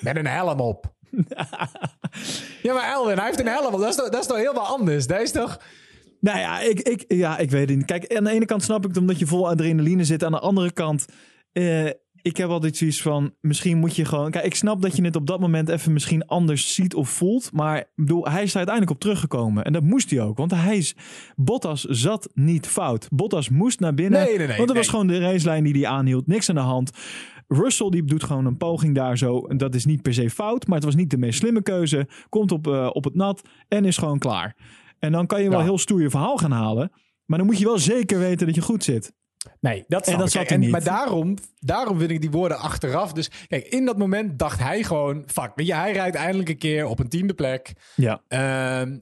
Met 0.01 0.17
een 0.17 0.27
helm 0.27 0.61
op. 0.61 0.99
ja, 2.63 2.75
maar 2.75 2.93
Elwin, 2.93 3.17
hij 3.17 3.27
heeft 3.27 3.41
een 3.41 3.47
helm. 3.47 3.81
Dat 3.81 3.89
is 3.89 3.97
toch, 3.97 4.09
dat 4.09 4.21
is 4.21 4.27
toch 4.27 4.37
helemaal 4.37 4.67
anders? 4.67 5.07
Dat 5.07 5.21
is 5.21 5.31
toch... 5.31 5.61
Nou 6.21 6.39
ja 6.39 6.61
ik, 6.61 6.81
ik, 6.81 7.05
ja, 7.09 7.39
ik 7.39 7.51
weet 7.51 7.69
het 7.69 7.77
niet. 7.79 7.87
Kijk, 7.87 8.17
aan 8.17 8.25
de 8.25 8.31
ene 8.31 8.45
kant 8.45 8.63
snap 8.63 8.83
ik 8.83 8.89
het 8.89 8.97
omdat 8.97 9.19
je 9.19 9.27
vol 9.27 9.49
adrenaline 9.49 10.05
zit. 10.05 10.25
Aan 10.25 10.33
de 10.33 10.41
andere 10.41 10.73
kant, 10.73 11.05
eh, 11.53 11.87
ik 12.23 12.37
heb 12.37 12.49
altijd 12.49 12.77
zoiets 12.77 13.03
van, 13.03 13.35
misschien 13.41 13.79
moet 13.79 13.97
je 13.97 14.05
gewoon... 14.05 14.31
Kijk, 14.31 14.45
ik 14.45 14.55
snap 14.55 14.83
dat 14.83 14.97
je 14.97 15.05
het 15.05 15.17
op 15.17 15.27
dat 15.27 15.41
moment 15.41 15.69
even 15.69 15.93
misschien 15.93 16.27
anders 16.27 16.75
ziet 16.75 16.95
of 16.95 17.09
voelt. 17.09 17.53
Maar 17.53 17.85
bedoel, 17.95 18.29
hij 18.29 18.43
is 18.43 18.51
er 18.51 18.57
uiteindelijk 18.57 18.97
op 18.97 19.01
teruggekomen. 19.01 19.65
En 19.65 19.73
dat 19.73 19.83
moest 19.83 20.11
hij 20.11 20.21
ook. 20.21 20.37
Want 20.37 20.51
hij 20.51 20.77
is, 20.77 20.95
Bottas 21.37 21.83
zat 21.83 22.31
niet 22.35 22.67
fout. 22.67 23.09
Bottas 23.11 23.49
moest 23.49 23.81
naar 23.81 23.95
binnen. 23.95 24.25
Nee, 24.25 24.39
nee, 24.39 24.47
nee, 24.47 24.57
want 24.57 24.69
dat 24.69 24.77
was 24.77 24.89
gewoon 24.89 25.07
de 25.07 25.19
racelijn 25.19 25.65
die 25.65 25.73
hij 25.73 25.87
aanhield. 25.87 26.27
Niks 26.27 26.49
aan 26.49 26.55
de 26.55 26.61
hand. 26.61 26.91
Russell 27.53 27.89
die 27.91 28.05
doet 28.05 28.25
gewoon 28.25 28.47
een 28.47 28.57
poging 28.57 28.95
daar 28.95 29.19
zo. 29.19 29.47
En 29.47 29.57
dat 29.57 29.75
is 29.75 29.85
niet 29.85 30.03
per 30.03 30.15
se 30.15 30.31
fout, 30.31 30.67
maar 30.67 30.77
het 30.77 30.85
was 30.85 30.95
niet 30.95 31.11
de 31.11 31.19
meest 31.19 31.39
slimme 31.39 31.63
keuze. 31.63 32.09
Komt 32.29 32.53
op, 32.53 32.67
eh, 32.67 32.89
op 32.93 33.05
het 33.05 33.15
nat 33.15 33.43
en 33.69 33.85
is 33.85 33.97
gewoon 33.97 34.19
klaar. 34.19 34.57
En 34.99 35.13
dan 35.13 35.27
kan 35.27 35.43
je 35.43 35.49
wel 35.51 35.59
Ja. 35.59 35.65
heel 35.65 35.79
stoer 35.79 36.01
je 36.03 36.11
verhaal 36.11 36.37
gaan 36.37 36.51
halen. 36.53 36.93
Maar 37.27 37.39
dan 37.39 37.47
moet 37.47 37.59
je 37.59 37.65
wel 37.65 37.79
zeker 37.79 38.19
weten 38.19 38.47
dat 38.47 38.55
je 38.55 38.61
goed 38.63 38.85
zit. 38.85 39.13
Nee, 39.61 39.85
dat, 39.89 40.07
En 40.07 40.19
dat 40.19 40.31
zat 40.31 40.49
hij 40.49 40.59
niet. 40.59 40.71
Maar 40.71 40.85
daarom, 40.85 41.35
daarom 41.59 41.99
vind 41.99 42.11
ik 42.11 42.21
die 42.21 42.31
woorden 42.31 42.59
achteraf. 42.59 43.13
Dus 43.13 43.31
kijk, 43.49 43.67
in 43.67 43.85
dat 43.85 43.99
moment 43.99 44.39
dacht 44.39 44.59
hij 44.61 44.83
gewoon... 44.83 45.23
Fuck, 45.27 45.51
weet 45.55 45.67
je, 45.67 45.75
hij 45.75 45.93
rijdt 45.93 46.17
eindelijk 46.17 46.49
een 46.49 46.59
keer 46.59 46.87
op 46.87 46.99
een 46.99 47.09
tiende 47.09 47.35
plek. 47.35 47.73
Ja. 47.97 48.23
Ehm, 48.29 48.99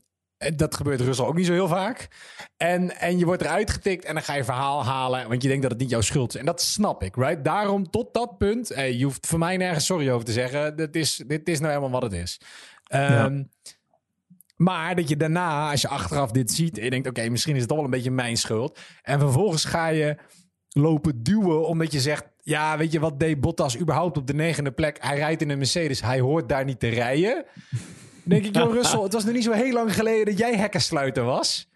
dat 0.57 0.74
gebeurt 0.76 1.01
Russell 1.01 1.24
ook 1.26 1.34
niet 1.36 1.47
zo 1.47 1.53
heel 1.53 1.68
vaak. 1.68 2.09
En, 2.57 2.97
en 3.01 3.18
je 3.18 3.24
wordt 3.24 3.43
eruit 3.43 3.70
getikt 3.70 4.05
en 4.05 4.14
dan 4.14 4.22
ga 4.22 4.34
je 4.34 4.45
verhaal 4.45 4.84
halen. 4.84 5.28
Want 5.28 5.43
je 5.43 5.49
denkt 5.49 5.62
dat 5.62 5.70
het 5.70 5.80
niet 5.80 5.91
jouw 5.91 6.01
schuld 6.01 6.34
is. 6.34 6.41
En 6.41 6.47
dat 6.47 6.61
snap 6.62 7.03
ik, 7.03 7.16
right? 7.16 7.45
Daarom 7.45 7.91
tot 7.91 8.14
dat 8.14 8.39
punt. 8.39 8.70
eh, 8.70 8.99
je 8.99 9.05
hoeft 9.05 9.26
voor 9.26 9.39
mij 9.39 9.57
nergens 9.57 9.86
sorry 9.86 10.11
over 10.11 10.24
te 10.24 10.32
zeggen. 10.32 10.76
Dit 10.76 10.97
is, 10.97 11.22
dit 11.26 11.49
is 11.49 11.59
nou 11.59 11.68
helemaal 11.72 12.01
wat 12.01 12.11
het 12.11 12.20
is. 12.20 12.41
Ehm, 12.84 13.43
Maar 14.57 14.97
dat 14.97 15.09
je 15.09 15.16
daarna, 15.16 15.70
als 15.70 15.80
je 15.80 15.89
achteraf 15.89 16.30
dit 16.30 16.51
ziet... 16.51 16.76
je 16.76 16.91
denkt, 16.91 17.09
oké, 17.09 17.28
misschien 17.28 17.55
is 17.57 17.62
het 17.62 17.70
wel 17.70 17.84
een 17.84 17.91
beetje 17.91 18.11
mijn 18.11 18.36
schuld. 18.36 18.78
En 19.03 19.18
vervolgens 19.20 19.64
ga 19.64 19.86
je 19.86 20.16
lopen 20.68 21.22
duwen 21.22 21.66
omdat 21.66 21.93
je 21.93 22.01
zegt... 22.01 22.24
ja, 22.43 22.76
weet 22.76 22.93
je 22.93 23.01
wat 23.01 23.20
deed 23.20 23.41
Bottas 23.41 23.78
überhaupt 23.78 24.16
op 24.16 24.26
de 24.26 24.34
negende 24.34 24.70
plek? 24.72 24.97
Hij 25.01 25.16
rijdt 25.16 25.43
in 25.43 25.51
een 25.51 25.59
Mercedes, 25.59 26.03
hij 26.03 26.20
hoort 26.20 26.49
daar 26.49 26.64
niet 26.64 26.80
te 26.80 26.89
rijden. 26.89 27.45
Denk 28.28 28.44
ik, 28.44 28.56
joh 28.56 28.72
Russell, 28.80 29.00
het 29.02 29.12
was 29.12 29.24
nog 29.24 29.34
niet 29.34 29.44
zo 29.44 29.52
heel 29.52 29.72
lang 29.72 29.94
geleden... 29.94 30.24
dat 30.24 30.38
jij 30.38 30.56
hekkensluiter 30.56 31.24
was. 31.24 31.68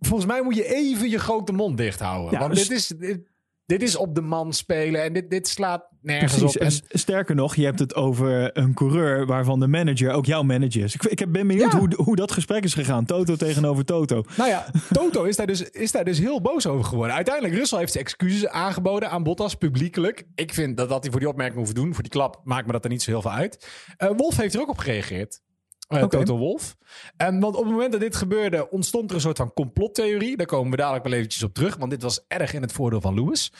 Volgens 0.00 0.26
mij 0.30 0.42
moet 0.42 0.54
je 0.54 0.74
even 0.74 1.10
je 1.10 1.18
grote 1.18 1.52
mond 1.52 1.76
dicht 1.76 2.00
houden. 2.00 2.32
Ja, 2.32 2.38
want 2.38 2.54
dus- 2.54 2.68
dit, 2.68 2.78
is, 2.78 2.86
dit, 2.86 3.20
dit 3.66 3.82
is 3.82 3.96
op 3.96 4.14
de 4.14 4.20
man 4.20 4.52
spelen 4.52 5.02
en 5.02 5.12
dit, 5.12 5.30
dit 5.30 5.48
slaat 5.48 5.86
nergens 6.02 6.34
Precies. 6.38 6.56
op. 6.56 6.62
En 6.62 6.98
sterker 6.98 7.34
nog, 7.34 7.54
je 7.56 7.64
hebt 7.64 7.78
het 7.78 7.94
over 7.94 8.58
een 8.58 8.74
coureur 8.74 9.26
waarvan 9.26 9.60
de 9.60 9.66
manager 9.66 10.12
ook 10.12 10.26
jouw 10.26 10.42
manager 10.42 10.82
is. 10.84 10.94
Ik, 10.94 11.04
ik 11.04 11.32
ben 11.32 11.46
benieuwd 11.46 11.72
Ja. 11.72 11.78
hoe, 11.78 11.94
hoe 11.96 12.16
dat 12.16 12.32
gesprek 12.32 12.64
is 12.64 12.74
gegaan. 12.74 13.04
Toto 13.04 13.36
tegenover 13.36 13.84
Toto. 13.84 14.22
Nou 14.36 14.50
ja, 14.50 14.66
Toto 14.92 15.24
is 15.24 15.36
daar, 15.36 15.46
dus, 15.46 15.62
is 15.70 15.92
daar 15.92 16.04
dus 16.04 16.18
heel 16.18 16.40
boos 16.40 16.66
over 16.66 16.84
geworden. 16.84 17.14
Uiteindelijk, 17.16 17.54
Russell 17.54 17.78
heeft 17.78 17.92
zijn 17.92 18.04
excuses 18.04 18.46
aangeboden 18.48 19.10
aan 19.10 19.22
Bottas 19.22 19.54
publiekelijk. 19.54 20.24
Ik 20.34 20.54
vind 20.54 20.76
dat, 20.76 20.88
dat 20.88 21.02
hij 21.02 21.10
voor 21.10 21.20
die 21.20 21.28
opmerking 21.28 21.58
hoeft 21.58 21.74
doen. 21.74 21.94
Voor 21.94 22.02
die 22.02 22.12
klap 22.12 22.40
maakt 22.44 22.66
me 22.66 22.72
dat 22.72 22.84
er 22.84 22.90
niet 22.90 23.02
zo 23.02 23.10
heel 23.10 23.22
veel 23.22 23.30
uit. 23.32 23.68
Eh, 23.96 24.10
Wolf 24.16 24.36
heeft 24.36 24.54
er 24.54 24.60
ook 24.60 24.68
op 24.68 24.78
gereageerd. 24.78 25.40
Eh, 25.88 26.02
Oké. 26.02 26.16
Toto 26.16 26.36
Wolf. 26.38 26.76
En 27.16 27.40
want 27.40 27.56
op 27.56 27.62
het 27.62 27.72
moment 27.72 27.92
dat 27.92 28.00
dit 28.00 28.16
gebeurde, 28.16 28.70
ontstond 28.70 29.08
er 29.10 29.16
een 29.16 29.22
soort 29.22 29.36
van 29.36 29.52
complottheorie. 29.52 30.36
Daar 30.36 30.46
komen 30.46 30.70
we 30.70 30.76
dadelijk 30.76 31.04
wel 31.04 31.12
eventjes 31.12 31.42
op 31.42 31.54
terug. 31.54 31.76
Want 31.76 31.90
dit 31.90 32.02
was 32.02 32.24
erg 32.28 32.52
in 32.52 32.62
het 32.62 32.72
voordeel 32.72 33.00
van 33.00 33.14
Lewis. 33.14 33.52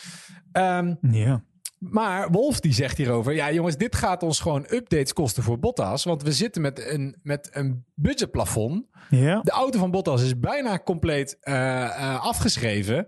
Ehm, 0.53 0.95
Ja. 1.01 1.43
maar 1.79 2.31
Wolf 2.31 2.61
die 2.61 2.72
zegt 2.72 2.97
hierover... 2.97 3.35
Ja 3.35 3.53
jongens, 3.53 3.76
dit 3.76 3.95
gaat 3.97 4.22
ons 4.22 4.41
gewoon 4.41 4.66
updates 4.70 5.12
kosten 5.12 5.43
voor 5.43 5.59
Bottas. 5.59 6.05
Want 6.05 6.22
we 6.22 6.33
zitten 6.33 6.62
met 6.62 6.87
een, 6.93 7.16
met 7.22 7.49
een 7.53 7.85
budgetplafond. 7.95 8.87
Ja. 9.11 9.41
De 9.41 9.51
auto 9.51 9.79
van 9.79 9.91
Bottas 9.91 10.22
is 10.22 10.39
bijna 10.41 10.79
compleet 10.79 11.37
eh, 11.41 11.85
eh, 11.85 12.24
afgeschreven. 12.24 13.07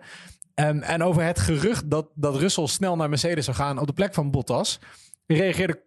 En, 0.54 0.82
en 0.82 1.02
over 1.02 1.22
het 1.24 1.38
gerucht 1.38 1.90
dat, 1.90 2.08
dat 2.14 2.36
Russell 2.36 2.66
snel 2.66 2.96
naar 2.96 3.08
Mercedes 3.08 3.44
zou 3.44 3.56
gaan 3.56 3.78
op 3.78 3.86
de 3.86 3.92
plek 3.92 4.14
van 4.14 4.30
Bottas, 4.30 4.78
reageerde 5.26 5.82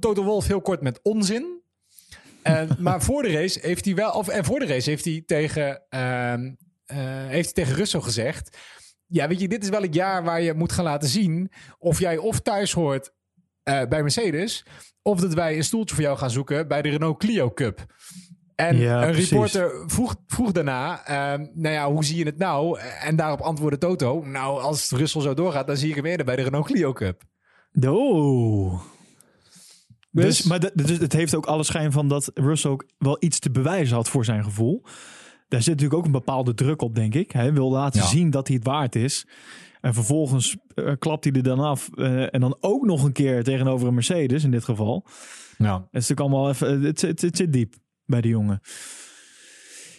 Toto 0.00 0.24
Wolff 0.24 0.46
heel 0.46 0.60
kort 0.60 0.80
met 0.82 1.00
onzin. 1.02 1.60
En, 2.42 2.68
maar 2.78 3.02
voor 3.02 3.22
de 3.22 3.32
race 3.32 3.58
heeft 3.62 3.84
hij 3.84 3.94
wel, 3.94 4.10
of 4.10 4.28
en 4.28 4.44
voor 4.44 4.58
de 4.58 4.66
race 4.66 4.90
heeft 4.90 5.04
hij 5.04 5.22
tegen, 5.26 5.82
ehm, 5.88 6.52
eh, 6.84 6.96
heeft 7.26 7.44
hij 7.44 7.64
tegen 7.64 7.74
Russell 7.74 8.00
gezegd: 8.00 8.58
Ja, 9.06 9.28
weet 9.28 9.40
je, 9.40 9.48
dit 9.48 9.62
is 9.62 9.68
wel 9.68 9.82
het 9.82 9.94
jaar 9.94 10.24
waar 10.24 10.42
je 10.42 10.54
moet 10.54 10.72
gaan 10.72 10.84
laten 10.84 11.08
zien 11.08 11.52
of 11.78 11.98
jij 11.98 12.16
of 12.16 12.40
thuis 12.40 12.72
hoort 12.72 13.12
eh, 13.62 13.82
bij 13.88 14.02
Mercedes, 14.02 14.64
of 15.02 15.20
dat 15.20 15.34
wij 15.34 15.56
een 15.56 15.64
stoeltje 15.64 15.94
voor 15.94 16.04
jou 16.04 16.18
gaan 16.18 16.30
zoeken 16.30 16.68
bij 16.68 16.82
de 16.82 16.88
Renault 16.88 17.18
Clio 17.18 17.50
Cup. 17.52 17.86
En 18.54 18.76
Ja, 18.76 19.02
een 19.06 19.10
precies. 19.12 19.30
reporter 19.30 19.72
vroeg, 19.86 20.16
vroeg 20.26 20.52
daarna, 20.52 21.06
ehm, 21.06 21.46
nou 21.54 21.74
ja, 21.74 21.90
hoe 21.90 22.04
zie 22.04 22.16
je 22.16 22.24
het 22.24 22.38
nou? 22.38 22.78
En 23.00 23.16
daarop 23.16 23.40
antwoordde 23.40 23.78
Toto, 23.78 24.22
nou, 24.24 24.60
als 24.60 24.90
Russell 24.90 25.20
zo 25.22 25.34
doorgaat, 25.34 25.66
dan 25.66 25.76
zie 25.76 25.88
ik 25.88 25.94
hem 25.94 26.06
eerder 26.06 26.26
bij 26.26 26.36
de 26.36 26.42
Renault 26.42 26.66
Clio 26.66 26.92
Cup. 26.92 27.22
Oh. 27.86 28.80
Dus, 30.12 30.24
Dus- 30.24 30.42
maar 30.42 30.60
dus 30.74 30.98
het 30.98 31.12
heeft 31.12 31.34
ook 31.34 31.46
alle 31.46 31.62
schijn 31.64 31.92
van 31.92 32.08
dat 32.08 32.30
Russell 32.34 32.70
ook 32.70 32.86
wel 32.98 33.16
iets 33.20 33.38
te 33.38 33.50
bewijzen 33.50 33.96
had 33.96 34.08
voor 34.08 34.24
zijn 34.24 34.44
gevoel. 34.44 34.82
Daar 35.48 35.62
zit 35.62 35.70
natuurlijk 35.74 35.98
ook 35.98 36.04
een 36.06 36.12
bepaalde 36.12 36.54
druk 36.54 36.82
op, 36.82 36.94
denk 36.94 37.14
ik. 37.14 37.30
Hij 37.32 37.52
wil 37.52 37.70
laten 37.70 38.00
Ja. 38.00 38.06
zien 38.06 38.30
dat 38.30 38.46
hij 38.46 38.56
het 38.56 38.64
waard 38.66 38.94
is. 38.96 39.26
En 39.80 39.94
vervolgens 39.94 40.56
eh, 40.74 40.92
klapt 40.98 41.24
hij 41.24 41.32
er 41.32 41.42
dan 41.42 41.60
af. 41.60 41.88
eh, 41.94 42.34
en 42.34 42.40
dan 42.40 42.56
ook 42.60 42.84
nog 42.84 43.02
een 43.04 43.12
keer 43.12 43.44
tegenover 43.44 43.88
een 43.88 43.94
Mercedes 43.94 44.44
in 44.44 44.50
dit 44.50 44.64
geval. 44.64 45.06
Ja. 45.58 45.74
Het 45.74 45.82
is 46.02 46.08
natuurlijk 46.08 46.20
allemaal 46.20 46.48
even. 46.48 46.82
Het, 46.82 47.00
het, 47.00 47.20
het 47.20 47.36
zit 47.36 47.52
diep 47.52 47.74
bij 48.06 48.20
de 48.20 48.28
jongen. 48.28 48.60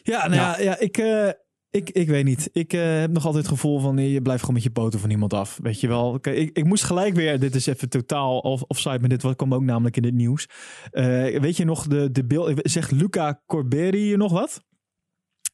Ja, 0.04 0.28
nou 0.28 0.42
ja, 0.42 0.60
ja 0.60 0.80
ik, 0.80 0.98
eh, 0.98 1.30
ik, 1.76 1.90
ik 1.90 2.08
weet 2.08 2.26
niet. 2.26 2.50
Ik 2.52 2.74
eh, 2.74 3.00
heb 3.00 3.12
nog 3.12 3.26
altijd 3.26 3.44
het 3.44 3.54
gevoel 3.54 3.80
van 3.80 3.98
je 3.98 4.22
blijft 4.22 4.40
gewoon 4.40 4.56
met 4.56 4.64
je 4.64 4.72
poten 4.72 5.00
van 5.00 5.10
iemand 5.10 5.34
af. 5.34 5.60
Weet 5.62 5.80
je 5.80 5.88
wel. 5.88 6.12
Oké, 6.14 6.30
ik, 6.30 6.58
ik 6.58 6.66
moest 6.66 6.84
gelijk 6.84 7.16
weer, 7.16 7.40
dit 7.40 7.56
is 7.56 7.66
even 7.66 7.90
totaal 7.90 8.40
off, 8.40 8.64
offside, 8.68 9.00
maar 9.00 9.10
dit 9.10 9.22
wat 9.22 9.36
kwam 9.36 9.54
ook 9.54 9.64
namelijk 9.64 9.98
in 9.98 10.04
het 10.04 10.14
nieuws. 10.14 10.50
Eh, 10.92 11.06
weet 11.40 11.58
je 11.58 11.66
nog 11.66 11.88
de, 11.88 12.12
de 12.12 12.26
beeld, 12.26 12.60
zegt 12.62 12.92
Luca 12.92 13.42
Corberi 13.46 14.06
je 14.06 14.18
nog 14.18 14.32
wat? 14.32 14.64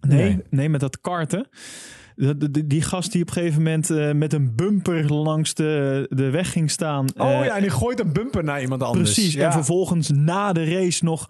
Nee, 0.08 0.24
nee, 0.24 0.44
Nee. 0.50 0.70
met 0.70 0.80
dat 0.80 1.02
karten. 1.02 1.50
Die 2.66 2.82
gast 2.82 3.12
die 3.12 3.22
op 3.22 3.28
een 3.28 3.34
gegeven 3.34 3.58
moment 3.64 3.90
eh, 3.90 4.12
met 4.12 4.34
een 4.34 4.56
bumper 4.56 5.14
langs 5.14 5.54
de, 5.54 6.06
de 6.10 6.30
weg 6.30 6.52
ging 6.52 6.72
staan. 6.72 7.06
Oh 7.18 7.30
eh, 7.30 7.46
ja, 7.46 7.56
en 7.56 7.62
die 7.62 7.70
gooit 7.72 8.00
een 8.00 8.14
bumper 8.14 8.44
naar 8.44 8.62
iemand 8.62 8.84
anders. 8.84 9.14
Precies. 9.14 9.34
Ja. 9.34 9.46
En 9.46 9.52
vervolgens 9.52 10.10
na 10.10 10.54
de 10.54 10.64
race 10.64 11.04
nog 11.04 11.24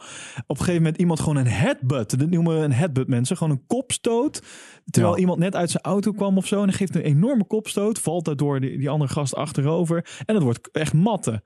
op 0.48 0.50
een 0.50 0.58
gegeven 0.58 0.82
moment 0.82 0.98
iemand 0.98 1.20
gewoon 1.20 1.36
een 1.36 1.48
headbutt. 1.48 2.20
Dat 2.20 2.30
noemen 2.30 2.58
we 2.58 2.64
een 2.64 2.74
headbutt 2.74 3.08
mensen. 3.08 3.38
Gewoon 3.38 3.54
een 3.54 3.66
kopstoot. 3.68 4.42
Terwijl 4.86 5.14
Ja. 5.14 5.20
iemand 5.20 5.40
net 5.40 5.56
uit 5.56 5.70
zijn 5.70 5.84
auto 5.84 6.12
kwam 6.12 6.38
of 6.38 6.48
zo. 6.48 6.62
En 6.62 6.68
hij 6.68 6.78
geeft 6.78 6.96
een 6.96 7.02
enorme 7.02 7.44
kopstoot. 7.46 8.00
Valt 8.00 8.26
daardoor 8.26 8.60
die, 8.60 8.78
die 8.78 8.90
andere 8.90 9.12
gast 9.12 9.36
achterover. 9.36 10.06
En 10.26 10.34
dat 10.34 10.44
wordt 10.44 10.70
echt 10.72 10.94
matten. 10.94 11.44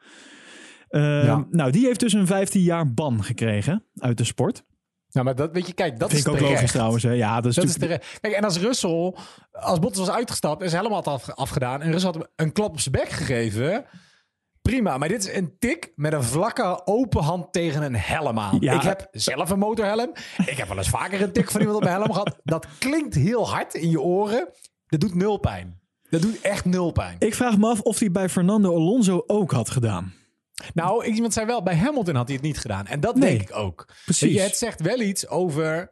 Eh, 0.87 1.23
Ja. 1.23 1.47
Nou, 1.51 1.71
die 1.71 1.85
heeft 1.85 1.99
dus 1.99 2.13
een 2.13 2.27
15 2.27 2.61
jaar 2.61 2.93
ban 2.93 3.23
gekregen 3.23 3.83
uit 3.97 4.17
de 4.17 4.23
sport. 4.23 4.63
Nou, 5.13 5.25
maar 5.25 5.35
dat 5.35 5.51
weet 5.51 5.67
je, 5.67 5.73
kijk, 5.73 5.99
dat 5.99 6.09
Vind 6.09 6.27
is 6.27 6.33
ik 6.33 6.41
ook 6.41 6.49
logisch 6.49 6.71
trouwens. 6.71 7.03
Hè? 7.03 7.11
Ja, 7.11 7.41
dat 7.41 7.45
is 7.51 7.55
Dat 7.55 7.65
natuurlijk... 7.65 8.17
Kijk, 8.21 8.33
en 8.33 8.43
als 8.43 8.57
Russell, 8.57 9.15
als 9.51 9.79
Bottas 9.79 10.05
was 10.05 10.15
uitgestapt, 10.15 10.63
is 10.63 10.71
helemaal 10.71 11.03
had 11.03 11.07
af, 11.07 11.29
afgedaan. 11.29 11.81
En 11.81 11.91
Russell 11.91 12.11
had 12.11 12.19
hem 12.19 12.27
een 12.35 12.51
klap 12.51 12.71
op 12.71 12.79
zijn 12.79 12.95
bek 12.95 13.09
gegeven. 13.09 13.85
Prima, 14.61 14.97
maar 14.97 15.07
dit 15.07 15.27
is 15.27 15.35
een 15.35 15.55
tik 15.59 15.91
met 15.95 16.13
een 16.13 16.23
vlakke 16.23 16.81
open 16.85 17.23
hand 17.23 17.53
tegen 17.53 17.83
een 17.83 17.95
helm 17.95 18.39
aan. 18.39 18.57
Ja. 18.59 18.73
Ik 18.73 18.81
heb 18.81 19.07
zelf 19.11 19.49
een 19.49 19.59
motorhelm. 19.59 20.11
Ik 20.45 20.57
heb 20.57 20.67
wel 20.67 20.77
eens 20.77 20.89
vaker 20.89 21.21
een 21.21 21.31
tik 21.31 21.51
van 21.51 21.59
iemand 21.59 21.77
op 21.77 21.83
mijn 21.83 21.95
helm 21.95 22.11
gehad. 22.11 22.39
Dat 22.43 22.67
klinkt 22.79 23.15
heel 23.15 23.49
hard 23.49 23.73
in 23.73 23.89
je 23.89 24.01
oren. 24.01 24.49
Dat 24.87 24.99
doet 24.99 25.15
nul 25.15 25.37
pijn. 25.37 25.79
Dat 26.09 26.21
doet 26.21 26.41
echt 26.41 26.65
nul 26.65 26.91
pijn. 26.91 27.15
Ik 27.19 27.35
vraag 27.35 27.57
me 27.57 27.69
af 27.69 27.81
of 27.81 27.99
hij 27.99 28.11
bij 28.11 28.29
Fernando 28.29 28.75
Alonso 28.75 29.23
ook 29.27 29.51
had 29.51 29.69
gedaan. 29.69 30.13
Nou, 30.73 31.05
iemand 31.05 31.33
zei 31.33 31.45
wel, 31.45 31.63
bij 31.63 31.75
Hamilton 31.75 32.15
had 32.15 32.27
hij 32.27 32.35
het 32.35 32.45
niet 32.45 32.57
gedaan. 32.59 32.85
En 32.87 32.99
dat 32.99 33.15
Nee, 33.15 33.37
denk 33.37 33.49
ik 33.49 33.55
ook. 33.55 33.87
precies. 34.05 34.33
Je, 34.33 34.39
het 34.39 34.57
zegt 34.57 34.81
wel 34.81 34.99
iets 34.99 35.27
over 35.27 35.91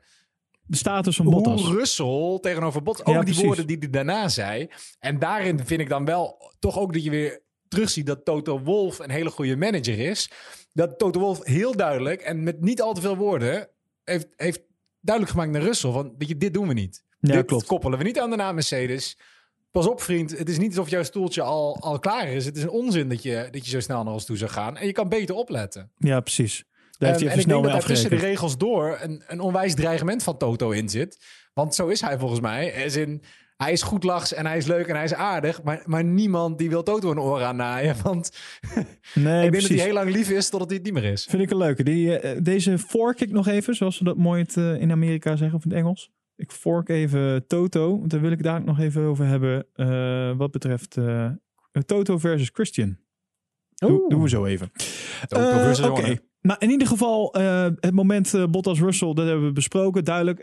De 0.66 0.78
status 0.78 1.16
van 1.16 1.30
Bottas. 1.30 1.64
hoe 1.66 1.74
Russell 1.78 2.38
tegenover 2.42 2.84
Bottas, 2.84 3.06
Ja, 3.06 3.12
ook 3.12 3.18
die 3.18 3.26
precies. 3.26 3.44
woorden 3.46 3.68
die 3.68 3.78
hij 3.80 3.90
daarna 3.90 4.30
zei. 4.30 4.70
En 5.00 5.20
daarin 5.20 5.66
vind 5.66 5.82
ik 5.82 5.90
dan 5.90 6.06
wel 6.06 6.54
toch 6.60 6.78
ook 6.80 6.94
dat 6.94 7.04
je 7.04 7.10
weer 7.10 7.42
terugziet 7.68 8.06
dat 8.06 8.26
Toto 8.26 8.60
Wolff 8.60 9.00
een 9.00 9.10
hele 9.10 9.30
goede 9.30 9.56
manager 9.58 10.00
is. 10.00 10.32
Dat 10.74 10.98
Toto 11.00 11.20
Wolff 11.20 11.44
heel 11.46 11.76
duidelijk 11.76 12.22
en 12.22 12.44
met 12.44 12.62
niet 12.62 12.82
al 12.82 12.94
te 12.94 13.02
veel 13.02 13.16
woorden 13.18 13.70
heeft, 14.04 14.28
heeft 14.36 14.62
duidelijk 15.00 15.36
gemaakt 15.36 15.54
naar 15.54 15.62
Russell 15.68 15.92
van, 15.92 16.14
weet 16.18 16.28
je, 16.28 16.38
dit 16.38 16.54
doen 16.54 16.68
we 16.68 16.74
niet. 16.74 17.04
Ja, 17.20 17.34
dit 17.34 17.46
klopt. 17.46 17.66
koppelen 17.66 17.98
we 17.98 18.04
niet 18.04 18.20
aan 18.20 18.30
de 18.30 18.36
naam 18.36 18.54
Mercedes. 18.56 19.18
Pas 19.72 19.88
op, 19.88 20.02
vriend. 20.02 20.38
Het 20.38 20.50
is 20.50 20.58
niet 20.58 20.70
alsof 20.70 20.90
jouw 20.90 21.04
stoeltje 21.04 21.42
al, 21.42 21.78
al 21.80 22.00
klaar 22.00 22.28
is. 22.28 22.46
Het 22.46 22.58
is 22.58 22.64
een 22.64 22.70
onzin 22.70 23.10
dat 23.10 23.24
je, 23.24 23.48
dat 23.52 23.66
je 23.66 23.72
zo 23.72 23.80
snel 23.80 24.04
naar 24.04 24.14
ons 24.14 24.26
toe 24.26 24.38
zou 24.38 24.52
gaan. 24.52 24.78
En 24.78 24.86
je 24.86 24.92
kan 24.92 25.10
beter 25.10 25.36
opletten. 25.36 25.92
Ja, 25.98 26.20
precies. 26.20 26.64
Daar 26.98 27.10
heeft 27.10 27.22
Ehm, 27.22 27.30
hij 27.30 27.34
en 27.34 27.40
even 27.40 27.40
ik 27.40 27.48
denk 27.48 27.64
dat 27.64 27.72
daar 27.72 27.90
tussen 27.90 28.10
de 28.10 28.16
regels 28.16 28.58
door 28.58 28.98
een, 29.02 29.24
een 29.28 29.40
onwijs 29.40 29.76
dreigement 29.76 30.24
van 30.24 30.38
Toto 30.38 30.70
in 30.70 30.90
zit. 30.90 31.26
Want 31.54 31.76
zo 31.76 31.88
is 31.88 32.02
hij 32.02 32.18
volgens 32.20 32.40
mij. 32.40 32.86
As 32.86 32.96
in, 32.96 33.24
hij 33.58 33.72
is 33.72 33.82
goed 33.82 34.04
lachs 34.04 34.34
en 34.34 34.46
hij 34.46 34.58
is 34.58 34.66
leuk 34.66 34.88
en 34.88 34.96
hij 34.96 35.04
is 35.04 35.14
aardig. 35.14 35.64
Maar, 35.64 35.82
maar 35.86 36.04
niemand 36.04 36.58
die 36.58 36.70
wil 36.70 36.84
Toto 36.84 37.12
een 37.12 37.20
oor 37.20 37.42
aannaaien. 37.44 37.96
Want 38.04 38.32
Nee, 39.14 39.36
ik 39.36 39.40
denk 39.40 39.50
precies. 39.52 39.68
dat 39.68 39.78
hij 39.78 39.86
heel 39.86 39.96
lang 39.96 40.12
lief 40.12 40.30
is 40.30 40.50
totdat 40.50 40.68
hij 40.70 40.78
het 40.78 40.86
niet 40.86 41.02
meer 41.04 41.12
is. 41.12 41.26
Vind 41.30 41.42
ik 41.42 41.52
een 41.52 41.58
leuke. 41.58 41.84
Die, 41.84 42.20
eh, 42.20 42.40
deze 42.44 42.78
fork 42.78 43.22
ik 43.22 43.32
nog 43.32 43.48
even, 43.48 43.76
zoals 43.76 43.96
ze 43.98 44.04
dat 44.04 44.18
mooi 44.18 44.42
het, 44.42 44.58
eh, 44.58 44.82
in 44.82 44.92
Amerika 44.92 45.36
zeggen 45.36 45.58
of 45.58 45.64
in 45.64 45.70
het 45.70 45.80
Engels. 45.80 46.12
Ik 46.42 46.52
fork 46.52 46.90
even 46.90 47.48
Toto, 47.48 47.98
want 48.00 48.12
daar 48.12 48.22
wil 48.22 48.32
ik 48.32 48.44
daar 48.44 48.64
nog 48.64 48.80
even 48.80 49.02
over 49.02 49.26
hebben. 49.26 49.66
eh, 49.74 50.32
wat 50.38 50.52
betreft 50.52 50.98
eh, 50.98 51.30
Toto 51.86 52.18
versus 52.18 52.50
Christian. 52.54 52.98
Doe, 53.76 54.10
doen 54.10 54.22
we 54.22 54.30
zo 54.30 54.46
even. 54.46 54.72
Eh, 55.30 55.90
Oké. 55.90 56.18
Maar 56.42 56.56
in 56.60 56.70
ieder 56.70 56.88
geval, 56.88 57.34
het 57.80 57.92
moment 57.94 58.52
Bottas-Russell, 58.52 59.14
dat 59.14 59.26
hebben 59.28 59.46
we 59.46 59.52
besproken, 59.52 60.04
duidelijk. 60.06 60.40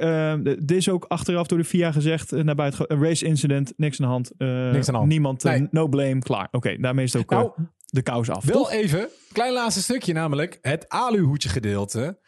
Dit 0.66 0.70
is 0.76 0.88
ook 0.88 1.04
achteraf 1.04 1.46
door 1.46 1.58
de 1.58 1.64
FIA 1.64 1.92
gezegd, 1.92 2.28
ge- 2.28 2.84
een 2.88 3.02
race 3.02 3.24
incident, 3.24 3.72
niks 3.76 4.00
aan 4.00 4.06
de 4.06 4.12
hand. 4.12 4.32
Niks 4.72 4.86
aan 4.86 4.92
de 4.92 4.98
hand. 4.98 5.08
Niemand, 5.08 5.42
Nee. 5.44 5.68
no 5.70 5.88
blame, 5.88 6.18
klaar. 6.18 6.48
Oké, 6.50 6.76
daarmee 6.76 7.04
is 7.04 7.12
het 7.12 7.22
ook 7.22 7.30
Nou, 7.30 7.50
de 7.86 8.02
kous 8.02 8.30
af. 8.30 8.44
Wel 8.44 8.56
toch? 8.56 8.70
even, 8.72 9.08
klein 9.32 9.52
laatste 9.52 9.82
stukje 9.82 10.12
namelijk. 10.12 10.58
Het 10.62 10.88
aluhoedje 10.88 11.48
gedeelte 11.48 12.18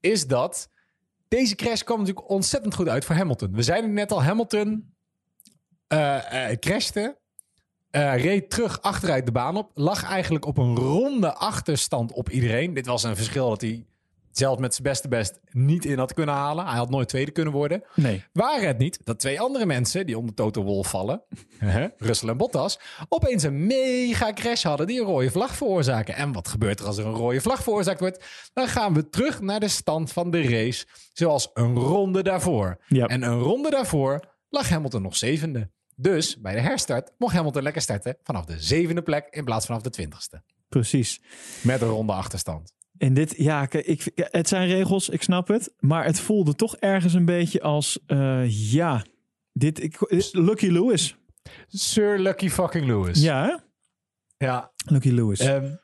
is 0.00 0.26
dat 0.26 0.70
deze 1.28 1.54
crash 1.54 1.82
kwam 1.82 1.98
natuurlijk 1.98 2.30
ontzettend 2.30 2.74
goed 2.74 2.88
uit 2.88 3.04
voor 3.04 3.14
Hamilton. 3.14 3.52
We 3.52 3.62
zeiden 3.62 3.92
net 3.92 4.12
al, 4.12 4.22
Hamilton 4.22 4.94
eh, 5.86 6.50
eh, 6.50 6.58
crashte, 6.58 7.18
eh, 7.90 8.22
reed 8.22 8.50
terug 8.50 8.82
achteruit 8.82 9.26
de 9.26 9.32
baan 9.32 9.56
op, 9.56 9.70
lag 9.74 10.04
eigenlijk 10.04 10.46
op 10.46 10.58
een 10.58 10.76
ronde 10.76 11.34
achterstand 11.34 12.12
op 12.12 12.30
iedereen. 12.30 12.74
Dit 12.74 12.86
was 12.86 13.02
een 13.02 13.16
verschil 13.16 13.48
dat 13.48 13.60
hij 13.60 13.86
zelfs 14.30 14.60
met 14.60 14.74
zijn 14.74 14.88
beste 14.88 15.08
best 15.08 15.40
niet 15.50 15.84
in 15.84 15.98
had 15.98 16.14
kunnen 16.14 16.34
halen. 16.34 16.66
Hij 16.66 16.76
had 16.76 16.90
nooit 16.90 17.08
tweede 17.08 17.30
kunnen 17.30 17.52
worden. 17.52 17.82
Nee. 17.94 18.24
Waren 18.32 18.66
het 18.66 18.78
niet 18.78 19.00
dat 19.04 19.20
twee 19.20 19.40
andere 19.40 19.66
mensen 19.66 20.06
die 20.06 20.18
onder 20.18 20.34
Toto 20.34 20.62
Wolff 20.62 20.90
vallen, 20.90 21.22
Russell 21.96 22.28
en 22.28 22.36
Bottas, 22.36 22.78
opeens 23.08 23.42
een 23.42 23.66
mega 23.66 24.32
crash 24.32 24.62
hadden 24.62 24.86
die 24.86 25.00
een 25.00 25.06
rode 25.06 25.30
vlag 25.30 25.56
veroorzaken. 25.56 26.14
En 26.14 26.32
wat 26.32 26.48
gebeurt 26.48 26.80
er 26.80 26.86
als 26.86 26.98
er 26.98 27.06
een 27.06 27.12
rode 27.12 27.40
vlag 27.40 27.62
veroorzaakt 27.62 28.00
wordt? 28.00 28.24
Dan 28.52 28.68
gaan 28.68 28.94
we 28.94 29.08
terug 29.08 29.40
naar 29.40 29.60
de 29.60 29.68
stand 29.68 30.12
van 30.12 30.30
de 30.30 30.42
race, 30.42 30.86
zoals 31.12 31.50
een 31.54 31.74
ronde 31.74 32.22
daarvoor. 32.22 32.78
En 32.88 33.22
een 33.22 33.38
ronde 33.38 33.70
daarvoor 33.70 34.36
lag 34.48 34.68
Hamilton 34.68 35.02
nog 35.02 35.16
zevende. 35.16 35.70
Dus 35.96 36.40
bij 36.40 36.54
de 36.54 36.60
herstart 36.60 37.12
mocht 37.18 37.34
Hamilton 37.34 37.62
lekker 37.62 37.82
starten 37.82 38.16
vanaf 38.22 38.44
de 38.44 38.60
zevende 38.60 39.02
plek 39.02 39.26
in 39.30 39.44
plaats 39.44 39.66
van 39.66 39.76
vanaf 39.76 39.82
de 39.82 39.90
twintigste. 39.90 40.42
Precies. 40.68 41.20
Met 41.62 41.80
een 41.80 41.88
ronde 41.88 42.12
achterstand. 42.12 42.72
En 42.98 43.14
dit, 43.14 43.34
ja, 43.36 43.70
ik, 43.70 44.10
het 44.14 44.48
zijn 44.48 44.68
regels, 44.68 45.08
ik 45.08 45.22
snap 45.22 45.48
het. 45.48 45.74
Maar 45.78 46.04
het 46.04 46.20
voelde 46.20 46.54
toch 46.54 46.76
ergens 46.76 47.14
een 47.14 47.24
beetje 47.24 47.60
als, 47.62 47.98
eh, 48.06 48.72
ja, 48.72 49.04
dit, 49.52 49.82
ik, 49.82 49.96
Lucky 50.32 50.66
Lewis. 50.66 51.16
Sir 51.68 52.18
Lucky 52.18 52.48
fucking 52.48 52.86
Lewis. 52.86 53.22
Ja, 53.22 53.44
hè? 53.44 53.56
ja. 54.46 54.70
Lucky 54.86 55.10
Lewis. 55.10 55.40
Ehm, 55.40 55.74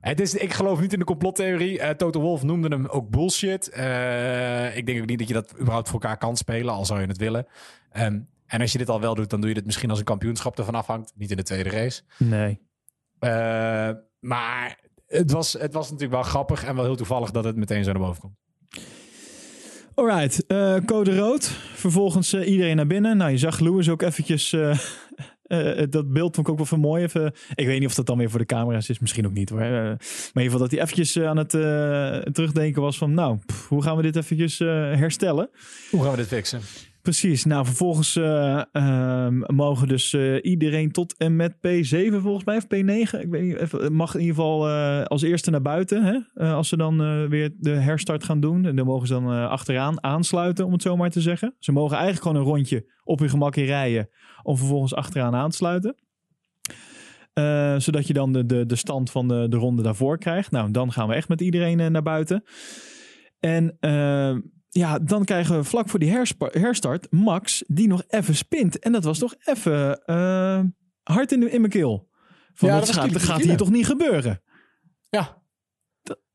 het 0.00 0.20
is, 0.20 0.34
ik 0.34 0.52
geloof 0.52 0.80
niet 0.80 0.92
in 0.92 0.98
de 0.98 1.04
complottheorie. 1.04 1.80
Eh 1.80 1.90
Toto 1.90 2.20
Wolff 2.20 2.42
noemde 2.42 2.68
hem 2.68 2.86
ook 2.86 3.10
bullshit. 3.10 3.68
Eh, 3.68 4.76
ik 4.76 4.86
denk 4.86 5.00
ook 5.00 5.06
niet 5.06 5.18
dat 5.18 5.28
je 5.28 5.34
dat 5.34 5.54
überhaupt 5.60 5.88
voor 5.88 6.00
elkaar 6.00 6.18
kan 6.18 6.36
spelen, 6.36 6.74
al 6.74 6.84
zou 6.84 7.00
je 7.00 7.06
het 7.06 7.16
willen. 7.16 7.46
Ehm, 7.90 8.20
en 8.46 8.60
als 8.60 8.72
je 8.72 8.78
dit 8.78 8.88
al 8.88 9.00
wel 9.00 9.14
doet, 9.14 9.30
dan 9.30 9.40
doe 9.40 9.48
je 9.48 9.54
dit 9.54 9.66
misschien 9.66 9.90
als 9.90 9.98
een 9.98 10.04
kampioenschap 10.04 10.58
ervan 10.58 10.74
afhangt. 10.74 11.12
Niet 11.16 11.30
in 11.30 11.36
de 11.36 11.42
tweede 11.42 11.70
race. 11.70 12.02
nee. 12.18 12.60
Maar 14.20 14.87
het 15.08 15.30
was, 15.30 15.52
het 15.52 15.72
was 15.72 15.84
natuurlijk 15.84 16.12
wel 16.12 16.30
grappig 16.30 16.64
en 16.64 16.74
wel 16.74 16.84
heel 16.84 16.96
toevallig 16.96 17.30
dat 17.30 17.44
het 17.44 17.56
meteen 17.56 17.84
zo 17.84 17.92
naar 17.92 18.02
boven 18.02 18.20
komt. 18.20 18.36
Alright, 19.98 20.46
eh, 20.46 20.76
code 20.84 21.16
rood. 21.16 21.46
Vervolgens 21.74 22.32
eh, 22.32 22.48
iedereen 22.50 22.76
naar 22.76 22.86
binnen. 22.86 23.16
Nou, 23.16 23.30
je 23.30 23.38
zag 23.38 23.58
Lewis 23.58 23.88
ook 23.88 24.02
eventjes... 24.02 24.52
eh, 24.52 24.78
dat 25.90 26.12
beeld 26.12 26.34
vond 26.34 26.46
ik 26.46 26.48
ook 26.48 26.56
wel 26.56 26.66
van 26.66 26.80
mooi. 26.80 27.02
Even, 27.02 27.32
ik 27.54 27.66
weet 27.66 27.78
niet 27.78 27.88
of 27.88 27.94
dat 27.94 28.06
dan 28.06 28.18
weer 28.18 28.30
voor 28.30 28.38
de 28.38 28.46
camera's 28.46 28.88
is. 28.88 28.98
Misschien 28.98 29.26
ook 29.26 29.32
niet 29.32 29.48
hoor. 29.48 29.58
Maar 29.58 29.90
in 29.90 29.98
ieder 30.32 30.42
geval 30.42 30.58
dat 30.58 30.70
hij 30.70 30.80
eventjes 30.80 31.18
aan 31.18 31.36
het 31.36 31.50
terugdenken 32.34 32.82
was 32.82 32.98
van... 32.98 33.14
Nou, 33.14 33.38
pff, 33.46 33.68
hoe 33.68 33.82
gaan 33.82 33.96
we 33.96 34.02
dit 34.02 34.16
eventjes 34.16 34.58
herstellen? 34.58 35.50
Hoe 35.90 36.02
gaan 36.02 36.10
we 36.10 36.16
dit 36.16 36.26
fixen? 36.26 36.60
Precies. 37.02 37.44
Nou, 37.44 37.64
vervolgens 37.64 38.16
eh, 38.16 38.62
ehm, 38.72 39.54
mogen 39.54 39.88
dus 39.88 40.12
eh, 40.12 40.36
iedereen 40.42 40.92
tot 40.92 41.16
en 41.16 41.36
met 41.36 41.54
P7 41.54 42.14
volgens 42.20 42.44
mij, 42.44 42.56
of 42.56 42.64
P9. 42.64 43.20
Ik 43.20 43.30
weet 43.30 43.42
niet, 43.42 43.56
even, 43.56 43.92
mag 43.92 44.14
in 44.14 44.20
ieder 44.20 44.34
geval 44.34 44.68
eh, 44.68 45.04
als 45.04 45.22
eerste 45.22 45.50
naar 45.50 45.62
buiten. 45.62 46.04
Hè? 46.04 46.46
Als 46.52 46.68
ze 46.68 46.76
dan 46.76 47.28
weer 47.28 47.54
de 47.58 47.70
herstart 47.70 48.24
gaan 48.24 48.40
doen. 48.40 48.64
En 48.64 48.76
dan 48.76 48.86
mogen 48.86 49.06
ze 49.06 49.12
dan 49.12 49.48
achteraan 49.48 50.02
aansluiten, 50.02 50.66
om 50.66 50.72
het 50.72 50.82
zo 50.82 50.96
maar 50.96 51.10
te 51.10 51.20
zeggen. 51.20 51.54
Ze 51.58 51.72
mogen 51.72 51.96
eigenlijk 51.96 52.26
gewoon 52.26 52.42
een 52.42 52.52
rondje 52.52 52.92
op 53.04 53.18
hun 53.18 53.30
gemak 53.30 53.54
rijden. 53.54 54.08
Om 54.42 54.56
vervolgens 54.56 54.94
achteraan 54.94 55.34
aan 55.34 55.50
te 55.50 55.56
sluiten. 55.56 55.96
Eh, 57.38 57.78
zodat 57.78 58.06
je 58.06 58.12
dan 58.12 58.32
de, 58.32 58.46
de, 58.46 58.66
de 58.66 58.76
stand 58.76 59.10
van 59.10 59.28
de, 59.28 59.46
de 59.48 59.56
ronde 59.56 59.82
daarvoor 59.82 60.18
krijgt. 60.18 60.50
Nou, 60.50 60.70
dan 60.70 60.92
gaan 60.92 61.08
we 61.08 61.14
echt 61.14 61.28
met 61.28 61.40
iedereen 61.40 61.92
naar 61.92 62.02
buiten. 62.02 62.44
En 63.40 63.76
eh, 63.80 64.36
ja, 64.78 64.98
dan 64.98 65.24
krijgen 65.24 65.56
we 65.56 65.64
vlak 65.64 65.88
voor 65.88 65.98
die 65.98 66.10
herstart 66.52 67.10
Max 67.12 67.64
die 67.66 67.88
nog 67.88 68.02
even 68.08 68.34
spint. 68.34 68.78
En 68.78 68.92
dat 68.92 69.04
was 69.04 69.18
toch 69.18 69.34
even 69.44 70.04
eh, 70.04 70.60
hard 71.02 71.32
in, 71.32 71.40
de- 71.40 71.50
in 71.50 71.60
mijn 71.60 71.72
keel. 71.72 72.08
Van 72.54 72.68
Ja, 72.68 72.78
dat 72.78 72.88
gaat, 72.88 72.94
dat 72.94 73.04
kiele 73.04 73.20
gaat 73.20 73.40
hier 73.42 73.56
toch 73.56 73.70
niet 73.70 73.86
gebeuren? 73.86 74.42
Ja. 75.10 75.36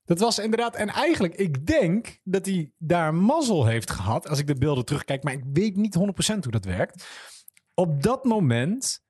Dat 0.05 0.19
was 0.19 0.39
inderdaad. 0.39 0.75
En 0.75 0.87
eigenlijk, 0.89 1.35
ik 1.35 1.65
denk 1.65 2.19
dat 2.23 2.45
hij 2.45 2.71
daar 2.77 3.13
mazzel 3.13 3.65
heeft 3.65 3.91
gehad. 3.91 4.27
Als 4.29 4.39
ik 4.39 4.47
de 4.47 4.55
beelden 4.55 4.85
terugkijk. 4.85 5.23
Maar 5.23 5.33
ik 5.33 5.43
weet 5.53 5.75
niet 5.75 5.97
100% 5.97 6.01
hoe 6.39 6.51
dat 6.51 6.65
werkt. 6.65 7.05
Op 7.73 8.03
dat 8.03 8.23
moment 8.23 9.03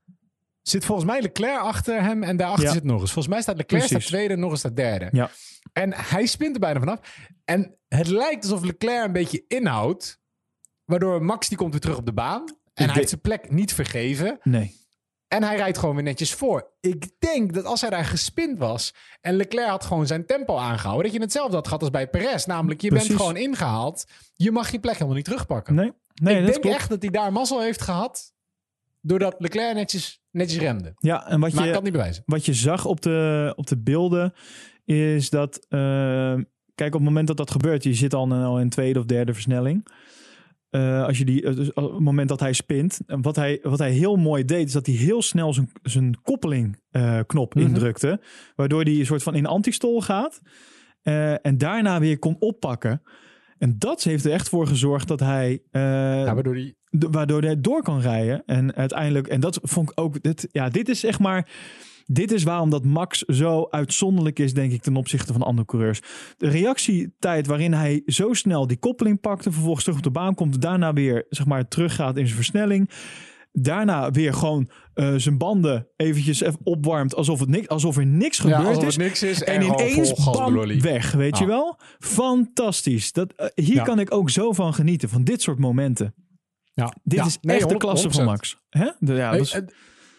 zit 0.62 0.86
volgens 0.86 1.08
mij 1.08 1.22
Leclerc 1.22 1.60
achter 1.60 2.02
hem. 2.02 2.24
En 2.24 2.38
daarachter 2.38 2.66
Ja. 2.68 2.72
zit 2.74 2.84
Norris. 2.84 3.12
Volgens 3.12 3.34
mij 3.34 3.42
staat 3.44 3.58
Leclerc 3.58 3.82
staat 3.84 3.94
Precies. 3.94 4.14
tweede 4.16 4.34
en 4.34 4.40
Norris 4.40 4.60
staat 4.60 4.76
derde. 4.76 5.10
Ja. 5.12 5.30
En 5.74 5.94
hij 5.94 6.26
spint 6.26 6.54
er 6.54 6.60
bijna 6.60 6.80
vanaf. 6.80 7.00
En 7.46 7.78
het 7.88 8.08
lijkt 8.08 8.44
alsof 8.44 8.64
Leclerc 8.64 9.06
een 9.06 9.12
beetje 9.12 9.44
inhoudt. 9.48 10.22
Waardoor 10.86 11.24
Max 11.24 11.48
die 11.48 11.58
komt 11.58 11.72
weer 11.72 11.82
terug 11.82 11.98
op 11.98 12.06
de 12.06 12.14
baan. 12.14 12.42
En 12.46 12.54
hij 12.74 12.86
denk- 12.86 12.98
heeft 12.98 13.10
zijn 13.10 13.22
plek 13.22 13.52
niet 13.52 13.74
vergeven. 13.74 14.40
Nee. 14.44 14.82
En 15.28 15.44
hij 15.44 15.56
rijdt 15.56 15.78
gewoon 15.78 15.96
weer 15.96 16.04
netjes 16.04 16.34
voor. 16.34 16.72
Ik 16.80 17.06
denk 17.20 17.54
dat 17.54 17.66
als 17.66 17.82
hij 17.82 17.90
daar 17.90 18.06
gespind 18.06 18.58
was 18.58 18.94
en 19.22 19.36
Leclerc 19.36 19.70
had 19.70 19.86
gewoon 19.86 20.08
zijn 20.08 20.26
tempo 20.26 20.58
aangehouden, 20.58 21.04
dat 21.04 21.14
je 21.14 21.20
hetzelfde 21.22 21.56
had 21.56 21.66
gehad 21.68 21.82
als 21.82 21.90
bij 21.92 22.10
Perez. 22.10 22.46
Namelijk, 22.46 22.82
je 22.82 22.88
Precies. 22.88 23.08
bent 23.08 23.20
gewoon 23.20 23.38
ingehaald. 23.38 24.06
Je 24.36 24.52
mag 24.52 24.72
je 24.72 24.80
plek 24.80 24.94
helemaal 24.94 25.16
niet 25.16 25.26
terugpakken. 25.26 25.74
Nee, 25.76 25.92
nee 26.14 26.34
ik 26.36 26.40
dat 26.42 26.50
denk 26.52 26.62
klopt. 26.62 26.76
echt 26.78 26.90
dat 26.90 27.02
hij 27.02 27.12
daar 27.12 27.32
mazzel 27.32 27.62
heeft 27.62 27.82
gehad, 27.82 28.34
doordat 29.02 29.36
Leclerc 29.38 29.76
netjes, 29.76 30.22
netjes 30.32 30.60
remde. 30.60 30.94
Ja, 30.98 31.28
en 31.28 31.40
wat 31.40 31.54
Maar 31.54 31.66
je, 31.66 31.72
kan 31.72 31.84
niet 31.84 31.92
bewijzen. 31.92 32.24
wat 32.26 32.46
je 32.46 32.54
zag 32.54 32.86
op 32.86 33.02
de, 33.02 33.54
op 33.56 33.68
de 33.68 33.78
beelden 33.78 34.34
is 34.86 35.30
dat... 35.30 35.66
eh, 35.70 35.80
kijk, 36.76 36.94
op 36.94 37.00
het 37.00 37.10
moment 37.10 37.28
dat 37.28 37.38
dat 37.38 37.52
gebeurt, 37.52 37.84
je 37.84 37.94
zit 37.94 38.14
al 38.14 38.56
in, 38.56 38.62
in 38.62 38.70
tweede 38.70 39.00
of 39.00 39.06
derde 39.06 39.34
versnelling. 39.34 39.88
Eh, 40.70 41.04
als 41.06 41.18
je 41.18 41.26
die, 41.26 41.44
eh, 41.44 41.56
dus 41.56 41.74
op 41.74 41.92
het 41.92 42.00
moment 42.00 42.30
dat 42.30 42.40
hij 42.40 42.54
spint. 42.54 43.00
Wat 43.08 43.36
hij, 43.36 43.60
wat 43.64 43.80
hij 43.80 43.92
heel 43.92 44.16
mooi 44.16 44.46
deed, 44.46 44.68
is 44.68 44.74
dat 44.74 44.86
hij 44.86 44.96
heel 44.96 45.22
snel 45.22 45.54
zijn, 45.54 45.70
zijn 45.84 46.22
koppeling-knop 46.22 47.56
Mhm. 47.56 47.66
indrukte. 47.66 48.22
Waardoor 48.56 48.84
hij 48.84 48.94
een 49.00 49.06
soort 49.06 49.24
van 49.24 49.36
in 49.36 49.46
antistol 49.46 50.02
gaat. 50.02 50.42
eh, 51.02 51.46
en 51.46 51.58
daarna 51.58 52.00
weer 52.00 52.20
kon 52.20 52.36
oppakken. 52.40 53.02
En 53.58 53.76
dat 53.78 54.04
heeft 54.04 54.26
er 54.26 54.32
echt 54.32 54.50
voor 54.50 54.68
gezorgd 54.68 55.08
dat 55.08 55.20
hij 55.20 55.62
eh, 55.72 55.82
Ja, 55.82 56.34
waardoor 56.34 56.54
hij 56.56 56.76
waardoor 56.90 57.42
hij 57.42 57.62
door 57.62 57.82
kan 57.84 58.00
rijden. 58.00 58.44
En 58.46 58.76
uiteindelijk, 58.76 59.28
en 59.28 59.40
dat 59.40 59.60
vond 59.62 59.90
ik 59.92 60.00
ook, 60.00 60.22
dit, 60.24 60.48
ja, 60.52 60.70
dit 60.70 60.90
is 60.90 61.00
zeg 61.00 61.20
maar, 61.20 61.50
dit 62.06 62.32
is 62.32 62.44
waarom 62.44 62.70
dat 62.70 62.86
Max 62.86 63.20
zo 63.20 63.68
uitzonderlijk 63.70 64.40
is, 64.40 64.54
denk 64.54 64.72
ik, 64.72 64.82
ten 64.82 64.96
opzichte 64.96 65.34
van 65.34 65.42
andere 65.42 65.68
coureurs. 65.68 66.02
De 66.38 66.48
reactietijd 66.48 67.48
waarin 67.48 67.74
hij 67.74 68.02
zo 68.06 68.34
snel 68.34 68.68
die 68.68 68.78
koppeling 68.78 69.20
pakte, 69.20 69.52
vervolgens 69.52 69.84
terug 69.84 69.98
op 70.00 70.04
de 70.04 70.12
baan 70.12 70.36
komt, 70.36 70.62
daarna 70.62 70.94
weer, 70.94 71.26
zeg 71.30 71.46
maar, 71.46 71.68
teruggaat 71.68 72.18
in 72.18 72.24
zijn 72.26 72.36
versnelling. 72.36 72.90
Daarna 73.52 74.12
weer 74.12 74.34
gewoon 74.34 74.70
eh, 74.94 75.14
zijn 75.16 75.38
banden 75.38 75.88
eventjes 75.96 76.42
even 76.42 76.60
opwarmt, 76.64 77.16
alsof, 77.16 77.40
het 77.40 77.50
niks, 77.50 77.68
alsof 77.68 77.98
er 77.98 78.06
niks 78.06 78.38
ja, 78.38 78.58
gebeurd 78.58 78.78
is. 78.78 78.86
het 78.96 78.98
niks 78.98 79.24
is. 79.24 79.44
En 79.44 79.62
ineens 79.62 80.14
bam, 80.32 80.80
weg, 80.82 81.12
weet 81.12 81.38
je 81.38 81.46
wel? 81.46 81.80
Fantastisch. 82.00 83.12
Dat, 83.12 83.34
eh, 83.36 83.48
hier 83.66 83.74
Ja. 83.76 83.84
kan 83.84 84.00
ik 84.00 84.14
ook 84.14 84.30
zo 84.30 84.52
van 84.52 84.74
genieten, 84.74 85.10
van 85.10 85.24
dit 85.24 85.42
soort 85.42 85.60
momenten. 85.60 86.14
Ja. 86.74 86.94
Dit 87.04 87.20
Ja, 87.20 87.26
is 87.26 87.38
nee, 87.42 87.56
echt 87.58 87.70
de 87.70 87.74
100%. 87.76 87.78
klasse 87.78 88.12
van 88.12 88.26
Max. 88.26 88.58
Hè? 88.70 88.90
De- 89.00 89.14
ja, 89.14 89.30
Hey, 89.30 89.38
dat 89.38 89.46
is- 89.48 89.54
eh, 89.54 89.62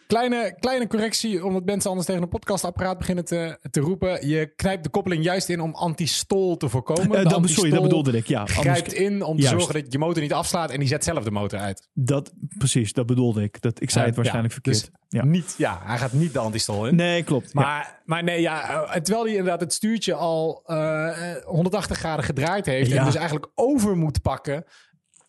kleine, 0.06 0.56
kleine 0.60 0.86
correctie, 0.86 1.44
omdat 1.44 1.64
mensen 1.64 1.88
anders 1.90 2.06
tegen 2.08 2.22
een 2.22 2.28
podcastapparaat 2.28 2.98
beginnen 2.98 3.24
te, 3.24 3.58
te 3.70 3.80
roepen. 3.80 4.28
Je 4.28 4.52
knijpt 4.56 4.84
de 4.84 4.90
koppeling 4.90 5.24
juist 5.24 5.48
in 5.48 5.60
om 5.60 5.74
antistol 5.74 6.56
te 6.56 6.68
voorkomen. 6.68 7.18
eh, 7.18 7.28
dat, 7.30 7.48
sorry, 7.48 7.70
dat 7.70 7.82
bedoelde 7.82 8.16
ik. 8.16 8.26
Ja, 8.26 8.46
grijpt 8.46 8.92
in 8.92 9.22
om 9.22 9.36
te 9.36 9.42
Juist. 9.42 9.58
zorgen 9.58 9.82
dat 9.82 9.92
je 9.92 9.98
motor 9.98 10.22
niet 10.22 10.32
afslaat 10.32 10.70
en 10.70 10.78
die 10.78 10.88
zet 10.88 11.04
zelf 11.04 11.24
de 11.24 11.30
motor 11.30 11.58
uit. 11.58 11.88
dat, 11.92 12.32
precies, 12.58 12.92
dat 12.92 13.06
bedoelde 13.06 13.42
ik. 13.42 13.60
Dat, 13.60 13.80
ik 13.82 13.90
zei 13.90 14.04
het 14.04 14.14
Ja, 14.14 14.20
waarschijnlijk 14.20 14.62
dus 14.64 14.80
verkeerd. 14.80 15.02
ja. 15.08 15.24
Niet, 15.24 15.54
ja, 15.58 15.80
hij 15.84 15.98
gaat 15.98 16.12
niet 16.12 16.32
de 16.32 16.38
antistol 16.38 16.86
in. 16.86 16.94
Nee, 16.96 17.22
klopt. 17.22 17.50
ja. 17.52 17.60
Maar, 17.60 18.02
maar 18.04 18.22
nee, 18.24 18.40
ja, 18.40 18.70
eh, 18.84 19.00
terwijl 19.00 19.24
hij 19.24 19.34
inderdaad 19.34 19.60
het 19.60 19.72
stuurtje 19.72 20.14
al 20.14 20.62
eh, 20.66 21.32
eh, 21.36 21.44
180 21.44 21.98
graden 21.98 22.24
gedraaid 22.24 22.66
heeft 22.66 22.92
en 22.92 23.04
dus 23.04 23.14
eigenlijk 23.14 23.50
over 23.54 23.96
moet 23.96 24.22
pakken. 24.22 24.64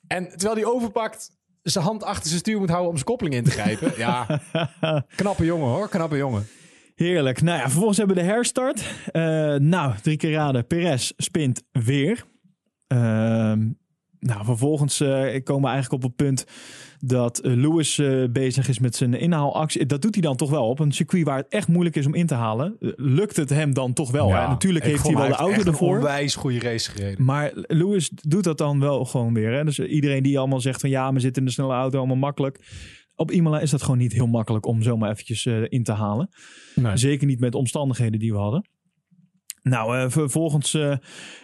En 0.07 0.27
terwijl 0.29 0.55
hij 0.55 0.65
overpakt, 0.65 1.31
zijn 1.71 1.85
hand 1.85 2.03
achter 2.03 2.27
zijn 2.27 2.39
stuur 2.39 2.59
moet 2.59 2.69
houden 2.69 2.89
om 2.89 2.95
zijn 2.95 3.07
koppeling 3.07 3.35
in 3.35 3.43
te 3.43 3.51
grijpen. 3.51 3.93
ja, 3.97 4.41
knappe 5.15 5.45
jongen 5.45 5.67
hoor, 5.67 5.89
knappe 5.89 6.17
jongen. 6.17 6.47
Heerlijk. 6.95 7.41
Nou 7.41 7.57
ja, 7.57 7.63
vervolgens 7.63 7.97
hebben 7.97 8.15
we 8.15 8.21
de 8.21 8.27
herstart. 8.27 8.83
Eh, 9.11 9.21
nou, 9.55 9.93
drie 10.01 10.17
keer 10.17 10.31
raden. 10.31 10.67
Perez 10.67 11.11
spint 11.17 11.63
weer. 11.71 12.25
Ehm, 12.87 13.67
nou, 14.25 14.45
vervolgens 14.45 14.99
eh, 14.99 15.43
komen 15.43 15.63
we 15.63 15.75
eigenlijk 15.75 15.91
op 15.91 16.01
het 16.01 16.15
punt 16.15 16.45
dat 16.99 17.39
eh, 17.39 17.55
Lewis 17.55 17.97
eh, 17.97 18.23
bezig 18.29 18.67
is 18.67 18.79
met 18.79 18.95
zijn 18.95 19.13
inhaalactie. 19.13 19.85
Dat 19.85 20.01
doet 20.01 20.13
hij 20.13 20.23
dan 20.23 20.35
toch 20.35 20.49
wel 20.49 20.67
op 20.67 20.79
een 20.79 20.91
circuit 20.91 21.25
waar 21.25 21.37
het 21.37 21.47
echt 21.49 21.67
moeilijk 21.67 21.95
is 21.95 22.05
om 22.05 22.13
in 22.13 22.27
te 22.27 22.33
halen. 22.33 22.75
lukt 22.95 23.35
het 23.35 23.49
hem 23.49 23.73
dan 23.73 23.93
toch 23.93 24.11
wel? 24.11 24.33
hè? 24.33 24.47
Natuurlijk 24.47 24.85
heeft 24.85 25.03
hij 25.03 25.15
wel 25.15 25.27
de 25.27 25.33
auto 25.33 25.63
ervoor. 25.63 25.95
een 25.95 25.97
onwijs 25.97 26.35
goede 26.35 26.59
race 26.59 26.91
gereden. 26.91 27.25
Maar 27.25 27.51
Lewis 27.53 28.09
doet 28.09 28.43
dat 28.43 28.57
dan 28.57 28.79
wel 28.79 29.05
gewoon 29.05 29.33
weer. 29.33 29.51
Hè? 29.51 29.63
Dus 29.63 29.79
iedereen 29.79 30.23
die 30.23 30.39
allemaal 30.39 30.61
zegt 30.61 30.81
van 30.81 30.89
ja, 30.89 31.13
we 31.13 31.19
zitten 31.19 31.41
in 31.41 31.47
de 31.47 31.53
snelle 31.53 31.73
auto, 31.73 31.97
allemaal 31.97 32.15
makkelijk. 32.15 32.59
Op 33.15 33.31
Imola 33.31 33.59
is 33.59 33.69
dat 33.69 33.81
gewoon 33.81 33.97
niet 33.97 34.13
heel 34.13 34.27
makkelijk 34.27 34.65
om 34.65 34.81
zomaar 34.81 35.11
eventjes 35.11 35.45
eh, 35.45 35.63
in 35.67 35.83
te 35.83 35.91
halen. 35.91 36.29
Nee. 36.75 36.97
Zeker 36.97 37.27
niet 37.27 37.39
met 37.39 37.51
de 37.51 37.57
omstandigheden 37.57 38.19
die 38.19 38.31
we 38.31 38.37
hadden. 38.37 38.69
Nou, 39.69 39.97
eh, 39.97 40.05
vervolgens 40.09 40.73
eh, 40.73 40.91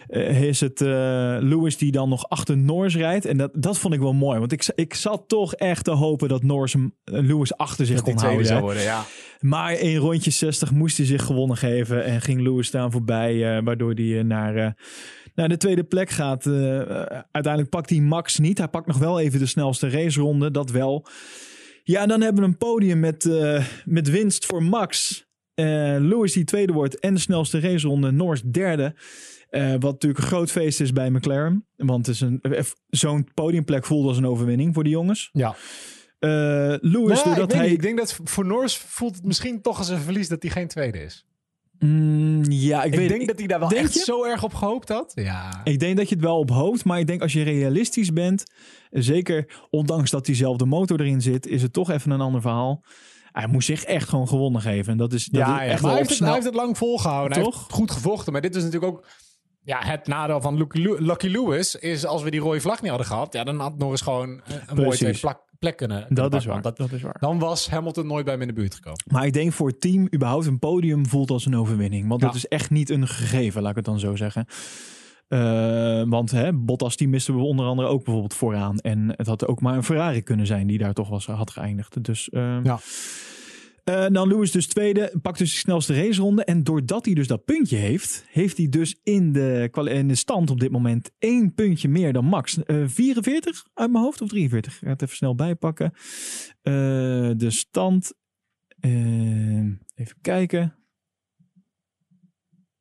eh, 0.08 0.42
is 0.42 0.60
het 0.60 0.80
Lewis 1.40 1.76
die 1.76 1.92
dan 1.92 2.08
nog 2.08 2.28
achter 2.28 2.56
Norris 2.56 2.96
rijdt. 2.96 3.24
En 3.24 3.36
dat, 3.36 3.50
dat 3.54 3.78
vond 3.78 3.94
ik 3.94 4.00
wel 4.00 4.12
mooi. 4.12 4.38
Want 4.38 4.52
ik, 4.52 4.72
ik 4.74 4.94
zat 4.94 5.24
toch 5.26 5.54
echt 5.54 5.84
te 5.84 5.90
hopen 5.90 6.28
dat 6.28 6.42
Norris 6.42 6.72
hem, 6.72 6.94
Lewis 7.04 7.56
achter 7.56 7.86
zich 7.86 7.96
Dat 7.96 8.04
kon 8.04 8.18
houden. 8.18 8.46
zou 8.46 8.60
worden, 8.60 8.82
ja. 8.82 9.04
Maar 9.40 9.72
in 9.72 9.96
rondje 9.96 10.30
60 10.30 10.70
moest 10.70 10.96
hij 10.96 11.06
zich 11.06 11.24
gewonnen 11.24 11.56
geven. 11.56 12.04
En 12.04 12.20
ging 12.20 12.40
Lewis 12.40 12.66
staan 12.66 12.92
voorbij. 12.92 13.62
waardoor 13.62 13.92
hij 13.92 14.22
naar, 14.22 14.76
naar 15.34 15.48
de 15.48 15.56
tweede 15.56 15.84
plek 15.84 16.10
gaat. 16.10 16.46
Uiteindelijk 17.30 17.68
pakt 17.68 17.90
hij 17.90 18.00
Max 18.00 18.38
niet. 18.38 18.58
Hij 18.58 18.68
pakt 18.68 18.86
nog 18.86 18.98
wel 18.98 19.20
even 19.20 19.38
de 19.38 19.46
snelste 19.46 19.90
raceronde. 19.90 20.50
Dat 20.50 20.70
wel. 20.70 21.06
Ja, 21.84 22.00
en 22.00 22.08
dan 22.08 22.20
hebben 22.20 22.42
we 22.42 22.48
een 22.48 22.56
podium 22.56 23.00
met, 23.00 23.30
met 23.84 24.10
winst 24.10 24.46
voor 24.46 24.62
Max. 24.62 25.24
Eh, 25.62 26.00
Lewis 26.00 26.32
die 26.32 26.44
tweede 26.44 26.72
wordt. 26.72 26.98
En 26.98 27.14
de 27.14 27.20
snelste 27.20 27.60
raceronde. 27.60 28.10
Norris 28.10 28.42
derde. 28.42 28.94
Eh, 29.50 29.70
wat 29.70 29.92
natuurlijk 29.92 30.20
een 30.22 30.26
groot 30.26 30.50
feest 30.50 30.80
is 30.80 30.92
bij 30.92 31.10
McLaren. 31.10 31.66
Want 31.76 32.06
het 32.06 32.14
is 32.14 32.20
een, 32.20 32.40
eh, 32.40 32.62
zo'n 32.88 33.28
podiumplek 33.34 33.84
voelde 33.86 34.08
als 34.08 34.16
een 34.16 34.26
overwinning 34.26 34.74
voor 34.74 34.84
de 34.84 34.90
jongens. 34.90 35.30
Ja. 35.32 35.54
Eh, 36.18 36.28
Lewis, 36.80 36.90
Nou, 36.90 37.18
ik, 37.18 37.24
doordat 37.24 37.46
weet 37.52 37.52
hij... 37.52 37.62
niet, 37.62 37.72
ik 37.72 37.82
denk 37.82 37.98
dat 37.98 38.20
voor 38.24 38.46
Norris 38.46 38.76
voelt 38.76 39.14
het 39.14 39.24
misschien 39.24 39.60
toch 39.62 39.78
als 39.78 39.88
een 39.88 39.98
verlies 40.00 40.28
dat 40.28 40.42
hij 40.42 40.50
geen 40.50 40.68
tweede 40.68 40.98
is. 41.04 41.26
Mm, 41.78 42.42
ja, 42.48 42.82
ik, 42.82 42.92
Ik 42.92 42.98
weet 42.98 43.08
denk 43.08 43.26
dat 43.26 43.38
hij 43.38 43.46
daar 43.46 43.58
wel 43.58 43.68
denk 43.68 43.80
echt 43.84 43.94
je? 43.94 44.00
zo 44.00 44.24
erg 44.24 44.44
op 44.44 44.54
gehoopt 44.54 44.88
had. 44.88 45.12
Ja. 45.14 45.60
Ik 45.64 45.78
denk 45.80 45.96
dat 45.96 46.08
je 46.08 46.14
het 46.14 46.24
wel 46.24 46.38
op 46.38 46.50
hoopt, 46.50 46.84
maar 46.84 46.98
ik 46.98 47.06
denk 47.06 47.22
als 47.22 47.32
je 47.32 47.42
realistisch 47.42 48.12
bent, 48.12 48.44
zeker 48.90 49.66
ondanks 49.70 50.10
dat 50.10 50.26
diezelfde 50.26 50.64
motor 50.64 51.00
erin 51.00 51.20
zit, 51.20 51.46
is 51.46 51.62
het 51.62 51.72
toch 51.72 51.90
even 51.90 52.10
een 52.10 52.20
ander 52.20 52.40
verhaal. 52.40 52.84
Hij 53.32 53.46
moest 53.46 53.66
zich 53.66 53.84
echt 53.84 54.08
gewoon 54.08 54.28
gewonnen 54.28 54.60
geven. 54.60 54.92
En 54.92 54.98
dat 54.98 55.12
is, 55.12 55.24
dat 55.24 55.40
ja, 55.40 55.46
is 55.46 55.52
ja, 55.52 55.60
echt 55.64 55.72
maar 55.72 55.80
wel 55.80 55.90
hij 55.90 55.98
heeft, 55.98 56.10
het, 56.10 56.18
hij 56.18 56.32
heeft 56.32 56.44
het 56.46 56.54
lang 56.54 56.76
volgehouden. 56.78 57.32
Hij 57.36 57.42
Toch? 57.44 57.54
heeft 57.58 57.72
goed 57.72 57.90
gevochten. 57.90 58.32
Maar 58.32 58.40
dit 58.42 58.54
is 58.56 58.62
natuurlijk 58.62 58.92
ook 58.92 59.06
ja, 59.64 59.78
het 59.84 60.06
nadeel 60.06 60.40
van 60.40 60.56
Lucky, 60.56 60.78
Lew- 60.78 61.00
Lucky 61.00 61.26
Lewis. 61.26 61.74
Is 61.74 62.06
als 62.06 62.22
we 62.22 62.30
die 62.30 62.40
rode 62.40 62.60
vlag 62.60 62.80
niet 62.80 62.88
hadden 62.90 63.06
gehad. 63.06 63.32
Ja, 63.32 63.44
dan 63.44 63.60
had 63.60 63.78
Norris 63.78 64.00
gewoon 64.00 64.28
een, 64.68 64.76
mooie 64.76 65.18
plak, 65.20 65.40
plek 65.58 65.76
kunnen, 65.76 66.06
kunnen 66.06 66.30
Dat 66.30 66.34
is 66.40 66.46
waar. 66.46 66.62
Dat, 66.62 66.76
Dat 66.76 66.92
is 66.92 67.02
waar. 67.02 67.16
dan 67.20 67.38
was 67.38 67.68
Hamilton 67.70 68.06
nooit 68.06 68.24
bij 68.24 68.32
hem 68.32 68.42
in 68.42 68.48
de 68.48 68.54
buurt 68.54 68.74
gekomen. 68.74 69.00
Maar 69.12 69.26
ik 69.26 69.32
denk 69.32 69.52
voor 69.52 69.68
het 69.68 69.80
team 69.80 70.08
überhaupt 70.14 70.46
een 70.46 70.58
podium 70.58 71.06
voelt 71.06 71.30
als 71.30 71.46
een 71.46 71.56
overwinning. 71.56 72.08
Want 72.08 72.20
Ja. 72.20 72.26
dat 72.26 72.36
is 72.36 72.48
echt 72.48 72.70
niet 72.70 72.90
een 72.90 73.08
gegeven, 73.08 73.60
laat 73.62 73.70
ik 73.70 73.76
het 73.76 73.84
dan 73.84 73.98
zo 73.98 74.16
zeggen. 74.16 74.46
Eh, 75.32 76.02
want 76.08 76.30
hè, 76.30 76.52
Bottas 76.52 76.96
die 76.96 77.08
misten 77.08 77.34
we 77.36 77.40
onder 77.40 77.66
andere 77.66 77.88
ook 77.88 78.02
bijvoorbeeld 78.04 78.34
vooraan. 78.34 78.78
En 78.78 79.14
het 79.16 79.26
had 79.26 79.46
ook 79.46 79.60
maar 79.60 79.76
een 79.76 79.84
Ferrari 79.84 80.22
kunnen 80.22 80.46
zijn 80.46 80.66
die 80.66 80.78
daar 80.78 80.92
toch 80.94 81.08
was, 81.08 81.26
had 81.26 81.50
geëindigd. 81.50 82.04
Dus 82.04 82.28
ehm, 82.30 82.64
Ja. 82.64 82.78
Eh, 83.84 84.06
dan 84.08 84.28
Lewis 84.28 84.50
dus 84.50 84.66
tweede, 84.66 85.12
pakt 85.22 85.38
dus 85.38 85.50
de 85.50 85.56
snelste 85.56 85.94
raceronde. 85.94 86.44
En 86.44 86.64
doordat 86.64 87.04
hij 87.04 87.14
dus 87.14 87.26
dat 87.26 87.44
puntje 87.44 87.76
heeft, 87.76 88.24
heeft 88.28 88.56
hij 88.56 88.68
dus 88.68 88.98
in 89.02 89.32
de, 89.32 89.68
kwali- 89.70 89.90
in 89.90 90.08
de 90.08 90.14
stand 90.14 90.50
op 90.50 90.60
dit 90.60 90.70
moment 90.70 91.10
één 91.18 91.54
puntje 91.54 91.88
meer 91.88 92.12
dan 92.12 92.24
Max. 92.24 92.62
Eh 92.62 92.82
44 92.86 93.64
uit 93.74 93.90
mijn 93.90 94.04
hoofd 94.04 94.20
of 94.20 94.28
43? 94.28 94.72
Ik 94.74 94.80
ga 94.80 94.88
het 94.88 95.02
even 95.02 95.16
snel 95.16 95.34
bijpakken. 95.34 95.92
De 96.62 97.46
stand, 97.48 98.12
eh, 98.80 98.90
even 99.94 100.16
kijken. 100.20 100.74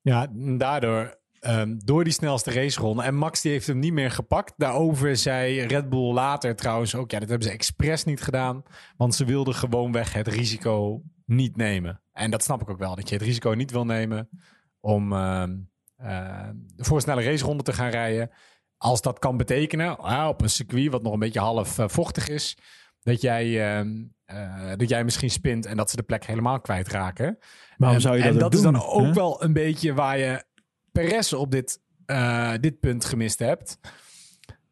Ja, 0.01 0.27
daardoor, 0.57 1.19
ehm, 1.41 1.77
door 1.77 2.03
die 2.03 2.13
snelste 2.13 2.51
raceronde. 2.51 3.03
En 3.03 3.15
Max 3.15 3.41
die 3.41 3.51
heeft 3.51 3.67
hem 3.67 3.79
niet 3.79 3.93
meer 3.93 4.11
gepakt. 4.11 4.53
Daarover 4.57 5.17
zei 5.17 5.61
Red 5.61 5.89
Bull 5.89 6.13
later 6.13 6.55
trouwens 6.55 6.95
ook... 6.95 7.11
Ja, 7.11 7.19
dat 7.19 7.29
hebben 7.29 7.47
ze 7.47 7.53
expres 7.53 8.03
niet 8.03 8.21
gedaan. 8.21 8.63
Want 8.97 9.15
ze 9.15 9.25
wilden 9.25 9.55
gewoonweg 9.55 10.13
het 10.13 10.27
risico 10.27 11.01
niet 11.25 11.55
nemen. 11.55 12.01
En 12.11 12.31
dat 12.31 12.43
snap 12.43 12.61
ik 12.61 12.69
ook 12.69 12.79
wel. 12.79 12.95
Dat 12.95 13.09
je 13.09 13.15
het 13.15 13.23
risico 13.23 13.49
niet 13.49 13.71
wil 13.71 13.85
nemen 13.85 14.29
om 14.79 15.13
ehm, 15.13 15.55
eh, 15.95 16.49
voor 16.77 16.95
een 16.95 17.01
snelle 17.01 17.23
raceronde 17.23 17.63
te 17.63 17.73
gaan 17.73 17.89
rijden. 17.89 18.29
Als 18.77 19.01
dat 19.01 19.19
kan 19.19 19.37
betekenen, 19.37 20.27
op 20.27 20.41
een 20.41 20.49
circuit 20.49 20.91
wat 20.91 21.01
nog 21.03 21.13
een 21.13 21.19
beetje 21.19 21.39
half 21.39 21.79
eh, 21.79 21.87
vochtig 21.87 22.27
is... 22.27 22.57
Dat 23.03 23.21
jij, 23.21 23.77
ehm, 23.77 24.03
eh, 24.25 24.71
dat 24.75 24.89
jij 24.89 25.03
misschien 25.03 25.29
spint 25.29 25.65
en 25.65 25.77
dat 25.77 25.89
ze 25.89 25.95
de 25.95 26.03
plek 26.03 26.25
helemaal 26.25 26.61
kwijtraken. 26.61 27.37
Waarom 27.77 27.97
En- 27.97 28.01
zou 28.03 28.17
je 28.17 28.23
dat 28.23 28.33
En 28.33 28.39
dat 28.39 28.53
is 28.53 28.61
dan 28.61 28.81
ook 28.83 29.05
hè? 29.05 29.13
wel 29.13 29.43
een 29.43 29.53
beetje 29.53 29.93
waar 29.93 30.17
je 30.17 30.43
Perez 30.91 31.33
op 31.33 31.51
dit, 31.51 31.79
eh, 32.05 32.53
dit 32.59 32.79
punt 32.79 33.05
gemist 33.05 33.39
hebt. 33.39 33.79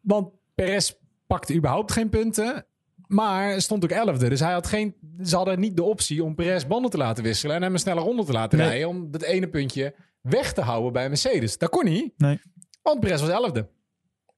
Want 0.00 0.28
Perez 0.54 0.92
pakte 1.26 1.54
überhaupt 1.54 1.92
geen 1.92 2.08
punten. 2.08 2.64
Maar 3.06 3.60
stond 3.60 3.84
ook 3.84 3.90
elfde. 3.90 4.28
Dus 4.28 4.40
hij 4.40 4.52
had 4.52 4.66
geen, 4.66 4.94
ze 5.24 5.36
hadden 5.36 5.60
niet 5.60 5.76
de 5.76 5.82
optie 5.82 6.24
om 6.24 6.34
Perez 6.34 6.64
banden 6.66 6.90
te 6.90 6.96
laten 6.96 7.22
wisselen. 7.24 7.56
En 7.56 7.62
hem 7.62 7.72
een 7.72 7.78
snelle 7.78 8.00
ronde 8.00 8.24
te 8.24 8.32
laten 8.32 8.58
Nee. 8.58 8.68
rijden. 8.68 8.88
Om 8.88 9.10
dat 9.10 9.22
ene 9.22 9.48
puntje 9.48 9.94
weg 10.20 10.52
te 10.52 10.60
houden 10.60 10.92
bij 10.92 11.08
Mercedes. 11.08 11.58
Dat 11.58 11.68
kon 11.70 11.84
niet. 11.84 12.12
Nee. 12.16 12.40
Want 12.82 13.00
Perez 13.00 13.20
was 13.20 13.30
elfde. 13.30 13.68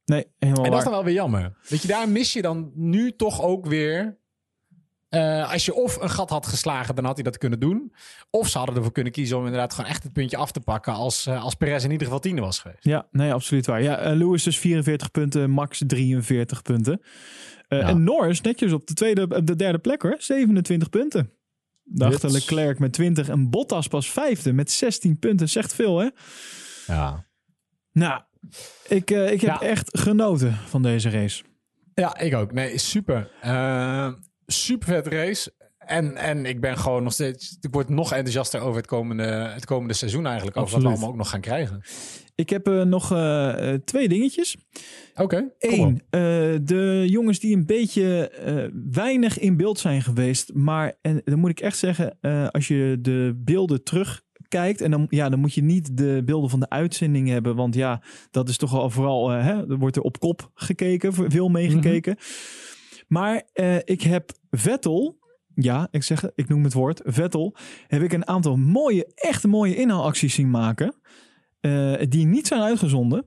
Nee, 0.05 0.27
helemaal 0.39 0.65
En 0.65 0.71
dat 0.71 0.79
is 0.79 0.85
dan 0.85 0.93
wel 0.93 1.05
weer 1.05 1.15
jammer. 1.15 1.57
Weet 1.69 1.83
je, 1.83 1.89
daar 1.89 2.09
mis 2.09 2.33
je 2.33 2.43
dan 2.43 2.73
nu 2.75 3.17
toch 3.17 3.43
ook 3.43 3.67
weer... 3.67 4.19
eh, 5.13 5.53
als 5.53 5.65
je 5.65 5.75
of 5.75 5.97
een 6.01 6.11
gat 6.11 6.31
had 6.31 6.47
geslagen, 6.47 6.95
dan 6.95 7.05
had 7.05 7.15
hij 7.15 7.23
dat 7.25 7.39
kunnen 7.39 7.61
doen. 7.61 7.93
Of 8.31 8.49
ze 8.49 8.59
hadden 8.59 8.77
ervoor 8.77 8.93
kunnen 8.93 9.13
kiezen 9.13 9.37
om 9.37 9.45
inderdaad 9.45 9.75
gewoon 9.75 9.91
echt 9.91 10.03
het 10.03 10.13
puntje 10.13 10.37
af 10.37 10.53
te 10.53 10.61
pakken... 10.61 10.93
als, 10.93 11.27
eh, 11.27 11.43
als 11.45 11.55
Perez 11.55 11.85
in 11.85 11.91
ieder 11.91 12.07
geval 12.07 12.21
tiende 12.21 12.41
was 12.43 12.59
geweest. 12.59 12.85
Ja, 12.85 13.07
nee, 13.11 13.33
absoluut 13.33 13.67
waar. 13.67 13.83
Ja, 13.83 13.99
eh, 13.99 14.17
Lewis 14.17 14.43
dus 14.43 14.59
44 14.59 15.11
punten, 15.11 15.51
Max 15.51 15.83
43 15.87 16.63
punten. 16.63 17.01
Ja. 17.69 17.79
En 17.81 18.05
Norris 18.05 18.41
netjes 18.41 18.73
op 18.73 18.87
de, 18.87 18.95
tweede, 18.95 19.23
op 19.23 19.47
de 19.47 19.57
derde 19.57 19.79
plek 19.79 20.03
hoor, 20.03 20.15
27 20.19 20.89
punten. 20.91 21.31
Daarachter 21.85 22.31
Dit- 22.33 22.39
Leclerc 22.41 22.79
met 22.79 22.93
20 22.93 23.29
en 23.29 23.51
Bottas 23.51 23.89
pas 23.89 24.11
vijfde 24.11 24.53
met 24.53 24.71
16 24.71 25.19
punten. 25.19 25.49
Zegt 25.49 25.75
veel 25.75 25.99
hè? 25.99 26.09
Ja. 26.87 27.27
Nou, 27.93 28.21
ik, 28.89 29.11
ik 29.11 29.41
heb 29.41 29.41
Ja. 29.41 29.61
echt 29.61 29.99
genoten 29.99 30.55
van 30.67 30.83
deze 30.83 31.11
race. 31.11 31.43
Ja, 31.95 32.19
ik 32.19 32.35
ook. 32.35 32.53
Nee, 32.53 32.79
super. 32.79 33.31
Super 34.53 34.87
vet 34.87 35.07
race. 35.07 35.53
En, 35.79 36.17
en 36.17 36.47
ik 36.47 36.61
ben 36.61 36.79
gewoon 36.79 37.03
nog 37.03 37.13
steeds... 37.13 37.57
Ik 37.61 37.73
word 37.73 37.89
nog 37.89 38.13
enthousiaster 38.13 38.61
over 38.61 38.77
het 38.77 38.87
komende, 38.87 39.23
het 39.25 39.65
komende 39.65 39.95
seizoen 39.95 40.27
eigenlijk. 40.27 40.57
Over 40.57 40.73
wat 40.73 40.83
we 40.83 40.89
allemaal 40.89 41.09
ook 41.09 41.17
nog 41.17 41.31
gaan 41.31 41.41
krijgen. 41.41 41.83
Ik 42.35 42.51
heb 42.51 42.69
eh, 42.69 42.83
nog 42.83 43.13
eh, 43.13 43.73
eh, 43.73 43.81
twee 43.85 44.09
dingetjes. 44.09 44.57
Oké. 45.15 45.53
Eén, 45.59 46.03
de 46.65 47.05
jongens 47.07 47.39
die 47.39 47.57
een 47.57 47.67
beetje 47.67 48.33
weinig 48.91 49.39
in 49.39 49.57
beeld 49.57 49.79
zijn 49.79 50.03
geweest. 50.03 50.55
Maar 50.55 50.95
en 51.01 51.23
dan 51.25 51.39
moet 51.39 51.51
ik 51.51 51.61
echt 51.61 51.79
zeggen, 51.79 52.19
als 52.51 52.69
je 52.69 52.99
de 53.01 53.41
beelden 53.45 53.83
terugkijkt. 53.83 54.81
En 54.81 54.91
dan, 54.91 55.07
ja, 55.09 55.29
dan 55.29 55.39
moet 55.39 55.55
je 55.55 55.63
niet 55.63 55.97
de 55.97 56.23
beelden 56.25 56.51
van 56.51 56.61
de 56.61 56.69
uitzending 56.69 57.29
hebben. 57.29 57.57
Want 57.57 57.75
ja, 57.75 58.03
dat 58.31 58.49
is 58.49 58.57
toch 58.57 58.75
al 58.75 58.91
vooral. 58.91 59.29
hè, 59.29 59.71
er 59.71 59.79
wordt 59.79 59.97
er 59.97 60.03
op 60.03 60.19
kop 60.19 60.51
gekeken, 60.55 61.13
veel 61.13 61.49
meegekeken. 61.49 62.17
Maar 63.13 63.43
eh, 63.53 63.77
ik 63.85 64.03
heb 64.03 64.33
Vettel. 64.57 65.19
Ja, 65.55 65.89
ik 65.91 66.03
zeg, 66.03 66.21
het, 66.21 66.33
ik 66.35 66.49
noem 66.49 66.65
het 66.65 66.73
woord 66.73 67.01
Vettel. 67.05 67.57
Heb 67.87 68.03
ik 68.03 68.13
een 68.13 68.27
aantal 68.27 68.57
mooie, 68.57 69.13
echt 69.15 69.47
mooie 69.47 69.77
inhaalacties 69.77 70.35
zien 70.35 70.51
maken. 70.51 70.95
eh, 71.61 71.93
die 72.09 72.27
niet 72.27 72.47
zijn 72.47 72.61
uitgezonden. 72.61 73.27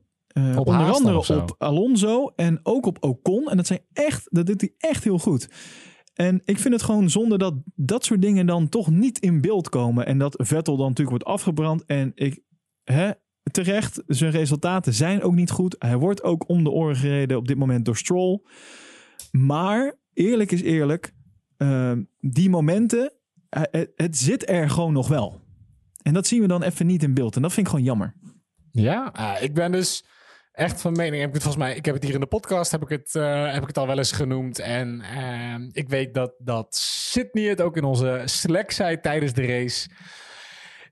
Op 0.56 0.68
onder 0.68 0.74
Haas 0.86 0.98
andere 0.98 1.42
op 1.42 1.56
Alonso 1.58 2.32
en 2.36 2.60
ook 2.64 2.86
op 2.86 3.04
Ocon. 3.04 3.50
En 3.50 3.58
dat 3.58 3.68
zijn 3.68 3.80
echt, 3.94 4.28
dat 4.32 4.46
doet 4.46 4.62
hij 4.62 4.74
echt 4.78 5.04
heel 5.04 5.20
goed. 5.20 5.50
En 6.14 6.42
ik 6.46 6.60
vind 6.60 6.74
het 6.74 6.84
gewoon 6.84 7.10
zonde 7.10 7.38
dat 7.38 7.54
dat 7.76 8.06
soort 8.06 8.22
dingen 8.22 8.46
dan 8.46 8.70
toch 8.70 8.90
niet 8.90 9.20
in 9.20 9.42
beeld 9.42 9.70
komen. 9.70 10.06
En 10.06 10.18
dat 10.18 10.34
Vettel 10.44 10.78
dan 10.78 10.88
natuurlijk 10.88 11.18
wordt 11.18 11.34
afgebrand. 11.36 11.86
En 11.86 12.12
ik, 12.16 12.40
hè, 12.84 13.12
terecht, 13.52 14.04
zijn 14.08 14.32
resultaten 14.32 14.94
zijn 14.94 15.22
ook 15.22 15.34
niet 15.34 15.52
goed. 15.52 15.76
Hij 15.80 15.98
wordt 15.98 16.24
ook 16.24 16.50
om 16.50 16.64
de 16.64 16.70
oren 16.70 16.96
gereden 16.96 17.38
op 17.38 17.48
dit 17.48 17.58
moment 17.58 17.86
door 17.86 17.98
Stroll. 17.98 18.42
Maar 19.32 19.98
eerlijk 20.16 20.52
is 20.52 20.62
eerlijk, 20.62 21.14
ehm, 21.58 22.04
die 22.20 22.50
momenten, 22.50 23.14
eh, 23.50 23.62
het, 23.72 23.92
het 23.96 24.18
zit 24.18 24.50
er 24.50 24.70
gewoon 24.70 24.94
nog 24.94 25.08
wel. 25.08 25.42
En 26.02 26.14
dat 26.14 26.28
zien 26.28 26.42
we 26.42 26.48
dan 26.48 26.64
even 26.64 26.86
niet 26.86 27.04
in 27.04 27.14
beeld. 27.14 27.36
En 27.36 27.42
dat 27.42 27.54
vind 27.54 27.66
ik 27.66 27.72
gewoon 27.72 27.88
jammer. 27.88 28.16
Ja, 28.72 29.10
ah, 29.14 29.42
ik 29.42 29.54
ben 29.54 29.72
dus 29.72 30.06
echt 30.52 30.82
van 30.82 30.96
mening. 30.96 31.20
Heb 31.20 31.28
ik 31.28 31.34
het 31.34 31.44
volgens 31.44 31.64
mij, 31.64 31.76
ik 31.76 31.86
heb 31.86 31.94
het 31.94 32.04
hier 32.04 32.14
in 32.14 32.20
de 32.20 32.26
podcast, 32.26 32.72
heb 32.72 32.82
ik 32.82 32.90
het, 32.90 33.16
eh, 33.16 33.52
heb 33.52 33.62
ik 33.62 33.68
het 33.68 33.78
al 33.78 33.88
wel 33.88 33.98
eens 33.98 34.12
genoemd. 34.12 34.60
En 34.60 35.02
ehm, 35.02 35.70
ik 35.72 35.90
weet 35.90 36.14
dat, 36.14 36.34
dat 36.38 36.76
Sydney 36.76 37.44
het 37.44 37.62
ook 37.62 37.78
in 37.78 37.84
onze 37.84 38.22
Slack 38.26 38.72
zei 38.72 39.00
tijdens 39.00 39.34
de 39.34 39.46
race. 39.46 39.90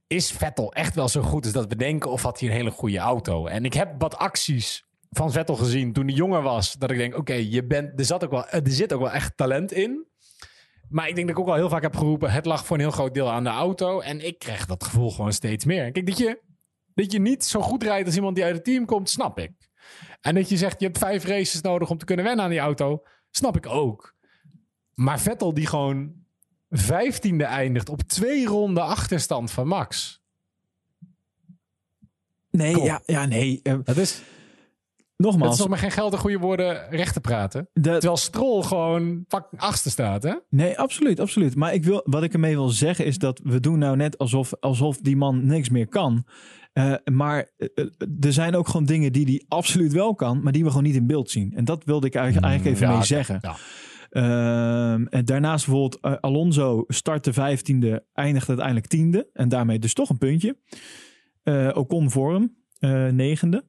Is 0.08 0.32
Vettel 0.32 0.74
echt 0.74 0.96
wel 0.96 1.08
zo 1.08 1.22
goed 1.22 1.44
als 1.44 1.54
dat 1.54 1.68
we 1.68 1.76
denken? 1.76 2.12
Of 2.12 2.22
had 2.22 2.40
hij 2.40 2.50
een 2.50 2.56
hele 2.56 2.72
goede 2.72 2.98
auto? 2.98 3.46
En 3.46 3.66
ik 3.66 3.74
heb 3.74 3.94
wat 3.98 4.16
acties 4.16 4.86
van 5.14 5.32
Vettel 5.32 5.56
gezien 5.56 5.94
toen 5.94 6.06
hij 6.06 6.16
jonger 6.16 6.42
was. 6.42 6.74
Dat 6.74 6.92
ik 6.92 6.98
denk, 6.98 7.18
oké, 7.18 7.34
je 7.34 7.66
bent, 7.66 8.00
er, 8.00 8.06
zat 8.06 8.24
ook 8.24 8.32
wel, 8.32 8.48
er 8.48 8.62
zit 8.64 8.94
ook 8.94 9.02
wel 9.02 9.12
echt 9.12 9.38
talent 9.38 9.72
in. 9.72 10.08
Maar 10.90 11.08
ik 11.10 11.16
denk 11.16 11.28
dat 11.28 11.38
ik 11.38 11.44
ook 11.44 11.50
al 11.50 11.56
heel 11.56 11.70
vaak 11.70 11.82
heb 11.82 11.96
geroepen... 11.96 12.32
het 12.32 12.46
lag 12.46 12.66
voor 12.66 12.76
een 12.76 12.82
heel 12.82 12.92
groot 12.92 13.14
deel 13.14 13.32
aan 13.32 13.44
de 13.44 13.50
auto. 13.50 14.00
En 14.00 14.26
ik 14.26 14.40
krijg 14.40 14.66
dat 14.66 14.84
gevoel 14.84 15.12
gewoon 15.12 15.34
steeds 15.34 15.66
meer. 15.66 15.92
Kijk, 15.92 16.06
dat 16.08 16.18
je, 16.18 16.42
dat 16.94 17.12
je 17.12 17.20
niet 17.20 17.46
zo 17.46 17.62
goed 17.62 17.84
rijdt 17.84 18.06
als 18.06 18.16
iemand 18.16 18.36
die 18.36 18.44
uit 18.46 18.56
het 18.56 18.64
team 18.64 18.86
komt, 18.86 19.10
snap 19.10 19.40
ik. 19.40 19.52
En 20.22 20.36
dat 20.36 20.50
je 20.50 20.58
zegt, 20.58 20.80
je 20.80 20.86
hebt 20.86 20.98
vijf 20.98 21.26
races 21.26 21.62
nodig 21.62 21.90
om 21.90 21.98
te 21.98 22.06
kunnen 22.06 22.26
wennen 22.26 22.44
aan 22.44 22.52
die 22.52 22.60
auto, 22.60 23.04
snap 23.32 23.58
ik 23.58 23.66
ook. 23.68 24.16
Maar 24.94 25.20
Vettel 25.20 25.54
die 25.54 25.68
gewoon 25.68 26.14
vijftiende 26.70 27.44
eindigt 27.44 27.90
op 27.90 28.02
twee 28.02 28.46
ronden 28.46 28.84
achterstand 28.84 29.52
van 29.52 29.68
Max. 29.68 30.22
Nee, 32.50 32.74
Kom. 32.74 32.84
ja, 32.84 33.02
ja, 33.06 33.26
nee. 33.26 33.60
eh, 33.64 33.78
Dat 33.84 33.98
is, 33.98 34.22
nogmaals, 35.24 35.54
is 35.54 35.60
nog 35.60 35.68
maar 35.68 35.78
geen 35.78 35.92
geld 35.92 36.14
en 36.14 36.20
goede 36.20 36.38
woorden 36.38 36.90
recht 36.90 37.14
te 37.14 37.22
praten. 37.22 37.70
de, 37.74 37.82
Terwijl 37.82 38.18
Stroll 38.18 38.62
gewoon 38.62 39.26
fucking 39.28 39.62
achtste 39.62 39.90
staat, 39.90 40.24
hè? 40.24 40.34
Nee, 40.50 40.80
absoluut, 40.80 41.20
absoluut. 41.20 41.56
Maar 41.56 41.74
ik 41.74 41.84
wil, 41.84 42.02
wat 42.06 42.24
ik 42.24 42.34
ermee 42.34 42.56
wil 42.56 42.70
zeggen 42.70 43.06
is 43.06 43.18
dat 43.18 43.40
we 43.44 43.60
doen 43.60 43.80
nou 43.80 43.96
net 43.96 44.18
alsof, 44.18 44.54
alsof 44.60 44.98
die 44.98 45.16
man 45.16 45.46
niks 45.46 45.70
meer 45.70 45.88
kan. 45.88 46.26
Eh, 46.74 46.94
maar 47.12 47.52
eh, 47.58 47.68
eh, 47.76 47.86
er 48.20 48.34
zijn 48.34 48.56
ook 48.56 48.68
gewoon 48.68 48.86
dingen 48.86 49.12
die 49.12 49.26
hij 49.26 49.44
absoluut 49.48 49.94
wel 49.94 50.16
kan, 50.16 50.44
maar 50.44 50.52
die 50.52 50.64
we 50.64 50.70
gewoon 50.70 50.84
niet 50.84 50.96
in 50.96 51.08
beeld 51.08 51.30
zien. 51.30 51.54
En 51.56 51.66
dat 51.66 51.84
wilde 51.84 52.08
ik 52.08 52.16
eigenlijk, 52.16 52.46
eigenlijk 52.46 52.76
even 52.76 52.90
Ja, 52.90 52.98
mee 52.98 53.06
zeggen. 53.06 53.40
ja. 53.42 53.56
Ehm, 54.10 55.06
en 55.06 55.26
daarnaast 55.26 55.66
bijvoorbeeld 55.66 56.22
Alonso 56.22 56.84
start 56.88 57.24
de 57.24 57.34
vijftiende, 57.34 58.06
eindigt 58.14 58.48
uiteindelijk 58.48 58.88
tiende. 58.88 59.30
En 59.34 59.50
daarmee 59.50 59.80
dus 59.80 59.94
toch 59.94 60.10
een 60.10 60.18
puntje. 60.18 60.58
Ocon 61.74 62.12
voor 62.12 62.34
hem, 62.34 62.56
negende. 63.16 63.66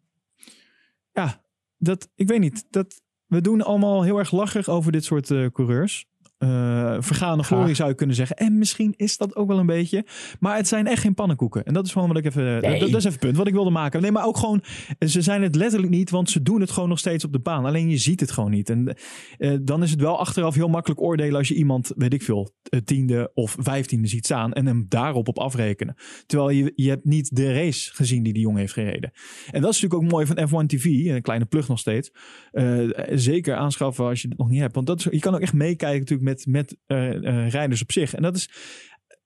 Ja, 1.12 1.43
dat, 1.84 2.08
ik 2.14 2.28
weet 2.28 2.40
niet. 2.40 2.64
Dat, 2.70 3.02
we 3.26 3.40
doen 3.40 3.62
allemaal 3.62 4.02
heel 4.02 4.18
erg 4.18 4.30
lacherig 4.30 4.68
over 4.68 4.92
dit 4.92 5.04
soort 5.04 5.30
eh, 5.30 5.46
coureurs. 5.52 6.06
Eh 6.44 6.96
vergaande 6.98 7.42
glorie 7.42 7.74
zou 7.74 7.88
je 7.88 7.94
kunnen 7.94 8.16
zeggen. 8.16 8.36
En 8.36 8.58
misschien 8.58 8.94
is 8.96 9.16
dat 9.16 9.36
ook 9.36 9.48
wel 9.48 9.58
een 9.58 9.66
beetje. 9.66 10.04
Maar 10.40 10.56
het 10.56 10.68
zijn 10.68 10.86
echt 10.86 11.00
geen 11.00 11.14
pannenkoeken. 11.14 11.64
En 11.64 11.74
dat 11.74 11.86
is 11.86 11.92
gewoon 11.92 12.08
wat 12.08 12.16
ik 12.16 12.24
even. 12.24 12.62
Dat, 12.62 12.80
dat 12.80 12.88
is 12.88 12.94
even 12.94 13.10
het 13.10 13.18
punt 13.18 13.36
wat 13.36 13.46
ik 13.46 13.52
wilde 13.52 13.70
maken. 13.70 14.02
Nee, 14.02 14.12
maar 14.12 14.26
ook 14.26 14.36
gewoon. 14.36 14.62
Ze 14.98 15.22
zijn 15.22 15.42
het 15.42 15.54
letterlijk 15.54 15.92
niet, 15.92 16.10
want 16.10 16.30
ze 16.30 16.42
doen 16.42 16.60
het 16.60 16.70
gewoon 16.70 16.88
nog 16.88 16.98
steeds 16.98 17.24
op 17.24 17.32
de 17.32 17.38
baan. 17.38 17.64
Alleen 17.64 17.90
je 17.90 17.96
ziet 17.96 18.20
het 18.20 18.30
gewoon 18.30 18.50
niet. 18.50 18.70
En 18.70 18.96
eh, 19.38 19.56
dan 19.62 19.82
is 19.82 19.90
het 19.90 20.00
wel 20.00 20.18
achteraf 20.18 20.54
heel 20.54 20.68
makkelijk 20.68 21.00
oordelen 21.00 21.36
als 21.36 21.48
je 21.48 21.54
iemand, 21.54 21.92
weet 21.96 22.14
ik 22.14 22.22
veel, 22.22 22.54
eh, 22.62 22.80
tiende 22.80 23.30
of 23.34 23.56
vijftiende 23.58 24.08
ziet 24.08 24.24
staan 24.24 24.52
en 24.52 24.66
hem 24.66 24.86
daarop 24.88 25.28
op 25.28 25.38
afrekenen. 25.38 25.94
Terwijl 26.26 26.50
je, 26.50 26.72
je 26.74 26.88
hebt 26.88 27.04
niet 27.04 27.36
de 27.36 27.52
race 27.52 27.94
gezien 27.94 28.22
die 28.22 28.32
die 28.32 28.42
jongen 28.42 28.60
heeft 28.60 28.72
gereden. 28.72 29.12
En 29.50 29.60
dat 29.60 29.72
is 29.74 29.80
natuurlijk 29.80 29.94
ook 29.94 30.10
mooi 30.10 30.26
van 30.26 30.48
F1 30.48 30.66
TV, 30.66 30.84
een 30.84 31.22
kleine 31.22 31.44
plug 31.44 31.68
nog 31.68 31.78
steeds. 31.78 32.12
Eh, 32.50 32.88
zeker 33.10 33.54
aanschaffen 33.54 34.04
als 34.04 34.22
je 34.22 34.28
het 34.28 34.38
nog 34.38 34.48
niet 34.48 34.60
hebt. 34.60 34.74
Want 34.74 34.86
dat 34.86 34.98
is, 34.98 35.06
je 35.10 35.18
kan 35.18 35.34
ook 35.34 35.40
echt 35.40 35.52
meekijken 35.52 35.98
natuurlijk 35.98 36.28
met, 36.28 36.33
met 36.46 36.76
eh, 36.86 37.14
eh, 37.14 37.50
rijders 37.50 37.82
op 37.82 37.92
zich. 37.92 38.14
En 38.14 38.22
dat 38.22 38.36
is 38.36 38.50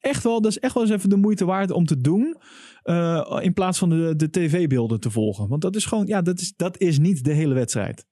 echt 0.01 0.23
wel, 0.23 0.41
dat 0.41 0.51
is 0.51 0.59
echt 0.59 0.75
wel 0.75 0.83
eens 0.83 0.93
even 0.93 1.09
de 1.09 1.17
moeite 1.17 1.45
waard 1.45 1.71
om 1.71 1.85
te 1.85 2.01
doen. 2.01 2.37
eh, 2.83 3.39
in 3.41 3.53
plaats 3.53 3.79
van 3.79 3.89
de, 3.89 4.17
de 4.17 4.31
tv-beelden 4.31 5.01
te 5.01 5.11
volgen. 5.11 5.49
Want 5.49 5.63
dat 5.63 5.77
is 5.77 5.85
gewoon, 5.85 6.07
ja, 6.07 6.23
dat 6.23 6.41
is, 6.41 6.53
dat 6.57 6.79
is 6.79 6.99
niet 6.99 7.25
de 7.25 7.33
hele 7.33 7.55
wedstrijd. 7.55 8.07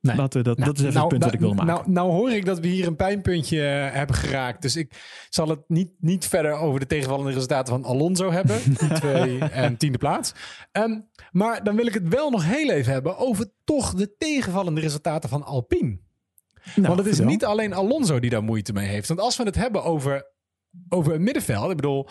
Nee. 0.00 0.16
Laten 0.16 0.38
we 0.38 0.44
dat, 0.44 0.58
dat 0.58 0.78
is 0.78 0.84
even 0.84 1.00
het 1.00 1.08
punt 1.08 1.22
dat 1.22 1.32
ik 1.32 1.40
wilde 1.40 1.54
maken. 1.54 1.74
Nou, 1.74 1.90
nou 1.90 2.10
hoor 2.10 2.30
ik 2.30 2.44
dat 2.44 2.60
we 2.60 2.66
hier 2.66 2.86
een 2.86 2.96
pijnpuntje 2.96 3.58
hebben 3.58 4.16
geraakt. 4.16 4.62
Dus 4.62 4.76
ik 4.76 4.92
zal 5.28 5.48
het 5.48 5.60
niet, 5.66 5.90
niet 5.98 6.26
verder 6.26 6.52
over 6.52 6.80
de 6.80 6.86
tegenvallende 6.86 7.32
resultaten 7.32 7.72
van 7.72 7.84
Alonso 7.84 8.30
hebben. 8.30 8.60
Die 8.64 8.92
twee 9.00 9.38
en 9.38 9.76
tiende 9.76 9.98
plaats. 9.98 10.34
Ehm, 10.72 11.00
maar 11.30 11.64
dan 11.64 11.76
wil 11.76 11.86
ik 11.86 11.94
het 11.94 12.08
wel 12.08 12.30
nog 12.30 12.44
heel 12.44 12.70
even 12.70 12.92
hebben 12.92 13.18
over 13.18 13.46
toch 13.64 13.94
de 13.94 14.14
tegenvallende 14.18 14.80
resultaten 14.80 15.28
van 15.28 15.44
Alpine. 15.44 15.98
Nou, 16.76 16.88
Want 16.88 16.98
het 16.98 17.08
is 17.08 17.20
niet 17.20 17.44
alleen 17.44 17.72
Alonso 17.72 18.20
die 18.20 18.30
daar 18.30 18.42
moeite 18.42 18.72
mee 18.72 18.86
heeft. 18.86 19.08
Want 19.08 19.20
als 19.20 19.36
we 19.36 19.42
het 19.42 19.54
hebben 19.54 19.84
over, 19.84 20.26
over 20.88 21.12
het 21.12 21.20
middenveld. 21.20 21.70
Ik 21.70 21.76
bedoel, 21.76 22.08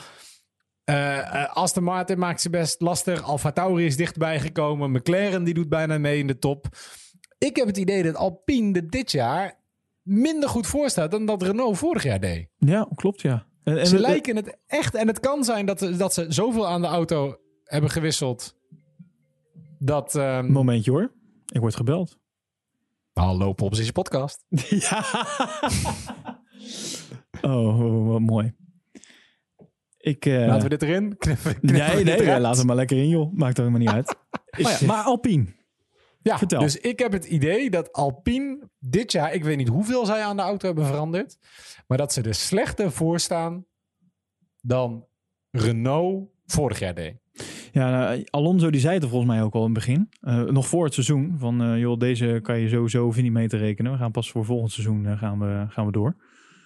eh, 0.83 1.55
Aston 1.55 1.83
Martin 1.83 2.19
maakt 2.19 2.41
ze 2.41 2.49
best 2.49 2.81
lastig. 2.81 3.23
Alfa 3.23 3.51
Tauri 3.51 3.85
is 3.85 3.97
dichtbij 3.97 4.39
gekomen. 4.39 4.91
McLaren 4.91 5.43
die 5.43 5.53
doet 5.53 5.69
bijna 5.69 5.97
mee 5.97 6.19
in 6.19 6.27
de 6.27 6.39
top. 6.39 6.65
Ik 7.37 7.55
heb 7.55 7.67
het 7.67 7.77
idee 7.77 8.03
dat 8.03 8.15
Alpine 8.15 8.73
er 8.73 8.89
dit 8.89 9.11
jaar 9.11 9.59
minder 10.01 10.49
goed 10.49 10.67
voor 10.67 10.89
staat 10.89 11.11
dan 11.11 11.25
dat 11.25 11.41
Renault 11.41 11.77
vorig 11.77 12.03
jaar 12.03 12.19
deed. 12.19 12.47
Ja, 12.57 12.87
klopt 12.95 13.21
ja. 13.21 13.45
En, 13.63 13.77
en 13.77 13.87
ze 13.87 13.99
lijken 13.99 14.35
het 14.35 14.57
echt. 14.67 14.95
En 14.95 15.07
het 15.07 15.19
kan 15.19 15.43
zijn 15.43 15.65
dat, 15.65 15.89
dat 15.97 16.13
ze 16.13 16.25
zoveel 16.27 16.67
aan 16.67 16.81
de 16.81 16.87
auto 16.87 17.35
hebben 17.63 17.89
gewisseld. 17.89 18.55
Dat. 19.79 20.15
ehm 20.15 20.51
Momentje 20.51 20.91
hoor. 20.91 21.11
Ik 21.45 21.59
word 21.59 21.75
gebeld. 21.75 22.17
Hallo, 23.17 23.53
Pops 23.53 23.79
is 23.79 23.85
je 23.85 23.91
podcast. 23.91 24.45
ja. 24.69 25.05
oh, 27.41 27.79
oh, 27.81 28.07
wat 28.07 28.19
mooi. 28.19 28.55
Ik, 29.97 30.25
eh, 30.25 30.45
Laten 30.45 30.63
we 30.63 30.69
dit 30.69 30.81
erin. 30.81 31.09
We 31.19 31.55
nee, 31.61 32.03
nee, 32.03 32.21
eruit? 32.21 32.41
laat 32.41 32.57
hem 32.57 32.65
maar 32.65 32.75
lekker 32.75 32.97
in 32.97 33.09
joh. 33.09 33.33
Maakt 33.33 33.57
er 33.57 33.63
helemaal 33.63 33.85
niet 33.87 33.95
uit. 33.95 34.15
maar, 34.61 34.71
ja, 34.79 34.87
maar 34.87 35.03
Alpine. 35.03 35.45
Ja, 36.21 36.37
Vertel. 36.37 36.59
dus 36.59 36.77
ik 36.77 36.99
heb 36.99 37.11
het 37.11 37.25
idee 37.25 37.69
dat 37.69 37.93
Alpine 37.93 38.69
dit 38.79 39.11
jaar, 39.11 39.33
ik 39.33 39.43
weet 39.43 39.57
niet 39.57 39.67
hoeveel 39.67 40.05
zij 40.05 40.23
aan 40.23 40.35
de 40.35 40.41
auto 40.41 40.65
hebben 40.67 40.85
veranderd, 40.85 41.37
maar 41.87 41.97
dat 41.97 42.13
ze 42.13 42.21
er 42.21 42.35
slechter 42.35 42.91
voor 42.91 43.19
staan 43.19 43.65
dan 44.61 45.05
Renault 45.51 46.29
vorig 46.45 46.79
jaar 46.79 46.95
deed. 46.95 47.15
Ja, 47.77 48.17
Alonso 48.29 48.69
die 48.69 48.81
zei 48.81 48.93
het 48.93 49.03
er 49.03 49.09
volgens 49.09 49.31
mij 49.31 49.41
ook 49.43 49.53
al 49.53 49.59
in 49.59 49.65
het 49.65 49.73
begin. 49.73 50.09
Eh, 50.21 50.41
nog 50.41 50.67
voor 50.67 50.83
het 50.85 50.93
seizoen. 50.93 51.35
Van 51.39 51.61
eh, 51.63 51.79
joh, 51.79 51.99
deze 51.99 52.39
kan 52.43 52.59
je 52.59 52.69
sowieso 52.69 53.03
hoef 53.03 53.15
je 53.15 53.21
niet 53.21 53.31
mee 53.31 53.47
te 53.47 53.57
rekenen. 53.57 53.91
We 53.91 53.97
gaan 53.97 54.11
pas 54.11 54.31
voor 54.31 54.45
volgend 54.45 54.71
seizoen 54.71 55.05
eh, 55.05 55.17
gaan, 55.17 55.39
we, 55.39 55.65
gaan 55.69 55.85
we 55.85 55.91
door. 55.91 56.15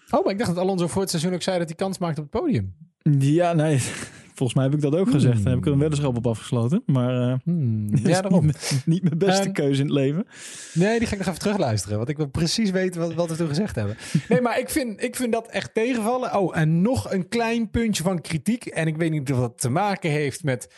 Oh, 0.09 0.23
maar 0.23 0.33
ik 0.33 0.39
dacht 0.39 0.55
dat 0.55 0.63
Alonso 0.63 0.87
voor 0.87 1.01
het 1.01 1.09
seizoen 1.09 1.33
ook 1.33 1.41
zei 1.41 1.57
dat 1.57 1.67
hij 1.67 1.75
kans 1.75 1.97
maakt 1.97 2.17
op 2.19 2.31
het 2.31 2.41
podium. 2.41 2.73
Ja, 3.19 3.53
nee. 3.53 3.79
Volgens 4.35 4.53
mij 4.53 4.63
heb 4.69 4.73
ik 4.73 4.91
dat 4.91 4.95
ook 4.99 5.11
gezegd. 5.11 5.43
Daar 5.43 5.49
heb 5.53 5.57
ik 5.61 5.65
er 5.65 5.71
een 5.71 5.79
weddenschap 5.79 6.17
op 6.17 6.27
afgesloten. 6.27 6.83
Maar 6.85 7.39
Hmm. 7.43 7.87
Ja, 8.03 8.21
daarom. 8.21 8.45
niet, 8.45 8.69
mijn- 8.69 8.81
niet 8.85 9.03
mijn 9.03 9.17
beste 9.17 9.43
Ehm, 9.43 9.51
keuze 9.51 9.81
in 9.81 9.87
het 9.87 9.95
leven. 9.95 10.25
Nee, 10.73 10.97
die 10.99 11.07
ga 11.07 11.13
ik 11.13 11.19
nog 11.19 11.27
even 11.27 11.39
terugluisteren. 11.39 11.97
Want 11.97 12.09
ik 12.09 12.17
wil 12.17 12.27
precies 12.27 12.71
weten 12.71 13.01
wat, 13.01 13.13
wat 13.13 13.29
we 13.29 13.35
toen 13.35 13.47
gezegd 13.47 13.75
hebben. 13.75 13.97
Nee, 14.29 14.41
maar 14.41 14.59
ik 14.59 14.69
vind, 14.69 15.03
ik 15.03 15.15
vind 15.15 15.31
dat 15.31 15.47
echt 15.47 15.73
tegenvallen. 15.73 16.37
Oh, 16.39 16.57
en 16.57 16.81
nog 16.81 17.11
een 17.11 17.27
klein 17.27 17.69
puntje 17.69 18.03
van 18.03 18.21
kritiek. 18.21 18.65
En 18.65 18.87
ik 18.87 18.97
weet 18.97 19.11
niet 19.11 19.31
of 19.31 19.39
dat 19.39 19.59
te 19.61 19.69
maken 19.69 20.09
heeft 20.09 20.43
met 20.43 20.73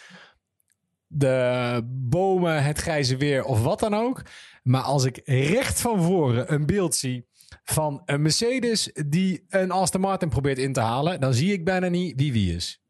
de 1.13 1.81
bomen, 1.85 2.63
het 2.63 2.77
grijze 2.77 3.17
weer 3.17 3.43
of 3.43 3.63
wat 3.63 3.79
dan 3.79 3.93
ook. 3.93 4.21
Maar 4.63 4.81
als 4.81 5.05
ik 5.05 5.21
recht 5.25 5.81
van 5.81 6.03
voren 6.03 6.53
een 6.53 6.65
beeld 6.65 6.95
zie 6.95 7.25
van 7.63 8.01
een 8.05 8.21
Mercedes 8.21 8.91
die 9.07 9.45
een 9.49 9.71
Aston 9.71 10.01
Martin 10.01 10.29
probeert 10.29 10.57
in 10.57 10.73
te 10.73 10.79
halen, 10.79 11.19
dan 11.19 11.33
zie 11.33 11.53
ik 11.53 11.65
bijna 11.65 11.87
niet 11.87 12.13
wie 12.15 12.33
wie 12.33 12.55
is. 12.55 12.81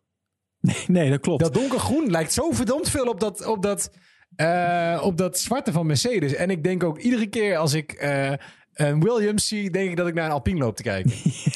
Nee, 0.59 0.83
nee, 0.87 1.09
dat 1.09 1.19
klopt. 1.19 1.43
Dat 1.43 1.53
donkergroen 1.53 2.11
lijkt 2.11 2.33
zo 2.33 2.51
verdomd 2.51 2.89
veel 2.89 3.05
op 3.05 3.19
dat, 3.19 3.45
op 3.45 3.61
dat, 3.61 3.91
eh, 4.35 5.01
op 5.03 5.17
dat 5.17 5.39
zwarte 5.39 5.71
van 5.71 5.85
Mercedes. 5.85 6.33
En 6.33 6.49
ik 6.49 6.63
denk 6.63 6.83
ook 6.83 6.97
iedere 6.97 7.27
keer 7.27 7.57
als 7.57 7.73
ik 7.73 7.91
eh, 7.91 8.33
een 8.73 8.99
Williams 9.01 9.47
zie, 9.47 9.69
denk 9.69 9.89
ik 9.89 9.97
dat 9.97 10.07
ik 10.07 10.13
naar 10.13 10.25
een 10.25 10.31
Alpine 10.31 10.59
loop 10.59 10.75
te 10.75 10.83
kijken. 10.83 11.11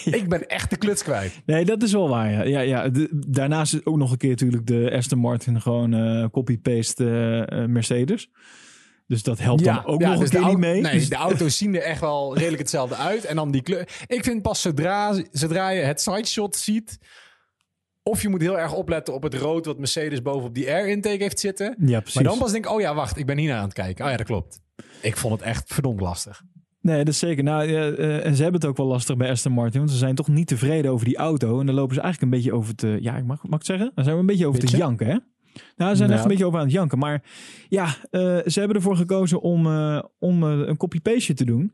ik 0.20 0.30
ben 0.30 0.48
echt 0.48 0.70
de 0.70 0.78
kluts 0.78 1.04
kwijt. 1.04 1.42
Nee, 1.46 1.66
dat 1.66 1.84
is 1.84 1.92
wel 1.92 2.10
waar. 2.10 2.32
Ja. 2.32 2.44
Ja, 2.44 2.60
ja. 2.60 2.90
De- 2.90 3.24
daarnaast 3.28 3.74
is 3.74 3.86
ook 3.86 3.98
nog 3.98 4.12
een 4.12 4.18
keer 4.18 4.30
natuurlijk 4.30 4.68
de 4.68 4.92
Aston 4.96 5.20
Martin 5.20 5.62
gewoon 5.62 5.94
eh, 5.94 6.26
copy-paste 6.32 7.06
eh, 7.50 7.62
eh, 7.64 7.70
Mercedes. 7.70 8.30
Dus 9.08 9.24
dat 9.24 9.40
helpt 9.40 9.64
dan 9.64 9.86
ook 9.86 10.02
nog 10.02 10.10
dus 10.20 10.20
een 10.20 10.36
de 10.36 10.38
keer 10.42 10.48
niet 10.48 10.58
mee. 10.58 10.82
Nee, 10.82 10.92
Dus- 10.94 11.10
de 11.10 11.16
auto's 11.16 11.58
zien 11.58 11.76
er 11.76 11.82
echt 11.82 12.02
wel 12.02 12.34
redelijk 12.34 12.62
hetzelfde 12.62 12.96
uit. 12.96 13.26
En 13.26 13.36
dan 13.36 13.52
die 13.52 13.62
kleur. 13.62 13.90
Ik 14.08 14.24
vind 14.24 14.42
pas 14.42 14.62
zodra, 14.62 15.22
zodra 15.32 15.70
je 15.70 15.82
het 15.82 16.02
sideshot 16.02 16.56
ziet. 16.56 16.98
Of 18.04 18.22
je 18.22 18.30
moet 18.30 18.42
heel 18.42 18.60
erg 18.60 18.74
opletten 18.74 19.14
op 19.14 19.24
het 19.24 19.34
rood 19.34 19.66
wat 19.66 19.78
Mercedes 19.78 20.22
bovenop 20.22 20.54
die 20.56 20.68
air 20.72 20.88
intake 20.88 21.24
heeft 21.24 21.40
zitten. 21.40 21.76
ja, 21.80 21.98
precies. 22.00 22.16
Maar 22.16 22.24
dan 22.24 22.38
pas 22.38 22.52
denk 22.52 22.66
ik, 22.66 22.72
oh 22.72 22.82
ja, 22.82 22.94
wacht, 22.96 23.18
ik 23.18 23.26
ben 23.26 23.38
hier 23.38 23.48
naar 23.50 23.58
aan 23.58 23.64
het 23.64 23.74
kijken. 23.74 24.06
Oh 24.06 24.12
ja, 24.12 24.18
dat 24.18 24.26
klopt. 24.26 24.60
Ik 25.02 25.18
vond 25.18 25.34
het 25.34 25.42
echt 25.44 25.74
verdomd 25.74 26.02
lastig. 26.02 26.42
Nee, 26.88 26.98
dat 26.98 27.14
is 27.14 27.20
zeker. 27.20 27.44
Nou, 27.44 27.70
ja, 27.70 27.92
en 28.22 28.36
ze 28.36 28.42
hebben 28.44 28.62
het 28.62 28.70
ook 28.70 28.78
wel 28.78 28.86
lastig 28.86 29.18
bij 29.18 29.30
Aston 29.30 29.52
Martin. 29.52 29.80
Want 29.80 29.92
ze 29.92 29.98
zijn 29.98 30.16
toch 30.16 30.28
niet 30.28 30.48
tevreden 30.48 30.92
over 30.92 31.06
die 31.06 31.18
auto. 31.18 31.60
En 31.60 31.66
dan 31.66 31.76
lopen 31.76 31.96
ze 31.96 32.02
eigenlijk 32.02 32.34
een 32.34 32.40
beetje 32.40 32.58
over 32.58 32.76
te... 32.76 32.98
Ja, 33.02 33.18
ik 33.18 33.26
mag, 33.26 33.38
mag 33.38 33.46
ik 33.46 33.52
het 33.52 33.66
zeggen? 33.66 33.92
Dan 33.96 34.04
zijn 34.04 34.16
we 34.16 34.22
een 34.22 34.28
beetje 34.28 34.48
over 34.48 34.60
Beetje? 34.60 34.76
te 34.78 34.82
janken, 34.84 35.08
hè? 35.08 35.16
Nou, 35.76 35.92
ze 35.92 35.96
zijn 35.98 36.10
Ja. 36.10 36.16
echt 36.16 36.24
een 36.24 36.30
beetje 36.30 36.46
over 36.46 36.60
aan 36.60 36.66
het 36.66 36.74
janken. 36.74 36.98
Maar 36.98 37.24
ja, 37.70 37.86
eh, 37.86 38.38
ze 38.46 38.60
hebben 38.60 38.76
ervoor 38.76 38.96
gekozen 38.96 39.42
om, 39.42 39.66
eh, 39.66 40.04
om 40.20 40.44
een 40.44 40.78
copy-paste 40.78 41.34
te 41.34 41.46
doen. 41.46 41.74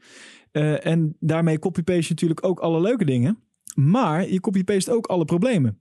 En 0.82 1.16
daarmee 1.20 1.60
copy-paste 1.60 2.02
je 2.04 2.10
natuurlijk 2.10 2.46
ook 2.46 2.60
alle 2.60 2.82
leuke 2.82 3.06
dingen. 3.06 3.38
Maar 3.76 4.30
je 4.30 4.40
copy-paste 4.40 4.94
ook 4.94 5.06
alle 5.06 5.26
problemen. 5.26 5.80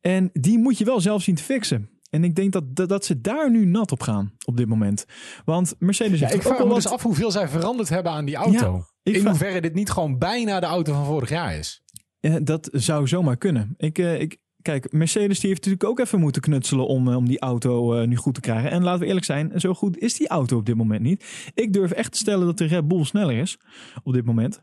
En 0.00 0.30
die 0.32 0.58
moet 0.58 0.78
je 0.78 0.84
wel 0.84 1.00
zelf 1.00 1.22
zien 1.22 1.34
te 1.34 1.42
fixen. 1.42 1.90
En 2.16 2.24
ik 2.24 2.34
denk 2.34 2.52
dat, 2.52 2.76
dat, 2.76 2.88
dat 2.88 3.04
ze 3.04 3.20
daar 3.20 3.50
nu 3.50 3.64
nat 3.64 3.92
op 3.92 4.00
gaan 4.02 4.32
op 4.44 4.56
dit 4.56 4.68
moment. 4.68 5.04
Want 5.44 5.74
Mercedes 5.78 6.18
Ja, 6.20 6.26
heeft 6.26 6.38
ik 6.38 6.42
vraag 6.54 6.66
me 6.66 6.74
dus 6.74 6.86
af 6.88 7.02
hoeveel 7.02 7.30
zij 7.30 7.48
veranderd 7.48 7.88
hebben 7.88 8.12
aan 8.12 8.24
die 8.24 8.34
auto. 8.36 8.84
ik 9.02 9.14
In 9.14 9.20
vraag- 9.20 9.30
hoeverre 9.30 9.60
dit 9.60 9.74
niet 9.74 9.90
gewoon 9.90 10.18
bijna 10.18 10.60
de 10.60 10.66
auto 10.66 10.92
van 10.94 11.04
vorig 11.04 11.28
jaar 11.28 11.56
is. 11.58 11.82
Ja, 12.20 12.40
dat 12.40 12.68
zou 12.72 13.08
zomaar 13.08 13.36
kunnen. 13.36 13.74
Ik, 13.76 13.98
eh, 13.98 14.20
ik, 14.20 14.38
kijk, 14.62 14.92
Mercedes 14.92 15.40
die 15.40 15.48
heeft 15.48 15.64
natuurlijk 15.64 15.90
ook 15.90 15.98
even 16.06 16.20
moeten 16.20 16.42
knutselen 16.42 16.86
om, 16.86 17.08
eh, 17.08 17.16
om 17.16 17.28
die 17.28 17.40
auto 17.40 17.94
eh, 17.94 18.06
nu 18.06 18.16
goed 18.16 18.34
te 18.34 18.40
krijgen. 18.40 18.70
En 18.70 18.82
laten 18.82 19.00
we 19.00 19.06
eerlijk 19.06 19.26
zijn, 19.26 19.60
zo 19.60 19.74
goed 19.74 19.98
is 19.98 20.16
die 20.16 20.28
auto 20.28 20.56
op 20.56 20.66
dit 20.66 20.76
moment 20.76 21.02
niet. 21.02 21.50
Ik 21.54 21.72
durf 21.72 21.90
echt 21.90 22.12
te 22.12 22.18
stellen 22.18 22.46
dat 22.46 22.58
de 22.58 22.64
Red 22.64 22.88
Bull 22.88 23.04
sneller 23.04 23.36
is 23.36 23.58
op 24.02 24.12
dit 24.12 24.24
moment. 24.24 24.62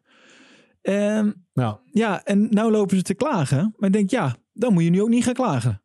Nou, 1.53 1.77
ja, 1.91 2.23
en 2.23 2.47
nou 2.49 2.71
lopen 2.71 2.97
ze 2.97 3.03
te 3.03 3.13
klagen. 3.13 3.73
Maar 3.77 3.89
ik 3.89 3.95
denk, 3.95 4.09
ja, 4.09 4.35
dan 4.53 4.73
moet 4.73 4.83
je 4.83 4.89
nu 4.89 5.01
ook 5.01 5.09
niet 5.09 5.23
gaan 5.23 5.33
klagen. 5.33 5.81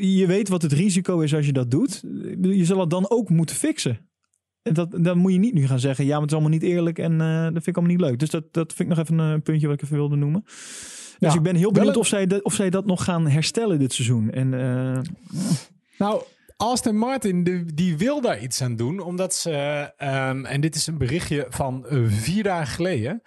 Je 0.00 0.24
weet 0.26 0.48
wat 0.48 0.62
het 0.62 0.72
risico 0.72 1.20
is 1.20 1.34
als 1.34 1.46
je 1.46 1.52
dat 1.52 1.70
doet. 1.70 2.02
Je 2.40 2.64
zal 2.64 2.80
het 2.80 2.90
dan 2.90 3.10
ook 3.10 3.28
moeten 3.28 3.56
fixen. 3.56 4.10
En 4.62 4.74
dat, 4.74 4.88
dan 5.04 5.18
moet 5.18 5.32
je 5.32 5.38
niet 5.38 5.54
nu 5.54 5.66
gaan 5.66 5.80
zeggen, 5.80 6.04
ja, 6.04 6.12
maar 6.12 6.20
het 6.20 6.30
is 6.30 6.36
allemaal 6.36 6.58
niet 6.58 6.62
eerlijk 6.62 6.98
en 6.98 7.20
eh, 7.20 7.42
dat 7.42 7.52
vind 7.52 7.66
ik 7.66 7.76
allemaal 7.76 7.96
niet 7.96 8.04
leuk. 8.04 8.18
Dus 8.18 8.30
dat, 8.30 8.52
dat 8.52 8.72
vind 8.72 8.90
ik 8.90 8.96
nog 8.96 9.04
even 9.04 9.18
een 9.18 9.42
puntje 9.42 9.66
wat 9.66 9.76
ik 9.76 9.82
even 9.82 9.96
wilde 9.96 10.16
noemen. 10.16 10.42
Dus 10.44 11.16
Ja, 11.18 11.34
ik 11.34 11.42
ben 11.42 11.56
heel 11.56 11.72
benieuwd 11.72 11.96
of 11.96 12.06
zij, 12.06 12.26
dat, 12.26 12.42
of 12.42 12.54
zij 12.54 12.70
dat 12.70 12.86
nog 12.86 13.04
gaan 13.04 13.28
herstellen 13.28 13.78
dit 13.78 13.92
seizoen. 13.92 14.30
En 14.30 14.54
eh, 14.54 15.00
nou 15.98 16.22
Aston 16.56 16.96
Martin 16.96 17.44
die, 17.44 17.64
die 17.74 17.96
wil 17.96 18.20
daar 18.20 18.42
iets 18.42 18.62
aan 18.62 18.76
doen. 18.76 19.00
Omdat 19.00 19.34
ze, 19.34 19.50
ehm, 19.96 20.44
en 20.44 20.60
dit 20.60 20.74
is 20.74 20.86
een 20.86 20.98
berichtje 20.98 21.46
van 21.48 21.86
eh, 21.86 21.98
vier 22.06 22.42
dagen 22.42 22.74
geleden. 22.74 23.22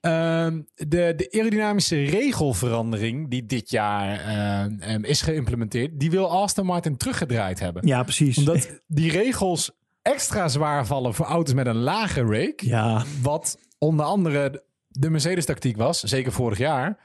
Ehm, 0.00 0.60
de, 0.74 1.12
de 1.16 1.28
aerodynamische 1.32 2.04
regelverandering 2.04 3.30
die 3.30 3.46
dit 3.46 3.70
jaar 3.70 4.20
ehm, 4.20 4.80
ehm, 4.80 5.04
is 5.04 5.22
geïmplementeerd. 5.22 6.00
Die 6.00 6.10
wil 6.10 6.30
Aston 6.30 6.66
Martin 6.66 6.96
teruggedraaid 6.96 7.60
hebben. 7.60 7.86
ja, 7.86 8.02
precies. 8.02 8.38
Omdat 8.38 8.80
die 8.86 9.10
regels 9.10 9.70
extra 10.02 10.48
zwaar 10.48 10.86
vallen 10.86 11.14
voor 11.14 11.26
auto's 11.26 11.54
met 11.54 11.66
een 11.66 11.76
lage 11.76 12.20
rake. 12.20 12.66
ja, 12.66 13.04
Wat 13.22 13.58
onder 13.78 14.06
andere 14.06 14.64
de 14.88 15.10
Mercedes-tactiek 15.10 15.76
was, 15.76 16.00
zeker 16.00 16.32
vorig 16.32 16.58
jaar. 16.58 16.98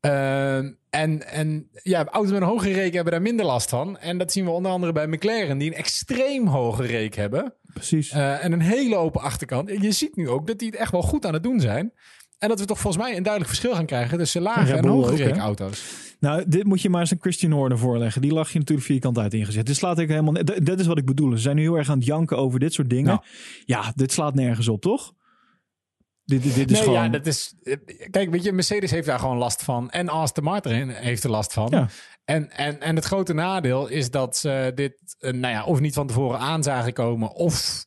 Ehm, 0.00 0.72
en, 0.90 1.26
en 1.28 1.68
ja, 1.82 2.04
auto's 2.04 2.32
met 2.32 2.40
een 2.40 2.48
hoge 2.48 2.72
reek 2.72 2.94
hebben 2.94 3.12
daar 3.12 3.22
minder 3.22 3.46
last 3.46 3.68
van. 3.68 3.98
En 3.98 4.18
dat 4.18 4.32
zien 4.32 4.44
we 4.44 4.50
onder 4.50 4.70
andere 4.70 4.92
bij 4.92 5.06
McLaren, 5.06 5.58
die 5.58 5.70
een 5.70 5.76
extreem 5.76 6.46
hoge 6.46 6.86
reek 6.86 7.14
hebben. 7.14 7.54
precies. 7.72 8.10
Eh, 8.10 8.44
en 8.44 8.52
een 8.52 8.60
hele 8.60 8.96
open 8.96 9.20
achterkant. 9.20 9.68
En 9.68 9.82
je 9.82 9.92
ziet 9.92 10.16
nu 10.16 10.28
ook 10.28 10.46
dat 10.46 10.58
die 10.58 10.68
het 10.70 10.78
echt 10.78 10.92
wel 10.92 11.02
goed 11.02 11.26
aan 11.26 11.32
het 11.32 11.42
doen 11.42 11.60
zijn. 11.60 11.92
En 12.38 12.48
dat 12.48 12.60
we 12.60 12.66
toch 12.66 12.78
volgens 12.78 13.02
mij 13.02 13.16
een 13.16 13.22
duidelijk 13.22 13.54
verschil 13.54 13.74
gaan 13.74 13.86
krijgen 13.86 14.18
tussen 14.18 14.42
lage 14.42 14.74
en 14.74 14.86
hoge 14.86 15.12
ook, 15.12 15.18
hè? 15.18 15.24
reek 15.24 15.36
auto's. 15.36 15.84
Nou, 16.20 16.44
dit 16.46 16.64
moet 16.64 16.82
je 16.82 16.88
maar 16.90 17.00
eens 17.00 17.10
een 17.10 17.18
Christian 17.20 17.52
Horner 17.52 17.78
voorleggen. 17.78 18.22
Die 18.22 18.32
lag 18.32 18.52
je 18.52 18.58
natuurlijk 18.58 18.86
vierkant 18.86 19.18
uit 19.18 19.34
ingezet. 19.34 19.66
Dit 19.66 19.76
slaat 19.76 19.98
ik 19.98 20.08
helemaal... 20.08 20.44
Dat 20.62 20.78
is 20.80 20.86
wat 20.86 20.98
ik 20.98 21.04
bedoel. 21.04 21.30
Ze 21.30 21.38
zijn 21.38 21.56
nu 21.56 21.62
heel 21.62 21.76
erg 21.76 21.90
aan 21.90 21.96
het 21.96 22.06
janken 22.06 22.36
over 22.36 22.58
dit 22.58 22.72
soort 22.72 22.90
dingen. 22.90 23.12
Ja. 23.12 23.22
Ja, 23.64 23.92
dit 23.94 24.12
slaat 24.12 24.34
nergens 24.34 24.68
op, 24.68 24.80
toch? 24.80 25.12
Dit, 26.28 26.42
dit, 26.42 26.54
dit 26.54 26.70
is 26.70 26.76
nee, 26.76 26.82
gewoon... 26.86 27.02
ja, 27.02 27.08
dat 27.08 27.26
is. 27.26 27.54
eh, 27.62 27.76
Kijk, 28.10 28.30
weet 28.30 28.42
je, 28.44 28.52
Mercedes 28.52 28.90
heeft 28.90 29.06
daar 29.06 29.18
gewoon 29.18 29.36
last 29.36 29.62
van. 29.62 29.90
En 29.90 30.08
Aston 30.08 30.44
Martin 30.44 30.88
heeft 30.88 31.24
er 31.24 31.30
last 31.30 31.52
van. 31.52 31.68
Ja. 31.70 31.88
En, 32.24 32.50
en, 32.50 32.80
en 32.80 32.96
het 32.96 33.04
grote 33.04 33.32
nadeel 33.32 33.86
is 33.88 34.10
dat 34.10 34.36
ze 34.36 34.72
dit, 34.74 35.16
eh, 35.18 35.32
nou 35.32 35.54
ja, 35.54 35.64
of 35.64 35.80
niet 35.80 35.94
van 35.94 36.06
tevoren 36.06 36.38
aan 36.38 36.62
zagen 36.62 36.92
komen, 36.92 37.32
of 37.34 37.84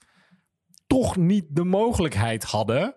toch 0.88 1.18
niet 1.18 1.46
de 1.50 1.64
mogelijkheid 1.64 2.44
hadden 2.44 2.96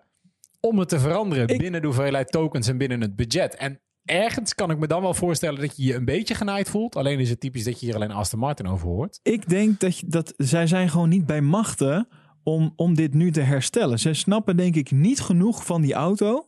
om 0.59 0.79
het 0.79 0.89
te 0.89 0.99
veranderen 0.99 1.47
Ik- 1.47 1.57
binnen 1.57 1.81
de 1.81 1.87
hoeveelheid 1.87 2.31
tokens 2.31 2.67
en 2.67 2.77
binnen 2.77 3.01
het 3.01 3.15
budget. 3.15 3.55
En 3.55 3.79
ergens 4.05 4.55
kan 4.55 4.71
ik 4.71 4.77
me 4.77 4.87
dan 4.87 5.01
wel 5.01 5.13
voorstellen 5.13 5.61
dat 5.61 5.77
je 5.77 5.83
je 5.83 5.95
een 5.95 6.05
beetje 6.05 6.35
genaaid 6.35 6.69
voelt. 6.69 6.95
Alleen 6.95 7.19
is 7.19 7.29
het 7.29 7.39
typisch 7.39 7.63
dat 7.63 7.79
je 7.79 7.85
hier 7.85 7.95
alleen 7.95 8.11
Aston 8.11 8.39
Martin 8.39 8.67
over 8.67 8.87
hoort. 8.87 9.19
Ik 9.23 9.49
denk 9.49 9.79
dat, 9.79 9.97
je, 9.99 10.07
dat 10.07 10.33
zij 10.37 10.67
zijn 10.67 10.89
gewoon 10.89 11.09
niet 11.09 11.25
bij 11.25 11.41
machten 11.41 12.07
om, 12.45 12.73
om 12.75 12.95
dit 12.95 13.13
nu 13.13 13.31
te 13.31 13.41
herstellen. 13.41 13.99
Ze 13.99 14.13
snappen 14.13 14.57
denk 14.57 14.75
ik 14.75 14.91
niet 14.91 15.19
genoeg 15.21 15.65
van 15.65 15.81
die 15.81 15.93
auto. 15.93 16.47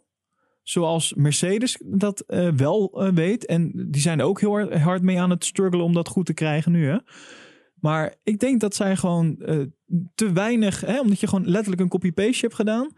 Zoals 0.63 1.13
Mercedes 1.13 1.81
dat 1.85 2.19
eh, 2.19 2.51
wel 2.51 2.91
eh, 2.93 3.13
weet. 3.13 3.45
En 3.45 3.71
die 3.89 4.01
zijn 4.01 4.21
ook 4.21 4.39
heel 4.39 4.51
hard, 4.51 4.77
hard 4.77 5.01
mee 5.01 5.19
aan 5.19 5.29
het 5.29 5.45
struggelen 5.45 5.85
om 5.85 5.93
dat 5.93 6.07
goed 6.07 6.25
te 6.25 6.33
krijgen 6.33 6.71
nu. 6.71 6.87
Hè? 6.87 6.97
Maar 7.75 8.15
ik 8.23 8.39
denk 8.39 8.59
dat 8.59 8.75
zij 8.75 8.95
gewoon 8.95 9.37
eh, 9.37 9.59
te 10.15 10.31
weinig... 10.31 10.81
Hè, 10.81 10.99
omdat 10.99 11.19
je 11.19 11.27
gewoon 11.27 11.49
letterlijk 11.49 11.81
een 11.81 11.89
copy-paste 11.89 12.45
hebt 12.45 12.55
gedaan. 12.55 12.89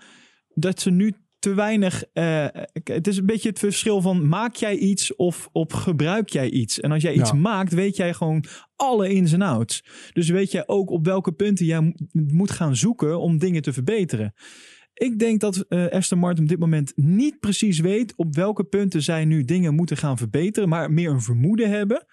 Dat 0.54 0.80
ze 0.80 0.92
nu 0.92 1.14
te 1.40 1.54
weinig... 1.54 2.04
eh, 2.14 2.46
het 2.84 3.08
is 3.08 3.18
een 3.18 3.26
beetje 3.26 3.50
het 3.50 3.60
verschil 3.60 4.02
van 4.02 4.28
maak 4.28 4.56
jij 4.56 4.76
iets 4.78 5.16
of, 5.16 5.50
of 5.52 5.72
gebruik 5.72 6.30
jij 6.30 6.50
iets. 6.50 6.80
En 6.80 6.92
als 6.92 7.02
jij 7.02 7.14
iets 7.14 7.30
Ja. 7.30 7.36
maakt, 7.36 7.74
weet 7.74 7.96
jij 7.96 8.14
gewoon 8.14 8.44
alle 8.76 9.10
ins 9.14 9.34
en 9.34 9.42
outs. 9.42 9.84
Dus 10.14 10.30
weet 10.30 10.52
jij 10.52 10.68
ook 10.68 10.90
op 10.90 11.06
welke 11.06 11.32
punten 11.32 11.66
jij 11.66 11.82
mo- 11.82 11.92
moet 12.12 12.52
gaan 12.52 12.76
zoeken 12.76 13.20
om 13.20 13.38
dingen 13.38 13.62
te 13.62 13.74
verbeteren. 13.74 14.34
Ik 14.94 15.20
denk 15.20 15.40
dat 15.40 15.66
eh 15.68 15.88
Aston 15.88 16.20
Martin 16.20 16.44
op 16.44 16.50
dit 16.50 16.60
moment 16.60 16.92
niet 16.96 17.40
precies 17.40 17.80
weet 17.80 18.14
op 18.16 18.36
welke 18.36 18.64
punten 18.64 19.02
zij 19.02 19.26
nu 19.26 19.44
dingen 19.44 19.76
moeten 19.76 19.98
gaan 19.98 20.18
verbeteren, 20.18 20.70
maar 20.70 20.92
meer 20.92 21.10
een 21.12 21.22
vermoeden 21.22 21.70
hebben. 21.70 22.06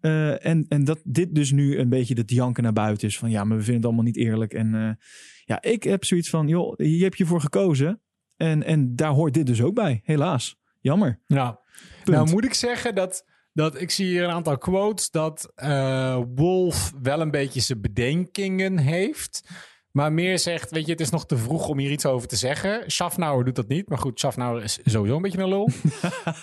Eh, 0.00 0.46
en, 0.46 0.64
en 0.68 0.84
dat 0.84 1.00
dit 1.04 1.34
dus 1.34 1.52
nu 1.52 1.78
een 1.78 1.88
beetje 1.88 2.14
het 2.14 2.30
janken 2.30 2.62
naar 2.62 2.72
buiten 2.72 3.08
is 3.08 3.18
van 3.18 3.30
ja, 3.30 3.44
maar 3.44 3.56
we 3.56 3.62
vinden 3.62 3.74
het 3.76 3.84
allemaal 3.84 4.04
niet 4.04 4.16
eerlijk. 4.16 4.52
En 4.52 4.98
ja, 5.44 5.62
ik 5.62 5.82
heb 5.82 6.04
zoiets 6.04 6.30
van, 6.30 6.48
joh, 6.48 6.78
hier 6.78 7.02
heb 7.02 7.14
je 7.14 7.26
voor 7.26 7.40
gekozen. 7.40 8.02
En, 8.36 8.62
en 8.62 8.96
daar 8.96 9.10
hoort 9.10 9.34
dit 9.34 9.46
dus 9.46 9.62
ook 9.62 9.74
bij, 9.74 10.00
helaas. 10.04 10.56
Jammer. 10.80 11.20
Ja. 11.26 11.60
Punt. 12.04 12.16
Nou 12.16 12.30
moet 12.30 12.44
ik 12.44 12.54
zeggen 12.54 12.94
dat, 12.94 13.24
dat 13.52 13.80
ik 13.80 13.90
zie 13.90 14.06
hier 14.06 14.24
een 14.24 14.30
aantal 14.30 14.58
quotes 14.58 15.10
dat 15.10 15.52
eh, 15.54 16.20
Wolf 16.34 16.92
wel 17.02 17.20
een 17.20 17.30
beetje 17.30 17.60
zijn 17.60 17.80
bedenkingen 17.80 18.78
heeft. 18.78 19.48
Maar 19.90 20.12
meer 20.12 20.38
zegt, 20.38 20.70
weet 20.70 20.84
je, 20.86 20.92
het 20.92 21.00
is 21.00 21.10
nog 21.10 21.26
te 21.26 21.36
vroeg 21.36 21.68
om 21.68 21.78
hier 21.78 21.90
iets 21.90 22.06
over 22.06 22.28
te 22.28 22.36
zeggen. 22.36 22.82
Schaffnauer 22.86 23.44
doet 23.44 23.56
dat 23.56 23.68
niet. 23.68 23.88
Maar 23.88 23.98
goed, 23.98 24.18
Schaffnauer 24.18 24.62
is 24.62 24.78
sowieso 24.84 25.16
een 25.16 25.22
beetje 25.22 25.38
een 25.38 25.48
lul. 25.48 25.68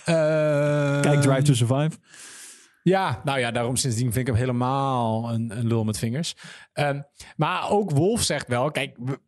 Eh, 0.05 1.01
Kijk, 1.01 1.21
Drive 1.21 1.41
to 1.41 1.53
Survive. 1.53 1.97
Ja, 2.83 3.21
nou 3.23 3.39
ja, 3.39 3.51
daarom 3.51 3.75
sindsdien 3.75 4.13
vind 4.13 4.17
ik 4.17 4.27
hem 4.27 4.35
helemaal 4.35 5.33
een, 5.33 5.57
een 5.57 5.67
lul 5.67 5.83
met 5.83 5.97
vingers. 5.97 6.35
Ehm, 6.73 7.01
maar 7.35 7.69
ook 7.69 7.91
Wolf 7.91 8.21
zegt 8.21 8.47
wel, 8.47 8.71
kijk, 8.71 8.97
we, 8.99 9.19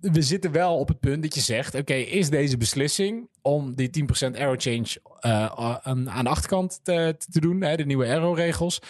we 0.00 0.22
zitten 0.22 0.52
wel 0.52 0.78
op 0.78 0.88
het 0.88 1.00
punt 1.00 1.22
dat 1.22 1.34
je 1.34 1.40
zegt, 1.40 1.74
oké, 1.74 1.94
is 1.94 2.30
deze 2.30 2.56
beslissing 2.56 3.28
om 3.42 3.76
die 3.76 4.06
10% 4.30 4.36
aero 4.36 4.54
change 4.56 5.00
eh, 5.20 5.78
aan, 5.82 6.04
de 6.04 6.28
achterkant 6.28 6.80
te, 6.82 7.14
te 7.30 7.40
doen, 7.40 7.62
hè, 7.62 7.76
de 7.76 7.86
nieuwe 7.86 8.06
aero-regels, 8.06 8.82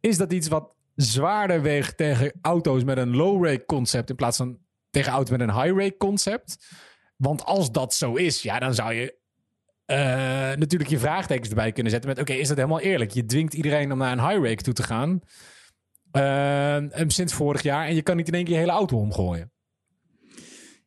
is 0.00 0.16
dat 0.16 0.32
iets 0.32 0.48
wat 0.48 0.76
zwaarder 0.94 1.62
weegt 1.62 1.96
tegen 1.96 2.32
auto's 2.40 2.84
met 2.84 2.96
een 2.96 3.16
low-rake 3.16 3.64
concept 3.64 4.10
in 4.10 4.16
plaats 4.16 4.36
van 4.36 4.58
tegen 4.90 5.12
auto's 5.12 5.36
met 5.36 5.48
een 5.48 5.62
high-rake 5.62 5.96
concept? 5.96 6.66
Want 7.16 7.44
als 7.44 7.72
dat 7.72 7.94
zo 7.94 8.14
is, 8.14 8.42
ja, 8.42 8.58
dan 8.58 8.74
zou 8.74 8.92
je 8.92 9.20
eh, 9.84 9.98
natuurlijk 10.58 10.90
je 10.90 10.98
vraagtekens 10.98 11.48
erbij 11.48 11.72
kunnen 11.72 11.92
zetten 11.92 12.10
met... 12.10 12.20
oké, 12.20 12.32
is 12.32 12.48
dat 12.48 12.56
helemaal 12.56 12.80
eerlijk? 12.80 13.10
Je 13.10 13.24
dwingt 13.24 13.54
iedereen 13.54 13.92
om 13.92 13.98
naar 13.98 14.12
een 14.12 14.28
high 14.28 14.48
rake 14.48 14.62
toe 14.62 14.74
te 14.74 14.82
gaan. 14.82 15.20
eh, 16.12 17.04
sinds 17.06 17.32
vorig 17.32 17.62
jaar. 17.62 17.86
En 17.86 17.94
je 17.94 18.02
kan 18.02 18.16
niet 18.16 18.28
in 18.28 18.34
één 18.34 18.44
keer 18.44 18.52
je 18.52 18.58
hele 18.60 18.72
auto 18.72 18.98
omgooien. 18.98 19.52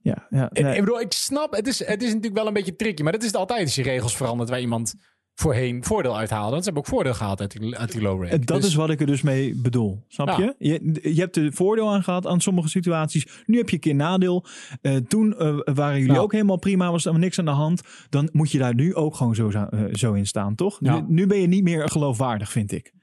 Ja, 0.06 0.28
ja, 0.30 0.50
nee. 0.54 0.74
Ik 0.74 0.80
bedoel, 0.80 1.00
ik 1.00 1.12
snap, 1.12 1.54
het 1.56 1.68
is, 1.68 1.80
het 1.86 2.02
is 2.02 2.08
natuurlijk 2.08 2.36
wel 2.36 2.48
een 2.48 2.54
beetje 2.54 2.76
tricky. 2.76 3.04
Maar 3.04 3.12
dat 3.12 3.22
is 3.22 3.28
het 3.28 3.36
altijd 3.36 3.62
als 3.62 3.76
je 3.76 3.84
regels 3.84 4.16
verandert... 4.16 4.50
waar 4.50 4.60
iemand 4.62 4.94
voorheen 5.36 5.84
voordeel 5.84 6.18
uithaalde. 6.18 6.52
Want 6.52 6.64
ze 6.64 6.70
hebben 6.70 6.84
ook 6.84 6.96
voordeel 6.96 7.14
gehaald 7.14 7.42
uit 7.42 7.60
die, 7.60 7.78
uit 7.78 7.92
die 7.92 8.02
low. 8.02 8.24
En 8.24 8.42
dat 8.42 8.62
Dus- 8.62 8.70
is 8.70 8.76
wat 8.76 8.90
ik 8.90 9.00
er 9.00 9.06
dus 9.06 9.22
mee 9.22 9.62
bedoel. 9.62 10.04
Snap 10.08 10.28
Ja. 10.28 10.38
je? 10.38 10.56
je? 10.58 11.14
Je 11.16 11.22
hebt 11.22 11.36
er 11.36 11.54
voordeel 11.54 11.94
aan 11.94 12.04
gehad 12.04 12.28
aan 12.28 12.42
sommige 12.42 12.70
situaties. 12.70 13.44
Nu 13.46 13.58
heb 13.58 13.70
je 13.70 13.76
een 13.76 13.82
keer 13.82 13.96
nadeel. 13.96 14.46
Eh, 14.82 14.96
toen 14.96 15.38
eh, 15.38 15.58
waren 15.64 16.00
jullie 16.00 16.20
ook 16.20 16.32
helemaal 16.32 16.60
prima. 16.60 16.92
Was 16.92 17.06
er 17.06 17.20
niks 17.20 17.40
aan 17.40 17.46
de 17.46 17.52
hand. 17.52 17.82
Dan 18.10 18.30
moet 18.32 18.52
je 18.52 18.58
daar 18.58 18.76
nu 18.76 18.96
ook 18.96 19.16
gewoon 19.16 19.36
zo, 19.36 19.50
eh, 19.50 19.68
zo 19.94 20.14
in 20.14 20.28
staan, 20.28 20.56
toch? 20.56 20.78
Ja. 20.80 20.96
Nu, 21.00 21.06
nu 21.08 21.28
ben 21.28 21.42
je 21.42 21.48
niet 21.48 21.64
meer 21.64 21.90
geloofwaardig, 21.90 22.52
vind 22.52 22.72
ik. 22.72 22.94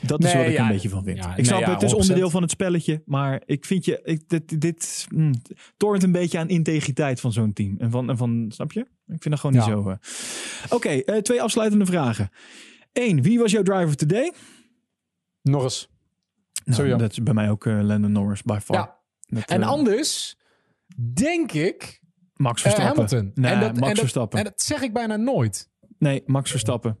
Dat 0.00 0.24
is 0.24 0.34
wat 0.34 0.44
ik 0.46 0.50
ja, 0.52 0.62
een 0.62 0.68
beetje 0.72 0.88
van 0.88 1.04
vind. 1.04 1.16
ja, 1.18 1.30
ik 1.30 1.36
nee, 1.36 1.44
snap 1.46 1.60
ja, 1.60 1.70
het, 1.72 1.80
het 1.82 1.90
is 1.90 1.96
100%. 1.96 2.00
onderdeel 2.00 2.30
van 2.30 2.42
het 2.42 2.50
spelletje. 2.50 3.02
Maar 3.06 3.42
ik 3.46 3.64
vind 3.64 3.84
je, 3.84 4.00
ik, 4.04 4.28
dit, 4.28 4.60
dit 4.60 5.06
mm, 5.14 5.32
torent 5.76 6.02
een 6.02 6.12
beetje 6.12 6.38
aan 6.38 6.48
integriteit 6.48 7.20
van 7.20 7.32
zo'n 7.32 7.52
team. 7.52 7.74
En 7.78 7.90
van, 7.90 8.10
en 8.10 8.16
van, 8.16 8.46
snap 8.48 8.72
je? 8.72 8.80
Ik 9.06 9.22
vind 9.22 9.30
dat 9.30 9.40
gewoon 9.40 9.56
niet 9.56 9.64
zo. 9.64 9.88
eh. 9.90 9.96
Oké, 10.70 10.88
eh, 10.88 11.16
twee 11.16 11.42
afsluitende 11.42 11.86
vragen. 11.86 12.30
Eén, 12.92 13.22
wie 13.22 13.38
was 13.38 13.50
jouw 13.52 13.62
driver 13.62 13.96
today? 13.96 14.32
Norris. 15.42 15.88
Nou, 16.64 16.96
dat 16.96 17.10
is 17.10 17.22
bij 17.22 17.34
mij 17.34 17.50
ook 17.50 17.66
eh 17.66 17.78
Landon 17.82 18.12
Norris, 18.12 18.42
by 18.42 18.58
far. 18.62 18.76
Ja. 18.76 18.96
Dat, 19.26 19.44
En 19.44 19.62
anders 19.62 20.36
denk 21.14 21.52
ik 21.52 22.00
Max 22.34 22.62
Verstappen. 22.62 22.94
Hamilton. 22.94 23.30
Nee, 23.34 23.52
en 23.52 23.60
dat, 23.60 23.68
Max 23.72 23.80
en 23.82 23.88
dat- 23.88 23.98
Verstappen. 23.98 24.38
En 24.38 24.44
dat 24.44 24.60
zeg 24.60 24.82
ik 24.82 24.92
bijna 24.92 25.16
nooit. 25.16 25.70
Nee, 25.98 26.22
Max 26.26 26.50
Verstappen. 26.50 26.98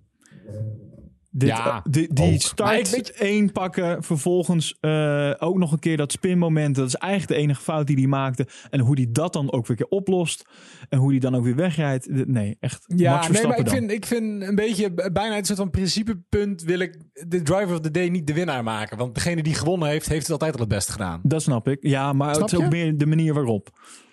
Dit, 1.36 1.48
Ja, 1.48 1.66
eh, 1.76 1.80
die 1.92 2.12
die 2.12 2.40
start 2.40 2.78
ik 2.78 2.86
weet- 2.86 3.10
één 3.12 3.52
pakken, 3.52 4.02
vervolgens 4.02 4.76
eh, 4.80 5.32
ook 5.38 5.58
nog 5.58 5.72
een 5.72 5.78
keer 5.78 5.96
dat 5.96 6.12
spinmoment. 6.12 6.74
Dat 6.74 6.86
is 6.86 6.94
eigenlijk 6.94 7.32
de 7.32 7.38
enige 7.46 7.60
fout 7.62 7.86
die 7.86 7.96
hij 7.96 8.06
maakte. 8.06 8.46
En 8.70 8.80
hoe 8.80 8.94
hij 8.94 9.06
dat 9.10 9.32
dan 9.32 9.52
ook 9.52 9.66
weer 9.66 9.70
een 9.80 9.86
keer 9.88 9.98
oplost. 9.98 10.44
En 10.88 10.98
hoe 10.98 11.10
hij 11.10 11.18
dan 11.18 11.34
ook 11.34 11.44
weer 11.44 11.54
wegrijdt. 11.56 12.26
Nee, 12.26 12.56
echt 12.60 12.84
Max 12.88 13.02
Ja, 13.02 13.28
nee, 13.32 13.46
maar 13.46 13.58
ik 13.58 13.64
dan. 13.64 13.74
vind, 13.74 13.90
ik 13.90 14.06
vind 14.06 14.42
een 14.42 14.54
beetje 14.54 14.94
bijna 15.12 15.36
een 15.36 15.44
soort 15.44 15.58
van 15.58 15.70
principepunt 15.70 16.62
wil 16.62 16.78
ik 16.78 16.96
de 17.28 17.42
driver 17.42 17.72
of 17.74 17.80
the 17.80 17.90
day 17.90 18.08
niet 18.08 18.26
de 18.26 18.34
winnaar 18.34 18.62
maken. 18.62 18.96
Want 18.98 19.14
degene 19.14 19.42
die 19.42 19.54
gewonnen 19.54 19.88
heeft, 19.88 20.08
heeft 20.08 20.22
het 20.22 20.30
altijd 20.32 20.52
al 20.54 20.60
het 20.60 20.68
beste 20.68 20.92
gedaan. 20.92 21.20
Dat 21.22 21.42
snap 21.42 21.68
ik. 21.68 21.78
Ja, 21.80 22.12
maar 22.12 22.34
Snap 22.34 22.48
het 22.50 22.58
is 22.58 22.64
ook 22.64 22.72
meer 22.72 22.98
de 22.98 23.06
manier 23.06 23.34
waarop. 23.34 23.68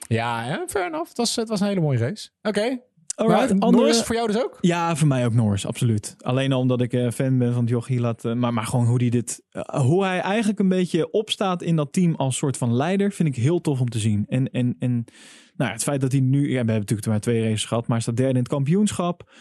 Ja, 0.07 0.45
ja 0.45 0.65
fair 0.67 0.85
enough. 0.87 1.07
Het 1.07 1.17
was, 1.17 1.35
het 1.35 1.49
was 1.49 1.59
een 1.59 1.67
hele 1.67 1.81
mooie 1.81 1.97
race. 1.97 2.29
Oké. 2.41 2.79
Alright, 3.15 3.51
andere- 3.51 3.71
Norris 3.71 4.03
voor 4.03 4.15
jou 4.15 4.27
dus 4.27 4.37
ook? 4.43 4.57
Ja, 4.61 4.95
voor 4.95 5.07
mij 5.07 5.25
ook 5.25 5.33
Norris, 5.33 5.65
absoluut. 5.65 6.15
Alleen 6.19 6.51
al 6.51 6.59
omdat 6.59 6.81
ik 6.81 6.93
eh, 6.93 7.09
fan 7.11 7.37
ben 7.37 7.53
van 7.53 7.65
Joch 7.65 7.87
Hielat. 7.87 8.25
eh, 8.25 8.33
maar, 8.33 8.53
maar 8.53 8.63
gewoon 8.65 8.85
hoe, 8.85 8.97
die 8.97 9.09
dit, 9.09 9.43
eh, 9.51 9.61
hoe 9.81 10.03
hij 10.03 10.19
eigenlijk 10.19 10.59
een 10.59 10.67
beetje 10.69 11.11
opstaat 11.11 11.61
in 11.61 11.75
dat 11.75 11.93
team 11.93 12.15
als 12.15 12.37
soort 12.37 12.57
van 12.57 12.73
leider, 12.75 13.11
vind 13.11 13.29
ik 13.29 13.35
heel 13.35 13.61
tof 13.61 13.79
om 13.79 13.89
te 13.89 13.99
zien. 13.99 14.25
En, 14.29 14.51
en, 14.51 14.75
en 14.79 14.91
nou, 15.55 15.69
ja, 15.69 15.71
het 15.71 15.83
feit 15.83 16.01
dat 16.01 16.11
hij 16.11 16.21
nu, 16.21 16.39
ja, 16.41 16.49
we 16.49 16.55
hebben 16.55 16.75
natuurlijk 16.75 17.07
maar 17.07 17.19
twee 17.19 17.43
races 17.43 17.65
gehad, 17.65 17.83
maar 17.87 17.95
hij 17.97 18.01
staat 18.01 18.17
derde 18.17 18.33
in 18.33 18.39
het 18.39 18.47
kampioenschap. 18.47 19.31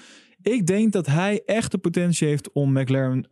Ik 0.42 0.66
denk 0.66 0.92
dat 0.92 1.06
hij 1.06 1.42
echt 1.46 1.70
de 1.70 1.78
potentie 1.78 2.28
heeft 2.28 2.52
om 2.52 2.72
McLaren, 2.72 3.26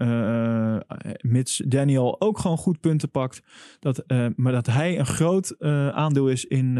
mits 1.20 1.62
Daniel 1.66 2.20
ook 2.20 2.38
gewoon 2.38 2.56
goed 2.56 2.80
punten 2.80 3.10
pakt. 3.10 3.40
Dat, 3.78 4.04
maar 4.36 4.52
dat 4.52 4.66
hij 4.66 4.98
een 4.98 5.06
groot 5.06 5.54
aandeel 5.92 6.28
is 6.28 6.44
in 6.44 6.76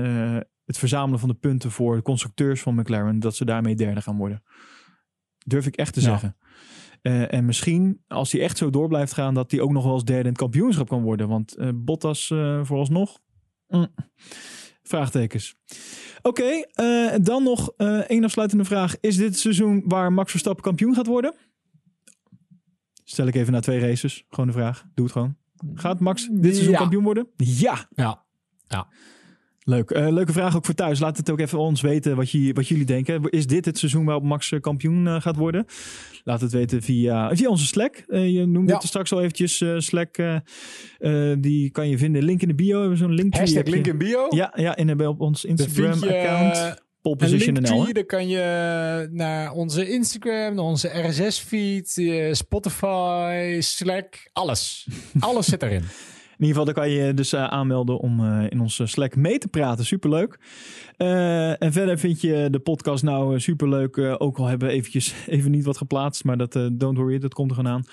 het 0.69 0.79
verzamelen 0.79 1.21
van 1.21 1.29
de 1.29 1.35
punten 1.35 1.71
voor 1.71 1.97
de 1.97 2.03
constructeurs 2.03 2.61
van 2.63 2.75
McLaren. 2.75 3.19
Dat 3.21 3.37
ze 3.37 3.45
daarmee 3.45 3.75
derde 3.75 4.01
gaan 4.03 4.17
worden. 4.17 4.43
Durf 5.47 5.67
ik 5.67 5.77
echt 5.77 5.93
te 5.93 6.01
Ja. 6.01 6.07
zeggen. 6.07 6.37
Eh, 7.03 7.33
en 7.33 7.45
misschien, 7.45 8.03
als 8.07 8.33
hij 8.33 8.41
echt 8.41 8.59
zo 8.59 8.71
door 8.71 8.89
blijft 8.89 9.13
gaan, 9.13 9.35
dat 9.35 9.51
hij 9.51 9.61
ook 9.61 9.71
nog 9.73 9.85
wel 9.85 9.93
eens 9.95 10.05
derde 10.05 10.23
in 10.23 10.29
het 10.29 10.39
kampioenschap 10.39 10.89
kan 10.89 11.03
worden. 11.03 11.29
Want 11.29 11.55
eh, 11.57 11.69
Bottas 11.75 12.31
eh, 12.31 12.65
vooralsnog. 12.65 13.19
mm, 13.69 13.87
vraagtekens. 14.83 15.55
Oké, 16.23 16.45
eh, 16.73 17.15
dan 17.23 17.43
nog 17.43 17.73
eh 17.77 17.99
één 17.99 18.25
afsluitende 18.25 18.65
vraag. 18.65 19.01
Is 19.01 19.17
dit 19.17 19.27
het 19.27 19.39
seizoen 19.39 19.83
waar 19.87 20.13
Max 20.13 20.31
Verstappen 20.31 20.65
kampioen 20.65 20.95
gaat 20.95 21.07
worden? 21.07 21.35
Stel 23.05 23.27
ik 23.27 23.35
even 23.35 23.53
na 23.53 23.61
twee 23.61 23.81
races. 23.81 24.25
Gewoon 24.29 24.47
de 24.47 24.53
vraag. 24.53 24.85
Doe 24.95 25.05
het 25.05 25.13
gewoon. 25.13 25.37
Gaat 25.75 26.01
Max 26.01 26.29
dit 26.33 26.53
seizoen 26.53 26.73
Ja. 26.73 26.79
kampioen 26.79 27.03
worden? 27.05 27.29
Ja. 27.37 27.89
Ja. 27.95 28.25
Leuk. 29.69 29.91
Eh, 29.91 30.09
leuke 30.09 30.33
vraag 30.33 30.57
ook 30.57 30.65
voor 30.65 30.75
thuis. 30.75 31.01
Laat 31.01 31.17
het 31.17 31.31
ook 31.31 31.41
even 31.41 31.59
ons 31.59 31.81
weten 31.81 32.17
wat, 32.17 32.31
je, 32.31 32.53
wat 32.53 32.69
jullie 32.69 32.85
denken. 32.85 33.31
Is 33.31 33.47
dit 33.47 33.65
het 33.65 33.79
seizoen 33.79 34.05
waarop 34.05 34.25
Max 34.25 34.53
eh, 34.53 34.61
kampioen 34.61 35.07
eh, 35.07 35.21
gaat 35.21 35.37
worden? 35.37 35.65
Laat 36.25 36.41
het 36.41 36.53
weten 36.53 36.83
via, 36.83 37.37
via 37.37 37.49
onze 37.49 37.67
Slack. 37.67 38.05
Je 38.07 38.47
noemde 38.47 38.73
Ja. 38.73 38.79
het 38.79 38.87
straks 38.87 39.13
al 39.13 39.21
eventjes. 39.21 39.65
Slack, 39.77 40.17
die 41.39 41.71
kan 41.71 41.89
je 41.89 41.99
vinden. 41.99 42.25
Link 42.25 42.43
in 42.43 42.49
de 42.49 42.55
bio. 42.55 42.73
Hebben 42.81 42.91
we 42.99 43.05
zo'n 43.05 43.15
link. 43.15 43.35
Hashtag 43.35 43.67
link 43.67 43.87
in 43.87 43.99
bio. 43.99 44.27
Ja, 44.31 44.53
ja 44.57 44.77
in, 44.77 45.07
op 45.07 45.21
ons 45.21 45.45
Instagram-account. 45.45 46.83
position? 47.03 47.55
Dan 47.93 48.07
kan 48.07 48.29
je 48.29 49.09
naar 49.11 49.53
onze 49.53 49.91
Instagram, 49.91 50.55
naar 50.55 50.65
onze 50.65 50.89
RSS-feed, 50.89 52.03
Spotify, 52.37 53.57
Slack, 53.61 54.31
alles. 54.33 54.87
Alles 55.19 55.47
zit 55.47 55.63
erin. 55.63 55.83
In 56.39 56.45
ieder 56.45 56.61
geval, 56.61 56.75
dan 56.75 56.85
kan 56.85 56.93
je 56.93 57.15
dus 57.15 57.33
eh, 57.33 57.45
aanmelden 57.45 57.99
om 57.99 58.25
eh, 58.25 58.51
in 58.51 58.61
onze 58.61 58.87
Slack 58.87 59.17
mee 59.17 59.39
te 59.39 59.49
praten. 59.49 59.85
Superleuk. 59.85 60.39
Eh 60.97 61.63
en 61.63 61.73
verder 61.73 61.99
vind 61.99 62.21
je 62.21 62.49
de 62.51 62.59
podcast 62.59 63.03
nou 63.03 63.41
superleuk. 63.41 63.99
ook 63.99 64.39
al 64.39 64.47
hebben 64.47 64.69
we 64.69 64.75
eventjes 64.75 65.15
even 65.27 65.51
niet 65.51 65.65
wat 65.65 65.77
geplaatst. 65.77 66.25
Maar 66.25 66.37
dat, 66.37 66.53
don't 66.73 66.97
worry, 66.97 67.19
dat 67.19 67.35
komt 67.35 67.51
er 67.51 67.57
gewoon 67.57 67.73
aan. 67.73 67.85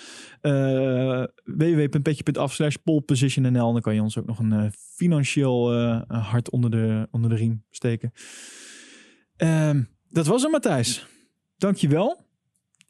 Www.petje.af 1.43 2.53
slash 2.53 2.75
polepositionnl. 2.83 3.73
Dan 3.73 3.81
kan 3.81 3.93
je 3.93 4.01
ons 4.01 4.17
ook 4.17 4.25
nog 4.25 4.39
een 4.39 4.71
financieel 4.95 5.73
hart 6.07 6.49
onder 6.49 6.71
de, 6.71 7.07
onder 7.11 7.29
de 7.29 7.35
riem 7.35 7.63
steken. 7.69 8.11
Ehm, 9.37 9.83
dat 10.09 10.25
was 10.25 10.41
hem, 10.41 10.51
Matthijs. 10.51 11.07
Dankjewel. 11.57 12.24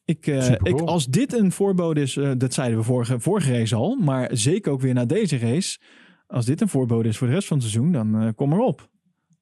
Ik, 0.05 0.27
eh, 0.27 0.51
ik, 0.51 0.81
als 0.81 1.05
dit 1.05 1.33
een 1.33 1.51
voorbode 1.51 2.01
is, 2.01 2.17
eh, 2.17 2.31
dat 2.37 2.53
zeiden 2.53 2.77
we 2.77 2.83
vorige, 2.83 3.19
vorige 3.19 3.51
race 3.51 3.75
al, 3.75 3.95
maar 3.95 4.29
zeker 4.33 4.71
ook 4.71 4.81
weer 4.81 4.93
na 4.93 5.05
deze 5.05 5.37
race. 5.37 5.79
Als 6.27 6.45
dit 6.45 6.61
een 6.61 6.69
voorbode 6.69 7.09
is 7.09 7.17
voor 7.17 7.27
de 7.27 7.33
rest 7.33 7.47
van 7.47 7.57
het 7.57 7.65
seizoen, 7.69 7.91
dan 7.91 8.21
eh, 8.21 8.29
kom 8.35 8.53
erop. 8.53 8.89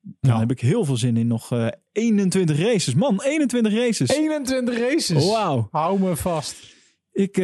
Dan 0.02 0.32
Ja. 0.34 0.40
heb 0.40 0.52
ik 0.52 0.60
heel 0.60 0.86
veel 0.86 0.98
zin 0.98 1.18
in 1.18 1.28
nog 1.28 1.52
eh 1.52 1.68
21 1.92 2.58
races. 2.60 2.94
Man, 2.94 3.22
21 3.22 3.74
races. 3.74 4.10
21 4.10 4.78
races. 4.78 5.26
Wauw. 5.26 5.68
Hou 5.72 6.00
me 6.00 6.16
vast. 6.16 6.76
Ik, 7.12 7.38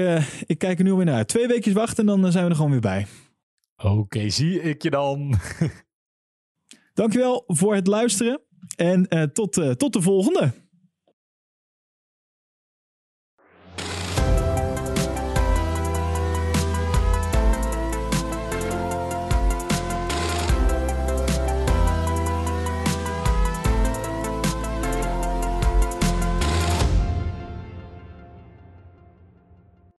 ik 0.45 0.57
kijk 0.57 0.77
er 0.77 0.83
nu 0.83 0.89
alweer 0.91 1.05
naar 1.05 1.15
uit. 1.15 1.27
Twee 1.27 1.47
weekjes 1.47 1.73
wachten 1.73 2.09
en 2.09 2.21
dan 2.21 2.31
zijn 2.31 2.43
we 2.43 2.49
er 2.49 2.55
gewoon 2.55 2.71
weer 2.71 2.79
bij. 2.79 3.07
Oké, 3.83 4.29
zie 4.29 4.61
ik 4.61 4.81
je 4.83 4.89
dan. 4.89 5.33
Dankjewel 6.93 7.43
voor 7.47 7.75
het 7.75 7.87
luisteren. 7.87 8.41
En 8.75 9.29
tot, 9.33 9.53
tot 9.77 9.93
de 9.93 10.01
volgende. 10.01 10.51